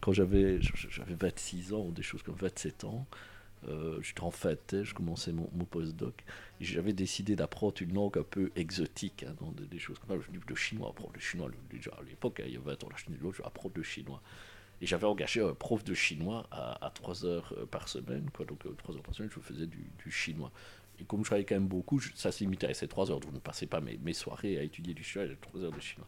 quand 0.00 0.12
j'avais 0.12 0.58
j'avais 0.60 1.14
26 1.14 1.74
ans 1.74 1.86
ou 1.86 1.92
des 1.92 2.02
choses 2.02 2.22
comme 2.22 2.36
27 2.36 2.84
ans. 2.84 3.06
j'étais 4.00 4.22
en 4.22 4.30
fait, 4.30 4.76
je 4.82 4.94
commençais 4.94 5.32
mon, 5.32 5.48
mon 5.54 5.64
postdoc, 5.64 6.24
et 6.60 6.64
j'avais 6.64 6.92
décidé 6.92 7.36
d'apprendre 7.36 7.74
une 7.80 7.94
langue 7.94 8.18
un 8.18 8.22
peu 8.22 8.50
exotique, 8.56 9.24
hein, 9.28 9.34
des, 9.70 9.78
choses 9.78 9.98
comme 9.98 10.16
ça. 10.16 10.24
Je 10.26 10.38
dis 10.38 10.44
le 10.46 10.56
chinois, 10.56 10.90
apprendre 10.90 11.12
le 11.14 11.20
chinois, 11.20 11.50
déjà 11.70 11.90
à 11.92 12.02
l'époque, 12.02 12.40
hein, 12.40 12.44
il 12.46 12.54
y 12.54 12.56
a 12.56 12.60
20 12.60 12.84
ans, 12.84 12.88
je 12.96 13.12
vais 13.12 13.44
apprendre 13.44 13.74
le 13.76 13.82
chinois. 13.82 14.22
Et 14.80 14.86
j'avais 14.86 15.06
engagé 15.06 15.40
un 15.40 15.54
prof 15.54 15.82
de 15.84 15.94
chinois 15.94 16.46
à, 16.50 16.86
à 16.86 16.90
3 16.90 17.24
heures 17.24 17.54
euh, 17.58 17.66
par 17.66 17.88
semaine. 17.88 18.28
Donc, 18.38 18.58
3 18.58 18.94
euh, 18.94 18.96
heures 18.96 19.02
par 19.02 19.14
semaine, 19.14 19.30
je 19.34 19.40
faisais 19.40 19.66
du, 19.66 20.10
chinois. 20.10 20.52
Et 21.00 21.04
comme 21.04 21.20
je 21.20 21.26
travaillais 21.26 21.46
quand 21.46 21.56
même 21.56 21.68
beaucoup, 21.68 22.00
ça 22.00 22.32
se 22.32 22.40
limitait 22.40 22.68
à 22.68 22.74
ces 22.74 22.88
3 22.88 23.10
heures. 23.10 23.20
Donc, 23.20 23.30
je 23.30 23.36
ne 23.36 23.40
passais 23.40 23.66
pas 23.66 23.80
mes, 23.80 23.98
mes 23.98 24.12
soirées 24.12 24.58
à 24.58 24.62
étudier 24.62 24.94
du 24.94 25.02
chinois, 25.02 25.26
j'avais 25.26 25.38
3 25.40 25.62
heures 25.62 25.72
de 25.72 25.80
chinois. 25.80 26.06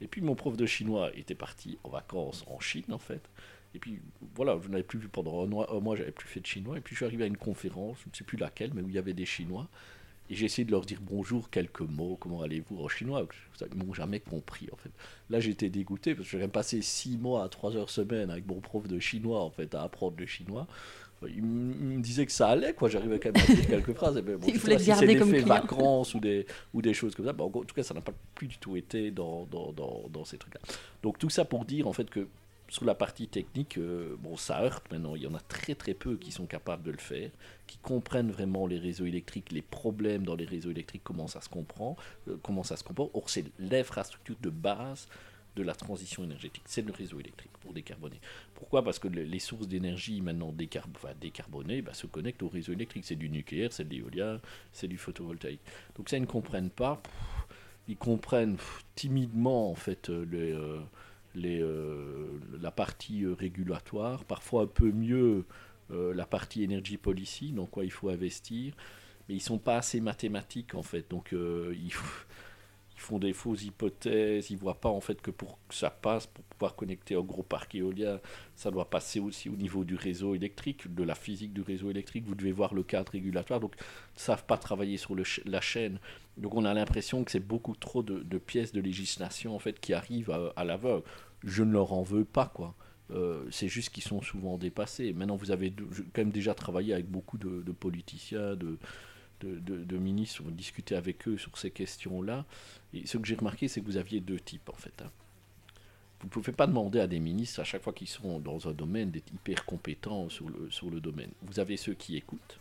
Et 0.00 0.06
puis, 0.06 0.20
mon 0.20 0.34
prof 0.34 0.56
de 0.56 0.66
chinois 0.66 1.10
était 1.14 1.34
parti 1.34 1.78
en 1.84 1.90
vacances 1.90 2.44
en 2.48 2.60
Chine, 2.60 2.92
en 2.92 2.98
fait. 2.98 3.30
Et 3.74 3.78
puis, 3.78 4.00
voilà, 4.34 4.58
je 4.62 4.68
n'avais 4.68 4.82
plus 4.82 4.98
vu 4.98 5.08
pendant 5.08 5.42
un 5.42 5.46
mois, 5.46 5.74
un 5.74 5.80
mois 5.80 5.96
j'avais 5.96 6.12
plus 6.12 6.28
fait 6.28 6.40
de 6.40 6.46
chinois. 6.46 6.78
Et 6.78 6.80
puis, 6.80 6.94
je 6.94 6.98
suis 6.98 7.04
arrivé 7.04 7.24
à 7.24 7.26
une 7.26 7.36
conférence, 7.36 7.98
je 8.04 8.10
ne 8.10 8.14
sais 8.14 8.24
plus 8.24 8.38
laquelle, 8.38 8.72
mais 8.74 8.82
où 8.82 8.88
il 8.88 8.94
y 8.94 8.98
avait 8.98 9.14
des 9.14 9.26
Chinois. 9.26 9.68
Et 10.28 10.34
j'ai 10.34 10.46
essayé 10.46 10.64
de 10.64 10.72
leur 10.72 10.84
dire 10.84 10.98
bonjour, 11.02 11.50
quelques 11.50 11.80
mots, 11.80 12.16
comment 12.20 12.42
allez-vous 12.42 12.78
en 12.82 12.88
chinois. 12.88 13.26
Ils 13.60 13.84
m'ont 13.84 13.94
jamais 13.94 14.20
compris 14.20 14.68
en 14.72 14.76
fait. 14.76 14.90
Là 15.30 15.40
j'étais 15.40 15.68
dégoûté 15.68 16.14
parce 16.14 16.26
que 16.28 16.32
j'avais 16.32 16.48
passé 16.48 16.82
six 16.82 17.16
mois 17.16 17.44
à 17.44 17.48
trois 17.48 17.76
heures 17.76 17.90
semaine 17.90 18.30
avec 18.30 18.46
mon 18.46 18.60
prof 18.60 18.86
de 18.88 18.98
chinois 18.98 19.40
en 19.40 19.50
fait 19.50 19.74
à 19.74 19.82
apprendre 19.82 20.16
le 20.18 20.26
chinois. 20.26 20.66
Il 21.26 21.42
me 21.42 22.00
disait 22.02 22.26
que 22.26 22.32
ça 22.32 22.48
allait, 22.48 22.74
quoi. 22.74 22.90
J'arrivais 22.90 23.18
quand 23.18 23.32
même 23.32 23.42
à 23.42 23.54
dire 23.54 23.66
quelques 23.66 23.94
phrases. 23.94 24.20
bon, 24.20 24.38
Il 24.46 24.58
voulait 24.58 24.76
garder 24.76 25.06
des 25.06 25.16
comme 25.16 25.34
vacances 25.34 26.14
ou 26.14 26.20
des, 26.20 26.46
ou 26.74 26.82
des 26.82 26.92
choses 26.92 27.14
comme 27.14 27.24
ça. 27.24 27.34
en 27.38 27.48
tout 27.48 27.74
cas, 27.74 27.82
ça 27.82 27.94
n'a 27.94 28.02
pas 28.02 28.12
plus 28.34 28.46
du 28.46 28.58
tout 28.58 28.76
été 28.76 29.10
dans, 29.10 29.46
dans, 29.50 29.72
dans, 29.72 30.04
dans 30.12 30.24
ces 30.26 30.36
trucs-là. 30.36 30.60
Donc 31.02 31.18
tout 31.18 31.30
ça 31.30 31.46
pour 31.46 31.64
dire 31.64 31.88
en 31.88 31.94
fait 31.94 32.10
que 32.10 32.28
sur 32.68 32.84
la 32.84 32.94
partie 32.94 33.28
technique, 33.28 33.78
euh, 33.78 34.16
bon, 34.18 34.36
ça 34.36 34.62
heurte 34.62 34.90
maintenant. 34.90 35.14
Il 35.14 35.22
y 35.22 35.26
en 35.26 35.34
a 35.34 35.40
très 35.40 35.74
très 35.74 35.94
peu 35.94 36.16
qui 36.16 36.32
sont 36.32 36.46
capables 36.46 36.82
de 36.82 36.90
le 36.90 36.98
faire, 36.98 37.30
qui 37.66 37.78
comprennent 37.78 38.30
vraiment 38.30 38.66
les 38.66 38.78
réseaux 38.78 39.06
électriques, 39.06 39.52
les 39.52 39.62
problèmes 39.62 40.24
dans 40.24 40.34
les 40.34 40.44
réseaux 40.44 40.70
électriques, 40.70 41.02
comment 41.04 41.28
ça 41.28 41.40
se 41.40 41.48
comprend, 41.48 41.96
euh, 42.28 42.36
comment 42.42 42.64
ça 42.64 42.76
se 42.76 42.84
comporte. 42.84 43.10
Or, 43.14 43.30
c'est 43.30 43.44
l'infrastructure 43.58 44.36
de 44.40 44.50
base 44.50 45.08
de 45.54 45.62
la 45.62 45.74
transition 45.74 46.22
énergétique. 46.22 46.64
C'est 46.66 46.82
le 46.82 46.92
réseau 46.92 47.18
électrique 47.18 47.52
pour 47.60 47.72
décarboner. 47.72 48.20
Pourquoi? 48.54 48.84
Parce 48.84 48.98
que 48.98 49.08
les 49.08 49.38
sources 49.38 49.66
d'énergie 49.66 50.20
maintenant 50.20 50.52
décarbonées 50.52 51.80
bah, 51.80 51.94
se 51.94 52.06
connectent 52.06 52.42
au 52.42 52.48
réseau 52.48 52.72
électrique. 52.72 53.06
C'est 53.06 53.16
du 53.16 53.30
nucléaire, 53.30 53.72
c'est 53.72 53.84
de 53.84 53.94
l'éolien, 53.94 54.40
c'est 54.72 54.88
du 54.88 54.98
photovoltaïque. 54.98 55.62
Donc 55.96 56.10
ça, 56.10 56.18
ils 56.18 56.22
ne 56.22 56.26
comprennent 56.26 56.70
pas. 56.70 57.00
ils 57.88 57.96
comprennent 57.96 58.58
timidement 58.94 59.70
en 59.70 59.74
fait 59.74 60.10
euh, 60.10 60.80
euh, 61.44 62.26
la 62.60 62.70
partie 62.70 63.24
euh, 63.24 63.34
régulatoire, 63.34 64.24
parfois 64.24 64.62
un 64.62 64.66
peu 64.66 64.90
mieux 64.90 65.44
euh, 65.90 66.14
la 66.14 66.26
partie 66.26 66.64
energy 66.64 66.96
policy, 66.96 67.52
donc 67.52 67.70
quoi 67.70 67.84
il 67.84 67.92
faut 67.92 68.08
investir, 68.08 68.74
mais 69.28 69.34
ils 69.34 69.40
sont 69.40 69.58
pas 69.58 69.76
assez 69.76 70.00
mathématiques 70.00 70.74
en 70.74 70.82
fait, 70.82 71.10
donc 71.10 71.32
ils, 71.32 71.92
font 72.96 73.18
des 73.18 73.34
fausses 73.34 73.62
hypothèses, 73.62 74.50
ils 74.50 74.56
voient 74.56 74.80
pas 74.80 74.88
en 74.88 75.00
fait 75.00 75.20
que 75.20 75.30
pour 75.30 75.58
que 75.68 75.74
ça 75.74 75.90
passe, 75.90 76.26
pour 76.26 76.42
pouvoir 76.44 76.74
connecter 76.74 77.14
un 77.14 77.20
gros 77.20 77.42
parc 77.42 77.74
éolien, 77.74 78.18
ça 78.56 78.70
doit 78.70 78.88
passer 78.88 79.20
aussi 79.20 79.50
au 79.50 79.54
niveau 79.54 79.84
du 79.84 79.94
réseau 79.94 80.34
électrique, 80.34 80.92
de 80.92 81.04
la 81.04 81.14
physique 81.14 81.52
du 81.52 81.60
réseau 81.60 81.90
électrique, 81.90 82.24
vous 82.26 82.34
devez 82.34 82.52
voir 82.52 82.72
le 82.72 82.82
cadre 82.82 83.12
régulatoire, 83.12 83.60
donc 83.60 83.74
ils 83.78 84.16
ne 84.16 84.20
savent 84.20 84.46
pas 84.46 84.56
travailler 84.56 84.96
sur 84.96 85.14
le 85.14 85.24
la 85.44 85.60
chaîne. 85.60 85.98
Donc 86.38 86.54
on 86.54 86.64
a 86.64 86.74
l'impression 86.74 87.24
que 87.24 87.30
c'est 87.30 87.40
beaucoup 87.40 87.74
trop 87.74 88.02
de, 88.02 88.38
pièces 88.38 88.72
de 88.72 88.80
législation 88.80 89.54
en 89.54 89.58
fait 89.58 89.80
qui 89.80 89.94
arrivent 89.94 90.30
à, 90.30 90.52
à 90.56 90.64
l'aveugle 90.64 91.04
je 91.46 91.62
ne 91.62 91.72
leur 91.72 91.92
en 91.92 92.02
veux 92.02 92.24
pas, 92.24 92.46
quoi. 92.46 92.74
Euh, 93.12 93.46
c'est 93.52 93.68
juste 93.68 93.90
qu'ils 93.90 94.02
sont 94.02 94.20
souvent 94.20 94.58
dépassés. 94.58 95.12
Maintenant, 95.12 95.36
vous 95.36 95.52
avez 95.52 95.72
quand 95.72 96.18
même 96.18 96.32
déjà 96.32 96.54
travaillé 96.54 96.92
avec 96.92 97.08
beaucoup 97.08 97.38
de, 97.38 97.72
politiciens, 97.72 98.56
de, 98.56 99.96
ministres, 99.96 100.42
vous 100.42 100.94
avec 100.94 101.28
eux 101.28 101.38
sur 101.38 101.56
ces 101.56 101.70
questions-là. 101.70 102.44
Et 102.92 103.06
ce 103.06 103.16
que 103.16 103.26
j'ai 103.26 103.36
remarqué, 103.36 103.68
c'est 103.68 103.80
que 103.80 103.86
vous 103.86 103.96
aviez 103.96 104.20
deux 104.20 104.40
types, 104.40 104.68
en 104.68 104.74
fait. 104.74 105.02
Hein. 105.02 105.10
Vous 106.20 106.26
ne 106.26 106.30
pouvez 106.30 106.52
pas 106.52 106.66
demander 106.66 106.98
à 106.98 107.06
des 107.06 107.20
ministres, 107.20 107.60
à 107.60 107.64
chaque 107.64 107.82
fois 107.82 107.92
qu'ils 107.92 108.08
sont 108.08 108.40
dans 108.40 108.68
un 108.68 108.72
domaine, 108.72 109.12
d'être 109.12 109.32
hyper 109.32 109.64
compétents 109.66 110.28
sur 110.28 110.48
le, 110.48 110.68
sur 110.70 110.90
le 110.90 111.00
domaine. 111.00 111.30
Vous 111.42 111.60
avez 111.60 111.76
ceux 111.76 111.94
qui 111.94 112.16
écoutent, 112.16 112.58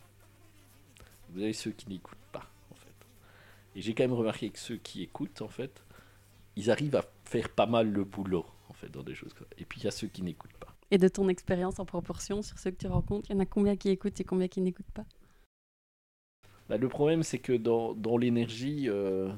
vous 1.29 1.41
avez 1.41 1.53
ceux 1.53 1.71
qui 1.71 1.89
n'écoutent 1.89 2.17
pas, 2.31 2.47
en 2.71 2.75
fait. 2.75 2.93
Et 3.75 3.81
j'ai 3.81 3.95
quand 3.95 4.03
même 4.03 4.13
remarqué 4.13 4.49
que 4.51 4.59
ceux 4.59 4.77
qui 4.77 5.01
écoutent, 5.01 5.41
en 5.41 5.47
fait, 5.47 5.81
ils 6.55 6.69
arrivent 6.69 6.97
à 6.97 7.05
faire 7.25 7.49
pas 7.49 7.65
mal 7.65 7.91
le 7.91 8.03
boulot 8.03 8.45
fait, 8.75 8.89
dans 8.89 9.03
des 9.03 9.15
choses 9.15 9.33
Et 9.57 9.65
puis 9.65 9.81
il 9.81 9.85
y 9.85 9.87
a 9.87 9.91
ceux 9.91 10.07
qui 10.07 10.21
n'écoutent 10.21 10.57
pas. 10.59 10.75
Et 10.91 10.97
de 10.97 11.07
ton 11.07 11.27
expérience 11.29 11.79
en 11.79 11.85
proportion 11.85 12.41
sur 12.41 12.59
ceux 12.59 12.71
que 12.71 12.77
tu 12.77 12.87
rencontres, 12.87 13.29
il 13.29 13.33
y 13.33 13.35
en 13.37 13.39
a 13.39 13.45
combien 13.45 13.75
qui 13.75 13.89
écoutent 13.89 14.19
et 14.19 14.23
combien 14.23 14.47
qui 14.47 14.61
n'écoutent 14.61 14.91
pas? 14.93 15.05
Bah, 16.69 16.77
Le 16.77 16.87
problème, 16.87 17.23
c'est 17.23 17.39
que 17.39 17.53
dans, 17.53 17.93
dans 17.93 18.17
l'énergie, 18.17 18.87
euh, 18.87 19.31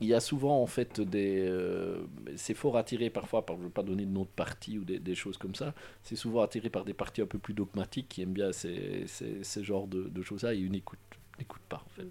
il 0.00 0.08
y 0.08 0.14
a 0.14 0.20
souvent 0.20 0.62
en 0.62 0.66
fait 0.66 1.00
des. 1.00 1.46
Euh, 1.46 2.06
c'est 2.36 2.54
fort 2.54 2.76
attiré 2.76 3.10
parfois, 3.10 3.44
par, 3.44 3.56
je 3.56 3.62
ne 3.62 3.66
veux 3.66 3.72
pas 3.72 3.82
donner 3.82 4.06
de 4.06 4.10
nom 4.10 4.22
de 4.22 4.28
parti 4.28 4.78
ou 4.78 4.84
des, 4.84 4.98
des 4.98 5.14
choses 5.14 5.36
comme 5.36 5.54
ça, 5.54 5.74
c'est 6.02 6.16
souvent 6.16 6.42
attiré 6.42 6.70
par 6.70 6.84
des 6.84 6.94
partis 6.94 7.20
un 7.20 7.26
peu 7.26 7.38
plus 7.38 7.54
dogmatiques 7.54 8.08
qui 8.08 8.22
aiment 8.22 8.32
bien 8.32 8.52
ces, 8.52 9.04
ces, 9.06 9.42
ces 9.42 9.64
genres 9.64 9.86
de, 9.86 10.04
de 10.04 10.22
choses-là 10.22 10.54
et 10.54 10.58
ils 10.58 10.70
n'écoutent 10.70 10.98
pas 11.68 11.82
en 11.84 11.90
fait. 11.90 12.06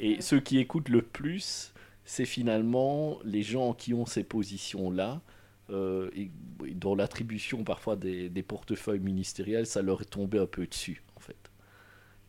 Et 0.00 0.20
ceux 0.20 0.40
qui 0.40 0.58
écoutent 0.58 0.88
le 0.88 1.02
plus, 1.02 1.71
c'est 2.04 2.24
finalement 2.24 3.18
les 3.24 3.42
gens 3.42 3.74
qui 3.74 3.94
ont 3.94 4.06
ces 4.06 4.24
positions-là, 4.24 5.22
euh, 5.70 6.10
et, 6.14 6.30
dans 6.74 6.94
l'attribution 6.94 7.64
parfois 7.64 7.96
des, 7.96 8.30
portefeuilles 8.42 9.00
ministériels, 9.00 9.66
ça 9.66 9.82
leur 9.82 10.02
est 10.02 10.10
tombé 10.10 10.38
un 10.38 10.46
peu 10.46 10.66
dessus, 10.66 11.02
en 11.16 11.20
fait. 11.20 11.36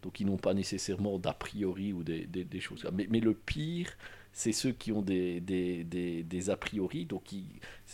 Donc 0.01 0.19
ils 0.19 0.25
n'ont 0.25 0.37
pas 0.37 0.53
nécessairement 0.53 1.17
d'a 1.17 1.33
priori 1.33 1.93
ou 1.93 2.03
des, 2.03 2.27
choses. 2.59 2.85
Mais, 2.93 3.07
mais 3.09 3.19
le 3.19 3.33
pire, 3.33 3.89
c'est 4.33 4.51
ceux 4.51 4.71
qui 4.71 4.91
ont 4.91 5.01
des, 5.01 6.49
a 6.49 6.57
priori. 6.57 7.05
Donc 7.05 7.31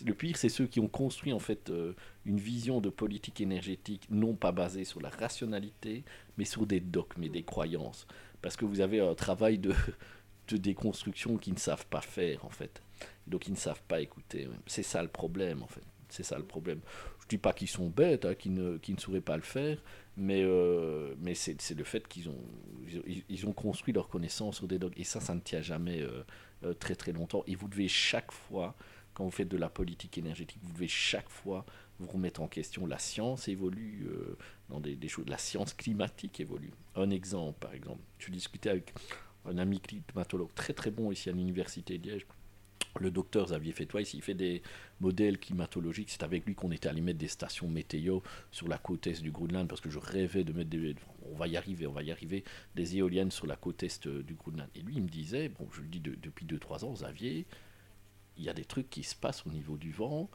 le 0.05 0.13
pire, 0.13 0.37
c'est 0.37 0.49
ceux 0.49 0.65
qui 0.65 0.79
ont 0.79 0.87
construit 0.87 1.33
en 1.33 1.39
fait 1.39 1.69
euh, 1.69 1.93
une 2.25 2.39
vision 2.39 2.81
de 2.81 2.89
politique 2.89 3.41
énergétique 3.41 4.07
non 4.09 4.35
pas 4.35 4.51
basée 4.51 4.85
sur 4.85 5.01
la 5.01 5.09
rationalité, 5.09 6.03
mais 6.37 6.45
sur 6.45 6.65
des 6.65 6.79
dogmes 6.79 7.23
et 7.23 7.29
des 7.29 7.43
croyances. 7.43 8.07
Parce 8.41 8.55
que 8.55 8.65
vous 8.65 8.81
avez 8.81 9.01
un 9.01 9.15
travail 9.15 9.59
de, 9.59 9.73
de 10.49 10.57
déconstruction 10.57 11.37
qu'ils 11.37 11.53
ne 11.53 11.59
savent 11.59 11.85
pas 11.87 12.01
faire 12.01 12.45
en 12.45 12.49
fait. 12.49 12.81
Donc 13.27 13.47
ils 13.47 13.51
ne 13.51 13.57
savent 13.57 13.81
pas 13.87 14.01
écouter. 14.01 14.47
C'est 14.65 14.83
ça 14.83 15.01
le 15.01 15.09
problème 15.09 15.63
en 15.63 15.67
fait. 15.67 15.83
C'est 16.09 16.23
ça 16.23 16.37
le 16.37 16.43
problème. 16.43 16.79
Je 17.21 17.27
dis 17.27 17.37
pas 17.37 17.53
qu'ils 17.53 17.67
sont 17.67 17.87
bêtes, 17.87 18.25
hein, 18.25 18.33
qu'ils 18.33 18.53
ne, 18.53 18.79
ne 18.85 18.97
sauraient 18.97 19.21
pas 19.21 19.37
le 19.37 19.43
faire, 19.43 19.77
mais, 20.17 20.41
euh, 20.43 21.13
mais 21.19 21.35
c'est 21.35 21.75
le 21.75 21.83
fait 21.83 22.07
qu'ils 22.07 22.29
ont, 22.29 23.47
ont 23.47 23.53
construit 23.53 23.93
leur 23.93 24.09
connaissance 24.09 24.57
sur 24.57 24.67
des 24.67 24.79
dogmes. 24.79 24.95
Et 24.97 25.03
ça, 25.03 25.19
ça 25.19 25.35
ne 25.35 25.39
tient 25.39 25.61
jamais 25.61 26.01
euh, 26.01 26.23
euh, 26.63 26.73
très 26.73 26.95
très 26.95 27.11
longtemps. 27.11 27.43
Et 27.45 27.55
vous 27.55 27.67
devez 27.67 27.87
chaque 27.87 28.31
fois, 28.31 28.75
quand 29.13 29.23
vous 29.23 29.31
faites 29.31 29.47
de 29.47 29.57
la 29.57 29.69
politique 29.69 30.17
énergétique, 30.17 30.59
vous 30.63 30.73
devez 30.73 30.87
chaque 30.87 31.29
fois 31.29 31.65
vous 31.99 32.07
remettre 32.07 32.41
en 32.41 32.47
question. 32.47 32.87
La 32.87 32.97
science 32.97 33.47
évolue 33.47 34.07
dans 34.69 34.79
des, 34.79 34.95
des, 34.95 35.07
choses. 35.07 35.27
La 35.27 35.37
science 35.37 35.73
climatique 35.73 36.39
évolue. 36.39 36.71
Un 36.95 37.11
exemple, 37.11 37.59
par 37.59 37.73
exemple. 37.73 38.01
Je 38.17 38.31
discutais 38.31 38.69
avec 38.69 38.93
un 39.45 39.57
ami 39.57 39.79
climatologue 39.79 40.53
très 40.53 40.73
très 40.73 40.91
bon 40.91 41.11
ici 41.11 41.29
à 41.29 41.33
l'université 41.33 41.97
de 41.97 42.09
Liège, 42.09 42.25
le 42.99 43.11
docteur 43.11 43.45
Xavier 43.45 43.71
Fétois, 43.71 44.01
il 44.01 44.21
fait 44.21 44.33
des 44.33 44.61
modèles 44.99 45.37
climatologiques. 45.37 46.09
C'est 46.09 46.23
avec 46.23 46.45
lui 46.45 46.55
qu'on 46.55 46.71
était 46.71 46.89
allé 46.89 47.01
mettre 47.01 47.19
des 47.19 47.27
stations 47.27 47.67
météo 47.67 48.19
sur 48.51 48.67
la 48.67 48.77
côte 48.77 49.07
est 49.07 49.21
du 49.21 49.31
Groenland 49.31 49.67
parce 49.67 49.81
que 49.81 49.89
je 49.89 49.99
rêvais 49.99 50.43
de 50.43 50.53
mettre 50.53 50.69
des. 50.69 50.95
On 51.31 51.35
va 51.35 51.47
y 51.47 51.55
arriver, 51.55 51.87
on 51.87 51.91
va 51.91 52.03
y 52.03 52.11
arriver, 52.11 52.43
des 52.75 52.97
éoliennes 52.97 53.31
sur 53.31 53.47
la 53.47 53.55
côte 53.55 53.83
est 53.83 54.07
du 54.07 54.33
Groenland. 54.33 54.69
Et 54.75 54.81
lui, 54.81 54.95
il 54.95 55.03
me 55.03 55.09
disait, 55.09 55.49
bon, 55.49 55.67
je 55.71 55.81
le 55.81 55.87
dis 55.87 55.99
depuis 55.99 56.45
2-3 56.45 56.85
ans, 56.85 56.93
Xavier, 56.93 57.45
il 58.37 58.43
y 58.43 58.49
a 58.49 58.53
des 58.53 58.65
trucs 58.65 58.89
qui 58.89 59.03
se 59.03 59.15
passent 59.15 59.45
au 59.45 59.51
niveau 59.51 59.77
du 59.77 59.91
vent. 59.91 60.29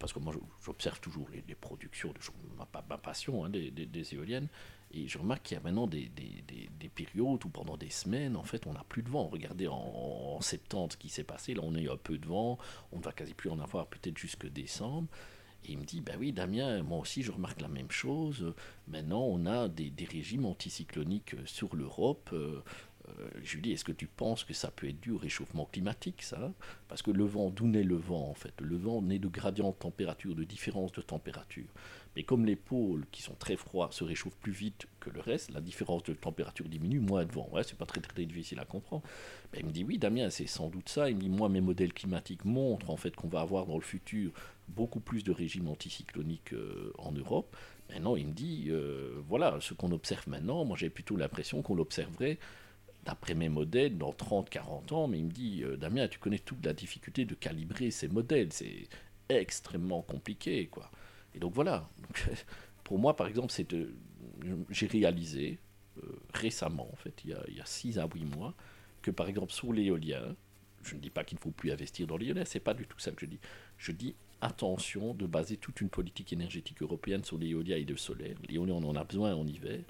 Parce 0.00 0.12
que 0.12 0.18
moi, 0.18 0.34
j'observe 0.64 0.98
toujours 0.98 1.28
les, 1.30 1.54
productions, 1.54 2.12
de, 2.12 2.18
ma, 2.56 2.66
passion 2.98 3.44
hein, 3.44 3.48
des 3.48 4.14
éoliennes. 4.14 4.48
Et 4.90 5.06
je 5.06 5.18
remarque 5.18 5.42
qu'il 5.42 5.56
y 5.56 5.60
a 5.60 5.62
maintenant 5.62 5.86
des, 5.86 6.08
des, 6.08 6.42
des, 6.80 6.88
périodes 6.88 7.44
où 7.44 7.48
pendant 7.48 7.76
des 7.76 7.90
semaines, 7.90 8.36
en 8.36 8.42
fait, 8.42 8.66
on 8.66 8.72
n'a 8.72 8.84
plus 8.88 9.02
de 9.02 9.10
vent. 9.10 9.26
Regardez 9.28 9.68
en, 9.68 10.40
septembre 10.40 10.92
ce 10.92 10.96
qui 10.96 11.08
s'est 11.08 11.24
passé. 11.24 11.54
Là, 11.54 11.60
on 11.62 11.74
a 11.74 11.80
eu 11.80 11.90
un 11.90 11.96
peu 11.96 12.16
de 12.16 12.26
vent. 12.26 12.58
On 12.92 12.98
ne 12.98 13.02
va 13.02 13.12
quasi 13.12 13.34
plus 13.34 13.50
en 13.50 13.58
avoir 13.60 13.86
peut-être 13.86 14.16
jusque 14.16 14.46
décembre. 14.46 15.08
Et 15.64 15.72
il 15.72 15.78
me 15.78 15.84
dit, 15.84 16.00
ben 16.00 16.16
oui, 16.18 16.32
Damien, 16.32 16.82
moi 16.82 16.98
aussi, 16.98 17.22
je 17.22 17.30
remarque 17.30 17.60
la 17.60 17.68
même 17.68 17.90
chose. 17.90 18.54
Maintenant, 18.86 19.22
on 19.22 19.44
a 19.44 19.68
des, 19.68 19.92
régimes 20.10 20.46
anticycloniques 20.46 21.36
sur 21.44 21.76
l'Europe. 21.76 22.30
Euh, 22.32 22.62
euh, 23.08 23.28
je 23.42 23.54
lui 23.56 23.62
dis, 23.62 23.72
est-ce 23.72 23.84
que 23.84 23.92
tu 23.92 24.06
penses 24.06 24.44
que 24.44 24.54
ça 24.54 24.70
peut 24.70 24.88
être 24.88 25.00
dû 25.00 25.10
au 25.10 25.18
réchauffement 25.18 25.66
climatique, 25.66 26.22
ça? 26.22 26.52
Parce 26.88 27.02
que 27.02 27.10
le 27.10 27.24
vent, 27.24 27.50
d'où 27.50 27.66
naît 27.66 27.82
le 27.82 27.96
vent, 27.96 28.30
en 28.30 28.34
fait? 28.34 28.54
Le 28.60 28.76
vent 28.76 29.02
naît 29.02 29.18
de 29.18 29.28
gradients 29.28 29.70
de 29.70 29.76
température, 29.76 30.34
de 30.34 30.44
différence 30.44 30.92
de 30.92 31.02
température. 31.02 31.68
Et 32.18 32.24
comme 32.24 32.44
les 32.44 32.56
pôles 32.56 33.06
qui 33.12 33.22
sont 33.22 33.36
très 33.36 33.54
froids 33.54 33.90
se 33.92 34.02
réchauffent 34.02 34.36
plus 34.38 34.50
vite 34.50 34.88
que 34.98 35.08
le 35.08 35.20
reste, 35.20 35.52
la 35.52 35.60
différence 35.60 36.02
de 36.02 36.14
température 36.14 36.68
diminue, 36.68 36.98
moins 36.98 37.24
de 37.24 37.30
vent. 37.30 37.48
Ouais, 37.52 37.62
c'est 37.62 37.78
pas 37.78 37.86
très, 37.86 38.00
très 38.00 38.26
difficile 38.26 38.58
à 38.58 38.64
comprendre. 38.64 39.04
Mais 39.52 39.60
il 39.60 39.66
me 39.66 39.70
dit 39.70 39.84
oui, 39.84 39.98
Damien, 39.98 40.28
c'est 40.28 40.48
sans 40.48 40.68
doute 40.68 40.88
ça. 40.88 41.08
Il 41.08 41.14
me 41.14 41.20
dit 41.20 41.28
moi, 41.28 41.48
mes 41.48 41.60
modèles 41.60 41.92
climatiques 41.92 42.44
montrent 42.44 42.90
en 42.90 42.96
fait 42.96 43.14
qu'on 43.14 43.28
va 43.28 43.40
avoir 43.40 43.66
dans 43.66 43.76
le 43.76 43.84
futur 43.84 44.32
beaucoup 44.66 44.98
plus 44.98 45.22
de 45.22 45.30
régimes 45.30 45.68
anticycloniques 45.68 46.54
euh, 46.54 46.92
en 46.98 47.12
Europe. 47.12 47.56
Maintenant, 47.88 48.16
il 48.16 48.26
me 48.26 48.32
dit 48.32 48.64
euh, 48.66 49.22
voilà, 49.28 49.56
ce 49.60 49.72
qu'on 49.72 49.92
observe 49.92 50.28
maintenant, 50.28 50.64
moi 50.64 50.76
j'ai 50.76 50.90
plutôt 50.90 51.14
l'impression 51.14 51.62
qu'on 51.62 51.76
l'observerait 51.76 52.40
d'après 53.06 53.34
mes 53.34 53.48
modèles 53.48 53.96
dans 53.96 54.10
30-40 54.10 54.92
ans. 54.92 55.06
Mais 55.06 55.18
il 55.18 55.26
me 55.26 55.30
dit 55.30 55.62
euh, 55.62 55.76
Damien, 55.76 56.08
tu 56.08 56.18
connais 56.18 56.40
toute 56.40 56.66
la 56.66 56.72
difficulté 56.72 57.24
de 57.26 57.36
calibrer 57.36 57.92
ces 57.92 58.08
modèles. 58.08 58.52
C'est 58.52 58.88
extrêmement 59.28 60.02
compliqué, 60.02 60.66
quoi. 60.66 60.90
Et 61.34 61.38
donc 61.38 61.52
voilà. 61.54 61.88
pour 62.84 62.98
moi, 62.98 63.16
par 63.16 63.26
exemple, 63.26 63.52
c'est 63.52 63.66
j'ai 64.70 64.86
réalisé 64.86 65.58
euh, 66.02 66.20
récemment, 66.32 66.88
en 66.92 66.96
fait, 66.96 67.22
il 67.24 67.30
y, 67.30 67.60
a, 67.60 67.66
6 67.66 67.98
à 67.98 68.06
8 68.12 68.24
mois, 68.24 68.54
que 69.02 69.10
par 69.10 69.28
exemple 69.28 69.52
sur 69.52 69.72
l'éolien, 69.72 70.34
je 70.82 70.94
ne 70.94 71.00
dis 71.00 71.10
pas 71.10 71.24
qu'il 71.24 71.36
ne 71.36 71.40
faut 71.40 71.50
plus 71.50 71.72
investir 71.72 72.06
dans 72.06 72.16
l'éolien, 72.16 72.44
c'est 72.44 72.60
pas 72.60 72.74
du 72.74 72.86
tout 72.86 72.98
ça 72.98 73.10
que 73.10 73.20
je 73.20 73.26
dis. 73.26 73.40
Je 73.76 73.92
dis 73.92 74.14
attention 74.40 75.14
de 75.14 75.26
baser 75.26 75.56
toute 75.56 75.80
une 75.80 75.88
politique 75.88 76.32
énergétique 76.32 76.82
européenne 76.82 77.24
sur 77.24 77.38
l'éolien 77.38 77.76
et 77.76 77.84
le 77.84 77.96
solaire. 77.96 78.36
L'éolien, 78.48 78.74
on 78.74 78.84
en 78.84 78.96
a 78.96 79.04
besoin 79.04 79.34
en 79.34 79.46
hiver, 79.46 79.80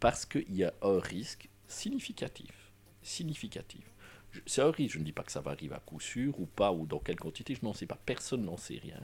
parce 0.00 0.26
qu'il 0.26 0.54
y 0.54 0.64
a 0.64 0.74
un 0.82 0.98
risque 0.98 1.48
significatif. 1.68 2.72
Significatif. 3.02 3.84
C'est 4.46 4.62
un 4.62 4.70
risque, 4.70 4.94
je 4.94 4.98
ne 4.98 5.04
dis 5.04 5.12
pas 5.12 5.22
que 5.22 5.30
ça 5.30 5.40
va 5.40 5.52
arriver 5.52 5.74
à 5.74 5.80
coup 5.80 6.00
sûr 6.00 6.38
ou 6.40 6.46
pas, 6.46 6.72
ou 6.72 6.86
dans 6.86 6.98
quelle 6.98 7.18
quantité, 7.18 7.54
je 7.54 7.64
n'en 7.64 7.72
sais 7.72 7.86
pas, 7.86 7.98
personne 8.04 8.44
n'en 8.44 8.56
sait 8.56 8.78
rien. 8.78 9.00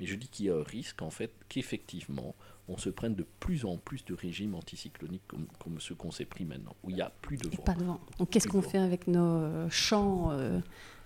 Mais 0.00 0.06
je 0.06 0.16
dis 0.16 0.28
qu'il 0.28 0.46
y 0.46 0.50
a 0.50 0.56
un 0.56 0.62
risque, 0.62 1.02
en 1.02 1.10
fait, 1.10 1.32
qu'effectivement, 1.48 2.34
on 2.68 2.76
se 2.76 2.88
prenne 2.90 3.14
de 3.14 3.26
plus 3.40 3.64
en 3.64 3.76
plus 3.76 4.04
de 4.04 4.14
régimes 4.14 4.54
anticycloniques 4.54 5.26
comme, 5.26 5.46
comme 5.58 5.80
ceux 5.80 5.94
qu'on 5.94 6.10
s'est 6.10 6.24
pris 6.24 6.44
maintenant, 6.44 6.74
où 6.82 6.90
il 6.90 6.96
n'y 6.96 7.02
a 7.02 7.10
plus 7.10 7.36
de 7.36 7.48
vent. 7.48 7.62
Pas 7.62 7.74
de 7.74 7.84
vent. 7.84 8.00
Donc 8.18 8.30
qu'est-ce 8.30 8.48
qu'on 8.48 8.62
fait 8.62 8.78
avec 8.78 9.06
nos 9.06 9.42
euh, 9.42 9.68
champs 9.68 10.30
euh, 10.30 10.60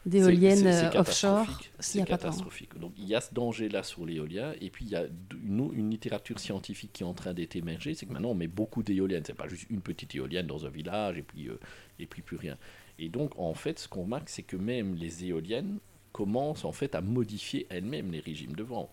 d'éoliennes 0.07 0.67
euh, 0.67 0.91
offshore 0.95 1.61
C'est 1.81 2.05
catastrophique. 2.05 2.79
Donc 2.79 2.93
il 2.97 3.07
y 3.07 3.15
a 3.15 3.21
ce 3.21 3.35
danger-là 3.35 3.83
sur 3.83 4.07
l'éolien, 4.07 4.53
et 4.61 4.71
puis 4.71 4.85
il 4.85 4.91
y 4.93 4.97
a 4.97 5.07
une, 5.45 5.71
une, 5.75 5.91
littérature 5.91 6.39
scientifique 6.39 6.93
qui 6.93 7.03
est 7.03 7.07
en 7.07 7.15
train 7.15 7.35
d'être 7.35 7.57
émergée, 7.57 7.95
c'est 7.95 8.07
que 8.07 8.13
maintenant 8.13 8.31
on 8.31 8.37
met 8.37 8.49
beaucoup 8.49 8.85
d'éoliennes, 8.85 9.25
c'est 9.27 9.35
pas 9.35 9.49
juste 9.49 9.67
une 9.69 9.81
petite 9.81 10.15
éolienne 10.15 10.47
dans 10.47 10.65
un 10.65 10.71
village, 10.71 11.19
et 11.19 11.23
puis, 11.23 11.49
et 11.99 12.07
puis 12.07 12.23
plus 12.23 12.37
rien. 12.37 12.57
Et 13.01 13.09
donc 13.09 13.37
en 13.37 13.55
fait, 13.55 13.81
ce 13.81 13.89
qu'on 13.89 14.03
remarque, 14.03 14.29
c'est 14.29 14.43
que 14.43 14.57
même 14.57 14.95
les 14.95 15.25
éoliennes 15.25 15.79
commence 16.13 16.65
en 16.65 16.73
fait 16.73 16.95
à 16.95 17.01
modifier 17.01 17.67
elle-même 17.71 18.11
les 18.13 18.21
régimes 18.21 18.55
de 18.55 18.63
vent. 18.63 18.91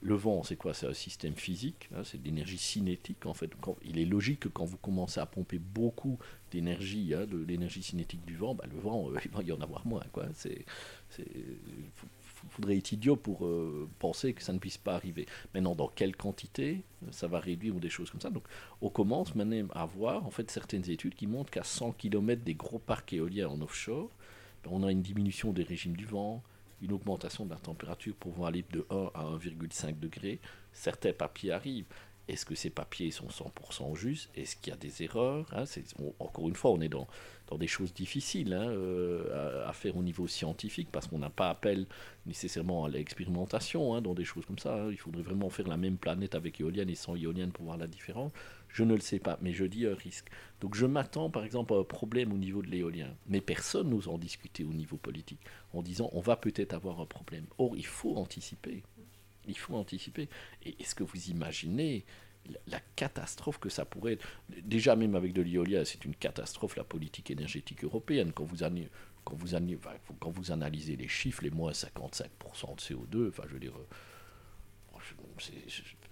Le 0.00 0.14
vent, 0.14 0.44
c'est 0.44 0.54
quoi? 0.54 0.74
C'est 0.74 0.86
un 0.86 0.94
système 0.94 1.34
physique, 1.34 1.88
hein, 1.92 2.02
c'est 2.04 2.22
de 2.22 2.24
l'énergie 2.24 2.58
cinétique 2.58 3.26
en 3.26 3.34
fait. 3.34 3.50
il 3.84 3.98
est 3.98 4.04
logique 4.04 4.40
que 4.40 4.48
quand 4.48 4.64
vous 4.64 4.76
commencez 4.76 5.18
à 5.18 5.26
pomper 5.26 5.58
beaucoup 5.58 6.18
d'énergie, 6.52 7.14
hein, 7.14 7.26
de 7.26 7.38
l'énergie 7.38 7.82
cinétique 7.82 8.24
du 8.24 8.36
vent, 8.36 8.54
bah, 8.54 8.64
le 8.72 8.78
vent, 8.78 9.10
euh, 9.10 9.18
il 9.24 9.30
va 9.32 9.42
y 9.42 9.50
en 9.50 9.60
avoir 9.60 9.84
moins. 9.86 10.04
Quoi. 10.12 10.26
C'est, 10.34 10.64
faudrait 12.50 12.76
être 12.76 12.92
idiot 12.92 13.16
pour 13.16 13.44
euh, 13.46 13.88
penser 13.98 14.32
que 14.32 14.42
ça 14.42 14.52
ne 14.52 14.58
puisse 14.58 14.78
pas 14.78 14.94
arriver. 14.94 15.26
Maintenant, 15.54 15.74
dans 15.74 15.88
quelle 15.88 16.16
quantité 16.16 16.84
ça 17.10 17.26
va 17.26 17.40
réduire 17.40 17.76
ou 17.76 17.80
des 17.80 17.90
choses 17.90 18.10
comme 18.10 18.20
ça? 18.20 18.30
Donc, 18.30 18.44
on 18.80 18.90
commence 18.90 19.34
maintenant 19.34 19.68
à 19.74 19.84
voir 19.84 20.26
en 20.26 20.30
fait 20.30 20.50
certaines 20.50 20.88
études 20.90 21.14
qui 21.14 21.26
montrent 21.26 21.50
qu'à 21.50 21.64
100 21.64 21.92
km 21.92 22.42
des 22.42 22.54
gros 22.54 22.78
parcs 22.78 23.12
éoliens 23.12 23.48
en 23.48 23.60
offshore, 23.60 24.10
on 24.66 24.82
a 24.82 24.90
une 24.90 25.02
diminution 25.02 25.52
des 25.52 25.62
régimes 25.62 25.96
du 25.96 26.06
vent, 26.06 26.42
une 26.82 26.92
augmentation 26.92 27.44
de 27.44 27.50
la 27.50 27.56
température 27.56 28.14
pouvant 28.14 28.44
aller 28.46 28.64
de 28.72 28.86
1 28.90 29.10
à 29.14 29.24
1,5 29.24 29.98
degré. 29.98 30.40
Certains 30.72 31.12
papiers 31.12 31.52
arrivent. 31.52 31.86
Est-ce 32.28 32.44
que 32.44 32.54
ces 32.54 32.68
papiers 32.68 33.10
sont 33.10 33.28
100% 33.28 33.96
justes? 33.96 34.30
Est-ce 34.36 34.54
qu'il 34.56 34.70
y 34.70 34.74
a 34.74 34.76
des 34.76 35.02
erreurs? 35.02 35.46
Hein? 35.52 35.64
Encore 36.18 36.46
une 36.46 36.54
fois, 36.54 36.72
on 36.72 36.80
est 36.82 36.90
dans, 36.90 37.08
dans 37.46 37.56
des 37.56 37.66
choses 37.66 37.94
difficiles 37.94 38.52
hein, 38.52 38.68
euh, 38.68 39.66
à, 39.66 39.72
faire 39.72 39.96
au 39.96 40.02
niveau 40.02 40.26
scientifique 40.26 40.88
parce 40.92 41.06
qu'on 41.06 41.18
n'a 41.18 41.30
pas 41.30 41.48
appel 41.48 41.86
nécessairement 42.26 42.84
à 42.84 42.90
l'expérimentation 42.90 43.94
hein, 43.94 44.02
dans 44.02 44.12
des 44.12 44.24
choses 44.24 44.44
comme 44.44 44.58
ça. 44.58 44.88
Il 44.90 44.98
faudrait 44.98 45.22
vraiment 45.22 45.48
faire 45.48 45.68
la 45.68 45.78
même 45.78 45.96
planète 45.96 46.34
avec 46.34 46.60
éolienne 46.60 46.90
et 46.90 46.94
sans 46.94 47.16
éolienne 47.16 47.50
pour 47.50 47.64
voir 47.64 47.78
la 47.78 47.86
différence. 47.86 48.32
Je 48.68 48.84
ne 48.84 48.94
le 48.94 49.00
sais 49.00 49.18
pas, 49.18 49.38
mais 49.40 49.52
je 49.52 49.64
dis 49.64 49.86
un 49.86 49.94
risque. 49.94 50.26
Donc 50.60 50.74
je 50.74 50.86
m'attends 50.86 51.30
par 51.30 51.44
exemple 51.44 51.74
à 51.74 51.78
un 51.78 51.84
problème 51.84 52.32
au 52.32 52.38
niveau 52.38 52.62
de 52.62 52.68
l'éolien. 52.68 53.14
Mais 53.26 53.40
personne 53.40 53.90
n'ose 53.90 54.08
en 54.08 54.18
discuter 54.18 54.64
au 54.64 54.72
niveau 54.72 54.96
politique 54.96 55.40
en 55.72 55.82
disant 55.82 56.10
on 56.12 56.20
va 56.20 56.36
peut-être 56.36 56.74
avoir 56.74 57.00
un 57.00 57.06
problème. 57.06 57.46
Or, 57.58 57.76
il 57.76 57.86
faut 57.86 58.16
anticiper. 58.16 58.82
Il 59.46 59.56
faut 59.56 59.74
anticiper. 59.74 60.28
Et 60.64 60.76
est-ce 60.80 60.94
que 60.94 61.04
vous 61.04 61.30
imaginez 61.30 62.04
la 62.66 62.80
catastrophe 62.96 63.58
que 63.58 63.68
ça 63.68 63.84
pourrait 63.84 64.14
être? 64.14 64.26
Déjà, 64.62 64.94
même 64.96 65.14
avec 65.14 65.32
de 65.32 65.42
l'éolien, 65.42 65.84
c'est 65.84 66.04
une 66.04 66.14
catastrophe 66.14 66.76
la 66.76 66.84
politique 66.84 67.30
énergétique 67.30 67.84
européenne. 67.84 68.32
Quand 68.32 68.44
vous, 68.44 68.58
quand 69.24 69.36
vous, 69.36 69.56
quand 70.20 70.30
vous 70.30 70.52
analysez 70.52 70.96
les 70.96 71.08
chiffres, 71.08 71.42
les 71.42 71.50
moins 71.50 71.72
55% 71.72 72.24
de 72.76 72.80
CO2, 72.80 73.28
enfin, 73.28 73.44
je 73.48 73.54
veux 73.54 73.60
dire, 73.60 73.76
euh, 73.76 73.86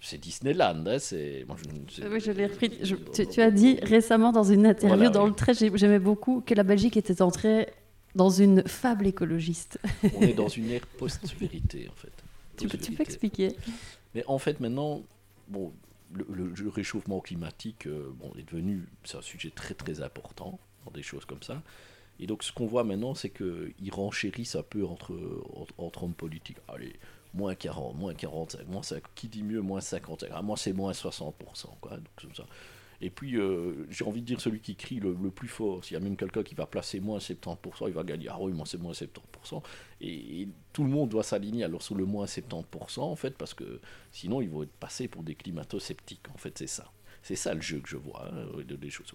c'est 0.07 0.17
Disneyland. 0.17 0.85
Hein, 0.85 0.99
c'est, 0.99 1.45
oui, 1.49 2.19
je 2.19 2.31
l'ai 2.31 2.47
repris. 2.47 2.69
tu, 2.69 3.41
as 3.41 3.51
dit 3.51 3.79
récemment 3.81 4.31
dans 4.31 4.43
une 4.43 4.65
interview 4.65 5.09
dans 5.09 5.27
le 5.27 5.33
trait, 5.33 5.53
j'aimais 5.53 5.99
beaucoup, 5.99 6.41
que 6.41 6.53
la 6.53 6.63
Belgique 6.63 6.97
était 6.97 7.21
entrée 7.21 7.67
dans 8.15 8.29
une 8.29 8.67
fable 8.67 9.07
écologiste. 9.07 9.79
On 10.15 10.21
est 10.21 10.33
dans 10.33 10.47
une 10.47 10.71
ère 10.71 10.87
post-vérité, 10.87 11.89
en 11.91 11.95
fait. 11.95 12.11
Tu 12.57 12.67
peux, 12.67 12.77
tu 12.77 12.91
peux, 12.93 13.03
expliquer 13.03 13.55
Mais 14.15 14.23
en 14.25 14.39
fait, 14.39 14.59
maintenant, 14.59 15.03
bon, 15.47 15.71
le, 16.13 16.69
réchauffement 16.69 17.19
climatique 17.19 17.85
euh, 17.85 18.11
bon, 18.19 18.31
est 18.37 18.49
devenu 18.49 18.87
c'est 19.03 19.17
un 19.17 19.21
sujet 19.21 19.51
très 19.51 19.73
très 19.73 20.01
important 20.01 20.59
dans 20.85 20.91
des 20.91 21.03
choses 21.03 21.25
comme 21.25 21.43
ça. 21.43 21.61
Et 22.19 22.25
donc 22.25 22.43
ce 22.43 22.51
qu'on 22.51 22.65
voit 22.65 22.83
maintenant, 22.83 23.13
c'est 23.13 23.29
qu'ils 23.29 23.91
renchérissent 23.91 24.55
un 24.55 24.63
peu 24.63 24.85
entre, 24.85 25.13
entre, 25.77 26.03
hommes 26.03 26.13
politiques. 26.15 26.57
Allez, 26.67 26.93
moins 27.37 27.55
40, 27.55 27.95
moins 27.95 28.13
45, 28.13 28.67
moins 28.67 28.83
5, 28.83 29.03
qui 29.15 29.27
dit 29.27 29.43
mieux, 29.43 29.61
moins 29.61 29.81
50, 29.81 30.25
ah, 30.31 30.41
moi 30.41 30.57
c'est 30.57 30.73
moins 30.73 30.91
60%. 30.91 31.33
Quoi, 31.79 31.97
donc, 31.97 32.05
comme 32.21 32.35
ça. 32.35 32.45
Et 32.99 33.09
puis, 33.09 33.37
euh, 33.37 33.85
j'ai 33.89 34.03
envie 34.03 34.21
de 34.21 34.25
dire 34.25 34.41
celui 34.41 34.59
qui 34.59 34.75
crie 34.75 34.99
le, 34.99 35.13
plus 35.29 35.47
fort. 35.47 35.83
S'il 35.85 35.93
y 35.93 35.97
a 35.97 35.99
même 35.99 36.17
quelqu'un 36.17 36.41
qui 36.41 36.55
va 36.55 36.65
placer 36.65 36.99
moins 36.99 37.19
70%, 37.19 37.87
il 37.87 37.93
va 37.93 38.03
gagner. 38.03 38.27
Ah 38.29 38.37
oui, 38.39 38.53
moi 38.53 38.65
c'est 38.65 38.81
moins 38.81 38.93
70%. 38.93 39.61
Et, 40.01 40.47
tout 40.73 40.83
le 40.83 40.89
monde 40.89 41.09
doit 41.09 41.23
s'aligner 41.23 41.63
alors 41.63 41.81
sur 41.81 41.95
le 41.95 42.05
moins 42.05 42.25
70%, 42.25 43.01
en 43.01 43.15
fait, 43.15 43.35
parce 43.35 43.53
que 43.53 43.81
sinon 44.11 44.41
ils 44.41 44.49
vont 44.49 44.63
être 44.63 44.71
passés 44.73 45.07
pour 45.07 45.23
des 45.23 45.35
climato-sceptiques. 45.35 46.27
En 46.33 46.37
fait, 46.37 46.57
c'est 46.57 46.67
ça. 46.67 46.91
C'est 47.21 47.35
ça 47.35 47.53
le 47.53 47.61
jeu 47.61 47.79
que 47.79 47.89
je 47.89 47.97
vois, 47.97 48.27
hein, 48.31 48.45
des 48.63 48.89
choses 48.89 49.11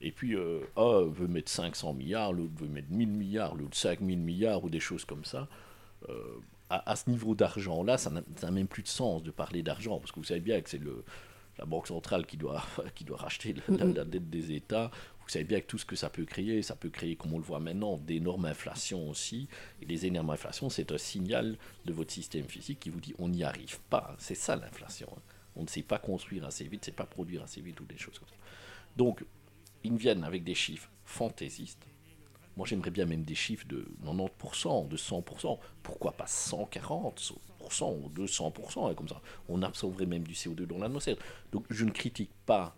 Et 0.00 0.12
puis, 0.12 0.34
euh, 0.34 0.60
un 0.76 1.02
veut 1.02 1.28
mettre 1.28 1.50
500 1.50 1.94
milliards, 1.94 2.32
l'autre 2.32 2.54
veut 2.56 2.68
mettre 2.68 2.90
1000 2.90 3.08
milliards, 3.08 3.54
l'autre 3.54 3.76
5000 3.76 4.18
milliards, 4.18 4.64
ou 4.64 4.70
des 4.70 4.80
choses 4.80 5.04
comme 5.04 5.24
ça. 5.24 5.48
Euh, 6.08 6.40
à, 6.70 6.94
ce 6.96 7.10
niveau 7.10 7.34
d'argent-là, 7.34 7.98
ça 7.98 8.10
n'a 8.10 8.50
même 8.50 8.68
plus 8.68 8.84
de 8.84 8.88
sens 8.88 9.22
de 9.22 9.30
parler 9.30 9.62
d'argent, 9.62 9.98
parce 9.98 10.12
que 10.12 10.20
vous 10.20 10.24
savez 10.24 10.40
bien 10.40 10.60
que 10.60 10.70
c'est 10.70 10.78
le, 10.78 11.04
la 11.58 11.66
Banque 11.66 11.88
centrale 11.88 12.26
qui 12.26 12.36
doit, 12.36 12.64
qui 12.94 13.04
doit 13.04 13.18
racheter 13.18 13.54
la, 13.68 14.04
dette 14.04 14.30
des 14.30 14.52
États. 14.52 14.90
Vous 15.20 15.28
savez 15.28 15.44
bien 15.44 15.60
que 15.60 15.66
tout 15.66 15.78
ce 15.78 15.84
que 15.84 15.96
ça 15.96 16.10
peut 16.10 16.24
créer, 16.24 16.62
ça 16.62 16.76
peut 16.76 16.88
créer, 16.88 17.16
comme 17.16 17.34
on 17.34 17.38
le 17.38 17.44
voit 17.44 17.60
maintenant, 17.60 17.98
d'énormes 17.98 18.46
inflations 18.46 19.10
aussi. 19.10 19.48
Et 19.82 19.86
les 19.86 20.06
énormes 20.06 20.30
inflations, 20.30 20.70
c'est 20.70 20.90
un 20.92 20.98
signal 20.98 21.56
de 21.84 21.92
votre 21.92 22.12
système 22.12 22.46
physique 22.46 22.80
qui 22.80 22.90
vous 22.90 23.00
dit 23.00 23.14
on 23.18 23.28
n'y 23.28 23.44
arrive 23.44 23.80
pas. 23.90 24.14
C'est 24.18 24.34
ça 24.34 24.56
l'inflation. 24.56 25.08
Hein. 25.16 25.20
On 25.56 25.62
ne 25.62 25.68
sait 25.68 25.82
pas 25.82 25.98
construire 25.98 26.46
assez 26.46 26.64
vite, 26.64 26.84
c'est 26.84 26.94
pas 26.94 27.06
produire 27.06 27.42
assez 27.42 27.60
vite 27.60 27.80
ou 27.80 27.84
des 27.84 27.98
choses 27.98 28.18
comme 28.18 28.28
ça. 28.28 28.36
Donc, 28.96 29.24
ils 29.82 29.96
viennent 29.96 30.24
avec 30.24 30.44
des 30.44 30.54
chiffres 30.54 30.90
fantaisistes 31.04 31.84
moi, 32.56 32.66
j'aimerais 32.66 32.90
bien 32.90 33.06
même 33.06 33.22
des 33.22 33.34
chiffres 33.34 33.66
de 33.66 33.86
90%, 34.04 34.88
de 34.88 34.96
100%. 34.96 35.58
Pourquoi 35.82 36.12
pas 36.12 36.26
140% 36.26 37.32
ou 37.82 38.08
200% 38.10 38.90
hein, 38.90 38.94
Comme 38.94 39.08
ça, 39.08 39.20
on 39.48 39.62
absorberait 39.62 40.06
même 40.06 40.24
du 40.24 40.34
CO2 40.34 40.66
dans 40.66 40.78
l'atmosphère. 40.78 41.16
Donc, 41.52 41.64
je 41.70 41.84
ne 41.84 41.90
critique 41.90 42.32
pas 42.46 42.74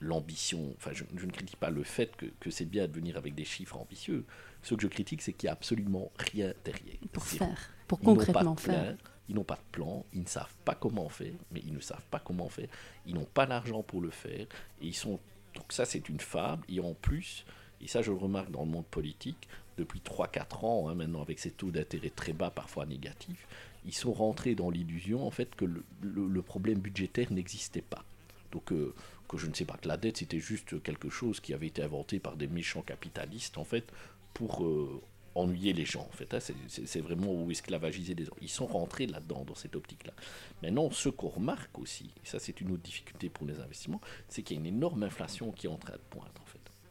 l'ambition, 0.00 0.72
enfin, 0.76 0.92
je, 0.94 1.04
ne 1.04 1.30
critique 1.30 1.58
pas 1.58 1.70
le 1.70 1.82
fait 1.82 2.10
que, 2.16 2.50
c'est 2.50 2.64
bien 2.64 2.88
de 2.88 2.92
venir 2.92 3.16
avec 3.16 3.34
des 3.34 3.44
chiffres 3.44 3.76
ambitieux. 3.76 4.24
Ce 4.62 4.74
que 4.74 4.82
je 4.82 4.86
critique, 4.86 5.22
c'est 5.22 5.32
qu'il 5.32 5.46
n'y 5.46 5.50
a 5.50 5.52
absolument 5.52 6.10
rien 6.18 6.54
derrière. 6.64 6.96
Pour 7.12 7.24
faire, 7.24 7.70
pour 7.86 8.00
concrètement 8.00 8.56
faire. 8.56 8.96
Ils 9.28 9.36
n'ont 9.36 9.44
pas 9.44 9.56
de 9.56 9.70
plan, 9.70 10.04
ils 10.12 10.22
ne 10.22 10.26
savent 10.26 10.56
pas 10.64 10.74
comment 10.74 11.08
faire, 11.08 11.34
mais 11.52 11.60
ils 11.64 11.72
ne 11.72 11.78
savent 11.78 12.06
pas 12.10 12.18
comment 12.18 12.48
faire. 12.48 12.66
Ils 13.06 13.14
n'ont 13.14 13.26
pas 13.26 13.46
l'argent 13.46 13.84
pour 13.84 14.00
le 14.00 14.10
faire. 14.10 14.46
Et 14.80 14.86
ils 14.86 14.94
sont. 14.94 15.20
Donc, 15.54 15.72
ça, 15.72 15.84
c'est 15.84 16.08
une 16.08 16.18
fable. 16.18 16.64
Et 16.68 16.80
en 16.80 16.94
plus, 16.94 17.44
et 17.80 17.88
ça, 17.88 18.02
je 18.02 18.10
le 18.10 18.16
remarque 18.16 18.50
dans 18.50 18.64
le 18.64 18.70
monde 18.70 18.86
politique, 18.86 19.48
depuis 19.76 20.00
3-4 20.00 20.64
ans, 20.64 20.88
hein, 20.88 20.94
maintenant 20.94 21.22
avec 21.22 21.38
ces 21.38 21.50
taux 21.50 21.70
d'intérêt 21.70 22.10
très 22.10 22.32
bas, 22.32 22.50
parfois 22.50 22.86
négatifs, 22.86 23.46
ils 23.86 23.94
sont 23.94 24.12
rentrés 24.12 24.54
dans 24.54 24.70
l'illusion 24.70 25.26
en 25.26 25.30
fait 25.30 25.54
que 25.54 25.64
le, 25.64 26.42
problème 26.42 26.78
budgétaire 26.78 27.32
n'existait 27.32 27.80
pas. 27.80 28.04
Donc 28.52 28.72
euh, 28.72 28.94
que 29.28 29.38
je 29.38 29.46
ne 29.46 29.54
sais 29.54 29.64
pas 29.64 29.76
que 29.76 29.88
la 29.88 29.96
dette 29.96 30.18
c'était 30.18 30.40
juste 30.40 30.82
quelque 30.82 31.08
chose 31.08 31.40
qui 31.40 31.54
avait 31.54 31.68
été 31.68 31.82
inventé 31.82 32.18
par 32.18 32.36
des 32.36 32.48
méchants 32.48 32.82
capitalistes 32.82 33.56
en 33.58 33.64
fait 33.64 33.84
pour 34.34 34.64
euh, 34.64 35.00
ennuyer 35.34 35.72
les 35.72 35.84
gens, 35.84 36.06
en 36.08 36.12
fait. 36.12 36.34
Hein. 36.34 36.38
C'est 36.68 37.00
vraiment 37.00 37.32
ou 37.32 37.50
esclavagiser 37.50 38.14
des 38.14 38.24
gens. 38.24 38.34
Ils 38.40 38.48
sont 38.48 38.66
rentrés 38.66 39.06
là-dedans, 39.06 39.44
dans 39.46 39.54
cette 39.54 39.76
optique-là. 39.76 40.12
Maintenant, 40.62 40.90
ce 40.90 41.08
qu'on 41.08 41.28
remarque 41.28 41.78
aussi, 41.78 42.10
et 42.22 42.26
ça 42.26 42.38
c'est 42.38 42.60
une 42.60 42.72
autre 42.72 42.82
difficulté 42.82 43.28
pour 43.28 43.46
les 43.46 43.60
investissements, 43.60 44.00
c'est 44.28 44.42
qu'il 44.42 44.56
y 44.56 44.58
a 44.58 44.60
une 44.60 44.74
énorme 44.74 45.02
inflation 45.02 45.52
qui 45.52 45.66
est 45.66 45.70
en 45.70 45.78
train 45.78 45.94
de 45.94 46.02
poindre. 46.10 46.30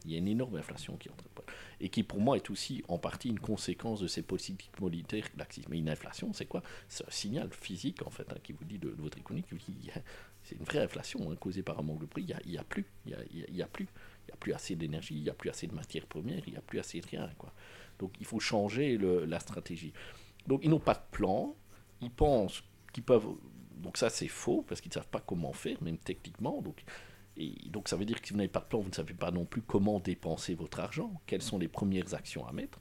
Il 0.06 0.12
y 0.12 0.16
a 0.16 0.18
une 0.18 0.28
énorme 0.28 0.56
inflation 0.56 0.97
qui 0.97 1.08
est 1.08 1.12
en 1.12 1.16
train 1.16 1.28
de 1.28 1.34
poindre. 1.34 1.52
Et 1.80 1.89
qui, 1.89 2.04
pour 2.04 2.20
moi, 2.20 2.36
est 2.36 2.50
aussi 2.50 2.84
en 2.88 2.97
partie 2.97 3.30
une 3.30 3.39
conséquence 3.39 4.02
de 4.02 4.08
ces 4.08 4.22
politiques 4.22 4.72
monétaires 4.80 5.28
laxistes. 5.38 5.70
Mais 5.70 5.78
une 5.78 5.89
inflation, 5.89 6.34
c'est 6.34 6.45
quoi? 6.45 6.62
C'est 6.88 7.06
un 7.06 7.12
signal 7.12 7.50
physique, 7.52 8.06
en 8.06 8.10
fait, 8.10 8.32
hein, 8.32 8.38
qui 8.43 8.54
vous 8.54 8.66
dit 8.66 8.78
de, 8.78 8.89
votre 8.97 9.18
économie, 9.18 9.45
c'est 10.43 10.56
une 10.56 10.64
vraie 10.64 10.80
inflation 10.80 11.32
hein, 11.32 11.36
causée 11.36 11.64
par 11.64 11.80
un 11.80 11.84
manque 11.84 12.02
de 12.02 12.06
prix. 12.06 12.26
Il 12.45 12.52
n'y 12.52 12.58
a, 12.58 12.64
plus. 12.64 12.86
Il 13.06 13.16
n'y 13.52 13.62
a, 13.62 13.68
plus. 13.68 13.86
Il 13.86 14.32
n'y 14.32 14.34
a 14.34 14.38
plus 14.38 14.54
assez 14.54 14.76
d'énergie, 14.76 15.16
il 15.16 15.24
n'y 15.24 15.30
a 15.30 15.34
plus 15.34 15.50
assez 15.50 15.68
de 15.68 15.76
matières 15.76 16.06
premières, 16.06 16.41
il 16.47 16.54
n'y 16.54 16.58
a 16.58 16.62
plus 16.62 16.80
assez 16.80 17.00
de 17.00 17.08
rien. 17.08 17.30
Quoi. 17.38 17.54
Donc 18.00 18.14
il 18.20 18.26
faut 18.26 18.39
changer 18.39 18.97
la 18.97 19.39
stratégie. 19.39 19.93
Donc 20.47 20.62
ils 20.64 20.70
n'ont 20.70 20.80
pas 20.80 20.95
de 20.95 21.04
plan, 21.12 21.56
ils 22.02 22.12
pensent 22.12 22.64
qu'ils 22.93 23.04
peuvent... 23.04 23.28
Donc 23.78 23.97
ça 23.97 24.10
c'est 24.10 24.28
faux, 24.28 24.64
parce 24.68 24.82
qu'ils 24.82 24.89
ne 24.89 24.95
savent 24.95 25.08
pas 25.08 25.22
comment 25.22 25.54
faire, 25.54 25.82
même 25.84 25.97
techniquement. 25.97 26.62
Donc, 26.62 26.84
et 27.40 27.70
donc 27.70 27.88
ça 27.88 27.96
veut 27.96 28.06
dire 28.06 28.22
que 28.22 28.28
si 28.28 28.34
vous 28.34 28.38
n'avez 28.38 28.50
pas 28.50 28.60
de 28.60 28.66
plan, 28.66 28.80
vous 28.80 28.90
ne 28.90 28.94
savez 28.94 29.14
pas 29.14 29.32
non 29.32 29.46
plus 29.46 29.62
comment 29.62 30.00
dépenser 30.00 30.56
votre 30.56 30.80
argent, 30.80 31.12
quelles 31.26 31.42
sont 31.42 31.58
les 31.58 31.70
premières 31.70 32.14
actions 32.14 32.46
à 32.46 32.52
mettre. 32.52 32.80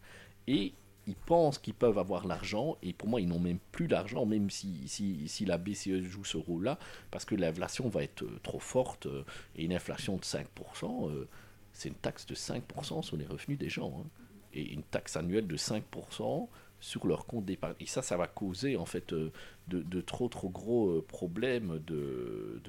Et 0.48 0.74
ils 1.06 1.14
pensent 1.14 1.58
qu'ils 1.58 1.74
peuvent 1.74 1.98
avoir 1.98 2.26
l'argent, 2.26 2.76
et 2.82 2.92
pour 2.92 3.08
moi, 3.08 3.20
ils 3.20 3.28
n'ont 3.28 3.38
même 3.38 3.60
plus 3.72 3.86
l'argent, 3.86 4.26
même 4.26 4.50
si, 4.50 4.86
si, 4.88 5.44
la 5.46 5.56
BCE 5.56 6.02
joue 6.02 6.24
ce 6.24 6.36
rôle-là, 6.36 6.78
parce 7.10 7.24
que 7.24 7.34
l'inflation 7.34 7.88
va 7.88 8.02
être 8.02 8.24
euh, 8.24 8.40
trop 8.42 8.58
forte, 8.58 9.06
euh, 9.06 9.24
et 9.56 9.64
une 9.64 9.72
inflation 9.72 10.16
de 10.16 10.22
5%, 10.22 11.08
euh, 11.08 11.28
c'est 11.72 11.88
une 11.88 11.94
taxe 11.94 12.26
de 12.26 12.34
5% 12.34 13.02
sur 13.02 13.16
les 13.16 13.24
revenus 13.24 13.58
des 13.58 13.70
gens. 13.70 14.02
Hein 14.04 14.08
et 14.52 14.72
une 14.72 14.82
taxe 14.82 15.16
annuelle 15.16 15.46
de 15.46 15.56
5% 15.56 16.48
sur 16.80 17.06
leur 17.06 17.26
compte 17.26 17.44
d'épargne. 17.44 17.74
Et 17.80 17.86
ça, 17.86 18.02
ça 18.02 18.16
va 18.16 18.26
causer 18.26 18.76
en 18.76 18.86
fait 18.86 19.12
euh, 19.12 19.32
de, 19.68 20.00
trop 20.00 20.28
trop 20.28 20.48
gros 20.48 20.88
euh, 20.88 21.04
problèmes 21.06 21.78
de, 21.86 22.60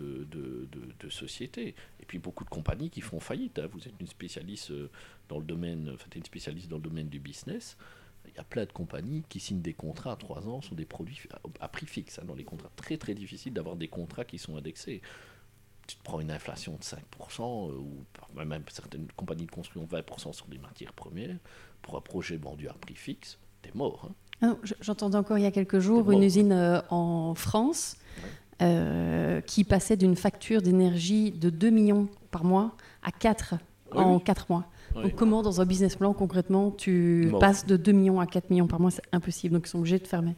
société. 1.10 1.76
Et 2.00 2.06
puis 2.06 2.20
beaucoup 2.20 2.44
de 2.44 2.50
compagnies 2.50 2.90
qui 2.90 3.02
font 3.02 3.20
faillite. 3.20 3.60
Hein. 3.60 3.68
Vous 3.72 3.88
êtes 3.88 4.00
une 4.00 4.08
spécialiste 4.08 4.72
euh, 4.72 4.90
dans 5.28 5.40
le 5.40 5.46
domaine, 5.46 5.92
enfin, 5.94 6.08
une 6.16 6.26
spécialiste 6.26 6.70
dans 6.70 6.78
le 6.78 6.84
domaine 6.84 7.10
du 7.10 7.20
business. 7.20 7.78
Il 8.28 8.36
y 8.36 8.40
a 8.40 8.44
plein 8.44 8.66
de 8.66 8.72
compagnies 8.72 9.24
qui 9.28 9.40
signent 9.40 9.62
des 9.62 9.74
contrats 9.74 10.12
à 10.12 10.16
3 10.16 10.48
ans 10.48 10.62
sur 10.62 10.76
des 10.76 10.86
produits 10.86 11.20
à 11.60 11.68
prix 11.68 11.88
fixe. 11.88 12.20
Hein, 12.20 12.26
dans 12.26 12.36
les 12.36 12.44
contrats 12.44 12.72
très 12.76 12.98
très 12.98 13.16
difficiles 13.16 13.54
d'avoir 13.54 13.76
des 13.76 13.88
contrats 13.88 14.26
qui 14.26 14.38
sont 14.38 14.56
indexés 14.56 15.02
tu 15.88 15.96
te 15.96 16.04
prends 16.04 16.20
une 16.20 16.30
inflation 16.30 16.74
de 16.74 16.84
5%, 16.84 17.72
ou 17.72 18.06
même 18.36 18.64
certaines 18.70 19.08
compagnies 19.14 19.48
de 19.48 19.52
construction 19.52 19.88
20% 19.88 20.34
sur 20.34 20.46
des 20.46 20.60
matières 20.60 20.94
premières, 20.94 21.40
pour 21.82 21.98
un 21.98 22.02
projet 22.02 22.38
vendu 22.38 22.70
à 22.70 22.74
prix 22.74 22.94
fixe, 22.94 23.40
t'es 23.62 23.72
mort. 23.74 24.10
Hein. 24.10 24.14
Ah 24.42 24.56
j'entendais 24.82 25.18
encore 25.18 25.38
il 25.38 25.44
y 25.44 25.48
a 25.48 25.52
quelques 25.52 25.80
jours 25.80 26.12
une 26.12 26.24
usine 26.24 26.54
euh, 26.54 26.80
en 26.90 27.36
France 27.36 27.98
euh, 28.62 29.42
qui 29.42 29.66
passait 29.66 29.98
d'une 29.98 30.16
facture 30.16 30.62
d'énergie 30.62 31.32
de 31.32 31.50
2 31.50 31.70
millions 31.70 32.08
par 32.32 32.46
mois 32.46 32.76
à 33.04 33.12
4 33.12 33.56
en 33.94 34.20
4 34.20 34.46
mois. 34.50 34.66
Donc 34.96 35.16
comment 35.16 35.42
dans 35.42 35.62
un 35.62 35.66
business 35.66 35.96
plan 35.96 36.14
concrètement 36.14 36.72
tu 36.72 37.32
passes 37.40 37.66
de 37.66 37.78
2 37.78 37.92
millions 37.92 38.20
à 38.20 38.28
4 38.28 38.50
millions 38.50 38.68
par 38.68 38.80
mois 38.80 38.92
C'est 38.92 39.04
impossible, 39.12 39.56
donc 39.56 39.68
ils 39.68 39.70
sont 39.70 39.80
obligés 39.80 40.00
de 40.00 40.08
fermer. 40.08 40.36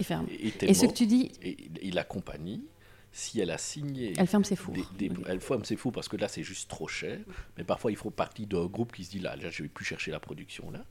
Ils 0.00 0.04
ferment. 0.04 0.26
Et, 0.28 0.74
ce 0.74 0.86
que 0.86 0.92
tu 0.92 1.06
dis... 1.06 1.32
Et, 1.42 1.90
la 1.92 2.04
compagnie, 2.04 2.64
si 3.12 3.40
elle 3.40 3.50
a 3.50 3.58
signé. 3.58 4.12
Elle 4.18 4.26
ferme 4.26 4.44
ses 4.44 4.56
fours. 4.56 4.74
elle 5.26 5.40
ferme 5.40 5.64
ses 5.64 5.76
fours 5.76 5.92
parce 5.92 6.08
que 6.08 6.16
là, 6.16 6.28
c'est 6.28 6.42
juste 6.42 6.68
trop 6.68 6.88
cher. 6.88 7.18
Mais 7.56 7.64
parfois, 7.64 7.90
il 7.90 7.96
faut 7.96 8.10
partie 8.10 8.46
d'un 8.46 8.66
groupe 8.66 8.92
qui 8.92 9.04
se 9.04 9.10
dit 9.10 9.20
là, 9.20 9.36
là 9.36 9.50
je 9.50 9.62
ne 9.62 9.68
vais 9.68 9.72
plus 9.72 9.84
chercher 9.84 10.10
la 10.10 10.20
production 10.20 10.70
là. 10.70 10.84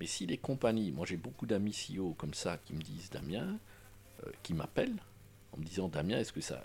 Mais 0.00 0.06
si 0.06 0.26
les 0.26 0.38
compagnies, 0.38 0.92
moi 0.92 1.06
j'ai 1.06 1.16
beaucoup 1.16 1.46
d'amis 1.46 1.72
CEO 1.72 2.14
comme 2.14 2.34
ça 2.34 2.58
qui 2.58 2.74
me 2.74 2.82
disent 2.82 3.10
Damien, 3.10 3.58
euh, 4.26 4.30
qui 4.42 4.54
m'appellent 4.54 5.02
en 5.52 5.58
me 5.58 5.64
disant 5.64 5.88
Damien, 5.88 6.18
est-ce 6.18 6.32
que 6.32 6.40
ça. 6.40 6.62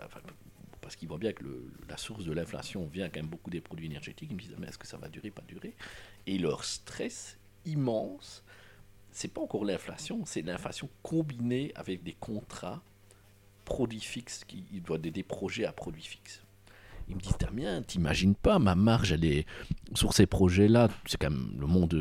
parce 0.82 0.96
qu'ils 0.96 1.08
voient 1.08 1.18
bien 1.18 1.34
que 1.34 1.44
la 1.88 1.98
source 1.98 2.26
de 2.26 2.32
l'inflation 2.32 2.86
vient 2.88 3.10
quand 3.10 3.20
même 3.20 3.30
beaucoup 3.30 3.50
des 3.50 3.62
produits 3.62 3.86
énergétiques. 3.86 4.30
Ils 4.32 4.36
me 4.36 4.42
disent 4.42 4.52
Damien, 4.52 4.68
est-ce 4.68 4.78
que 4.78 4.88
ça 4.88 4.98
va 4.98 5.10
durer, 5.10 5.30
pas 5.30 5.44
durer? 5.48 5.76
Et 6.26 6.38
leur 6.38 6.64
stress 6.64 7.38
immense, 7.66 8.44
c'est 9.12 9.28
pas 9.28 9.42
encore 9.42 9.66
l'inflation, 9.66 10.26
c'est 10.26 10.42
l'inflation 10.42 10.90
combinée 11.04 11.72
avec 11.76 12.04
des 12.04 12.14
contrats 12.14 12.82
produits 13.66 14.00
fixes, 14.00 14.46
doit 14.84 14.98
des, 14.98 15.12
des 15.12 15.24
projets 15.24 15.66
à 15.66 15.72
produits 15.72 16.02
fixes. 16.02 16.42
Ils 17.10 17.16
me 17.16 17.22
disent, 17.22 17.38
Damien, 17.40 17.82
t'imagines 17.82 18.36
pas, 18.36 18.60
ma 18.60 18.76
marge, 18.76 19.12
elle 19.12 19.26
est 19.26 19.46
sur 19.96 20.14
ces 20.14 20.28
projets-là, 20.28 20.90
c'est 21.08 21.18
quand 21.18 21.32
même 21.32 21.56
le 21.60 21.66
monde 21.66 21.94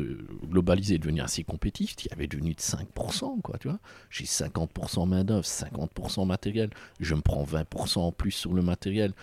globalisé 0.45 0.95
est 0.95 0.99
devenu 0.99 1.21
assez 1.21 1.43
compétitif, 1.43 1.95
il 2.05 2.09
y 2.09 2.13
avait 2.13 2.27
devenu 2.27 2.53
de 2.53 2.59
5%, 2.59 3.41
quoi, 3.41 3.57
tu 3.57 3.67
vois. 3.67 3.79
J'ai 4.11 4.25
50% 4.25 5.07
main-d'œuvre, 5.07 5.45
50% 5.45 6.27
matériel, 6.27 6.69
je 6.99 7.15
me 7.15 7.21
prends 7.21 7.43
20% 7.43 7.99
en 7.99 8.11
plus 8.11 8.31
sur 8.31 8.53
le 8.53 8.61
matériel, 8.61 9.13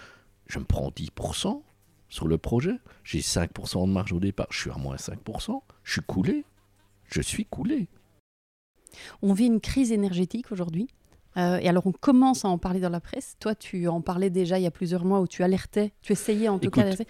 je 0.48 0.58
me 0.58 0.64
prends 0.64 0.90
10% 0.90 1.62
sur 2.08 2.26
le 2.26 2.38
projet, 2.38 2.78
j'ai 3.04 3.20
5% 3.20 3.86
de 3.86 3.92
marge 3.92 4.12
au 4.12 4.20
départ, 4.20 4.48
je 4.50 4.60
suis 4.60 4.70
à 4.70 4.76
moins 4.76 4.96
5%, 4.96 5.60
je 5.84 5.92
suis 5.92 6.02
coulé, 6.02 6.44
je 7.08 7.20
suis 7.20 7.44
coulé. 7.44 7.88
On 9.22 9.32
vit 9.32 9.46
une 9.46 9.60
crise 9.60 9.92
énergétique 9.92 10.50
aujourd'hui. 10.50 10.88
Euh, 11.36 11.58
et 11.58 11.68
alors, 11.68 11.86
on 11.86 11.92
commence 11.92 12.44
à 12.44 12.48
en 12.48 12.58
parler 12.58 12.80
dans 12.80 12.90
la 12.90 13.00
presse. 13.00 13.36
Toi, 13.40 13.54
tu 13.54 13.88
en 13.88 14.00
parlais 14.00 14.30
déjà 14.30 14.58
il 14.58 14.62
y 14.62 14.66
a 14.66 14.70
plusieurs 14.70 15.04
mois 15.04 15.20
où 15.20 15.26
tu 15.26 15.42
alertais, 15.42 15.92
tu 16.00 16.12
essayais 16.12 16.48
en 16.48 16.58
tout 16.58 16.70
cas 16.70 16.82
d'alerter. 16.82 17.06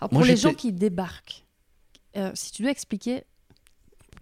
Alors, 0.00 0.10
pour 0.10 0.22
les 0.22 0.36
gens 0.36 0.54
qui 0.54 0.72
débarquent, 0.72 1.46
euh, 2.16 2.30
si 2.34 2.52
tu 2.52 2.62
dois 2.62 2.70
expliquer, 2.70 3.24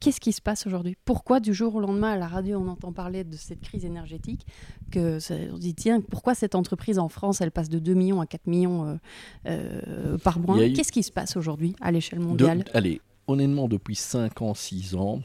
qu'est-ce 0.01 0.21
qui 0.21 0.33
se 0.33 0.41
passe 0.41 0.67
aujourd'hui? 0.67 0.97
Pourquoi 1.05 1.41
du 1.41 1.53
jour 1.53 1.75
au 1.75 1.81
lendemain, 1.81 2.13
à 2.13 2.17
la 2.17 2.29
radio, 2.29 2.59
on 2.59 2.69
entend 2.69 2.93
parler 2.93 3.25
de 3.25 3.37
cette 3.37 3.61
crise 3.61 3.85
énergétique 3.85 4.47
que 4.93 5.19
On 5.53 5.59
dit, 5.59 5.75
tiens, 5.75 6.01
pourquoi 6.01 6.35
cette 6.35 6.55
entreprise 6.55 6.99
en 6.99 7.09
France, 7.09 7.41
elle 7.41 7.51
passe 7.51 7.69
de 7.69 7.79
2 7.79 7.95
millions 7.95 8.21
à 8.21 8.27
4 8.27 8.47
millions 8.47 8.99
euh, 9.47 10.19
par 10.19 10.39
mois? 10.39 10.59
Qu'est-ce 10.69 10.93
qui 10.93 11.03
se 11.03 11.13
passe 11.13 11.37
aujourd'hui 11.37 11.75
à 11.81 11.91
l'échelle 11.91 12.21
mondiale? 12.21 12.65
Allez, 12.75 13.01
honnêtement, 13.27 13.67
depuis 13.67 13.97
5 13.97 14.43
ans, 14.43 14.55
6 14.55 14.95
ans, 14.95 15.21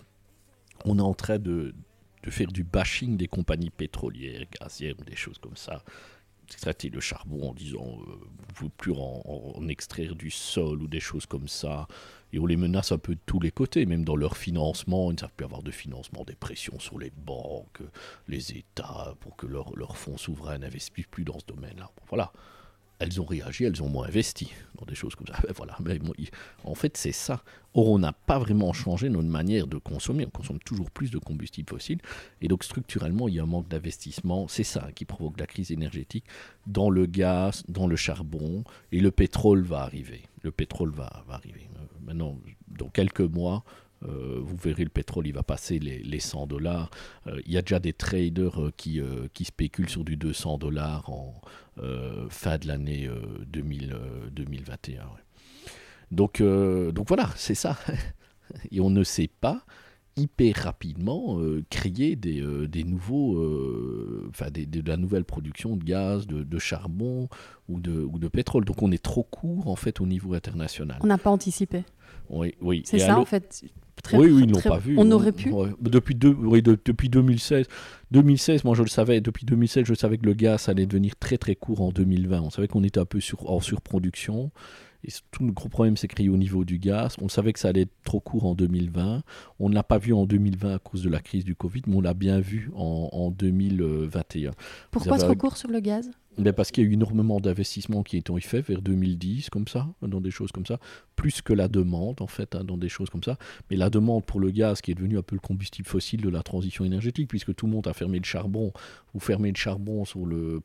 on 0.86 0.98
est 0.98 1.02
en 1.02 1.14
train 1.14 1.38
de 1.38 1.76
de 2.24 2.32
faire 2.32 2.52
du 2.52 2.64
bashing 2.64 3.18
des 3.18 3.28
compagnies 3.28 3.70
pétrolières, 3.70 4.46
gazières 4.60 4.96
ou 5.00 5.04
des 5.04 5.16
choses 5.16 5.38
comme 5.38 5.58
ça. 5.58 5.84
Traiter 6.62 6.90
le 6.90 7.00
charbon 7.00 7.50
en 7.50 7.54
disant 7.54 8.00
euh, 8.02 8.16
vous 8.56 8.70
plus 8.70 8.94
en, 8.96 9.68
extraire 9.70 10.16
du 10.16 10.30
sol 10.30 10.84
ou 10.84 10.88
des 10.88 11.00
choses 11.00 11.26
comme 11.26 11.48
ça. 11.48 11.88
Et 12.32 12.40
on 12.40 12.46
les 12.46 12.58
menace 12.58 12.92
un 12.92 12.98
peu 12.98 13.16
de 13.16 13.20
tous 13.26 13.40
les 13.40 13.52
côtés, 13.52 13.86
même 13.86 14.04
dans 14.04 14.16
leur 14.16 14.38
financement. 14.38 15.10
Ils 15.10 15.16
ne 15.16 15.20
savent 15.20 15.32
plus 15.36 15.46
avoir 15.46 15.64
de 15.64 15.72
financement, 15.72 16.24
des 16.26 16.36
pressions 16.36 16.80
sur 16.80 17.00
les 17.00 17.12
banques, 17.12 17.82
les 18.28 18.52
États, 18.52 19.16
pour 19.22 19.36
que 19.36 19.48
leurs 19.48 19.76
leur 19.76 19.98
fonds 19.98 20.18
souverains 20.18 20.60
n'investissent 20.60 21.08
plus 21.08 21.24
dans 21.24 21.40
ce 21.40 21.46
domaine-là. 21.46 21.90
voilà 22.10 22.32
elles 23.00 23.20
ont 23.20 23.26
réagi, 23.26 23.66
elles 23.66 23.82
ont 23.82 23.90
moins 23.90 24.08
investi 24.08 24.52
dans 24.80 24.86
des 24.86 24.96
choses 24.96 25.16
comme 25.16 25.28
ça. 25.28 25.36
Voilà. 25.56 25.76
Mais, 25.84 26.00
en 26.64 26.76
fait, 26.76 26.98
c'est 26.98 27.12
ça. 27.12 27.44
Or, 27.74 27.90
on 27.90 28.00
n'a 28.00 28.14
pas 28.14 28.40
vraiment 28.40 28.72
changé 28.74 29.10
notre 29.10 29.28
manière 29.28 29.68
de 29.68 29.78
consommer. 29.78 30.26
On 30.26 30.30
consomme 30.30 30.60
toujours 30.60 30.90
plus 30.92 31.12
de 31.12 31.18
combustibles 31.18 31.70
fossiles. 31.70 32.00
Et 32.42 32.48
donc, 32.48 32.64
structurellement, 32.64 33.28
il 33.28 33.36
y 33.36 33.40
a 33.40 33.44
un 33.44 33.48
manque 33.48 33.68
d'investissement. 33.68 34.48
C'est 34.48 34.64
ça 34.64 34.90
qui 34.94 35.06
provoque 35.06 35.40
la 35.40 35.48
crise 35.48 35.72
énergétique 35.72 36.26
dans 36.68 36.90
le 36.90 37.06
gaz, 37.06 37.64
dans 37.68 37.88
le 37.88 37.96
charbon. 37.96 38.64
Et 38.92 39.00
le 39.00 39.12
pétrole 39.12 39.64
va 39.64 39.82
arriver. 39.82 40.24
Le 40.44 40.52
pétrole 40.52 40.92
va, 40.92 41.24
va 41.28 41.36
arriver. 41.36 41.70
Euh, 41.76 41.86
maintenant, 42.06 42.38
dans 42.68 42.90
quelques 42.90 43.22
mois, 43.22 43.64
euh, 44.08 44.40
vous 44.42 44.56
verrez, 44.58 44.84
le 44.84 44.90
pétrole, 44.90 45.28
il 45.28 45.34
va 45.34 45.44
passer 45.44 45.80
les, 45.80 46.20
100 46.20 46.48
dollars. 46.48 46.90
Euh, 47.28 47.42
il 47.46 47.52
y 47.52 47.58
a 47.58 47.62
déjà 47.62 47.80
des 47.80 47.94
traders 47.94 48.62
euh, 48.62 48.74
qui, 48.76 49.02
qui 49.34 49.46
spéculent 49.46 49.90
sur 49.90 50.04
du 50.04 50.18
200 50.18 50.58
dollars 50.58 51.10
en 51.10 51.34
fin 52.30 52.58
de 52.58 52.68
l'année 52.68 53.10
2021. 53.48 55.10
Donc, 56.12 56.42
donc 56.42 57.08
voilà, 57.08 57.30
c'est 57.36 57.56
ça. 57.56 57.78
Et 58.72 58.80
on 58.80 58.90
ne 58.90 59.04
sait 59.04 59.30
pas 59.42 59.66
hyper 60.16 60.56
rapidement 60.56 61.40
créer 61.70 62.16
des, 62.16 62.44
des 62.68 62.84
nouveaux, 62.84 63.38
enfin 64.30 64.48
de 64.52 64.88
la 64.88 64.98
nouvelle 64.98 65.26
production 65.26 65.76
de 65.76 65.84
gaz, 65.84 66.28
de, 66.28 66.60
charbon 66.60 67.30
ou 67.70 67.80
de, 67.80 67.94
ou 67.94 68.20
de 68.20 68.28
pétrole. 68.28 68.66
Donc 68.66 68.82
on 68.82 68.92
est 68.92 69.02
trop 69.02 69.24
court 69.24 69.68
en 69.68 69.76
fait 69.76 70.02
au 70.02 70.06
niveau 70.06 70.34
international. 70.34 71.00
On 71.02 71.08
n'a 71.08 71.18
pas 71.18 71.32
anticipé. 71.32 71.84
Oui, 72.30 72.54
oui. 72.62 72.84
C'est 72.86 73.00
ça 73.00 73.20
en 73.20 73.26
fait 73.26 73.66
oui, 74.12 74.30
oui, 74.32 74.44
ils 74.44 74.52
n'ont 74.52 74.60
pas 74.60 74.78
vu. 74.78 74.96
On 74.98 75.10
aurait 75.12 75.32
pu. 75.32 75.52
Depuis, 75.80 76.16
deux, 76.16 76.36
oui, 76.38 76.62
depuis 76.62 77.10
2016, 77.10 77.68
2016, 78.12 78.64
moi 78.64 78.76
je 78.76 78.84
le 78.84 78.90
savais, 78.90 79.22
depuis 79.22 79.46
2016, 79.46 79.86
je 79.86 79.94
savais 79.94 80.18
que 80.18 80.26
le 80.26 80.34
gaz 80.34 80.68
allait 80.70 80.86
devenir 80.86 81.16
très 81.16 81.38
très 81.38 81.56
court 81.56 81.82
en 81.82 81.92
2020. 81.92 82.42
On 82.42 82.50
savait 82.50 82.68
qu'on 82.68 82.84
était 82.84 83.00
un 83.00 83.06
peu 83.06 83.20
sur, 83.20 83.50
en 83.50 83.62
surproduction. 83.62 84.52
Et 85.04 85.12
tout 85.32 85.46
le 85.46 85.52
gros 85.52 85.70
problème 85.70 85.98
s'est 85.98 86.08
créé 86.08 86.30
au 86.30 86.38
niveau 86.38 86.64
du 86.64 86.80
gaz. 86.80 87.16
On 87.22 87.28
savait 87.28 87.54
que 87.54 87.60
ça 87.60 87.70
allait 87.70 87.82
être 87.82 88.04
trop 88.04 88.20
court 88.20 88.46
en 88.46 88.56
2020. 88.56 89.24
On 89.60 89.70
ne 89.70 89.76
l'a 89.76 89.84
pas 89.84 89.98
vu 89.98 90.14
en 90.14 90.26
2020 90.26 90.76
à 90.76 90.80
cause 90.80 91.04
de 91.04 91.10
la 91.10 91.20
crise 91.20 91.44
du 91.44 91.56
Covid, 91.56 91.82
mais 91.88 91.96
on 91.96 92.02
l'a 92.02 92.14
bien 92.14 92.40
vu 92.40 92.72
en, 92.76 93.32
2021. 93.32 94.52
Pourquoi 94.92 95.18
trop 95.18 95.36
court 95.36 95.58
sur 95.58 95.70
le 95.70 95.80
gaz? 95.80 96.10
Mais 96.38 96.54
parce 96.54 96.72
qu'il 96.72 96.84
y 96.84 96.88
a 96.88 96.90
eu 96.90 96.94
énormément 96.94 97.40
d'investissements 97.40 98.04
qui 98.04 98.24
ont 98.30 98.38
été 98.38 98.48
faits 98.48 98.68
vers 98.68 98.82
2010, 98.82 99.50
comme 99.50 99.68
ça, 99.68 99.88
dans 100.02 100.22
des 100.22 100.32
choses 100.32 100.52
comme 100.52 100.66
ça, 100.66 100.80
plus 101.16 101.42
que 101.42 101.54
la 101.54 101.68
demande, 101.68 102.22
en 102.22 102.28
fait, 102.28 102.56
hein, 102.56 102.64
dans 102.64 102.78
des 102.78 102.90
choses 102.90 103.10
comme 103.10 103.24
ça. 103.24 103.38
Mais 103.70 103.78
la 103.78 103.90
demande 103.90 104.26
pour 104.26 104.40
le 104.40 104.52
gaz, 104.52 104.82
qui 104.82 104.92
est 104.92 104.96
devenu 104.96 105.18
un 105.18 105.22
peu 105.22 105.36
le 105.36 105.42
combustible 105.42 105.88
fossile 105.88 106.22
de 106.22 106.30
la 106.30 106.42
transition 106.42 106.86
énergétique, 106.86 107.28
puisque 107.28 107.54
tout 107.56 107.66
le 107.66 107.72
monde 107.72 107.88
a 107.88 107.94
fermé 107.94 108.18
le 108.18 108.26
charbon, 108.26 108.74
vous 109.14 109.20
fermez 109.20 109.50
le 109.50 109.58
charbon 109.58 110.04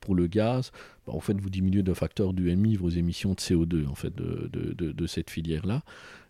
pour 0.00 0.14
le 0.14 0.26
gaz, 0.26 0.70
bah, 1.06 1.12
en 1.14 1.20
fait, 1.20 1.40
vous 1.40 1.50
diminuez 1.50 1.82
de 1.82 1.94
facteur 1.94 2.32
du 2.32 2.54
MI 2.54 2.76
vos 2.76 2.90
émissions 2.90 3.30
de 3.30 3.40
CO2, 3.40 3.86
en 3.88 3.94
fait, 3.94 4.14
de, 4.14 5.06
cette 5.06 5.30
filière-là. 5.30 5.82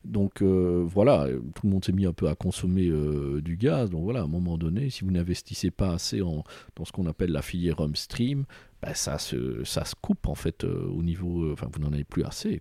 Donc 0.04 0.40
euh, 0.40 0.84
voilà, 0.86 1.26
tout 1.54 1.66
le 1.66 1.70
monde 1.70 1.84
s'est 1.84 1.92
mis 1.92 2.06
un 2.06 2.12
peu 2.12 2.28
à 2.28 2.36
consommer 2.36 2.86
euh, 2.86 3.40
du 3.42 3.56
gaz. 3.56 3.90
Donc 3.90 4.04
voilà, 4.04 4.20
à 4.20 4.22
un 4.22 4.28
moment 4.28 4.56
donné, 4.56 4.88
si 4.88 5.04
vous 5.04 5.10
n'investissez 5.10 5.72
pas 5.72 5.94
assez 5.94 6.22
en, 6.22 6.44
dans 6.76 6.84
ce 6.84 6.92
qu'on 6.92 7.06
appelle 7.06 7.32
la 7.32 7.42
filière 7.42 7.80
upstream, 7.80 8.44
ben, 8.82 8.94
ça, 8.94 9.18
se, 9.18 9.64
ça 9.64 9.84
se 9.84 9.94
coupe 10.00 10.28
en 10.28 10.34
fait 10.34 10.64
euh, 10.64 10.86
au 10.88 11.02
niveau. 11.02 11.44
Euh, 11.44 11.52
enfin, 11.52 11.68
vous 11.72 11.80
n'en 11.80 11.92
avez 11.92 12.04
plus 12.04 12.24
assez. 12.24 12.60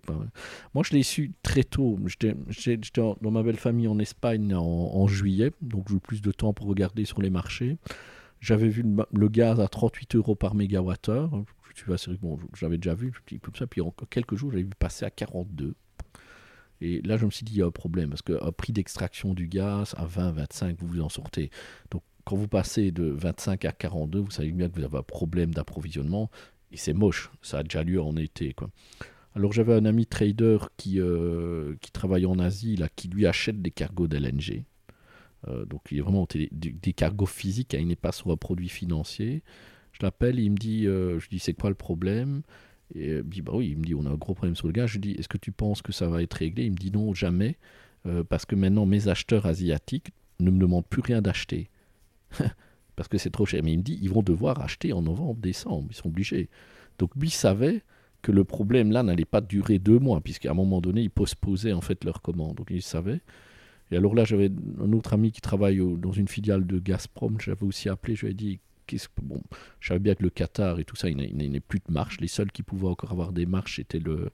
Moi, 0.74 0.82
je 0.84 0.92
l'ai 0.94 1.02
su 1.02 1.32
très 1.42 1.62
tôt. 1.62 1.98
J'étais 2.48 2.78
dans 2.90 3.30
ma 3.30 3.42
belle 3.42 3.56
famille 3.56 3.88
en 3.88 3.98
Espagne 3.98 4.54
en, 4.54 5.06
juillet, 5.06 5.52
donc 5.62 5.88
j'ai 5.88 5.96
eu 5.96 6.00
plus 6.00 6.20
de 6.20 6.32
temps 6.32 6.52
pour 6.52 6.66
regarder 6.66 7.04
sur 7.04 7.22
les 7.22 7.30
marchés. 7.30 7.78
J'avais 8.40 8.68
vu 8.68 8.84
le, 9.12 9.28
gaz 9.28 9.60
à 9.60 9.68
38 9.68 10.16
euros 10.16 10.34
par 10.34 10.54
mégawattheure. 10.54 11.44
Bon, 12.20 12.38
j'avais 12.56 12.76
déjà 12.76 12.94
vu, 12.94 13.12
comme 13.40 13.54
ça. 13.54 13.66
Puis 13.66 13.80
en 13.80 13.92
quelques 14.10 14.34
jours, 14.34 14.50
j'avais 14.50 14.64
vu 14.64 14.70
passer 14.78 15.04
à 15.04 15.10
42. 15.10 15.74
Et 16.80 17.02
là, 17.02 17.16
je 17.16 17.26
me 17.26 17.30
suis 17.30 17.44
dit, 17.44 17.54
il 17.54 17.58
y 17.58 17.62
a 17.62 17.66
un 17.66 17.72
problème, 17.72 18.10
parce 18.10 18.22
qu'un 18.22 18.52
prix 18.52 18.72
d'extraction 18.72 19.34
du 19.34 19.48
gaz 19.48 19.94
à 19.96 20.04
20, 20.04 20.32
25, 20.32 20.76
vous 20.78 20.86
vous 20.86 21.00
en 21.00 21.08
sortez. 21.08 21.50
Donc, 21.90 22.02
quand 22.28 22.36
vous 22.36 22.46
passez 22.46 22.92
de 22.92 23.04
25 23.04 23.64
à 23.64 23.72
42, 23.72 24.18
vous 24.18 24.30
savez 24.30 24.52
bien 24.52 24.68
que 24.68 24.78
vous 24.78 24.84
avez 24.84 24.98
un 24.98 25.02
problème 25.02 25.54
d'approvisionnement 25.54 26.30
et 26.70 26.76
c'est 26.76 26.92
moche. 26.92 27.30
Ça 27.40 27.60
a 27.60 27.62
déjà 27.62 27.82
lieu 27.82 28.02
en 28.02 28.18
été. 28.18 28.52
Quoi. 28.52 28.68
Alors 29.34 29.54
j'avais 29.54 29.72
un 29.72 29.86
ami 29.86 30.04
trader 30.04 30.58
qui, 30.76 31.00
euh, 31.00 31.76
qui 31.80 31.90
travaille 31.90 32.26
en 32.26 32.38
Asie, 32.38 32.76
là, 32.76 32.90
qui 32.94 33.08
lui 33.08 33.26
achète 33.26 33.62
des 33.62 33.70
cargos 33.70 34.08
d'LNG. 34.08 34.64
Euh, 35.46 35.64
donc 35.64 35.80
il 35.90 35.96
est 35.96 36.00
vraiment 36.02 36.26
des, 36.28 36.92
cargos 36.92 37.24
physiques, 37.24 37.72
hein, 37.72 37.78
il 37.80 37.86
n'est 37.86 37.96
pas 37.96 38.12
sur 38.12 38.30
un 38.30 38.36
produit 38.36 38.68
financier. 38.68 39.42
Je 39.92 40.00
l'appelle, 40.02 40.38
il 40.38 40.50
me 40.50 40.58
dit, 40.58 40.86
euh, 40.86 41.18
je 41.20 41.30
dis 41.30 41.38
c'est 41.38 41.54
quoi 41.54 41.70
le 41.70 41.76
problème? 41.76 42.42
Et 42.94 43.08
il 43.08 43.24
me 43.24 43.30
dit 43.30 43.40
bah 43.40 43.52
oui, 43.54 43.70
il 43.70 43.78
me 43.78 43.84
dit 43.84 43.94
on 43.94 44.04
a 44.04 44.10
un 44.10 44.16
gros 44.16 44.34
problème 44.34 44.54
sur 44.54 44.66
le 44.66 44.74
gaz. 44.74 44.88
Je 44.90 44.94
lui 44.96 45.00
dis 45.00 45.12
est-ce 45.12 45.28
que 45.28 45.38
tu 45.38 45.50
penses 45.50 45.80
que 45.80 45.92
ça 45.92 46.08
va 46.08 46.22
être 46.22 46.34
réglé? 46.34 46.66
Il 46.66 46.72
me 46.72 46.76
dit 46.76 46.90
non 46.90 47.14
jamais, 47.14 47.56
parce 48.28 48.44
que 48.44 48.54
maintenant 48.54 48.84
mes 48.84 49.08
acheteurs 49.08 49.46
asiatiques 49.46 50.10
ne 50.40 50.50
me 50.50 50.58
demandent 50.58 50.86
plus 50.86 51.00
rien 51.00 51.22
d'acheter. 51.22 51.70
parce 52.96 53.08
que 53.08 53.18
c'est 53.18 53.30
trop 53.30 53.46
cher. 53.46 53.62
Mais 53.62 53.72
il 53.72 53.78
me 53.78 53.82
dit, 53.82 53.98
ils 54.02 54.10
vont 54.10 54.22
devoir 54.22 54.60
acheter 54.60 54.92
en 54.92 55.02
novembre, 55.02 55.40
décembre, 55.40 55.88
ils 55.90 55.96
sont 55.96 56.08
obligés. 56.08 56.48
Donc 56.98 57.10
lui 57.16 57.30
savait 57.30 57.82
que 58.22 58.32
le 58.32 58.44
problème 58.44 58.90
là 58.90 59.02
n'allait 59.02 59.24
pas 59.24 59.40
durer 59.40 59.78
deux 59.78 59.98
mois, 59.98 60.20
puisqu'à 60.20 60.50
un 60.50 60.54
moment 60.54 60.80
donné, 60.80 61.02
ils 61.02 61.10
postposaient 61.10 61.72
en 61.72 61.80
fait 61.80 62.04
leur 62.04 62.22
commande. 62.22 62.56
Donc 62.56 62.68
il 62.70 62.82
savait. 62.82 63.20
Et 63.90 63.96
alors 63.96 64.14
là, 64.14 64.24
j'avais 64.24 64.50
un 64.80 64.92
autre 64.92 65.14
ami 65.14 65.32
qui 65.32 65.40
travaille 65.40 65.80
dans 65.98 66.12
une 66.12 66.28
filiale 66.28 66.66
de 66.66 66.78
Gazprom, 66.78 67.40
j'avais 67.40 67.64
aussi 67.64 67.88
appelé, 67.88 68.16
je 68.16 68.26
lui 68.26 68.32
ai 68.32 68.34
dit, 68.34 68.60
bon, 69.22 69.40
je 69.80 69.88
savais 69.88 70.00
bien 70.00 70.14
que 70.14 70.22
le 70.22 70.30
Qatar 70.30 70.78
et 70.78 70.84
tout 70.84 70.96
ça, 70.96 71.08
il 71.08 71.16
n'est 71.16 71.60
plus 71.60 71.78
de 71.78 71.92
marche. 71.92 72.20
Les 72.20 72.28
seuls 72.28 72.50
qui 72.52 72.62
pouvaient 72.62 72.88
encore 72.88 73.12
avoir 73.12 73.32
des 73.32 73.46
marches, 73.46 73.76
c'était 73.76 73.98
le, 73.98 74.30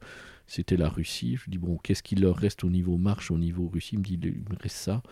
c'était 0.47 0.77
la 0.77 0.89
Russie. 0.89 1.37
Je 1.37 1.51
dis, 1.51 1.59
bon, 1.59 1.77
qu'est-ce 1.83 2.03
qu'il 2.03 2.21
leur 2.21 2.37
reste 2.37 2.65
au 2.65 2.71
niveau 2.71 2.97
marche, 2.97 3.31
au 3.31 3.39
niveau 3.39 3.69
Russie? 3.69 3.91
Il 3.95 3.99
me 3.99 4.05
dit, 4.05 4.19
il 4.23 4.45
me 4.51 4.59
reste 4.61 4.77
ça 4.77 5.03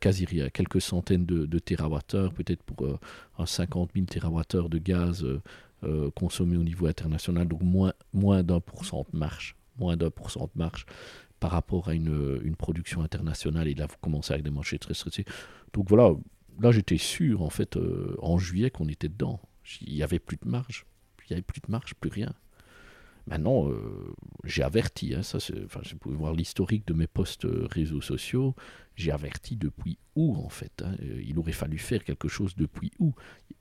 quasi 0.00 0.24
rien, 0.24 0.48
quelques 0.50 0.80
centaines 0.80 1.26
de, 1.26 1.46
de 1.46 1.58
terawattheures, 1.58 2.32
peut-être 2.32 2.62
pour 2.62 2.86
euh, 2.86 2.98
un 3.38 3.46
50 3.46 3.90
000 3.94 4.06
terawattheures 4.06 4.68
de 4.68 4.78
gaz 4.78 5.24
euh, 5.24 5.40
euh, 5.84 6.10
consommés 6.10 6.56
au 6.56 6.62
niveau 6.62 6.86
international, 6.86 7.48
donc 7.48 7.62
moins, 7.62 7.92
moins 8.12 8.42
d'un 8.42 8.60
pour 8.60 8.84
cent 8.84 9.06
de 9.12 9.18
marche, 9.18 9.56
moins 9.78 9.96
d'un 9.96 10.10
pour 10.10 10.30
cent 10.30 10.50
de 10.54 10.68
par 11.38 11.52
rapport 11.52 11.88
à 11.88 11.94
une, 11.94 12.40
une, 12.44 12.54
production 12.54 13.02
internationale, 13.02 13.66
et 13.66 13.74
là 13.74 13.86
vous 13.86 13.96
commencez 14.02 14.34
avec 14.34 14.44
des 14.44 14.50
marchés 14.50 14.78
très 14.78 14.92
stressés. 14.92 15.24
Donc 15.72 15.88
voilà, 15.88 16.12
là 16.60 16.70
j'étais 16.70 16.98
sûr 16.98 17.40
en 17.40 17.48
fait 17.48 17.78
en 18.18 18.36
juillet 18.36 18.70
qu'on 18.70 18.88
était 18.88 19.08
dedans. 19.08 19.40
Il 19.80 19.94
n'y 19.94 20.02
avait 20.02 20.18
plus 20.18 20.36
de 20.36 20.46
marge, 20.46 20.84
il 21.24 21.32
n'y 21.32 21.34
avait 21.36 21.42
plus 21.42 21.60
de 21.60 21.70
marge, 21.70 21.94
plus 21.94 22.10
rien. 22.10 22.34
Maintenant, 23.26 23.68
euh, 23.68 24.12
j'ai 24.44 24.62
averti, 24.62 25.14
hein, 25.14 25.22
ça, 25.22 25.38
enfin, 25.64 25.80
je 25.82 25.94
pouvais 25.94 26.16
voir 26.16 26.32
l'historique 26.32 26.86
de 26.86 26.94
mes 26.94 27.06
posts 27.06 27.44
euh, 27.44 27.66
réseaux 27.70 28.00
sociaux, 28.00 28.54
j'ai 28.96 29.12
averti 29.12 29.56
depuis 29.56 29.98
où 30.16 30.36
en 30.36 30.48
fait. 30.48 30.82
Hein. 30.84 30.94
Euh, 31.02 31.22
il 31.26 31.38
aurait 31.38 31.52
fallu 31.52 31.78
faire 31.78 32.04
quelque 32.04 32.28
chose 32.28 32.54
depuis 32.56 32.90
où? 32.98 33.14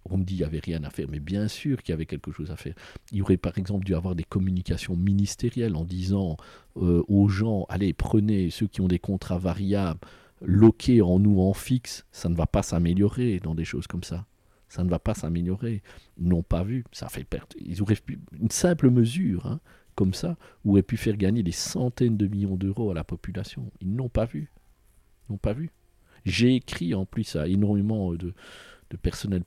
On 0.06 0.18
me 0.18 0.24
dit 0.24 0.36
qu'il 0.36 0.44
n'y 0.44 0.48
avait 0.48 0.60
rien 0.60 0.84
à 0.84 0.90
faire, 0.90 1.08
mais 1.10 1.20
bien 1.20 1.48
sûr 1.48 1.84
qu'il 1.84 1.94
y 1.94 1.96
avait 1.96 2.06
quelque 2.06 2.32
chose 2.32 2.52
à 2.52 2.56
faire. 2.56 2.74
Il 3.12 3.22
aurait 3.22 3.38
par 3.38 3.58
exemple 3.58 3.86
dû 3.86 3.94
avoir 3.94 4.16
des 4.16 4.24
communications 4.24 4.96
ministérielles 4.96 5.76
en 5.76 5.86
disant 5.86 6.38
aux 6.76 7.28
gens, 7.28 7.66
allez, 7.68 7.94
prenez 7.94 8.50
ceux 8.50 8.68
qui 8.68 8.80
ont 8.80 8.88
des 8.88 9.00
contrats 9.00 9.38
variables, 9.38 10.00
loquez 10.42 11.02
en 11.02 11.20
nous 11.20 11.42
en 11.42 11.54
fixe, 11.54 12.06
ça 12.12 12.30
ne 12.30 12.36
va 12.36 12.48
pas 12.48 12.64
s'améliorer 12.64 13.40
dans 13.40 13.54
des 13.54 13.66
choses 13.66 13.86
comme 13.86 14.04
ça 14.04 14.26
ça 14.70 14.84
ne 14.84 14.90
va 14.90 15.00
pas 15.00 15.14
s'améliorer. 15.14 15.82
Ils 16.18 16.28
n'ont 16.28 16.44
pas 16.44 16.64
vu, 16.64 16.86
ça 16.92 17.10
fait 17.10 17.24
perdre. 17.24 17.56
Ils 17.60 17.82
auraient 17.82 17.96
pu, 17.96 18.20
une 18.40 18.52
simple 18.52 18.90
mesure 18.90 19.46
hein, 19.48 19.60
comme 19.96 20.14
ça 20.14 20.38
aurait 20.64 20.84
pu 20.84 20.96
faire 20.96 21.18
gagner 21.18 21.44
des 21.44 21.52
centaines 21.52 22.18
de 22.18 22.28
millions 22.28 22.56
d'euros 22.56 22.92
à 22.92 22.94
la 22.94 23.04
population. 23.04 23.72
Ils 23.82 23.94
n'ont 23.94 24.10
pas 24.10 24.26
vu. 24.26 24.52
Ils 25.28 25.34
n'ont 25.34 25.38
pas 25.38 25.54
vu. 25.54 25.72
J'ai 26.26 26.56
écrit 26.56 26.94
en 26.94 27.06
plus 27.06 27.36
à 27.36 27.48
énormément 27.48 28.14
de, 28.14 28.34
de 28.90 28.98
personnel 28.98 29.44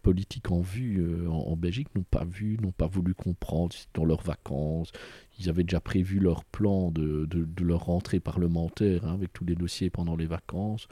en 0.51 0.61
vue 0.61 1.01
euh, 1.01 1.29
en, 1.29 1.57
Belgique, 1.57 1.89
n'ont 1.95 2.05
pas 2.05 2.25
vu, 2.25 2.59
n'ont 2.61 2.73
pas 2.73 2.87
voulu 2.87 3.15
comprendre 3.15 3.75
dans 3.95 4.05
leurs 4.05 4.23
vacances. 4.23 4.93
Ils 5.39 5.49
avaient 5.49 5.65
déjà 5.65 5.81
prévu 5.81 6.19
leur 6.19 6.45
plan 6.45 6.91
de, 6.91 7.29
leur 7.61 7.87
rentrée 7.87 8.21
parlementaire 8.21 9.05
hein, 9.05 9.15
avec 9.15 9.33
tous 9.33 9.45
les 9.45 9.55
dossiers 9.55 9.91
pendant 9.91 10.17
les 10.17 10.27
vacances. 10.27 10.87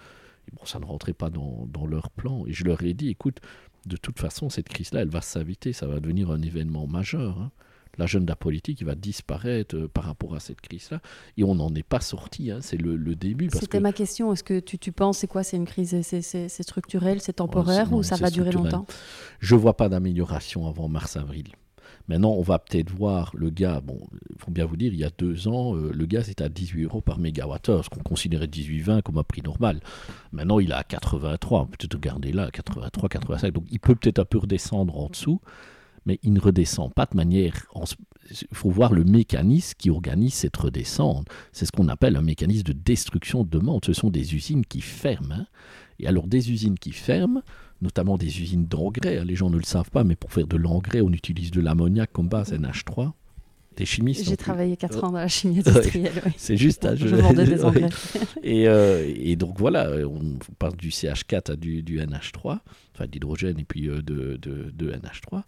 Et 0.48 0.52
bon, 0.52 0.64
ça 0.64 0.80
ne 0.80 0.84
rentrait 0.84 1.12
pas 1.12 1.30
dans 1.30 1.86
leur 1.86 2.10
plan. 2.10 2.44
Et 2.46 2.52
je 2.52 2.64
leur 2.64 2.82
ai 2.82 2.94
dit, 2.94 3.08
écoute, 3.10 3.40
de 3.86 3.96
toute 3.96 4.18
façon, 4.18 4.50
cette 4.50 4.68
crise-là, 4.68 5.00
elle 5.00 5.08
va 5.08 5.20
s'inviter, 5.20 5.72
ça 5.72 5.86
va 5.86 6.00
devenir 6.00 6.30
un 6.30 6.42
événement 6.42 6.86
majeur. 6.86 7.38
Hein. 7.40 7.50
L'agenda 7.98 8.36
politique 8.36 8.80
il 8.80 8.84
va 8.84 8.94
disparaître 8.94 9.76
euh, 9.76 9.88
par 9.88 10.04
rapport 10.04 10.34
à 10.34 10.40
cette 10.40 10.60
crise-là. 10.60 11.00
Et 11.36 11.44
on 11.44 11.54
n'en 11.54 11.74
est 11.74 11.82
pas 11.82 12.00
sorti, 12.00 12.50
hein. 12.50 12.60
c'est 12.60 12.76
le, 12.76 12.96
début. 13.14 13.48
C'était 13.52 13.80
ma 13.80 13.92
question. 13.92 14.32
Est-ce 14.32 14.44
que 14.44 14.60
tu, 14.60 14.78
tu 14.78 14.92
penses, 14.92 15.18
c'est 15.18 15.26
quoi? 15.26 15.42
C'est 15.42 15.56
une 15.56 15.66
crise, 15.66 16.00
c'est 16.02 16.62
structurel, 16.62 17.20
c'est 17.20 17.34
temporaire 17.34 17.92
ou 17.92 18.02
ça 18.02 18.16
va 18.16 18.30
durer 18.30 18.52
longtemps? 18.52 18.86
Je 19.40 19.54
ne 19.54 19.60
vois 19.60 19.76
pas 19.76 19.88
d'amélioration 19.88 20.68
avant 20.68 20.88
mars-avril. 20.88 21.48
Maintenant, 22.08 22.30
on 22.30 22.42
va 22.42 22.58
peut-être 22.58 22.90
voir 22.90 23.30
le 23.34 23.50
gars, 23.50 23.80
bon, 23.80 23.98
il 24.30 24.36
faut 24.38 24.50
bien 24.50 24.64
vous 24.64 24.76
dire, 24.76 24.92
il 24.92 24.98
y 24.98 25.04
a 25.04 25.10
deux 25.16 25.48
ans, 25.48 25.76
euh, 25.76 25.92
le 25.92 26.06
gaz 26.06 26.28
était 26.28 26.42
à 26.42 26.48
18 26.48 26.84
euros 26.84 27.00
par 27.00 27.18
mégawattheure, 27.18 27.84
ce 27.84 27.90
qu'on 27.90 28.02
considérait 28.02 28.46
18-20 28.46 29.02
comme 29.02 29.18
un 29.18 29.22
prix 29.22 29.42
normal. 29.42 29.80
Maintenant, 30.32 30.58
il 30.58 30.70
est 30.70 30.74
à 30.74 30.82
83, 30.82 31.66
peut-être 31.66 31.98
garder 31.98 32.32
là, 32.32 32.50
83, 32.50 33.08
85, 33.08 33.52
donc 33.52 33.64
il 33.70 33.78
peut 33.78 33.94
peut-être 33.94 34.18
un 34.18 34.24
peu 34.24 34.38
redescendre 34.38 34.98
en 34.98 35.08
dessous, 35.08 35.40
mais 36.06 36.18
il 36.22 36.32
ne 36.32 36.40
redescend 36.40 36.92
pas 36.92 37.06
de 37.10 37.16
manière... 37.16 37.66
Il 38.30 38.56
faut 38.56 38.70
voir 38.70 38.92
le 38.92 39.02
mécanisme 39.02 39.74
qui 39.76 39.90
organise 39.90 40.34
cette 40.34 40.56
redescente. 40.56 41.26
C'est 41.52 41.66
ce 41.66 41.72
qu'on 41.72 41.88
appelle 41.88 42.14
un 42.14 42.22
mécanisme 42.22 42.62
de 42.62 42.72
destruction 42.72 43.42
de 43.42 43.48
demande. 43.48 43.84
Ce 43.84 43.92
sont 43.92 44.08
des 44.08 44.36
usines 44.36 44.64
qui 44.64 44.82
ferment. 44.82 45.32
Hein. 45.32 45.46
Et 45.98 46.06
alors, 46.06 46.26
des 46.26 46.50
usines 46.50 46.78
qui 46.78 46.92
ferment, 46.92 47.42
notamment 47.82 48.16
des 48.16 48.40
usines 48.40 48.66
d'engrais. 48.66 49.18
Hein. 49.18 49.24
Les 49.24 49.36
gens 49.36 49.50
ne 49.50 49.56
le 49.56 49.64
savent 49.64 49.90
pas, 49.90 50.04
mais 50.04 50.16
pour 50.16 50.32
faire 50.32 50.46
de 50.46 50.56
l'engrais, 50.56 51.00
on 51.00 51.10
utilise 51.10 51.50
de 51.50 51.60
l'ammoniac 51.60 52.12
comme 52.12 52.28
base 52.28 52.52
NH3. 52.52 53.12
Des 53.76 53.86
chimistes. 53.86 54.28
J'ai 54.28 54.36
travaillé 54.36 54.76
4 54.76 55.04
ans 55.04 55.12
dans 55.12 55.18
la 55.18 55.28
chimie 55.28 55.58
industrielle. 55.60 56.12
C'est 56.36 56.56
juste 56.56 56.84
à 56.84 56.96
je, 56.96 57.06
vendais 57.06 57.44
des 57.44 57.64
engrais. 57.64 57.88
et, 58.42 58.68
euh, 58.68 59.10
et, 59.14 59.36
donc 59.36 59.58
voilà, 59.58 59.90
on 60.06 60.38
passe 60.58 60.76
du 60.76 60.88
CH4 60.88 61.52
à 61.52 61.56
du, 61.56 61.82
du 61.82 62.00
NH3, 62.00 62.58
enfin 62.94 63.06
d'hydrogène 63.06 63.58
et 63.58 63.64
puis 63.64 63.88
euh, 63.88 64.02
de, 64.02 64.36
de, 64.36 64.70
de, 64.70 64.92
NH3. 64.92 65.44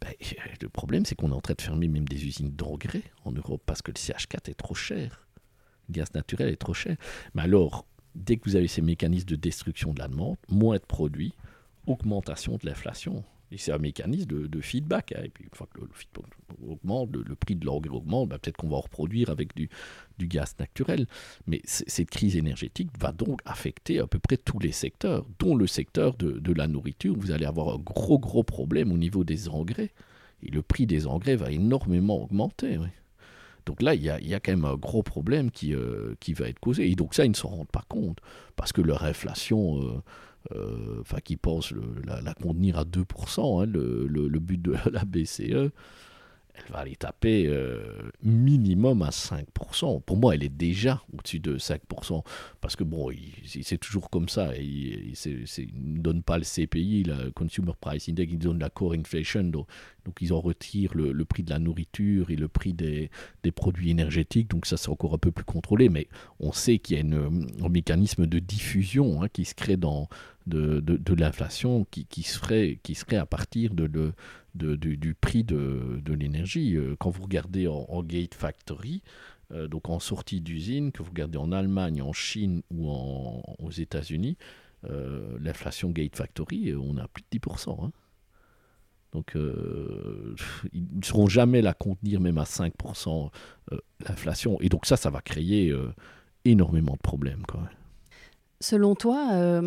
Ben, 0.00 0.12
le 0.60 0.68
problème, 0.68 1.06
c'est 1.06 1.14
qu'on 1.14 1.30
est 1.30 1.34
en 1.34 1.40
train 1.40 1.54
de 1.56 1.62
fermer 1.62 1.88
même 1.88 2.06
des 2.06 2.26
usines 2.26 2.50
d'engrais 2.50 3.02
en 3.24 3.32
Europe 3.32 3.62
parce 3.64 3.80
que 3.80 3.90
le 3.90 3.96
CH4 3.96 4.50
est 4.50 4.54
trop 4.54 4.74
cher. 4.74 5.26
Le 5.88 5.94
gaz 5.94 6.12
naturel 6.14 6.50
est 6.50 6.56
trop 6.56 6.74
cher. 6.74 6.96
Mais 7.34 7.42
alors, 7.42 7.86
dès 8.14 8.36
que 8.36 8.48
vous 8.48 8.56
avez 8.56 8.68
ces 8.68 8.82
mécanismes 8.82 9.28
de 9.28 9.36
destruction 9.36 9.92
de 9.92 9.98
la 9.98 10.08
demande, 10.08 10.36
moins 10.48 10.76
de 10.76 10.82
produits, 10.82 11.34
augmentation 11.86 12.56
de 12.56 12.66
l'inflation. 12.66 13.24
Et 13.50 13.58
c'est 13.58 13.70
un 13.70 13.78
mécanisme 13.78 14.48
de, 14.48 14.60
feedback. 14.60 15.12
Hein. 15.12 15.22
Et 15.24 15.28
puis, 15.28 15.44
une 15.44 15.54
fois 15.54 15.68
que 15.72 15.80
le, 15.80 15.88
feedback 15.92 16.24
augmente, 16.66 17.14
le, 17.14 17.34
prix 17.36 17.54
de 17.54 17.64
l'engrais 17.64 17.94
augmente, 17.94 18.28
bah, 18.28 18.38
peut-être 18.38 18.56
qu'on 18.56 18.68
va 18.68 18.78
en 18.78 18.80
reproduire 18.80 19.30
avec 19.30 19.54
du, 19.54 19.68
gaz 20.18 20.56
naturel. 20.58 21.06
Mais 21.46 21.60
cette 21.64 22.10
crise 22.10 22.36
énergétique 22.36 22.90
va 22.98 23.12
donc 23.12 23.40
affecter 23.44 24.00
à 24.00 24.08
peu 24.08 24.18
près 24.18 24.38
tous 24.38 24.58
les 24.58 24.72
secteurs, 24.72 25.24
dont 25.38 25.54
le 25.54 25.68
secteur 25.68 26.16
de, 26.16 26.52
la 26.52 26.66
nourriture. 26.66 27.14
Vous 27.16 27.30
allez 27.30 27.46
avoir 27.46 27.74
un 27.74 27.78
gros, 27.78 28.18
gros 28.18 28.42
problème 28.42 28.90
au 28.90 28.98
niveau 28.98 29.22
des 29.22 29.48
engrais. 29.48 29.92
Et 30.42 30.50
le 30.50 30.62
prix 30.62 30.86
des 30.86 31.06
engrais 31.06 31.36
va 31.36 31.52
énormément 31.52 32.22
augmenter. 32.22 32.78
Donc 33.66 33.82
là, 33.82 33.94
il 33.94 34.02
y, 34.02 34.10
a, 34.10 34.40
quand 34.40 34.52
même 34.52 34.64
un 34.64 34.74
gros 34.74 35.02
problème 35.02 35.50
qui, 35.50 35.74
euh, 35.74 36.14
qui 36.20 36.34
va 36.34 36.48
être 36.48 36.58
causé. 36.58 36.90
Et 36.90 36.96
donc 36.96 37.14
ça, 37.14 37.24
ils 37.24 37.30
ne 37.30 37.36
s'en 37.36 37.48
rendent 37.48 37.70
pas 37.70 37.84
compte. 37.88 38.18
Parce 38.56 38.72
que 38.72 38.82
leur 38.82 39.04
inflation, 39.04 39.80
euh, 39.80 40.02
enfin 41.00 41.20
qui 41.20 41.36
pense 41.36 41.72
la, 42.04 42.34
contenir 42.34 42.78
à 42.78 42.84
2%, 42.84 43.62
hein, 43.62 43.66
le, 43.66 44.38
but 44.38 44.60
de 44.60 44.74
la 44.90 45.04
BCE, 45.04 45.72
elle 46.56 46.72
va 46.72 46.78
aller 46.78 46.94
taper 46.94 47.46
euh, 47.46 47.82
minimum 48.22 49.02
à 49.02 49.10
5%. 49.10 50.00
Pour 50.02 50.16
moi, 50.16 50.34
elle 50.34 50.44
est 50.44 50.48
déjà 50.48 51.02
au-dessus 51.12 51.40
de 51.40 51.58
5%. 51.58 52.22
Parce 52.60 52.76
que 52.76 52.84
bon, 52.84 53.10
c'est 53.44 53.78
toujours 53.78 54.08
comme 54.08 54.28
ça. 54.28 54.54
Il 54.56 55.14
ne 55.74 56.00
donne 56.00 56.22
pas 56.22 56.38
le 56.38 56.44
CPI, 56.44 57.04
le 57.04 57.30
Consumer 57.32 57.72
Price 57.80 58.08
Index, 58.08 58.32
il 58.32 58.38
donne 58.38 58.60
la 58.60 58.70
core 58.70 58.92
inflation. 58.92 59.42
Donc, 59.42 59.66
ils 60.20 60.32
en 60.32 60.40
retirent 60.40 60.94
le, 60.94 61.24
prix 61.24 61.42
de 61.42 61.50
la 61.50 61.58
nourriture 61.58 62.30
et 62.30 62.36
le 62.36 62.46
prix 62.46 62.72
des, 62.72 63.10
produits 63.54 63.90
énergétiques. 63.90 64.48
Donc 64.48 64.66
ça, 64.66 64.76
c'est 64.76 64.90
encore 64.90 65.14
un 65.14 65.18
peu 65.18 65.32
plus 65.32 65.44
contrôlé. 65.44 65.88
Mais 65.88 66.06
on 66.38 66.52
sait 66.52 66.78
qu'il 66.78 66.96
y 66.96 67.00
a 67.00 67.16
un 67.16 67.68
mécanisme 67.68 68.26
de 68.26 68.38
diffusion 68.38 69.22
hein, 69.22 69.28
qui 69.28 69.44
se 69.44 69.54
crée 69.54 69.76
dans, 69.76 70.08
de, 70.46 70.80
de, 70.80 71.14
l'inflation 71.14 71.84
qui, 71.90 72.04
qui, 72.06 72.22
serait, 72.22 72.78
qui 72.82 72.94
serait 72.94 73.16
à 73.16 73.26
partir 73.26 73.74
de, 73.74 73.86
de 73.86 74.12
du, 74.54 75.14
prix 75.14 75.44
de, 75.44 76.12
l'énergie. 76.12 76.76
Euh, 76.76 76.96
quand 76.98 77.10
vous 77.10 77.22
regardez 77.22 77.66
en, 77.66 78.02
Gate 78.02 78.34
Factory, 78.34 79.02
euh, 79.52 79.68
donc 79.68 79.88
en 79.88 80.00
sortie 80.00 80.40
d'usine, 80.40 80.92
que 80.92 81.02
vous 81.02 81.10
regardez 81.10 81.38
en 81.38 81.52
Allemagne, 81.52 82.02
en 82.02 82.12
Chine 82.12 82.62
ou 82.70 82.90
en, 82.90 83.42
aux 83.58 83.70
États-Unis, 83.70 84.36
euh, 84.84 85.38
l'inflation 85.40 85.90
Gate 85.90 86.16
Factory, 86.16 86.74
on 86.74 86.96
a 86.98 87.08
plus 87.08 87.24
de 87.30 87.38
10%. 87.38 87.84
Hein. 87.84 87.92
Donc, 89.12 89.36
ils 89.36 90.88
ne 90.92 91.04
seront 91.04 91.28
jamais 91.28 91.62
la 91.62 91.72
contenir, 91.72 92.20
même 92.20 92.36
à 92.36 92.42
5%, 92.42 93.30
l'inflation. 94.00 94.60
Et 94.60 94.68
donc, 94.68 94.86
ça, 94.86 94.96
ça 94.96 95.08
va 95.08 95.20
créer 95.20 95.72
énormément 96.44 96.94
de 96.94 96.98
problèmes. 96.98 97.44
Quand 97.46 97.60
Selon 98.58 98.96
toi, 98.96 99.62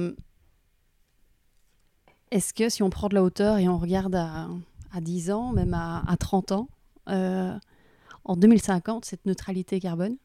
est-ce 2.32 2.54
que 2.54 2.70
si 2.70 2.84
on 2.84 2.90
prend 2.90 3.08
de 3.08 3.16
la 3.16 3.24
hauteur 3.24 3.58
et 3.58 3.68
on 3.68 3.78
regarde 3.78 4.16
à, 4.16 4.48
10 5.00 5.32
ans, 5.32 5.54
même 5.54 5.74
à, 5.74 6.16
30 6.20 6.52
ans, 6.52 6.70
euh, 7.10 7.54
en 8.26 8.36
2050, 8.36 9.06
cette 9.06 9.26
neutralité 9.26 9.80
carbone, 9.80 10.18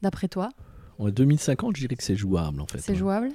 d'après 0.00 0.28
toi 0.28 0.50
En 0.98 1.10
2050, 1.10 1.76
je 1.76 1.82
dirais 1.82 1.96
que 1.96 2.02
c'est 2.02 2.16
jouable 2.16 2.60
en 2.60 2.66
fait. 2.66 2.78
C'est 2.78 2.94
jouable 2.94 3.30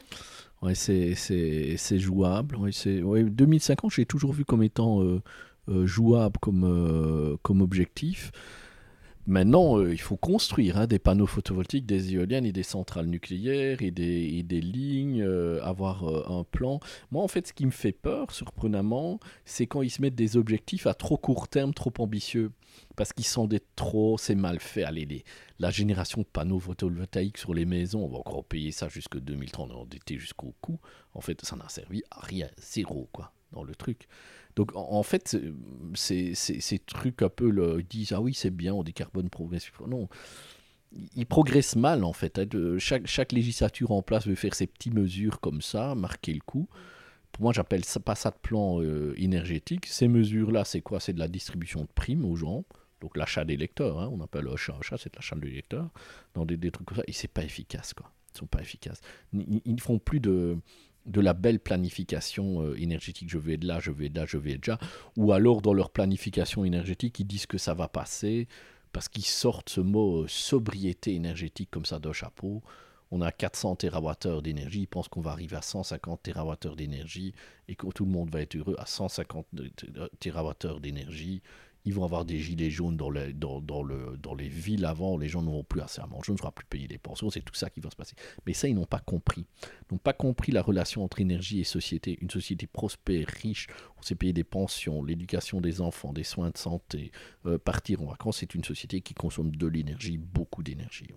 Oui, 0.61 0.75
c'est 0.75 1.99
jouable. 1.99 2.57
Ouais, 2.57 3.23
2050, 3.23 3.91
j'ai 3.91 4.05
toujours 4.05 4.33
vu 4.33 4.45
comme 4.45 4.63
étant 4.63 5.03
euh, 5.03 5.21
euh, 5.69 5.85
jouable 5.85 6.37
comme, 6.39 7.37
comme 7.43 7.61
objectif. 7.61 8.31
Maintenant, 9.27 9.77
euh, 9.77 9.91
il 9.91 9.99
faut 9.99 10.15
construire 10.15 10.77
hein, 10.77 10.87
des 10.87 10.99
panneaux 10.99 11.25
photovoltaïques, 11.25 11.85
des 11.85 12.13
éoliennes 12.13 12.45
et 12.45 12.53
des 12.53 12.63
centrales 12.63 13.07
nucléaires 13.07 13.81
et 13.81 13.91
des, 13.91 14.61
lignes, 14.61 15.21
euh, 15.21 15.61
avoir 15.63 16.07
euh, 16.07 16.39
un 16.39 16.45
plan. 16.45 16.79
Moi, 17.11 17.21
en 17.21 17.27
fait, 17.27 17.45
ce 17.45 17.51
qui 17.51 17.65
me 17.65 17.71
fait 17.71 17.91
peur, 17.91 18.31
surprenamment, 18.31 19.19
c'est 19.43 19.67
quand 19.67 19.81
ils 19.81 19.89
se 19.89 20.01
mettent 20.01 20.15
des 20.15 20.37
objectifs 20.37 20.87
à 20.87 20.93
trop 20.93 21.17
court 21.17 21.49
terme, 21.49 21.73
trop 21.73 21.91
ambitieux. 21.99 22.51
Parce 22.95 23.11
qu'ils 23.11 23.47
des 23.49 23.61
trop, 23.75 24.17
c'est 24.17 24.35
mal 24.35 24.61
fait. 24.61 24.83
Allez, 24.83 25.25
la 25.59 25.71
génération 25.71 26.21
de 26.21 26.27
panneaux 26.27 26.59
photovoltaïques 26.59 27.37
sur 27.37 27.53
les 27.53 27.65
maisons, 27.65 28.05
on 28.05 28.07
va 28.07 28.19
encore 28.19 28.45
payer 28.45 28.71
ça 28.71 28.87
jusqu'à 28.87 29.19
2030, 29.19 29.71
on 29.71 29.81
endetté 29.81 30.17
jusqu'au 30.17 30.55
cou. 30.61 30.79
En 31.13 31.19
fait, 31.19 31.43
ça 31.43 31.57
n'a 31.57 31.67
servi 31.67 32.01
à 32.11 32.21
rien, 32.21 32.47
zéro, 32.57 33.09
quoi, 33.11 33.33
dans 33.51 33.63
le 33.63 33.75
truc. 33.75 34.07
Donc 34.57 34.71
en, 34.73 35.03
fait, 35.03 35.37
ces 35.93 36.79
trucs 36.87 37.21
un 37.21 37.29
peu 37.29 37.77
ils 37.77 37.85
disent 37.85 38.11
ah 38.11 38.21
oui 38.21 38.33
c'est 38.33 38.49
bien, 38.49 38.73
on 38.73 38.81
décarbone 38.81 39.29
progressivement. 39.29 39.87
Non, 39.87 40.09
ils 41.15 41.27
progressent 41.27 41.75
mal 41.75 42.03
en 42.03 42.11
fait. 42.11 42.39
Hein. 42.39 42.47
chaque, 42.79 43.05
chaque 43.05 43.33
législature 43.33 43.91
en 43.91 44.01
place 44.01 44.25
veut 44.25 44.33
faire 44.33 44.55
ses 44.55 44.65
petites 44.65 44.95
mesures 44.95 45.41
comme 45.41 45.61
ça, 45.61 45.93
marquer 45.93 46.33
le 46.33 46.39
coup. 46.39 46.67
Pour 47.31 47.43
moi, 47.43 47.53
j'appelle 47.53 47.85
ça 47.85 47.99
pas 47.99 48.15
ça 48.15 48.31
de 48.31 48.37
plan 48.41 48.81
euh, 48.81 49.13
énergétique. 49.17 49.85
Ces 49.85 50.07
mesures-là, 50.07 50.65
c'est 50.65 50.81
quoi? 50.81 50.99
C'est 50.99 51.13
de 51.13 51.19
la 51.19 51.27
distribution 51.27 51.81
de 51.81 51.89
primes 51.93 52.25
aux 52.25 52.35
gens. 52.35 52.65
Donc 52.99 53.15
l'achat 53.15 53.45
des 53.45 53.57
lecteurs, 53.57 53.99
hein. 53.99 54.09
on 54.11 54.21
appelle 54.21 54.47
achat, 54.51 54.75
achat, 54.79 54.97
c'est 54.97 55.15
l'achat 55.15 55.35
des 55.35 55.51
lecteurs, 55.51 55.91
dans 56.33 56.45
des, 56.47 56.57
des, 56.57 56.71
trucs 56.71 56.87
comme 56.87 56.97
ça, 56.97 57.03
et 57.05 57.13
c'est 57.13 57.27
pas 57.27 57.43
efficace 57.43 57.93
quoi. 57.93 58.11
Ils 58.33 58.39
sont 58.39 58.47
pas 58.47 58.61
efficaces. 58.61 59.01
ils 59.33 59.61
ne 59.75 59.79
font 59.79 59.99
plus 59.99 60.19
de, 60.19 60.57
de 61.07 61.21
la 61.21 61.33
belle 61.33 61.59
planification 61.59 62.61
euh, 62.61 62.79
énergétique, 62.79 63.29
je 63.29 63.37
vais 63.37 63.53
être 63.53 63.63
là, 63.63 63.79
je 63.79 63.91
vais 63.91 64.07
être 64.07 64.17
là, 64.17 64.25
je 64.25 64.37
vais 64.37 64.53
être 64.53 64.67
là, 64.67 64.77
ou 65.15 65.31
alors 65.31 65.61
dans 65.61 65.73
leur 65.73 65.89
planification 65.89 66.65
énergétique, 66.65 67.19
ils 67.19 67.25
disent 67.25 67.45
que 67.45 67.57
ça 67.57 67.73
va 67.73 67.87
passer, 67.87 68.47
parce 68.91 69.07
qu'ils 69.07 69.25
sortent 69.25 69.69
ce 69.69 69.81
mot 69.81 70.23
euh, 70.23 70.27
sobriété 70.27 71.15
énergétique 71.15 71.69
comme 71.71 71.85
ça 71.85 71.99
d'un 71.99 72.13
chapeau. 72.13 72.61
On 73.09 73.21
a 73.21 73.31
400 73.31 73.77
TWh 73.77 74.41
d'énergie, 74.41 74.81
ils 74.81 74.87
pensent 74.87 75.07
qu'on 75.07 75.21
va 75.21 75.31
arriver 75.31 75.55
à 75.55 75.61
150 75.61 76.23
TWh 76.23 76.75
d'énergie 76.75 77.33
et 77.69 77.75
que 77.75 77.87
tout 77.87 78.03
le 78.03 78.11
monde 78.11 78.29
va 78.29 78.41
être 78.41 78.57
heureux 78.57 78.75
à 78.77 78.85
150 78.85 79.47
TWh 80.19 80.79
d'énergie 80.81 81.41
ils 81.85 81.93
vont 81.93 82.03
avoir 82.03 82.25
des 82.25 82.39
gilets 82.39 82.69
jaunes 82.69 82.97
dans, 82.97 83.09
les, 83.09 83.33
le, 83.33 84.17
dans 84.17 84.35
les 84.35 84.47
villes 84.47 84.85
avant, 84.85 85.17
les 85.17 85.29
gens 85.29 85.41
n'auront 85.41 85.63
plus 85.63 85.81
assez 85.81 86.01
à 86.01 86.07
manger, 86.07 86.31
on 86.31 86.33
ne 86.33 86.37
sera 86.37 86.51
plus 86.51 86.65
payer 86.65 86.87
les 86.87 86.97
pensions, 86.97 87.29
c'est 87.29 87.41
tout 87.41 87.55
ça 87.55 87.69
qui 87.69 87.79
va 87.79 87.89
se 87.89 87.95
passer. 87.95 88.15
Mais 88.45 88.53
ça, 88.53 88.67
ils 88.67 88.75
n'ont 88.75 88.85
pas 88.85 88.99
compris. 88.99 89.45
Ils 89.63 89.93
n'ont 89.93 89.99
pas 89.99 90.13
compris 90.13 90.51
la 90.51 90.61
relation 90.61 91.03
entre 91.03 91.21
énergie 91.21 91.59
et 91.59 91.63
société. 91.63 92.17
Une 92.21 92.29
société 92.29 92.67
prospère, 92.67 93.27
riche, 93.27 93.67
on 93.97 94.01
sait 94.01 94.15
payer 94.15 94.33
des 94.33 94.43
pensions, 94.43 95.03
l'éducation 95.03 95.61
des 95.61 95.81
enfants, 95.81 96.13
des 96.13 96.23
soins 96.23 96.49
de 96.49 96.57
santé, 96.57 97.11
euh, 97.45 97.57
partir 97.57 98.01
en 98.01 98.07
vacances, 98.07 98.37
c'est 98.37 98.55
une 98.55 98.63
société 98.63 99.01
qui 99.01 99.13
consomme 99.13 99.55
de 99.55 99.67
l'énergie, 99.67 100.17
beaucoup 100.17 100.63
d'énergie. 100.63 101.07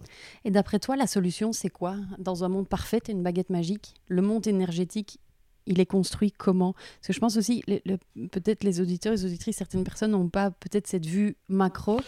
Et 0.44 0.50
d'après 0.50 0.78
toi, 0.78 0.96
la 0.96 1.06
solution, 1.06 1.52
c'est 1.52 1.70
quoi? 1.70 1.96
Dans 2.18 2.44
un 2.44 2.48
monde 2.48 2.68
parfait, 2.68 3.00
une 3.08 3.22
baguette 3.22 3.50
magique, 3.50 3.94
le 4.08 4.22
monde 4.22 4.46
énergétique 4.46 5.18
il 5.66 5.80
est 5.80 5.86
construit 5.86 6.32
comment? 6.32 6.72
Parce 6.72 7.08
que 7.08 7.12
je 7.12 7.20
pense 7.20 7.36
aussi, 7.36 7.62
peut-être 8.30 8.64
les 8.64 8.80
auditeurs 8.80 9.12
et 9.12 9.16
les 9.16 9.24
auditrices, 9.24 9.56
certaines 9.56 9.84
personnes 9.84 10.12
n'ont 10.12 10.28
pas 10.28 10.50
peut-être 10.50 10.86
cette 10.86 11.06
vue 11.06 11.36
macro. 11.48 12.00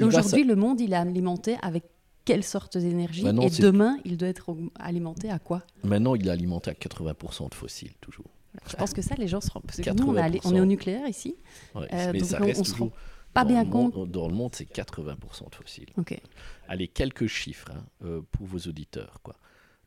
Aujourd'hui, 0.00 0.44
le 0.44 0.56
monde, 0.56 0.80
il 0.80 0.92
est 0.92 0.96
alimenté 0.96 1.56
avec 1.62 1.84
quelle 2.24 2.44
sorte 2.44 2.78
d'énergie? 2.78 3.26
Et 3.26 3.50
demain, 3.60 3.98
il 4.04 4.16
doit 4.16 4.28
être 4.28 4.54
alimenté 4.78 5.30
à 5.30 5.38
quoi? 5.38 5.62
Maintenant, 5.82 6.14
il 6.14 6.26
est 6.26 6.30
alimenté 6.30 6.70
à 6.70 6.74
80% 6.74 7.50
de 7.50 7.54
fossiles, 7.54 7.94
toujours. 8.00 8.26
Je 8.68 8.76
pense 8.76 8.92
que 8.92 9.02
ça, 9.02 9.14
les 9.16 9.28
gens 9.28 9.40
se 9.40 9.50
rendent... 9.50 9.64
Parce 9.64 9.80
que 9.80 9.90
nous, 9.90 10.08
on, 10.08 10.54
est 10.54 10.60
au 10.60 10.64
nucléaire 10.64 11.06
ici. 11.06 11.36
Ouais, 11.74 11.86
euh, 11.92 12.10
mais 12.12 12.20
ça 12.20 12.38
reste 12.38 12.64
se 12.64 12.74
rend 12.74 12.90
pas 13.32 13.44
bien 13.44 13.64
compte. 13.64 14.10
dans 14.10 14.28
le 14.28 14.34
monde, 14.34 14.54
c'est 14.54 14.70
80% 14.70 15.50
de 15.50 15.54
fossiles. 15.54 15.90
Ok. 15.96 16.20
Allez, 16.68 16.88
quelques 16.88 17.26
chiffres 17.26 17.70
hein, 17.72 17.84
euh, 18.04 18.22
pour 18.32 18.46
vos 18.46 18.58
auditeurs. 18.58 19.20
Quoi. 19.22 19.36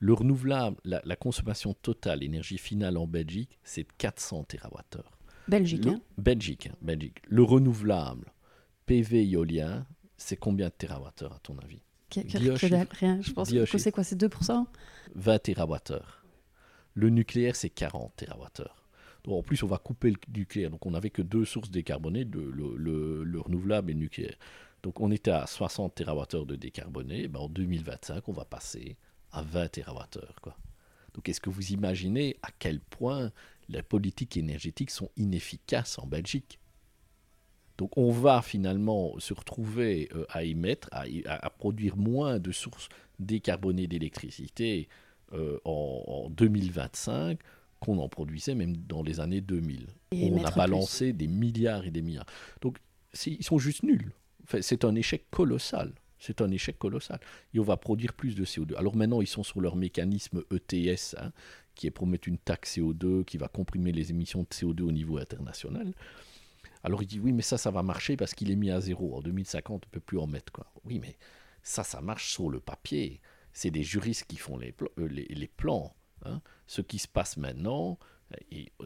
Le 0.03 0.11
renouvelable, 0.11 0.75
la, 0.83 1.15
consommation 1.15 1.73
totale 1.73 2.23
énergie 2.23 2.57
finale 2.57 2.97
en 2.97 3.07
Belgique, 3.07 3.57
c'est 3.63 3.87
400 3.99 4.43
TWh. 4.43 4.99
Belgique, 5.47 5.87
hein 5.87 6.01
Belgique, 6.17 6.67
hein, 6.67 6.75
Belgique. 6.81 7.21
Le 7.29 7.41
renouvelable 7.41 8.33
PV 8.85 9.23
éolien, 9.23 9.87
c'est 10.17 10.35
combien 10.35 10.67
de 10.67 10.73
TWh 10.73 11.07
à 11.07 11.39
ton 11.41 11.57
avis? 11.59 11.79
Rien. 12.11 13.21
Je 13.21 13.31
pense 13.31 13.49
que 13.49 13.77
c'est 13.77 13.93
quoi 13.93 14.03
C'est 14.03 14.19
2% 14.19 14.65
20 15.15 15.39
TWh. 15.39 16.01
Le 16.95 17.09
nucléaire, 17.09 17.55
c'est 17.55 17.69
40 17.69 18.13
TWh. 18.17 18.63
Donc, 19.23 19.39
en 19.39 19.41
plus, 19.41 19.63
on 19.63 19.67
va 19.67 19.77
couper 19.77 20.09
le 20.11 20.17
nucléaire. 20.37 20.69
Donc, 20.69 20.85
on 20.85 20.91
n'avait 20.91 21.11
que 21.11 21.21
deux 21.21 21.45
sources 21.45 21.71
décarbonées, 21.71 22.25
le, 22.25 22.51
le, 22.51 23.23
le, 23.23 23.39
renouvelable 23.39 23.91
et 23.91 23.93
le 23.93 24.01
nucléaire. 24.01 24.35
Donc, 24.83 24.99
on 24.99 25.11
était 25.11 25.31
à 25.31 25.47
60 25.47 25.95
TWh 25.95 26.45
de 26.45 26.57
décarboné. 26.57 27.29
Ben, 27.29 27.39
en 27.39 27.47
2025, 27.47 28.27
on 28.27 28.33
va 28.33 28.43
passer 28.43 28.97
à 29.33 29.41
20 29.41 29.67
TWh. 29.67 30.39
Quoi. 30.41 30.55
Donc 31.13 31.29
est-ce 31.29 31.41
que 31.41 31.49
vous 31.49 31.71
imaginez 31.71 32.37
à 32.41 32.49
quel 32.57 32.79
point 32.79 33.31
les 33.69 33.83
politiques 33.83 34.37
énergétiques 34.37 34.91
sont 34.91 35.09
inefficaces 35.17 35.99
en 35.99 36.07
Belgique? 36.07 36.59
Donc 37.77 37.97
on 37.97 38.11
va 38.11 38.41
finalement 38.41 39.19
se 39.19 39.33
retrouver 39.33 40.09
euh, 40.15 40.25
à 40.29 40.43
émettre, 40.43 40.89
à, 40.91 41.49
produire 41.49 41.97
moins 41.97 42.39
de 42.39 42.51
sources 42.51 42.89
décarbonées 43.19 43.87
d'électricité 43.87 44.87
euh, 45.33 45.59
en, 45.65 46.29
2025 46.29 47.39
qu'on 47.79 47.97
en 47.97 48.07
produisait 48.07 48.55
même 48.55 48.77
dans 48.77 49.03
les 49.03 49.19
années 49.19 49.41
2000. 49.41 49.87
on 50.13 50.43
a 50.45 50.51
balancé 50.51 51.13
des 51.13 51.27
milliards 51.27 51.85
et 51.85 51.91
des 51.91 52.01
milliards. 52.01 52.27
Donc 52.61 52.77
ils 53.25 53.43
sont 53.43 53.57
juste 53.57 53.83
nuls. 53.83 54.11
c'est 54.61 54.85
un 54.85 54.95
échec 54.95 55.29
colossal. 55.31 55.91
C'est 56.25 56.39
un 56.39 56.49
échec 56.51 56.79
colossal. 56.79 57.19
Et 57.53 57.59
on 57.59 57.63
va 57.63 57.75
produire 57.75 58.13
plus 58.13 58.33
de 58.33 58.45
CO2. 58.45 58.77
Alors 58.77 58.95
maintenant, 58.95 59.19
ils 59.19 59.27
sont 59.27 59.43
sur 59.43 59.59
leur 59.59 59.75
mécanisme 59.75 60.41
ETS, 60.51 61.17
hein, 61.17 61.33
qui 61.75 61.87
est 61.87 61.91
pour 61.91 62.07
mettre 62.07 62.29
une 62.29 62.37
taxe 62.37 62.77
CO2 62.77 63.25
qui 63.25 63.37
va 63.37 63.49
comprimer 63.49 63.91
les 63.91 64.09
émissions 64.09 64.43
de 64.43 64.47
CO2 64.47 64.83
au 64.83 64.91
niveau 64.93 65.17
international. 65.17 65.93
Alors 66.81 67.03
il 67.03 67.07
dit 67.07 67.19
oui, 67.19 67.33
mais 67.33 67.41
ça, 67.41 67.57
ça 67.57 67.71
va 67.71 67.83
marcher 67.83 68.15
parce 68.15 68.33
qu'il 68.33 68.51
est 68.51 68.55
mis 68.55 68.71
à 68.71 68.79
zéro. 68.79 69.17
En 69.17 69.21
2050, 69.21 69.83
on 69.83 69.85
ne 69.85 69.91
peut 69.91 69.99
plus 69.99 70.17
en 70.17 70.27
mettre. 70.27 70.53
Quoi. 70.53 70.71
Oui, 70.85 70.97
mais 70.99 71.17
ça, 71.61 71.83
ça 71.83 71.99
marche 71.99 72.31
sur 72.31 72.49
le 72.49 72.61
papier. 72.61 73.19
C'est 73.51 73.71
des 73.71 73.83
juristes 73.83 74.23
qui 74.25 74.37
font 74.37 74.57
les, 74.57 74.73
euh, 74.99 75.07
les, 75.09 75.47
plans. 75.47 75.93
Hein. 76.23 76.41
Ce 76.67 76.79
qui 76.79 76.99
se 76.99 77.07
passe 77.09 77.35
maintenant, 77.35 77.99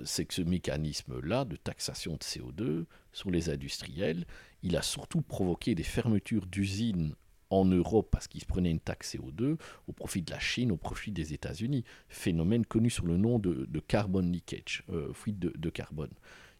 c'est 0.06 0.26
que 0.26 0.34
ce 0.34 0.42
mécanisme-là 0.42 1.46
de 1.46 1.56
taxation 1.56 2.14
de 2.14 2.24
CO2 2.24 2.86
sur 3.14 3.30
les 3.30 3.52
industriels, 3.52 4.26
il 4.64 4.76
a 4.76 4.82
surtout 4.82 5.22
provoqué 5.22 5.76
des 5.76 5.84
fermetures 5.84 6.48
d'usines 6.48 7.16
en 7.50 7.66
Europe 7.66 8.10
parce 8.12 8.28
qu'ils 8.28 8.46
prenaient 8.46 8.72
une 8.72 8.80
taxe 8.80 9.16
CO2 9.16 9.58
au 9.88 9.94
profit 9.94 10.22
de 10.22 10.32
la 10.32 10.40
Chine, 10.40 10.72
au 10.72 10.78
profit 10.78 11.12
des 11.12 11.34
États-Unis. 11.34 11.84
Phénomène 12.10 12.66
connu 12.66 12.90
sous 12.90 13.06
le 13.06 13.18
nom 13.18 13.40
de, 13.40 13.66
de 13.70 13.80
carbon 13.80 14.20
leakage, 14.20 14.84
euh, 14.90 15.14
fuite 15.14 15.40
de, 15.40 15.70
carbone. 15.70 16.12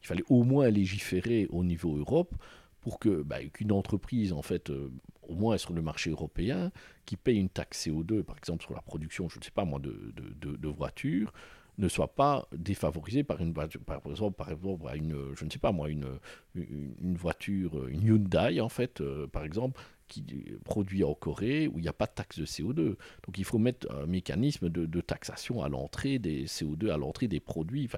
Il 0.04 0.08
fallait 0.08 0.24
au 0.30 0.44
moins 0.44 0.70
légiférer 0.70 1.48
au 1.50 1.64
niveau 1.64 1.98
Europe 1.98 2.36
pour 2.82 3.00
que 3.00 3.22
bah, 3.22 3.44
qu'une 3.52 3.72
entreprise, 3.72 4.32
en 4.32 4.42
fait, 4.42 4.70
euh, 4.70 4.92
au 5.24 5.36
moins 5.36 5.58
sur 5.58 5.74
le 5.74 5.82
marché 5.82 6.10
européen, 6.10 6.72
qui 7.06 7.18
paye 7.18 7.38
une 7.38 7.50
taxe 7.50 7.88
CO2, 7.88 8.24
par 8.24 8.38
exemple 8.38 8.64
sur 8.64 8.74
la 8.74 8.82
production, 8.82 9.28
je 9.30 9.40
ne 9.40 9.44
sais 9.44 9.52
pas 9.52 9.66
moi, 9.66 9.80
de, 9.80 10.68
voitures, 10.68 11.34
ne 11.78 11.88
soit 11.88 12.16
pas 12.16 12.48
défavorisé 12.56 13.24
par 13.24 13.40
une 13.40 13.54
par 13.54 13.66
exemple 14.08 14.36
par 14.36 14.96
une 14.96 15.16
je 15.36 15.46
ne 15.46 15.50
sais 15.50 15.60
pas 15.60 15.72
moi 15.72 15.90
une 15.90 16.08
une, 16.56 17.16
voiture 17.16 17.88
une 17.88 18.02
Hyundai 18.02 18.60
en 18.62 18.70
fait 18.70 19.00
euh, 19.02 19.28
par 19.28 19.44
exemple 19.44 19.80
qui 20.08 20.26
produit 20.64 21.04
en 21.04 21.14
Corée 21.14 21.68
où 21.68 21.80
il 21.80 21.82
n'y 21.82 21.88
a 21.88 21.94
pas 21.94 22.06
de 22.06 22.12
taxe 22.12 22.40
de 22.40 22.46
CO2 22.46 22.96
donc 23.26 23.38
il 23.38 23.44
faut 23.44 23.58
mettre 23.58 23.92
un 23.94 24.06
mécanisme 24.06 24.70
de, 24.70 25.02
taxation 25.02 25.62
à 25.62 25.70
l'entrée 25.70 26.20
des 26.20 26.46
CO2 26.46 26.90
à 26.92 26.98
l'entrée 26.98 27.28
des 27.28 27.40
produits 27.40 27.90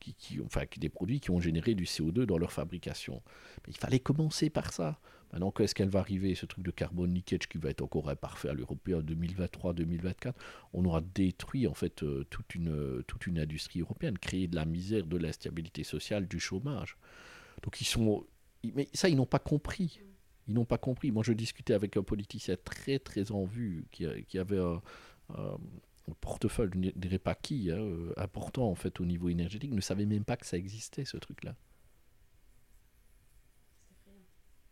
qui, 0.00 0.14
qui, 0.14 0.40
enfin 0.40 0.62
des 0.76 0.88
produits 0.88 1.20
qui 1.20 1.30
ont 1.30 1.40
généré 1.40 1.74
du 1.74 1.84
CO2 1.84 2.24
dans 2.24 2.38
leur 2.38 2.52
fabrication 2.52 3.22
Mais 3.66 3.72
il 3.74 3.78
fallait 3.78 4.00
commencer 4.00 4.50
par 4.50 4.72
ça 4.72 4.98
Maintenant, 5.32 5.52
est-ce 5.60 5.74
qu'elle 5.74 5.88
va 5.88 6.00
arriver, 6.00 6.34
ce 6.34 6.44
truc 6.44 6.62
de 6.62 6.70
carbone 6.70 7.14
leakage 7.14 7.48
qui 7.48 7.56
va 7.56 7.70
être 7.70 7.80
encore 7.80 8.10
imparfait 8.10 8.50
à 8.50 8.52
l'européen 8.52 9.00
2023-2024 9.00 10.34
On 10.74 10.84
aura 10.84 11.00
détruit 11.00 11.66
en 11.66 11.72
fait 11.72 12.02
euh, 12.02 12.24
toute, 12.28 12.54
une, 12.54 13.02
toute 13.06 13.26
une 13.26 13.38
industrie 13.38 13.80
européenne, 13.80 14.18
créé 14.18 14.46
de 14.46 14.56
la 14.56 14.66
misère, 14.66 15.06
de 15.06 15.16
l'instabilité 15.16 15.84
sociale, 15.84 16.28
du 16.28 16.38
chômage. 16.38 16.98
Donc 17.62 17.80
ils 17.80 17.86
sont... 17.86 18.26
Mais 18.74 18.88
ça, 18.92 19.08
ils 19.08 19.16
n'ont 19.16 19.26
pas 19.26 19.38
compris. 19.38 20.02
Ils 20.48 20.54
n'ont 20.54 20.64
pas 20.64 20.78
compris. 20.78 21.10
Moi, 21.10 21.22
je 21.22 21.32
discutais 21.32 21.74
avec 21.74 21.96
un 21.96 22.02
politicien 22.02 22.56
très 22.64 22.98
très 22.98 23.30
en 23.32 23.44
vue 23.44 23.86
qui, 23.90 24.06
qui 24.26 24.38
avait 24.38 24.58
un, 24.58 24.80
portefeuille, 26.20 26.70
je 26.74 26.78
ne 26.78 26.90
dirais 26.90 27.18
pas 27.18 27.34
qui, 27.34 27.70
hein, 27.70 27.78
euh, 27.78 28.12
important 28.16 28.68
en 28.68 28.74
fait 28.74 29.00
au 29.00 29.04
niveau 29.04 29.28
énergétique, 29.28 29.72
ne 29.72 29.80
savait 29.80 30.04
même 30.04 30.24
pas 30.24 30.36
que 30.36 30.46
ça 30.46 30.56
existait 30.56 31.04
ce 31.04 31.16
truc-là. 31.16 31.54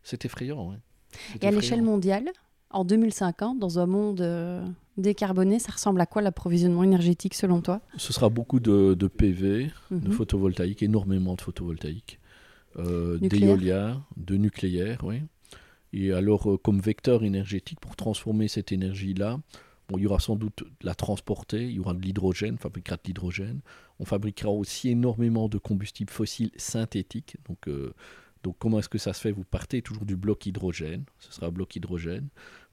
C'est 0.03 0.25
effrayant. 0.25 0.75
Et 1.41 1.47
à 1.47 1.51
l'échelle 1.51 1.81
mondiale, 1.81 2.31
en 2.69 2.85
2050, 2.85 3.59
dans 3.59 3.79
un 3.79 3.85
monde 3.85 4.21
euh, 4.21 4.65
décarboné, 4.97 5.59
ça 5.59 5.71
ressemble 5.71 6.01
à 6.01 6.05
quoi 6.05 6.21
l'approvisionnement 6.21 6.83
énergétique 6.83 7.33
selon 7.33 7.61
toi? 7.61 7.81
Ce 7.97 8.13
sera 8.13 8.29
beaucoup 8.29 8.59
de, 8.59 8.95
PV, 9.07 9.71
de 9.91 10.07
mhm. 10.07 10.11
photovoltaïque, 10.11 10.81
énormément 10.83 11.35
de 11.35 11.41
photovoltaïque, 11.41 12.19
euh, 12.77 13.17
d'éolien, 13.19 14.03
de 14.17 14.37
nucléaire, 14.37 14.99
oui. 15.03 15.21
Et 15.93 16.11
alors, 16.13 16.51
euh, 16.51 16.57
comme 16.57 16.79
vecteur 16.79 17.23
énergétique, 17.23 17.79
pour 17.79 17.95
transformer 17.95 18.47
cette 18.47 18.71
énergie-là, 18.71 19.39
bon, 19.89 19.97
il 19.97 20.03
y 20.03 20.07
aura 20.07 20.19
sans 20.19 20.35
doute 20.35 20.63
la 20.81 20.95
transporter, 20.95 21.65
il 21.65 21.73
y 21.73 21.79
aura 21.79 21.93
de 21.93 22.01
l'hydrogène, 22.01 22.55
on 22.55 22.61
fabriquera 22.61 22.95
de 22.97 23.01
l'hydrogène. 23.05 23.61
On 23.99 24.05
fabriquera 24.05 24.49
aussi 24.49 24.89
énormément 24.89 25.49
de 25.49 25.57
combustibles 25.57 26.11
fossiles 26.11 26.51
synthétiques, 26.55 27.37
donc 27.47 27.67
donc 28.43 28.55
comment 28.57 28.79
est-ce 28.79 28.89
que 28.89 28.97
ça 28.97 29.13
se 29.13 29.21
fait? 29.21 29.31
Vous 29.31 29.43
partez 29.43 29.81
toujours 29.81 30.05
du 30.05 30.15
bloc 30.15 30.45
hydrogène, 30.45 31.03
ce 31.19 31.31
sera 31.31 31.47
un 31.47 31.51
bloc 31.51 31.75
hydrogène. 31.75 32.27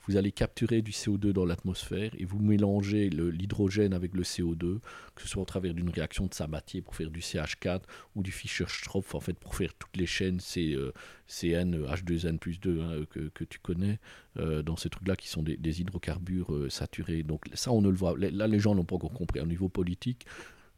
Vous 0.09 0.17
allez 0.17 0.33
capturer 0.33 0.81
du 0.81 0.93
CO2 0.93 1.33
dans 1.33 1.45
l'atmosphère 1.45 2.13
et 2.17 2.25
vous 2.25 2.39
mélangez 2.39 3.11
l'hydrogène 3.11 3.93
avec 3.93 4.15
le 4.15 4.23
CO2, 4.23 4.79
que 5.15 5.23
ce 5.23 5.29
soit 5.29 5.43
au 5.43 5.45
travers 5.45 5.75
d'une 5.75 5.91
réaction 5.91 6.25
de 6.25 6.33
Sabatier 6.33 6.81
pour 6.81 6.97
faire 6.97 7.11
du 7.11 7.21
CH4 7.21 7.83
ou 8.15 8.23
du 8.23 8.33
Fischer-Tropsch 8.33 9.15
en 9.15 9.21
fait 9.21 9.35
pour 9.35 9.55
faire 9.55 9.75
toutes 9.75 9.95
les 9.99 10.07
chaînes 10.07 10.41
euh, 10.57 10.93
CN, 11.27 11.75
H2N 11.75 12.39
plus 12.39 12.59
2 12.59 12.81
hein, 12.81 13.05
que, 13.11 13.45
tu 13.45 13.59
connais 13.59 13.99
euh, 14.39 14.63
dans 14.63 14.77
ces 14.77 14.89
trucs-là 14.89 15.15
qui 15.15 15.29
sont 15.29 15.43
des, 15.43 15.81
hydrocarbures 15.81 16.55
euh, 16.55 16.71
saturés. 16.71 17.23
Donc 17.23 17.45
ça 17.53 17.71
on 17.71 17.83
ne 17.83 17.91
le 17.91 17.97
voit. 17.97 18.15
Là 18.17 18.47
les 18.47 18.61
gens 18.61 18.75
n'ont 18.75 18.85
pas 18.85 18.97
encore 18.97 19.13
compris. 19.13 19.41
Au 19.41 19.47
niveau 19.47 19.69
polique, 19.69 20.25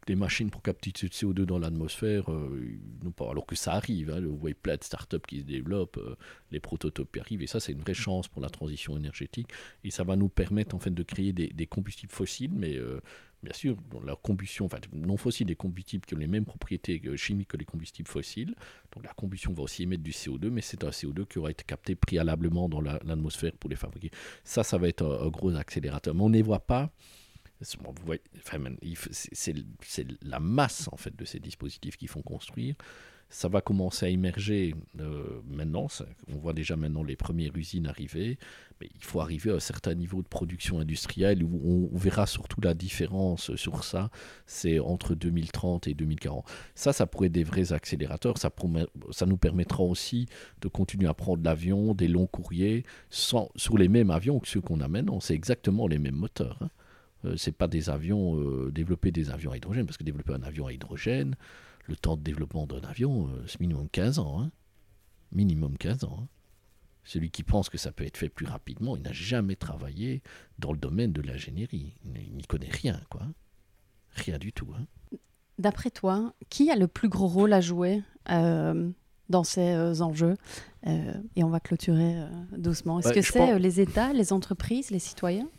des 0.07 0.15
machines 0.15 0.49
pour 0.49 0.61
capter 0.61 0.91
du 0.91 1.07
CO2 1.07 1.43
dans 1.43 1.59
l'atmosphère, 1.59 2.31
euh, 2.31 2.79
alors 3.19 3.45
que 3.45 3.55
ça 3.55 3.73
arrive, 3.73 4.11
vous 4.11 4.37
voyez 4.37 4.55
plein 4.55 4.75
de 4.75 4.83
startups 4.83 5.19
qui 5.27 5.41
se 5.41 5.45
développent, 5.45 5.97
euh, 5.97 6.15
les 6.51 6.59
prototypes 6.59 7.17
arrivent, 7.19 7.43
et 7.43 7.47
ça 7.47 7.59
c'est 7.59 7.71
une 7.71 7.81
vraie 7.81 7.93
chance 7.93 8.27
pour 8.27 8.41
la 8.41 8.49
transition 8.49 8.97
énergétique, 8.97 9.49
et 9.83 9.91
ça 9.91 10.03
va 10.03 10.15
nous 10.15 10.29
permettre 10.29 10.75
en 10.75 10.79
fait 10.79 10.91
de 10.91 11.03
créer 11.03 11.33
des, 11.33 11.67
combustibles 11.67 12.11
fossiles, 12.11 12.51
mais 12.53 12.75
euh, 12.77 12.99
bien 13.43 13.53
sûr, 13.53 13.77
dans 13.91 14.01
leur 14.01 14.21
combustion, 14.21 14.65
enfin 14.65 14.79
non 14.91 15.17
fossiles, 15.17 15.47
des 15.47 15.55
combustibles 15.55 16.05
qui 16.05 16.15
ont 16.15 16.19
les 16.19 16.27
mêmes 16.27 16.45
propriétés 16.45 16.99
chimiques 17.15 17.49
que 17.49 17.57
les 17.57 17.65
combustibles 17.65 18.09
fossiles, 18.09 18.55
donc 18.93 19.05
la 19.05 19.13
combustion 19.13 19.53
va 19.53 19.61
aussi 19.61 19.83
émettre 19.83 20.03
du 20.03 20.11
CO2, 20.11 20.49
mais 20.49 20.61
c'est 20.61 20.83
un 20.83 20.89
CO2 20.89 21.27
qui 21.27 21.37
aura 21.37 21.51
été 21.51 21.63
capté 21.63 21.93
préalablement 21.93 22.69
dans 22.69 22.81
l'atmosphère 22.81 23.53
pour 23.53 23.69
les 23.69 23.75
fabriquer. 23.75 24.09
Ça, 24.43 24.63
ça 24.63 24.79
va 24.79 24.87
être 24.87 25.05
un, 25.05 25.27
un 25.27 25.29
gros 25.29 25.55
accélérateur, 25.55 26.15
mais 26.15 26.21
on 26.21 26.29
ne 26.29 26.33
les 26.33 26.41
voit 26.41 26.65
pas 26.65 26.91
c'est 27.61 29.55
la 30.23 30.39
masse 30.39 30.89
en 30.91 30.97
fait 30.97 31.15
de 31.15 31.25
ces 31.25 31.39
dispositifs 31.39 31.97
qui 31.97 32.07
font 32.07 32.21
construire. 32.21 32.75
Ça 33.33 33.47
va 33.47 33.61
commencer 33.61 34.05
à 34.05 34.09
émerger 34.09 34.75
euh, 34.99 35.41
maintenant. 35.47 35.87
on 36.27 36.37
voit 36.37 36.51
déjà 36.51 36.75
maintenant 36.75 37.01
les 37.01 37.15
premières 37.15 37.55
usines 37.55 37.87
arriver, 37.87 38.37
mais 38.81 38.89
il 38.93 39.03
faut 39.05 39.21
arriver 39.21 39.51
à 39.51 39.55
un 39.55 39.61
certain 39.61 39.93
niveau 39.93 40.21
de 40.21 40.27
production 40.27 40.81
industrielle 40.81 41.41
où 41.41 41.89
on, 41.93 41.97
verra 41.97 42.27
surtout 42.27 42.59
la 42.59 42.73
différence 42.73 43.55
sur 43.55 43.85
ça. 43.85 44.11
C'est 44.47 44.79
entre 44.79 45.15
2030 45.15 45.87
et 45.87 45.93
2040. 45.93 46.45
Ça, 46.75 46.91
ça 46.91 47.07
pourrait 47.07 47.27
être 47.27 47.31
des 47.31 47.45
vrais 47.45 47.71
accélérateurs. 47.71 48.37
Ça, 48.37 48.51
ça 49.11 49.25
nous 49.25 49.37
permettra 49.37 49.81
aussi 49.81 50.27
de 50.59 50.67
continuer 50.67 51.07
à 51.07 51.13
prendre 51.13 51.41
l'avion, 51.41 51.93
des 51.93 52.09
longs 52.09 52.27
courriers, 52.27 52.83
sans, 53.09 53.49
sur 53.55 53.77
les 53.77 53.87
mêmes 53.87 54.11
avions 54.11 54.39
que 54.39 54.49
ceux 54.49 54.61
qu'on 54.61 54.81
a 54.81 54.89
maintenant. 54.89 55.21
C'est 55.21 55.35
exactement 55.35 55.87
les 55.87 55.99
mêmes 55.99 56.15
moteurs. 56.15 56.57
Hein. 56.61 56.69
Euh, 57.25 57.35
c'est 57.37 57.51
pas 57.51 57.67
des 57.67 57.89
avions, 57.89 58.39
euh, 58.39 58.71
développer 58.71 59.11
des 59.11 59.29
avions 59.29 59.51
à 59.51 59.57
hydrogène, 59.57 59.85
parce 59.85 59.97
que 59.97 60.03
développer 60.03 60.33
un 60.33 60.43
avion 60.43 60.67
à 60.67 60.73
hydrogène, 60.73 61.35
le 61.87 61.95
temps 61.95 62.17
de 62.17 62.21
développement 62.21 62.65
d'un 62.65 62.81
avion, 62.81 63.27
euh, 63.27 63.43
c'est 63.47 63.59
minimum 63.59 63.87
15 63.89 64.19
ans. 64.19 64.41
Hein. 64.41 64.51
Minimum 65.31 65.77
15 65.77 66.03
ans. 66.05 66.19
Hein. 66.21 66.27
Celui 67.03 67.31
qui 67.31 67.43
pense 67.43 67.69
que 67.69 67.77
ça 67.77 67.91
peut 67.91 68.05
être 68.05 68.17
fait 68.17 68.29
plus 68.29 68.45
rapidement, 68.45 68.95
il 68.95 69.01
n'a 69.01 69.11
jamais 69.11 69.55
travaillé 69.55 70.21
dans 70.59 70.71
le 70.71 70.77
domaine 70.77 71.11
de 71.11 71.21
l'ingénierie. 71.21 71.95
Il 72.05 72.35
n'y 72.35 72.43
connaît 72.43 72.69
rien, 72.69 73.01
quoi. 73.09 73.23
Rien 74.11 74.37
du 74.37 74.53
tout. 74.53 74.67
Hein. 74.77 75.17
D'après 75.57 75.89
toi, 75.89 76.33
qui 76.49 76.69
a 76.69 76.75
le 76.75 76.87
plus 76.87 77.09
gros 77.09 77.27
rôle 77.27 77.53
à 77.53 77.61
jouer 77.61 78.03
dans 78.27 79.43
ces 79.43 80.01
enjeux 80.01 80.35
Et 80.85 81.43
on 81.43 81.49
va 81.49 81.59
clôturer 81.59 82.17
doucement. 82.55 82.99
Est-ce 82.99 83.09
bah, 83.09 83.15
que 83.15 83.21
c'est 83.21 83.57
les 83.57 83.79
États, 83.79 84.13
les 84.13 84.31
entreprises, 84.31 84.91
les 84.91 84.99
citoyens? 84.99 85.49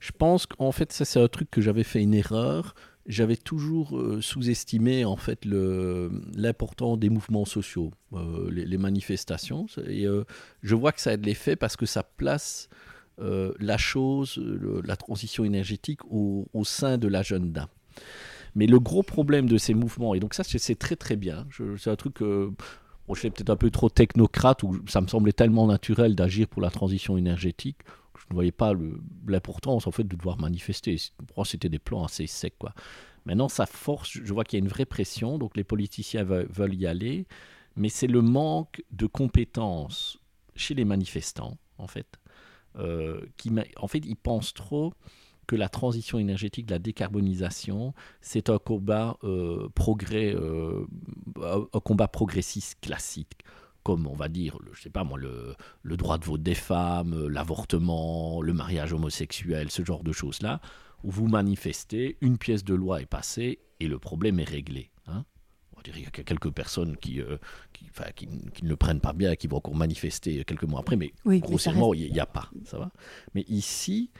Je 0.00 0.12
pense 0.12 0.46
qu'en 0.46 0.72
fait, 0.72 0.92
ça 0.92 1.04
c'est 1.04 1.20
un 1.20 1.28
truc 1.28 1.50
que 1.50 1.60
j'avais 1.60 1.84
fait 1.84 2.02
une 2.02 2.14
erreur. 2.14 2.74
J'avais 3.06 3.36
toujours 3.36 3.96
euh, 3.96 4.20
sous-estimé 4.20 5.04
en 5.04 5.16
fait 5.16 5.44
l'importance 5.46 6.98
des 6.98 7.08
mouvements 7.08 7.46
sociaux, 7.46 7.90
euh, 8.12 8.50
les, 8.50 8.78
manifestations. 8.78 9.66
Et 9.86 10.06
euh, 10.06 10.24
je 10.62 10.74
vois 10.74 10.92
que 10.92 11.00
ça 11.00 11.10
a 11.12 11.16
de 11.16 11.24
l'effet 11.24 11.56
parce 11.56 11.76
que 11.76 11.86
ça 11.86 12.02
place 12.02 12.68
la 13.20 13.76
chose, 13.78 14.40
la 14.84 14.94
transition 14.94 15.44
énergétique 15.44 16.04
au, 16.08 16.46
sein 16.62 16.98
de 16.98 17.08
l'agenda. 17.08 17.68
Mais 18.54 18.68
le 18.68 18.78
gros 18.78 19.02
problème 19.02 19.48
de 19.48 19.58
ces 19.58 19.74
mouvements, 19.74 20.14
et 20.14 20.20
donc 20.20 20.34
ça 20.34 20.44
c'est 20.44 20.78
très 20.78 20.94
très 20.94 21.16
bien, 21.16 21.44
c'est 21.78 21.90
un 21.90 21.96
truc 21.96 22.20
Bon, 22.20 23.14
je 23.14 23.20
suis 23.20 23.30
peut-être 23.30 23.50
un 23.50 23.56
peu 23.56 23.70
trop 23.70 23.88
technocrate, 23.88 24.62
ou 24.62 24.82
ça 24.86 25.00
me 25.00 25.06
semblait 25.06 25.32
tellement 25.32 25.66
naturel 25.66 26.14
d'agir 26.14 26.46
pour 26.46 26.60
la 26.60 26.70
transition 26.70 27.16
énergétique 27.16 27.78
ne 28.30 28.34
voyais 28.34 28.52
pas 28.52 28.72
l'importance 29.26 29.86
en 29.86 29.90
fait 29.90 30.04
de 30.04 30.16
devoir 30.16 30.38
manifester. 30.38 30.96
Pour 31.26 31.38
moi, 31.38 31.44
c'était 31.44 31.68
des 31.68 31.78
plans 31.78 32.04
assez 32.04 32.26
secs. 32.26 32.56
Quoi. 32.58 32.74
Maintenant, 33.24 33.48
ça 33.48 33.66
force, 33.66 34.10
je 34.10 34.32
vois 34.32 34.44
qu'il 34.44 34.58
y 34.58 34.62
a 34.62 34.64
une 34.64 34.70
vraie 34.70 34.86
pression, 34.86 35.38
donc 35.38 35.56
les 35.56 35.64
politiciens 35.64 36.24
veulent, 36.24 36.74
y 36.74 36.86
aller, 36.86 37.26
mais 37.76 37.88
c'est 37.88 38.06
le 38.06 38.22
manque 38.22 38.82
de 38.90 39.06
compétences 39.06 40.18
chez 40.56 40.74
les 40.74 40.84
manifestants, 40.84 41.58
en 41.76 41.86
fait, 41.86 42.18
euh, 42.76 43.20
qui, 43.36 43.52
en 43.76 43.86
fait, 43.86 43.98
ils 43.98 44.16
pensent 44.16 44.54
trop 44.54 44.92
que 45.46 45.56
la 45.56 45.68
transition 45.68 46.18
énergétique, 46.18 46.70
la 46.70 46.78
décarbonisation, 46.78 47.94
c'est 48.20 48.50
un 48.50 48.58
combat 48.58 49.16
euh, 49.24 49.68
progrès, 49.74 50.34
euh, 50.34 50.86
un 51.42 51.80
combat 51.80 52.08
progressiste 52.08 52.78
classique 52.80 53.38
comme 53.88 54.06
on 54.06 54.14
va 54.14 54.28
dire, 54.28 54.58
le, 54.62 54.74
je 54.74 54.82
sais 54.82 54.90
pas 54.90 55.02
moi, 55.02 55.16
le, 55.16 55.54
le 55.82 55.96
droit 55.96 56.18
de 56.18 56.24
vote 56.26 56.42
des 56.42 56.54
femmes, 56.54 57.26
l'avortement, 57.26 58.42
le 58.42 58.52
mariage 58.52 58.92
homosexuel, 58.92 59.70
ce 59.70 59.82
genre 59.82 60.04
de 60.04 60.12
choses-là, 60.12 60.60
où 61.04 61.10
vous 61.10 61.26
manifestez, 61.26 62.18
une 62.20 62.36
pièce 62.36 62.64
de 62.64 62.74
loi 62.74 63.00
est 63.00 63.06
passée 63.06 63.60
et 63.80 63.88
le 63.88 63.98
problème 63.98 64.40
est 64.40 64.44
réglé. 64.44 64.90
Hein. 65.06 65.24
on 65.72 65.78
va 65.78 65.82
dire 65.84 65.94
qu'il 65.94 66.02
y 66.02 66.06
a 66.06 66.10
quelques 66.10 66.50
personnes 66.50 66.98
qui, 66.98 67.22
euh, 67.22 67.38
qui, 67.72 67.86
qui, 68.14 68.28
qui, 68.52 68.64
ne 68.64 68.68
le 68.68 68.76
prennent 68.76 69.00
pas 69.00 69.14
bien 69.14 69.32
et 69.32 69.38
qui 69.38 69.46
vont 69.46 69.56
encore 69.56 69.74
manifester 69.74 70.44
quelques 70.44 70.64
mois 70.64 70.80
après, 70.80 70.96
mais 70.96 71.14
grossièrement, 71.24 71.94
il 71.94 72.12
n'y 72.12 72.20
a 72.20 72.26
pas. 72.26 72.50
Ça 72.66 72.78
va 72.78 72.90
mais 73.32 73.46
ici, 73.48 74.10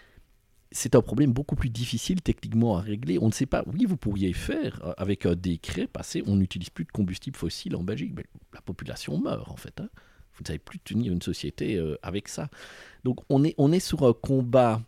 c'est 0.71 0.95
un 0.95 1.01
problème 1.01 1.33
beaucoup 1.33 1.57
plus 1.57 1.71
difficile 1.71 2.21
techniquement 2.21 2.77
à 2.77 2.81
régler. 2.81 3.19
On 3.19 3.29
ne 3.29 3.33
sait 3.33 3.47
pas. 3.47 3.65
Oui, 3.67 3.87
vous 3.87 3.97
pourriez 3.97 4.33
faire 4.33 4.81
euh, 4.85 4.93
avec 4.97 5.27
un 5.27 5.35
décret 5.35 5.87
passer. 5.87 6.23
On 6.27 6.37
n'utilise 6.37 6.71
plus 6.71 6.85
de 6.85 6.93
combustible 6.93 7.37
fossile 7.37 7.77
en 7.77 7.83
Belgique, 7.83 8.13
mais 8.15 8.25
la 8.53 8.61
population 8.61 9.19
meurt 9.19 9.51
en 9.51 9.57
fait. 9.57 9.81
Hein. 9.81 9.89
Vous 10.35 10.43
ne 10.43 10.47
savez 10.47 10.59
plus 10.59 10.79
tenir 10.79 11.13
une 11.13 11.23
société 11.23 11.77
euh, 11.77 11.97
avec 12.03 12.29
ça. 12.29 12.49
Donc 13.05 13.21
on 13.29 13.45
est, 13.45 13.55
on 13.59 13.73
est 13.73 13.81
sur 13.81 14.07
un 14.07 14.13
combat 14.13 14.83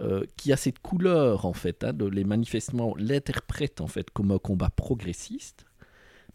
euh, 0.00 0.24
qui 0.36 0.52
a 0.52 0.56
cette 0.56 0.78
couleur 0.78 1.44
en 1.44 1.52
fait. 1.52 1.82
Hein, 1.82 1.92
de, 1.92 2.06
les 2.06 2.24
manifestements 2.24 2.94
l'interprètent 2.96 3.80
en 3.80 3.88
fait 3.88 4.10
comme 4.10 4.30
un 4.30 4.38
combat 4.38 4.70
progressiste, 4.70 5.66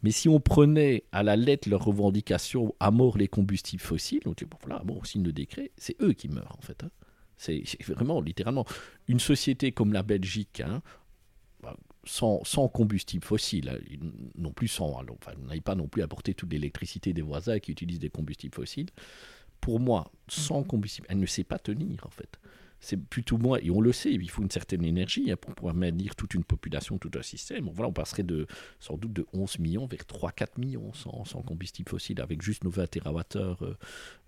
Mais 0.02 0.12
si 0.12 0.28
on 0.28 0.42
prenait 0.42 1.06
à 1.14 1.24
la 1.24 1.38
lettre 1.38 1.70
leurs 1.70 1.86
revendications 1.86 2.76
à 2.82 2.92
mort 2.92 3.18
les 3.18 3.30
combustibles 3.30 3.82
fossiles, 3.82 4.22
on 4.26 4.32
dit, 4.32 4.44
voilà, 4.62 4.84
bon, 4.84 5.02
signe 5.06 5.24
le 5.24 5.32
décret, 5.32 5.72
c'est 5.78 5.96
eux 6.02 6.12
qui 6.12 6.28
meurent 6.28 6.58
en 6.58 6.62
fait. 6.62 6.84
Hein. 6.84 6.90
C'est 7.38 7.64
vraiment 7.88 8.22
littéralement 8.22 8.66
une 9.08 9.20
société 9.20 9.72
comme 9.72 9.94
la 9.94 10.04
Belgique, 10.04 10.62
hein, 10.62 10.82
bah, 11.62 11.76
sans, 12.06 12.44
sans, 12.44 12.68
combustible 12.68 13.24
fossile, 13.24 13.70
hein, 13.70 13.78
non 14.38 14.52
plus 14.52 14.68
sans, 14.68 14.92
enfin, 14.92 15.34
n'avez 15.46 15.62
pas 15.62 15.76
non 15.76 15.88
plus 15.88 16.02
apporté 16.02 16.34
toute 16.34 16.52
l'électricité 16.52 17.14
des 17.14 17.22
voisins 17.22 17.60
qui 17.60 17.72
utilisent 17.72 18.00
des 18.00 18.10
combustibles 18.10 18.56
fossiles. 18.56 18.90
Pour 19.62 19.80
moi, 19.80 20.12
sans 20.28 20.60
mhm. 20.60 20.68
combustible, 20.68 21.08
elle 21.10 21.20
ne 21.20 21.26
sait 21.26 21.46
pas 21.46 21.60
tenir 21.60 22.06
en 22.06 22.10
fait 22.10 22.40
c'est 22.84 22.98
plutôt 22.98 23.38
moins, 23.38 23.60
et 23.62 23.72
on 23.72 23.80
le 23.80 23.94
sait, 23.94 24.12
il 24.12 24.30
faut 24.30 24.42
une 24.42 24.52
certaine 24.52 24.84
énergie 24.84 25.32
hein, 25.32 25.38
pour 25.38 25.56
pouvoir 25.56 25.74
maintenir 25.74 26.16
toute 26.18 26.34
une 26.34 26.44
population, 26.44 26.98
tout 26.98 27.12
un 27.18 27.22
système. 27.22 27.70
Voilà, 27.74 27.88
on 27.88 27.94
passerait 27.94 28.24
de, 28.24 28.46
sans 28.82 28.98
doute 28.98 29.14
de 29.14 29.26
11 29.32 29.60
millions 29.60 29.86
vers 29.86 30.02
3-4 30.02 30.60
millions 30.60 30.92
sans, 30.92 31.24
sans, 31.24 31.42
combustible 31.42 31.90
fossile, 31.90 32.20
avec 32.20 32.42
juste 32.42 32.66
nos 32.66 32.70
20 32.70 32.88
TWh 32.88 33.22
euh, 33.38 33.56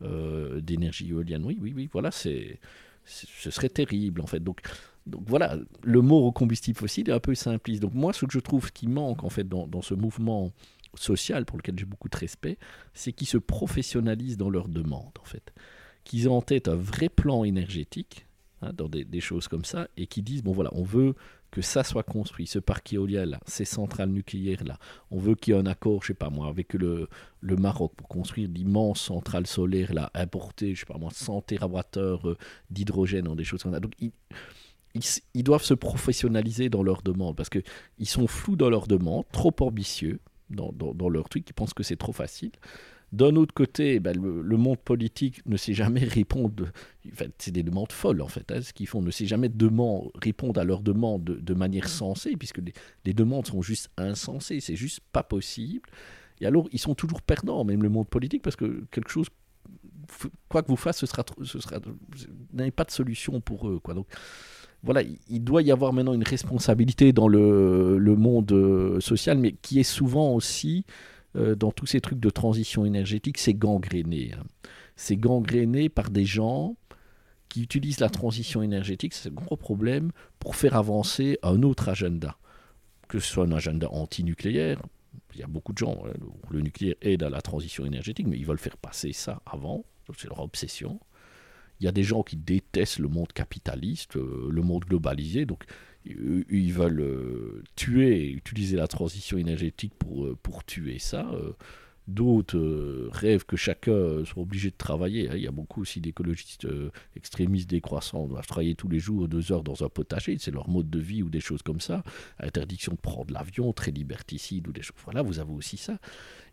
euh, 0.04 0.62
d'énergie 0.62 1.10
éolienne. 1.10 1.44
Oui, 1.44 1.58
oui, 1.62 1.74
oui, 1.76 1.90
voilà, 1.92 2.12
c'est, 2.12 2.60
ce 3.06 3.52
serait 3.52 3.70
terrible 3.70 4.22
en 4.22 4.28
fait. 4.28 4.40
Donc, 4.40 4.62
donc 5.06 5.24
voilà, 5.28 5.58
le 5.84 6.02
mot 6.02 6.32
combustible 6.32 6.78
fossile 6.78 7.10
est 7.10 7.14
un 7.14 7.20
peu 7.20 7.36
simpliste. 7.36 7.82
Donc 7.82 7.94
moi, 7.94 8.14
ce 8.14 8.26
que 8.26 8.32
je 8.32 8.40
trouve 8.40 8.72
qui 8.72 8.88
manque 8.88 9.24
en 9.24 9.30
fait 9.30 9.48
dans, 9.48 9.68
dans 9.68 9.82
ce 9.82 9.94
mouvement 9.94 10.52
social 10.96 11.46
pour 11.46 11.58
lequel 11.58 11.78
j'ai 11.78 11.86
beaucoup 11.86 12.10
de 12.10 12.18
respect, 12.18 12.58
c'est 12.94 13.12
qu'ils 13.12 13.28
se 13.28 13.38
professionnalisent 13.38 14.38
dans 14.38 14.50
leurs 14.50 14.68
demandes 14.68 15.18
en 15.22 15.26
fait. 15.26 15.54
Qu'ils 16.04 16.26
aient 16.26 16.28
en 16.28 16.42
tête 16.42 16.68
un 16.68 16.76
vrai 16.76 17.10
plan 17.10 17.44
énergétique 17.44 18.26
Hein, 18.62 18.72
dans 18.74 18.88
des, 18.88 19.20
choses 19.20 19.50
comme 19.50 19.66
ça, 19.66 19.90
et 19.98 20.08
qui 20.08 20.22
disent, 20.22 20.42
bon 20.42 20.54
voilà, 20.54 20.70
on 20.74 20.84
veut 20.84 21.14
que 21.56 21.62
ça 21.62 21.86
soit 21.86 22.04
construit, 22.04 22.48
ce 22.48 22.60
parc 22.60 22.92
éolien 22.92 23.26
là, 23.26 23.40
ces 23.46 23.64
centrales 23.64 24.10
nucléaires 24.10 24.66
là, 24.66 24.78
on 25.10 25.20
veut 25.20 25.36
qu'il 25.36 25.54
y 25.54 25.58
ait 25.58 25.60
un 25.60 25.66
accord, 25.66 26.02
je 26.02 26.08
sais 26.08 26.14
pas 26.14 26.30
moi, 26.30 26.48
avec 26.48 26.74
le, 26.74 27.08
le 27.40 27.56
Maroc 27.56 27.94
pour 27.96 28.10
construire 28.10 28.50
d'immenses 28.50 29.00
centrales 29.00 29.48
solaires 29.48 29.94
là, 29.94 30.12
importer, 30.16 30.76
je 30.76 30.82
sais 30.82 30.86
pas 30.86 30.98
moi, 30.98 31.12
100 31.14 31.44
TWh 31.44 31.80
euh, 31.96 32.36
d'hydrogène 32.72 33.34
des 33.36 33.46
choses 33.46 33.64
comme 33.64 33.72
ça. 33.72 33.80
Donc 33.80 33.94
ils, 34.02 34.12
ils, 35.34 35.44
doivent 35.44 35.64
se 35.64 35.74
professionnaliser 35.74 36.68
dans 36.68 36.84
leurs 36.84 37.04
demandes, 37.04 37.38
parce 37.38 37.50
qu'ils 37.50 37.64
sont 38.04 38.28
flous 38.28 38.58
dans 38.58 38.70
leurs 38.70 38.88
demandes, 38.88 39.24
trop 39.32 39.56
ambitieux 39.62 40.20
dans, 40.50 40.74
dans, 40.74 40.94
dans 40.94 41.08
leur 41.08 41.30
truc, 41.30 41.50
ils 41.50 41.54
pensent 41.54 41.74
que 41.74 41.84
c'est 41.84 41.96
trop 41.96 42.12
facile. 42.12 42.52
D'un 43.16 43.38
autre 43.38 43.54
côté, 43.54 44.02
ben, 44.02 44.14
le, 44.22 44.58
monde 44.58 44.78
politique 44.78 45.42
ne 45.46 45.56
sait 45.56 45.74
jamais 45.74 46.04
répondre. 46.04 46.66
c'est 47.38 47.52
des 47.52 47.64
demandes 47.64 47.94
folles 47.94 48.22
en 48.22 48.28
fait. 48.28 48.52
Hein, 48.52 48.62
ce 48.62 48.74
qu'ils 48.74 48.88
font 48.88 49.02
ne 49.02 49.10
sait 49.10 49.26
jamais 49.26 49.48
demand, 49.48 50.12
répondre 50.22 50.60
à 50.60 50.66
leurs 50.66 50.82
demandes 50.82 51.24
de, 51.24 51.54
manière 51.54 51.88
sensée, 51.88 52.36
puisque 52.36 52.60
les, 53.06 53.14
demandes 53.14 53.48
sont 53.48 53.62
juste 53.62 53.90
insensées. 53.96 54.60
C'est 54.60 54.76
juste 54.76 55.00
pas 55.14 55.24
possible. 55.24 55.90
Et 56.42 56.46
alors, 56.46 56.68
ils 56.74 56.80
sont 56.80 56.94
toujours 56.94 57.22
perdants, 57.22 57.64
même 57.64 57.84
le 57.84 57.88
monde 57.88 58.10
politique, 58.10 58.42
parce 58.42 58.58
que 58.58 58.84
quelque 58.92 59.10
chose, 59.10 59.28
quoi 60.50 60.62
que 60.62 60.68
vous 60.68 60.76
fassiez, 60.76 61.08
ce 61.08 61.14
sera, 61.14 61.24
ce 61.42 61.60
sera, 61.62 61.80
n'avez 62.52 62.72
pas 62.72 62.84
de 62.84 62.92
solution 62.92 63.40
pour 63.40 63.70
eux. 63.70 63.80
Quoi. 63.80 63.94
Donc, 63.94 64.08
voilà, 64.84 65.04
il 65.30 65.42
doit 65.42 65.62
y 65.62 65.72
avoir 65.72 65.94
maintenant 65.94 66.14
une 66.14 66.24
responsabilité 66.24 67.14
dans 67.14 67.30
le, 67.30 67.98
le 67.98 68.16
monde 68.18 68.52
euh, 68.52 69.00
social, 69.00 69.38
mais 69.38 69.54
qui 69.54 69.80
est 69.80 69.84
souvent 69.84 70.34
aussi 70.34 70.84
dans 71.36 71.72
tous 71.72 71.86
ces 71.86 72.02
trucs 72.02 72.20
de 72.20 72.30
transition 72.30 72.86
énergétique, 72.86 73.38
c'est 73.38 73.54
gangréné. 73.54 74.32
Hein. 74.34 74.44
C'est 74.96 75.18
gangréné 75.18 75.90
par 75.90 76.10
des 76.10 76.26
gens 76.26 76.78
qui 77.50 77.62
utilisent 77.62 78.00
la 78.00 78.10
transition 78.10 78.62
énergétique, 78.62 79.14
c'est 79.14 79.30
un 79.30 79.34
gros 79.34 79.58
problème, 79.58 80.12
pour 80.40 80.56
faire 80.56 80.76
avancer 80.76 81.40
un 81.44 81.64
autre 81.64 81.90
agenda. 81.90 82.38
Que 83.08 83.20
ce 83.20 83.32
soit 83.32 83.46
un 83.46 83.52
agenda 83.52 83.88
anti-nucléaire, 83.90 84.82
il 85.34 85.40
y 85.40 85.44
a 85.44 85.48
beaucoup 85.48 85.74
de 85.74 85.78
gens, 85.78 86.04
hein, 86.06 86.14
le 86.50 86.62
nucléaire 86.62 86.96
aide 87.02 87.24
à 87.24 87.30
la 87.30 87.42
transition 87.42 87.86
énergétique, 87.86 88.28
mais 88.28 88.38
ils 88.38 88.46
veulent 88.46 88.58
faire 88.58 88.78
passer 88.78 89.14
ça 89.14 89.42
avant, 89.46 89.86
c'est 90.18 90.28
leur 90.28 90.40
obsession. 90.40 91.00
Il 91.80 91.86
y 91.86 91.90
a 91.90 91.92
des 91.92 92.04
gens 92.04 92.24
qui 92.24 92.38
détestent 92.38 93.00
le 93.00 93.10
monde 93.10 93.34
capitaliste, 93.34 94.16
euh, 94.16 94.48
le 94.50 94.62
monde 94.62 94.86
globalisé, 94.86 95.46
donc 95.46 95.66
ils 96.06 96.74
veulent 96.74 97.02
euh, 97.02 97.64
tuer, 97.76 98.30
utiliser 98.32 98.78
la 98.78 98.88
transition 98.88 99.38
énergétique 99.38 99.94
pour, 99.98 100.26
euh, 100.26 100.38
pour 100.42 100.64
tuer 100.64 101.00
ça. 101.00 101.28
Euh. 101.34 101.54
D'autres 102.08 103.10
rêvent 103.12 103.46
que 103.46 103.58
chacun 103.58 104.24
soit 104.26 104.44
obligé 104.44 104.70
de 104.70 104.76
travailler. 104.78 105.28
Hein. 105.28 105.34
Il 105.38 105.42
y 105.42 105.48
a 105.48 105.52
beaucoup 105.52 105.82
aussi 105.82 106.02
d'écologistes 106.02 106.68
extrémistes 107.16 107.68
décroissants. 107.68 108.28
doivent 108.28 108.46
travailler 108.46 108.76
tous 108.76 108.88
les 108.88 109.00
jours 109.00 109.28
deux 109.28 109.52
heures 109.52 109.64
dans 109.64 109.84
un 109.84 109.90
potager. 109.90 110.38
C'est 110.38 110.52
leur 110.52 110.70
mode 110.70 110.88
de 110.88 111.00
vie 111.00 111.24
ou 111.24 111.30
des 111.30 111.40
choses 111.40 111.64
comme 111.64 111.80
ça. 111.80 112.04
Interdiction 112.40 112.92
de 112.92 113.00
prendre 113.00 113.34
l'avion, 113.34 113.74
très 113.74 113.90
liberticide 113.90 114.68
ou 114.68 114.72
des 114.72 114.84
choses. 114.84 114.96
Voilà, 115.04 115.24
vous 115.24 115.40
avez 115.40 115.52
aussi 115.52 115.78
ça. 115.78 115.98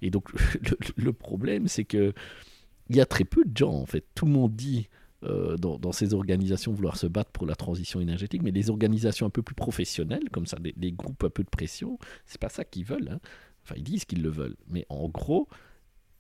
Et 0.01 0.09
donc, 0.09 0.33
le, 0.63 0.79
le 0.97 1.13
problème, 1.13 1.69
c'est 1.69 1.85
que 1.85 2.15
il 2.89 2.97
y 2.97 3.03
a 3.03 3.07
très 3.07 3.25
peu 3.25 3.45
de 3.45 3.55
gens, 3.55 3.75
en 3.75 3.87
fait. 3.87 4.07
Tout 4.15 4.25
le 4.25 4.33
monde 4.33 4.57
dit 4.57 4.89
euh, 5.25 5.57
dans, 5.57 5.93
ces 5.93 6.15
organisations 6.15 6.73
vouloir 6.73 6.97
se 6.97 7.07
battre 7.07 7.31
pour 7.31 7.47
la 7.47 7.55
transition 7.55 8.01
énergétique, 8.01 8.43
mais 8.43 8.51
les 8.51 8.71
organisations 8.71 9.27
un 9.27 9.31
peu 9.31 9.43
plus 9.43 9.55
professionnelles, 9.55 10.29
comme 10.31 10.47
ça, 10.47 10.57
les, 10.63 10.93
groupes 10.93 11.25
un 11.25 11.31
peu 11.31 11.45
de 11.45 11.49
pression, 11.49 11.99
c'est 12.27 12.41
pas 12.41 12.49
ça 12.49 12.65
qu'ils 12.65 12.85
veulent. 12.85 13.09
Hein. 13.13 13.21
Enfin, 13.65 13.75
ils 13.77 13.85
disent 13.85 14.05
qu'ils 14.05 14.23
le 14.23 14.31
veulent, 14.31 14.57
mais 14.69 14.85
en 14.89 15.09
gros, 15.09 15.49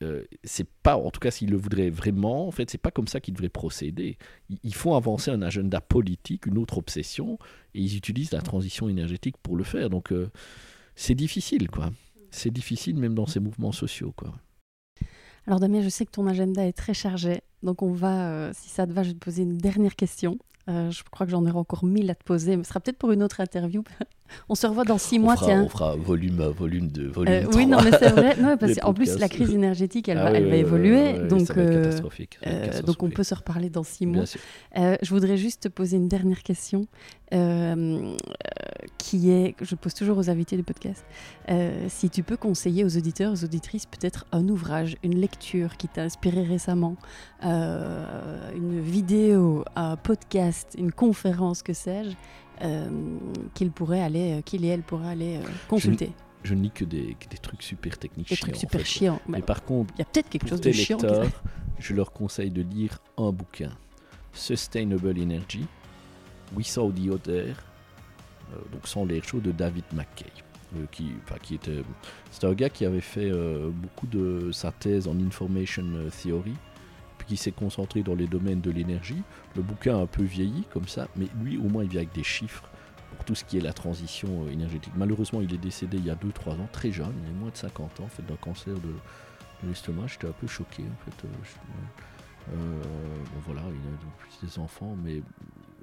euh, 0.02 0.24
c'est 0.44 0.68
pas, 0.82 0.96
en 0.96 1.10
tout 1.10 1.20
cas, 1.20 1.30
s'ils 1.30 1.50
le 1.50 1.56
voudraient 1.56 1.90
vraiment, 1.90 2.46
en 2.46 2.50
fait, 2.50 2.70
c'est 2.70 2.78
pas 2.78 2.90
comme 2.90 3.08
ça 3.08 3.20
qu'ils 3.20 3.34
devraient 3.34 3.48
procéder. 3.48 4.18
Ils, 4.62 4.74
font 4.74 4.94
avancer 4.94 5.30
un 5.30 5.42
agenda 5.42 5.80
politique, 5.80 6.46
une 6.46 6.58
autre 6.58 6.78
obsession, 6.78 7.38
et 7.74 7.80
ils 7.80 7.96
utilisent 7.96 8.32
la 8.32 8.42
transition 8.42 8.88
énergétique 8.88 9.36
pour 9.42 9.56
le 9.56 9.64
faire. 9.64 9.90
Donc, 9.90 10.12
euh, 10.12 10.30
c'est 10.96 11.14
difficile, 11.14 11.68
quoi. 11.68 11.90
C'est 12.30 12.50
difficile 12.50 12.96
même 12.96 13.14
dans 13.14 13.26
ces 13.26 13.40
mouvements 13.40 13.72
sociaux, 13.72 14.12
quoi. 14.16 14.34
Alors 15.46 15.58
Damien, 15.60 15.82
je 15.82 15.88
sais 15.88 16.06
que 16.06 16.10
ton 16.10 16.26
agenda 16.26 16.64
est 16.66 16.72
très 16.72 16.94
chargé, 16.94 17.42
donc 17.62 17.82
on 17.82 17.92
va, 17.92 18.30
euh, 18.30 18.52
si 18.54 18.68
ça 18.68 18.86
te 18.86 18.92
va, 18.92 19.02
je 19.02 19.08
vais 19.08 19.14
te 19.14 19.24
poser 19.24 19.42
une 19.42 19.58
dernière 19.58 19.96
question. 19.96 20.38
Euh, 20.68 20.90
je 20.92 21.02
crois 21.10 21.26
que 21.26 21.32
j'en 21.32 21.42
aurai 21.42 21.58
encore 21.58 21.84
mille 21.84 22.08
à 22.10 22.14
te 22.14 22.22
poser, 22.22 22.56
mais 22.56 22.62
ce 22.62 22.68
sera 22.68 22.80
peut-être 22.80 22.98
pour 22.98 23.10
une 23.10 23.22
autre 23.22 23.40
interview. 23.40 23.82
on 24.48 24.54
se 24.54 24.66
revoit 24.66 24.84
dans 24.84 24.98
six 24.98 25.18
mois, 25.18 25.36
tiens. 25.36 25.62
On 25.62 25.68
fera 25.68 25.96
volume, 25.96 26.42
volume 26.56 26.88
2, 26.88 27.08
volume 27.08 27.34
euh, 27.34 27.46
Oui, 27.54 27.66
non, 27.66 27.78
mais 27.82 27.90
c'est 27.90 28.10
vrai. 28.10 28.36
Non, 28.36 28.56
parce 28.60 28.74
qu'en 28.74 28.94
plus, 28.94 29.18
la 29.18 29.28
crise 29.28 29.50
énergétique, 29.50 30.08
elle, 30.08 30.18
ah 30.18 30.24
va, 30.24 30.32
elle 30.32 30.48
va 30.48 30.56
évoluer. 30.56 31.18
donc, 31.28 31.52
donc, 32.84 33.02
on 33.02 33.10
peut 33.10 33.22
se 33.22 33.34
reparler 33.34 33.70
dans 33.70 33.82
six 33.82 34.06
mois. 34.06 34.24
je 34.74 35.08
voudrais 35.10 35.36
juste 35.36 35.62
te 35.64 35.68
poser 35.68 35.96
une 35.96 36.08
dernière 36.08 36.42
question, 36.42 36.86
qui 38.98 39.30
est, 39.30 39.54
je 39.60 39.74
pose 39.74 39.94
toujours 39.94 40.18
aux 40.18 40.30
invités 40.30 40.56
du 40.56 40.62
podcast, 40.62 41.04
si 41.88 42.10
tu 42.10 42.22
peux 42.22 42.36
conseiller 42.36 42.84
aux 42.84 42.96
auditeurs, 42.96 43.32
aux 43.32 43.44
auditrices, 43.44 43.86
peut-être 43.86 44.26
un 44.32 44.48
ouvrage, 44.48 44.96
une 45.02 45.16
lecture 45.16 45.76
qui 45.76 45.88
t'a 45.88 46.02
inspiré 46.02 46.42
récemment, 46.42 46.96
une 47.42 48.80
vidéo, 48.80 49.64
un 49.76 49.96
podcast, 49.96 50.74
une 50.76 50.92
conférence, 50.92 51.62
que 51.62 51.72
sais-je, 51.72 52.16
euh, 52.62 52.88
qu'il 53.54 53.72
pourrait 53.72 54.02
aller, 54.02 54.34
euh, 54.34 54.40
qu'il 54.42 54.64
et 54.64 54.68
elle 54.68 54.82
pourraient 54.82 55.10
aller 55.10 55.36
euh, 55.36 55.48
consulter. 55.68 56.12
Je, 56.44 56.54
ne 56.54 56.62
lis 56.62 56.70
que 56.70 56.84
des, 56.84 57.16
des, 57.28 57.38
trucs 57.38 57.62
super 57.62 57.98
techniques 57.98 58.28
des 58.28 58.36
Trucs 58.36 58.56
super 58.56 58.86
chiants. 58.86 59.20
Mais 59.28 59.42
par 59.42 59.64
contre, 59.64 59.92
il 59.96 59.98
y 59.98 60.02
a 60.02 60.04
peut-être 60.04 60.28
quelque 60.28 60.48
chose 60.48 60.60
de 60.60 60.70
chiant. 60.70 60.98
je 61.78 61.94
leur 61.94 62.12
conseille 62.12 62.50
de 62.50 62.62
lire 62.62 62.98
un 63.18 63.32
bouquin, 63.32 63.70
Sustainable 64.32 65.20
Energy, 65.20 65.66
Without 66.56 66.92
the 66.92 67.08
Other, 67.10 67.56
donc 68.70 68.86
sans 68.86 69.04
l'air 69.04 69.24
chaud 69.24 69.40
de 69.40 69.50
David 69.50 69.84
McKay. 69.92 70.30
qui, 70.92 71.12
qui 71.42 71.54
était, 71.56 71.82
c'était 72.30 72.46
un 72.46 72.54
gars 72.54 72.70
qui 72.70 72.84
avait 72.84 73.00
fait 73.00 73.32
beaucoup 73.72 74.06
de 74.06 74.52
sa 74.52 74.70
thèse 74.70 75.08
en 75.08 75.18
information 75.18 75.84
theory, 76.22 76.54
qui 77.24 77.36
s'est 77.36 77.52
concentré 77.52 78.02
dans 78.02 78.14
les 78.14 78.26
domaines 78.26 78.60
de 78.60 78.70
l'énergie. 78.70 79.22
Le 79.56 79.62
bouquin 79.62 79.96
a 79.96 80.00
un 80.00 80.06
peu 80.06 80.22
vieilli 80.22 80.64
comme 80.72 80.88
ça, 80.88 81.08
mais 81.16 81.26
lui 81.42 81.58
au 81.58 81.64
moins 81.64 81.84
il 81.84 81.90
vient 81.90 82.00
avec 82.00 82.14
des 82.14 82.22
chiffres 82.22 82.68
pour 83.14 83.24
tout 83.24 83.34
ce 83.34 83.44
qui 83.44 83.58
est 83.58 83.60
la 83.60 83.72
transition 83.72 84.44
euh, 84.44 84.50
énergétique. 84.50 84.92
Malheureusement, 84.96 85.40
il 85.40 85.52
est 85.52 85.58
décédé 85.58 85.98
il 85.98 86.06
y 86.06 86.10
a 86.10 86.14
2-3 86.14 86.52
ans, 86.52 86.68
très 86.72 86.90
jeune, 86.90 87.14
il 87.24 87.30
a 87.30 87.32
moins 87.32 87.50
de 87.50 87.56
50 87.56 88.00
ans, 88.00 88.08
fait 88.08 88.24
d'un 88.26 88.36
cancer 88.36 88.74
de, 88.74 88.94
l'estomac. 89.66 90.08
J'étais 90.08 90.26
un 90.26 90.32
peu 90.32 90.46
choqué 90.46 90.82
en 90.82 91.04
fait. 91.04 91.26
Euh, 91.26 92.52
euh, 92.54 92.82
voilà, 93.44 93.62
il 93.68 94.46
a 94.46 94.46
des 94.46 94.58
enfants, 94.58 94.96
mais 95.04 95.22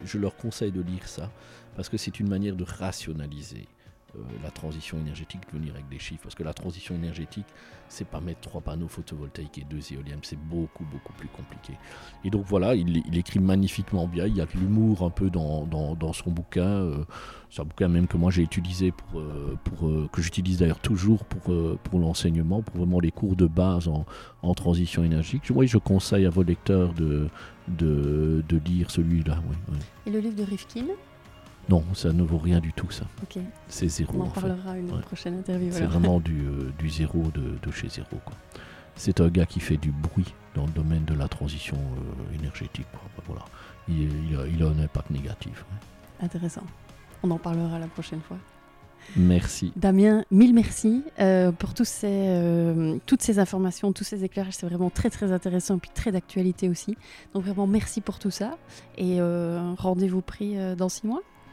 je 0.04 0.18
leur 0.18 0.36
conseille 0.36 0.72
de 0.72 0.82
lire 0.82 1.08
ça 1.08 1.32
parce 1.76 1.88
que 1.88 1.98
c'est 1.98 2.20
une 2.20 2.28
manière 2.28 2.56
de 2.56 2.64
rationaliser 2.64 3.68
euh, 4.16 4.20
la 4.44 4.50
transition 4.50 4.98
énergétique, 4.98 5.42
de 5.52 5.58
venir 5.58 5.74
avec 5.74 5.88
des 5.88 6.00
chiffres. 6.00 6.24
Parce 6.24 6.36
que 6.36 6.44
la 6.44 6.54
transition 6.54 6.96
énergétique, 6.96 7.46
c'est 7.88 8.08
pas 8.08 8.20
mettre 8.20 8.42
trois 8.42 8.62
panneaux 8.62 8.88
photovoltaïques 8.88 9.60
et 9.60 9.66
deux 9.70 9.94
éoliennes, 9.94 10.20
c'est 10.24 10.40
beaucoup, 10.40 10.84
beaucoup 10.86 11.14
plus 11.14 11.28
compliqué. 11.28 11.74
Et 12.24 12.30
donc 12.30 12.46
voilà, 12.46 12.76
il, 12.76 13.18
écrit 13.18 13.40
magnifiquement 13.40 14.08
bien, 14.08 14.26
il 14.26 14.36
y 14.36 14.42
a 14.42 14.46
de 14.46 14.54
l'humour 14.54 15.04
un 15.04 15.10
peu 15.10 15.30
dans, 15.30 15.66
dans, 15.66 16.14
son 16.14 16.32
bouquin. 16.32 16.62
Euh, 16.62 17.06
c'est 17.50 17.62
un 17.62 17.66
bouquin 17.66 17.88
même 17.88 18.08
que 18.08 18.18
moi 18.18 18.32
j'ai 18.32 18.42
utilisé 18.42 18.92
pour, 18.92 19.20
euh, 19.20 19.58
pour 19.64 20.12
que 20.12 20.22
j'utilise 20.22 20.58
d'ailleurs 20.58 20.80
toujours 20.80 21.26
pour, 21.26 21.54
pour 21.84 22.00
l'enseignement, 22.00 22.62
pour 22.62 22.78
vraiment 22.78 23.00
les 23.00 23.12
cours 23.12 23.36
de 23.36 23.46
base 23.48 23.88
en, 23.88 24.54
transition 24.54 25.04
énergétique. 25.04 25.44
Oui, 25.54 25.68
je 25.68 25.78
conseille 25.78 26.26
à 26.26 26.30
vos 26.30 26.44
lecteurs 26.44 26.94
de, 26.94 27.30
de 27.68 28.62
lire 28.66 28.90
celui-là. 28.92 29.40
Et 30.06 30.10
le 30.10 30.20
livre 30.20 30.36
de 30.36 30.44
Rifkin? 30.44 30.86
Non, 31.70 31.84
ça 31.94 32.12
ne 32.12 32.24
vaut 32.24 32.38
rien 32.40 32.60
du 32.60 32.74
tout, 32.74 32.90
ça. 32.90 33.06
C'est 33.68 33.88
zéro. 33.88 34.14
On 34.18 34.22
en 34.22 34.26
en 34.26 34.30
fait. 34.32 34.42
parlera 34.42 34.78
une 34.78 34.92
Ouais. 34.92 35.02
prochaine 35.02 35.38
interview. 35.38 35.70
C'est 35.72 35.86
vraiment 35.86 36.20
du, 36.30 36.46
euh, 36.46 36.72
du 36.80 36.90
zéro 36.90 37.24
de, 37.34 37.58
de 37.62 37.72
chez 37.72 37.88
zéro. 37.90 38.08
C'est 38.96 39.22
un 39.22 39.30
gars 39.30 39.46
qui 39.46 39.60
fait 39.60 39.78
du 39.78 39.92
bruit 39.92 40.34
dans 40.56 40.66
le 40.66 40.72
domaine 40.72 41.06
de 41.06 41.14
la 41.14 41.28
transition 41.28 41.78
euh, 41.78 42.36
énergétique. 42.40 42.88
quoi. 42.92 43.24
Voilà. 43.28 43.46
Il, 43.88 44.10
il 44.30 44.36
a, 44.38 44.48
il 44.48 44.64
a 44.64 44.68
un 44.68 44.80
impact 44.80 45.10
négatif. 45.12 45.64
ouais. 45.72 46.26
Intéressant. 46.26 46.64
On 47.24 47.32
en 47.32 47.38
parlera 47.38 47.78
la 47.80 47.88
prochaine 47.88 48.22
fois. 48.22 48.38
Merci. 49.16 49.72
Damien, 49.76 50.24
mille 50.30 50.54
merci 50.54 51.04
euh, 51.20 51.52
pour 51.52 51.74
tous 51.74 51.88
ces, 51.88 52.08
euh, 52.12 52.98
toutes 53.06 53.22
ces 53.22 53.40
informations, 53.40 53.92
tous 53.94 54.04
ces 54.04 54.24
éclairages. 54.24 54.54
C'est 54.56 54.68
vraiment 54.68 54.90
très 54.90 55.10
très 55.10 55.32
intéressant 55.32 55.78
et 55.78 55.80
puis 55.80 55.90
très 55.94 56.12
d'actualité 56.12 56.68
aussi. 56.70 56.98
Donc 57.34 57.44
vraiment 57.44 57.66
merci 57.68 58.02
pour 58.02 58.20
tout 58.20 58.30
ça. 58.32 58.58
Et 58.98 59.20
euh, 59.22 59.74
rendez-vous 59.78 60.22
pris 60.22 60.58
dans 60.76 60.90
six 60.90 61.08
mois. 61.08 61.22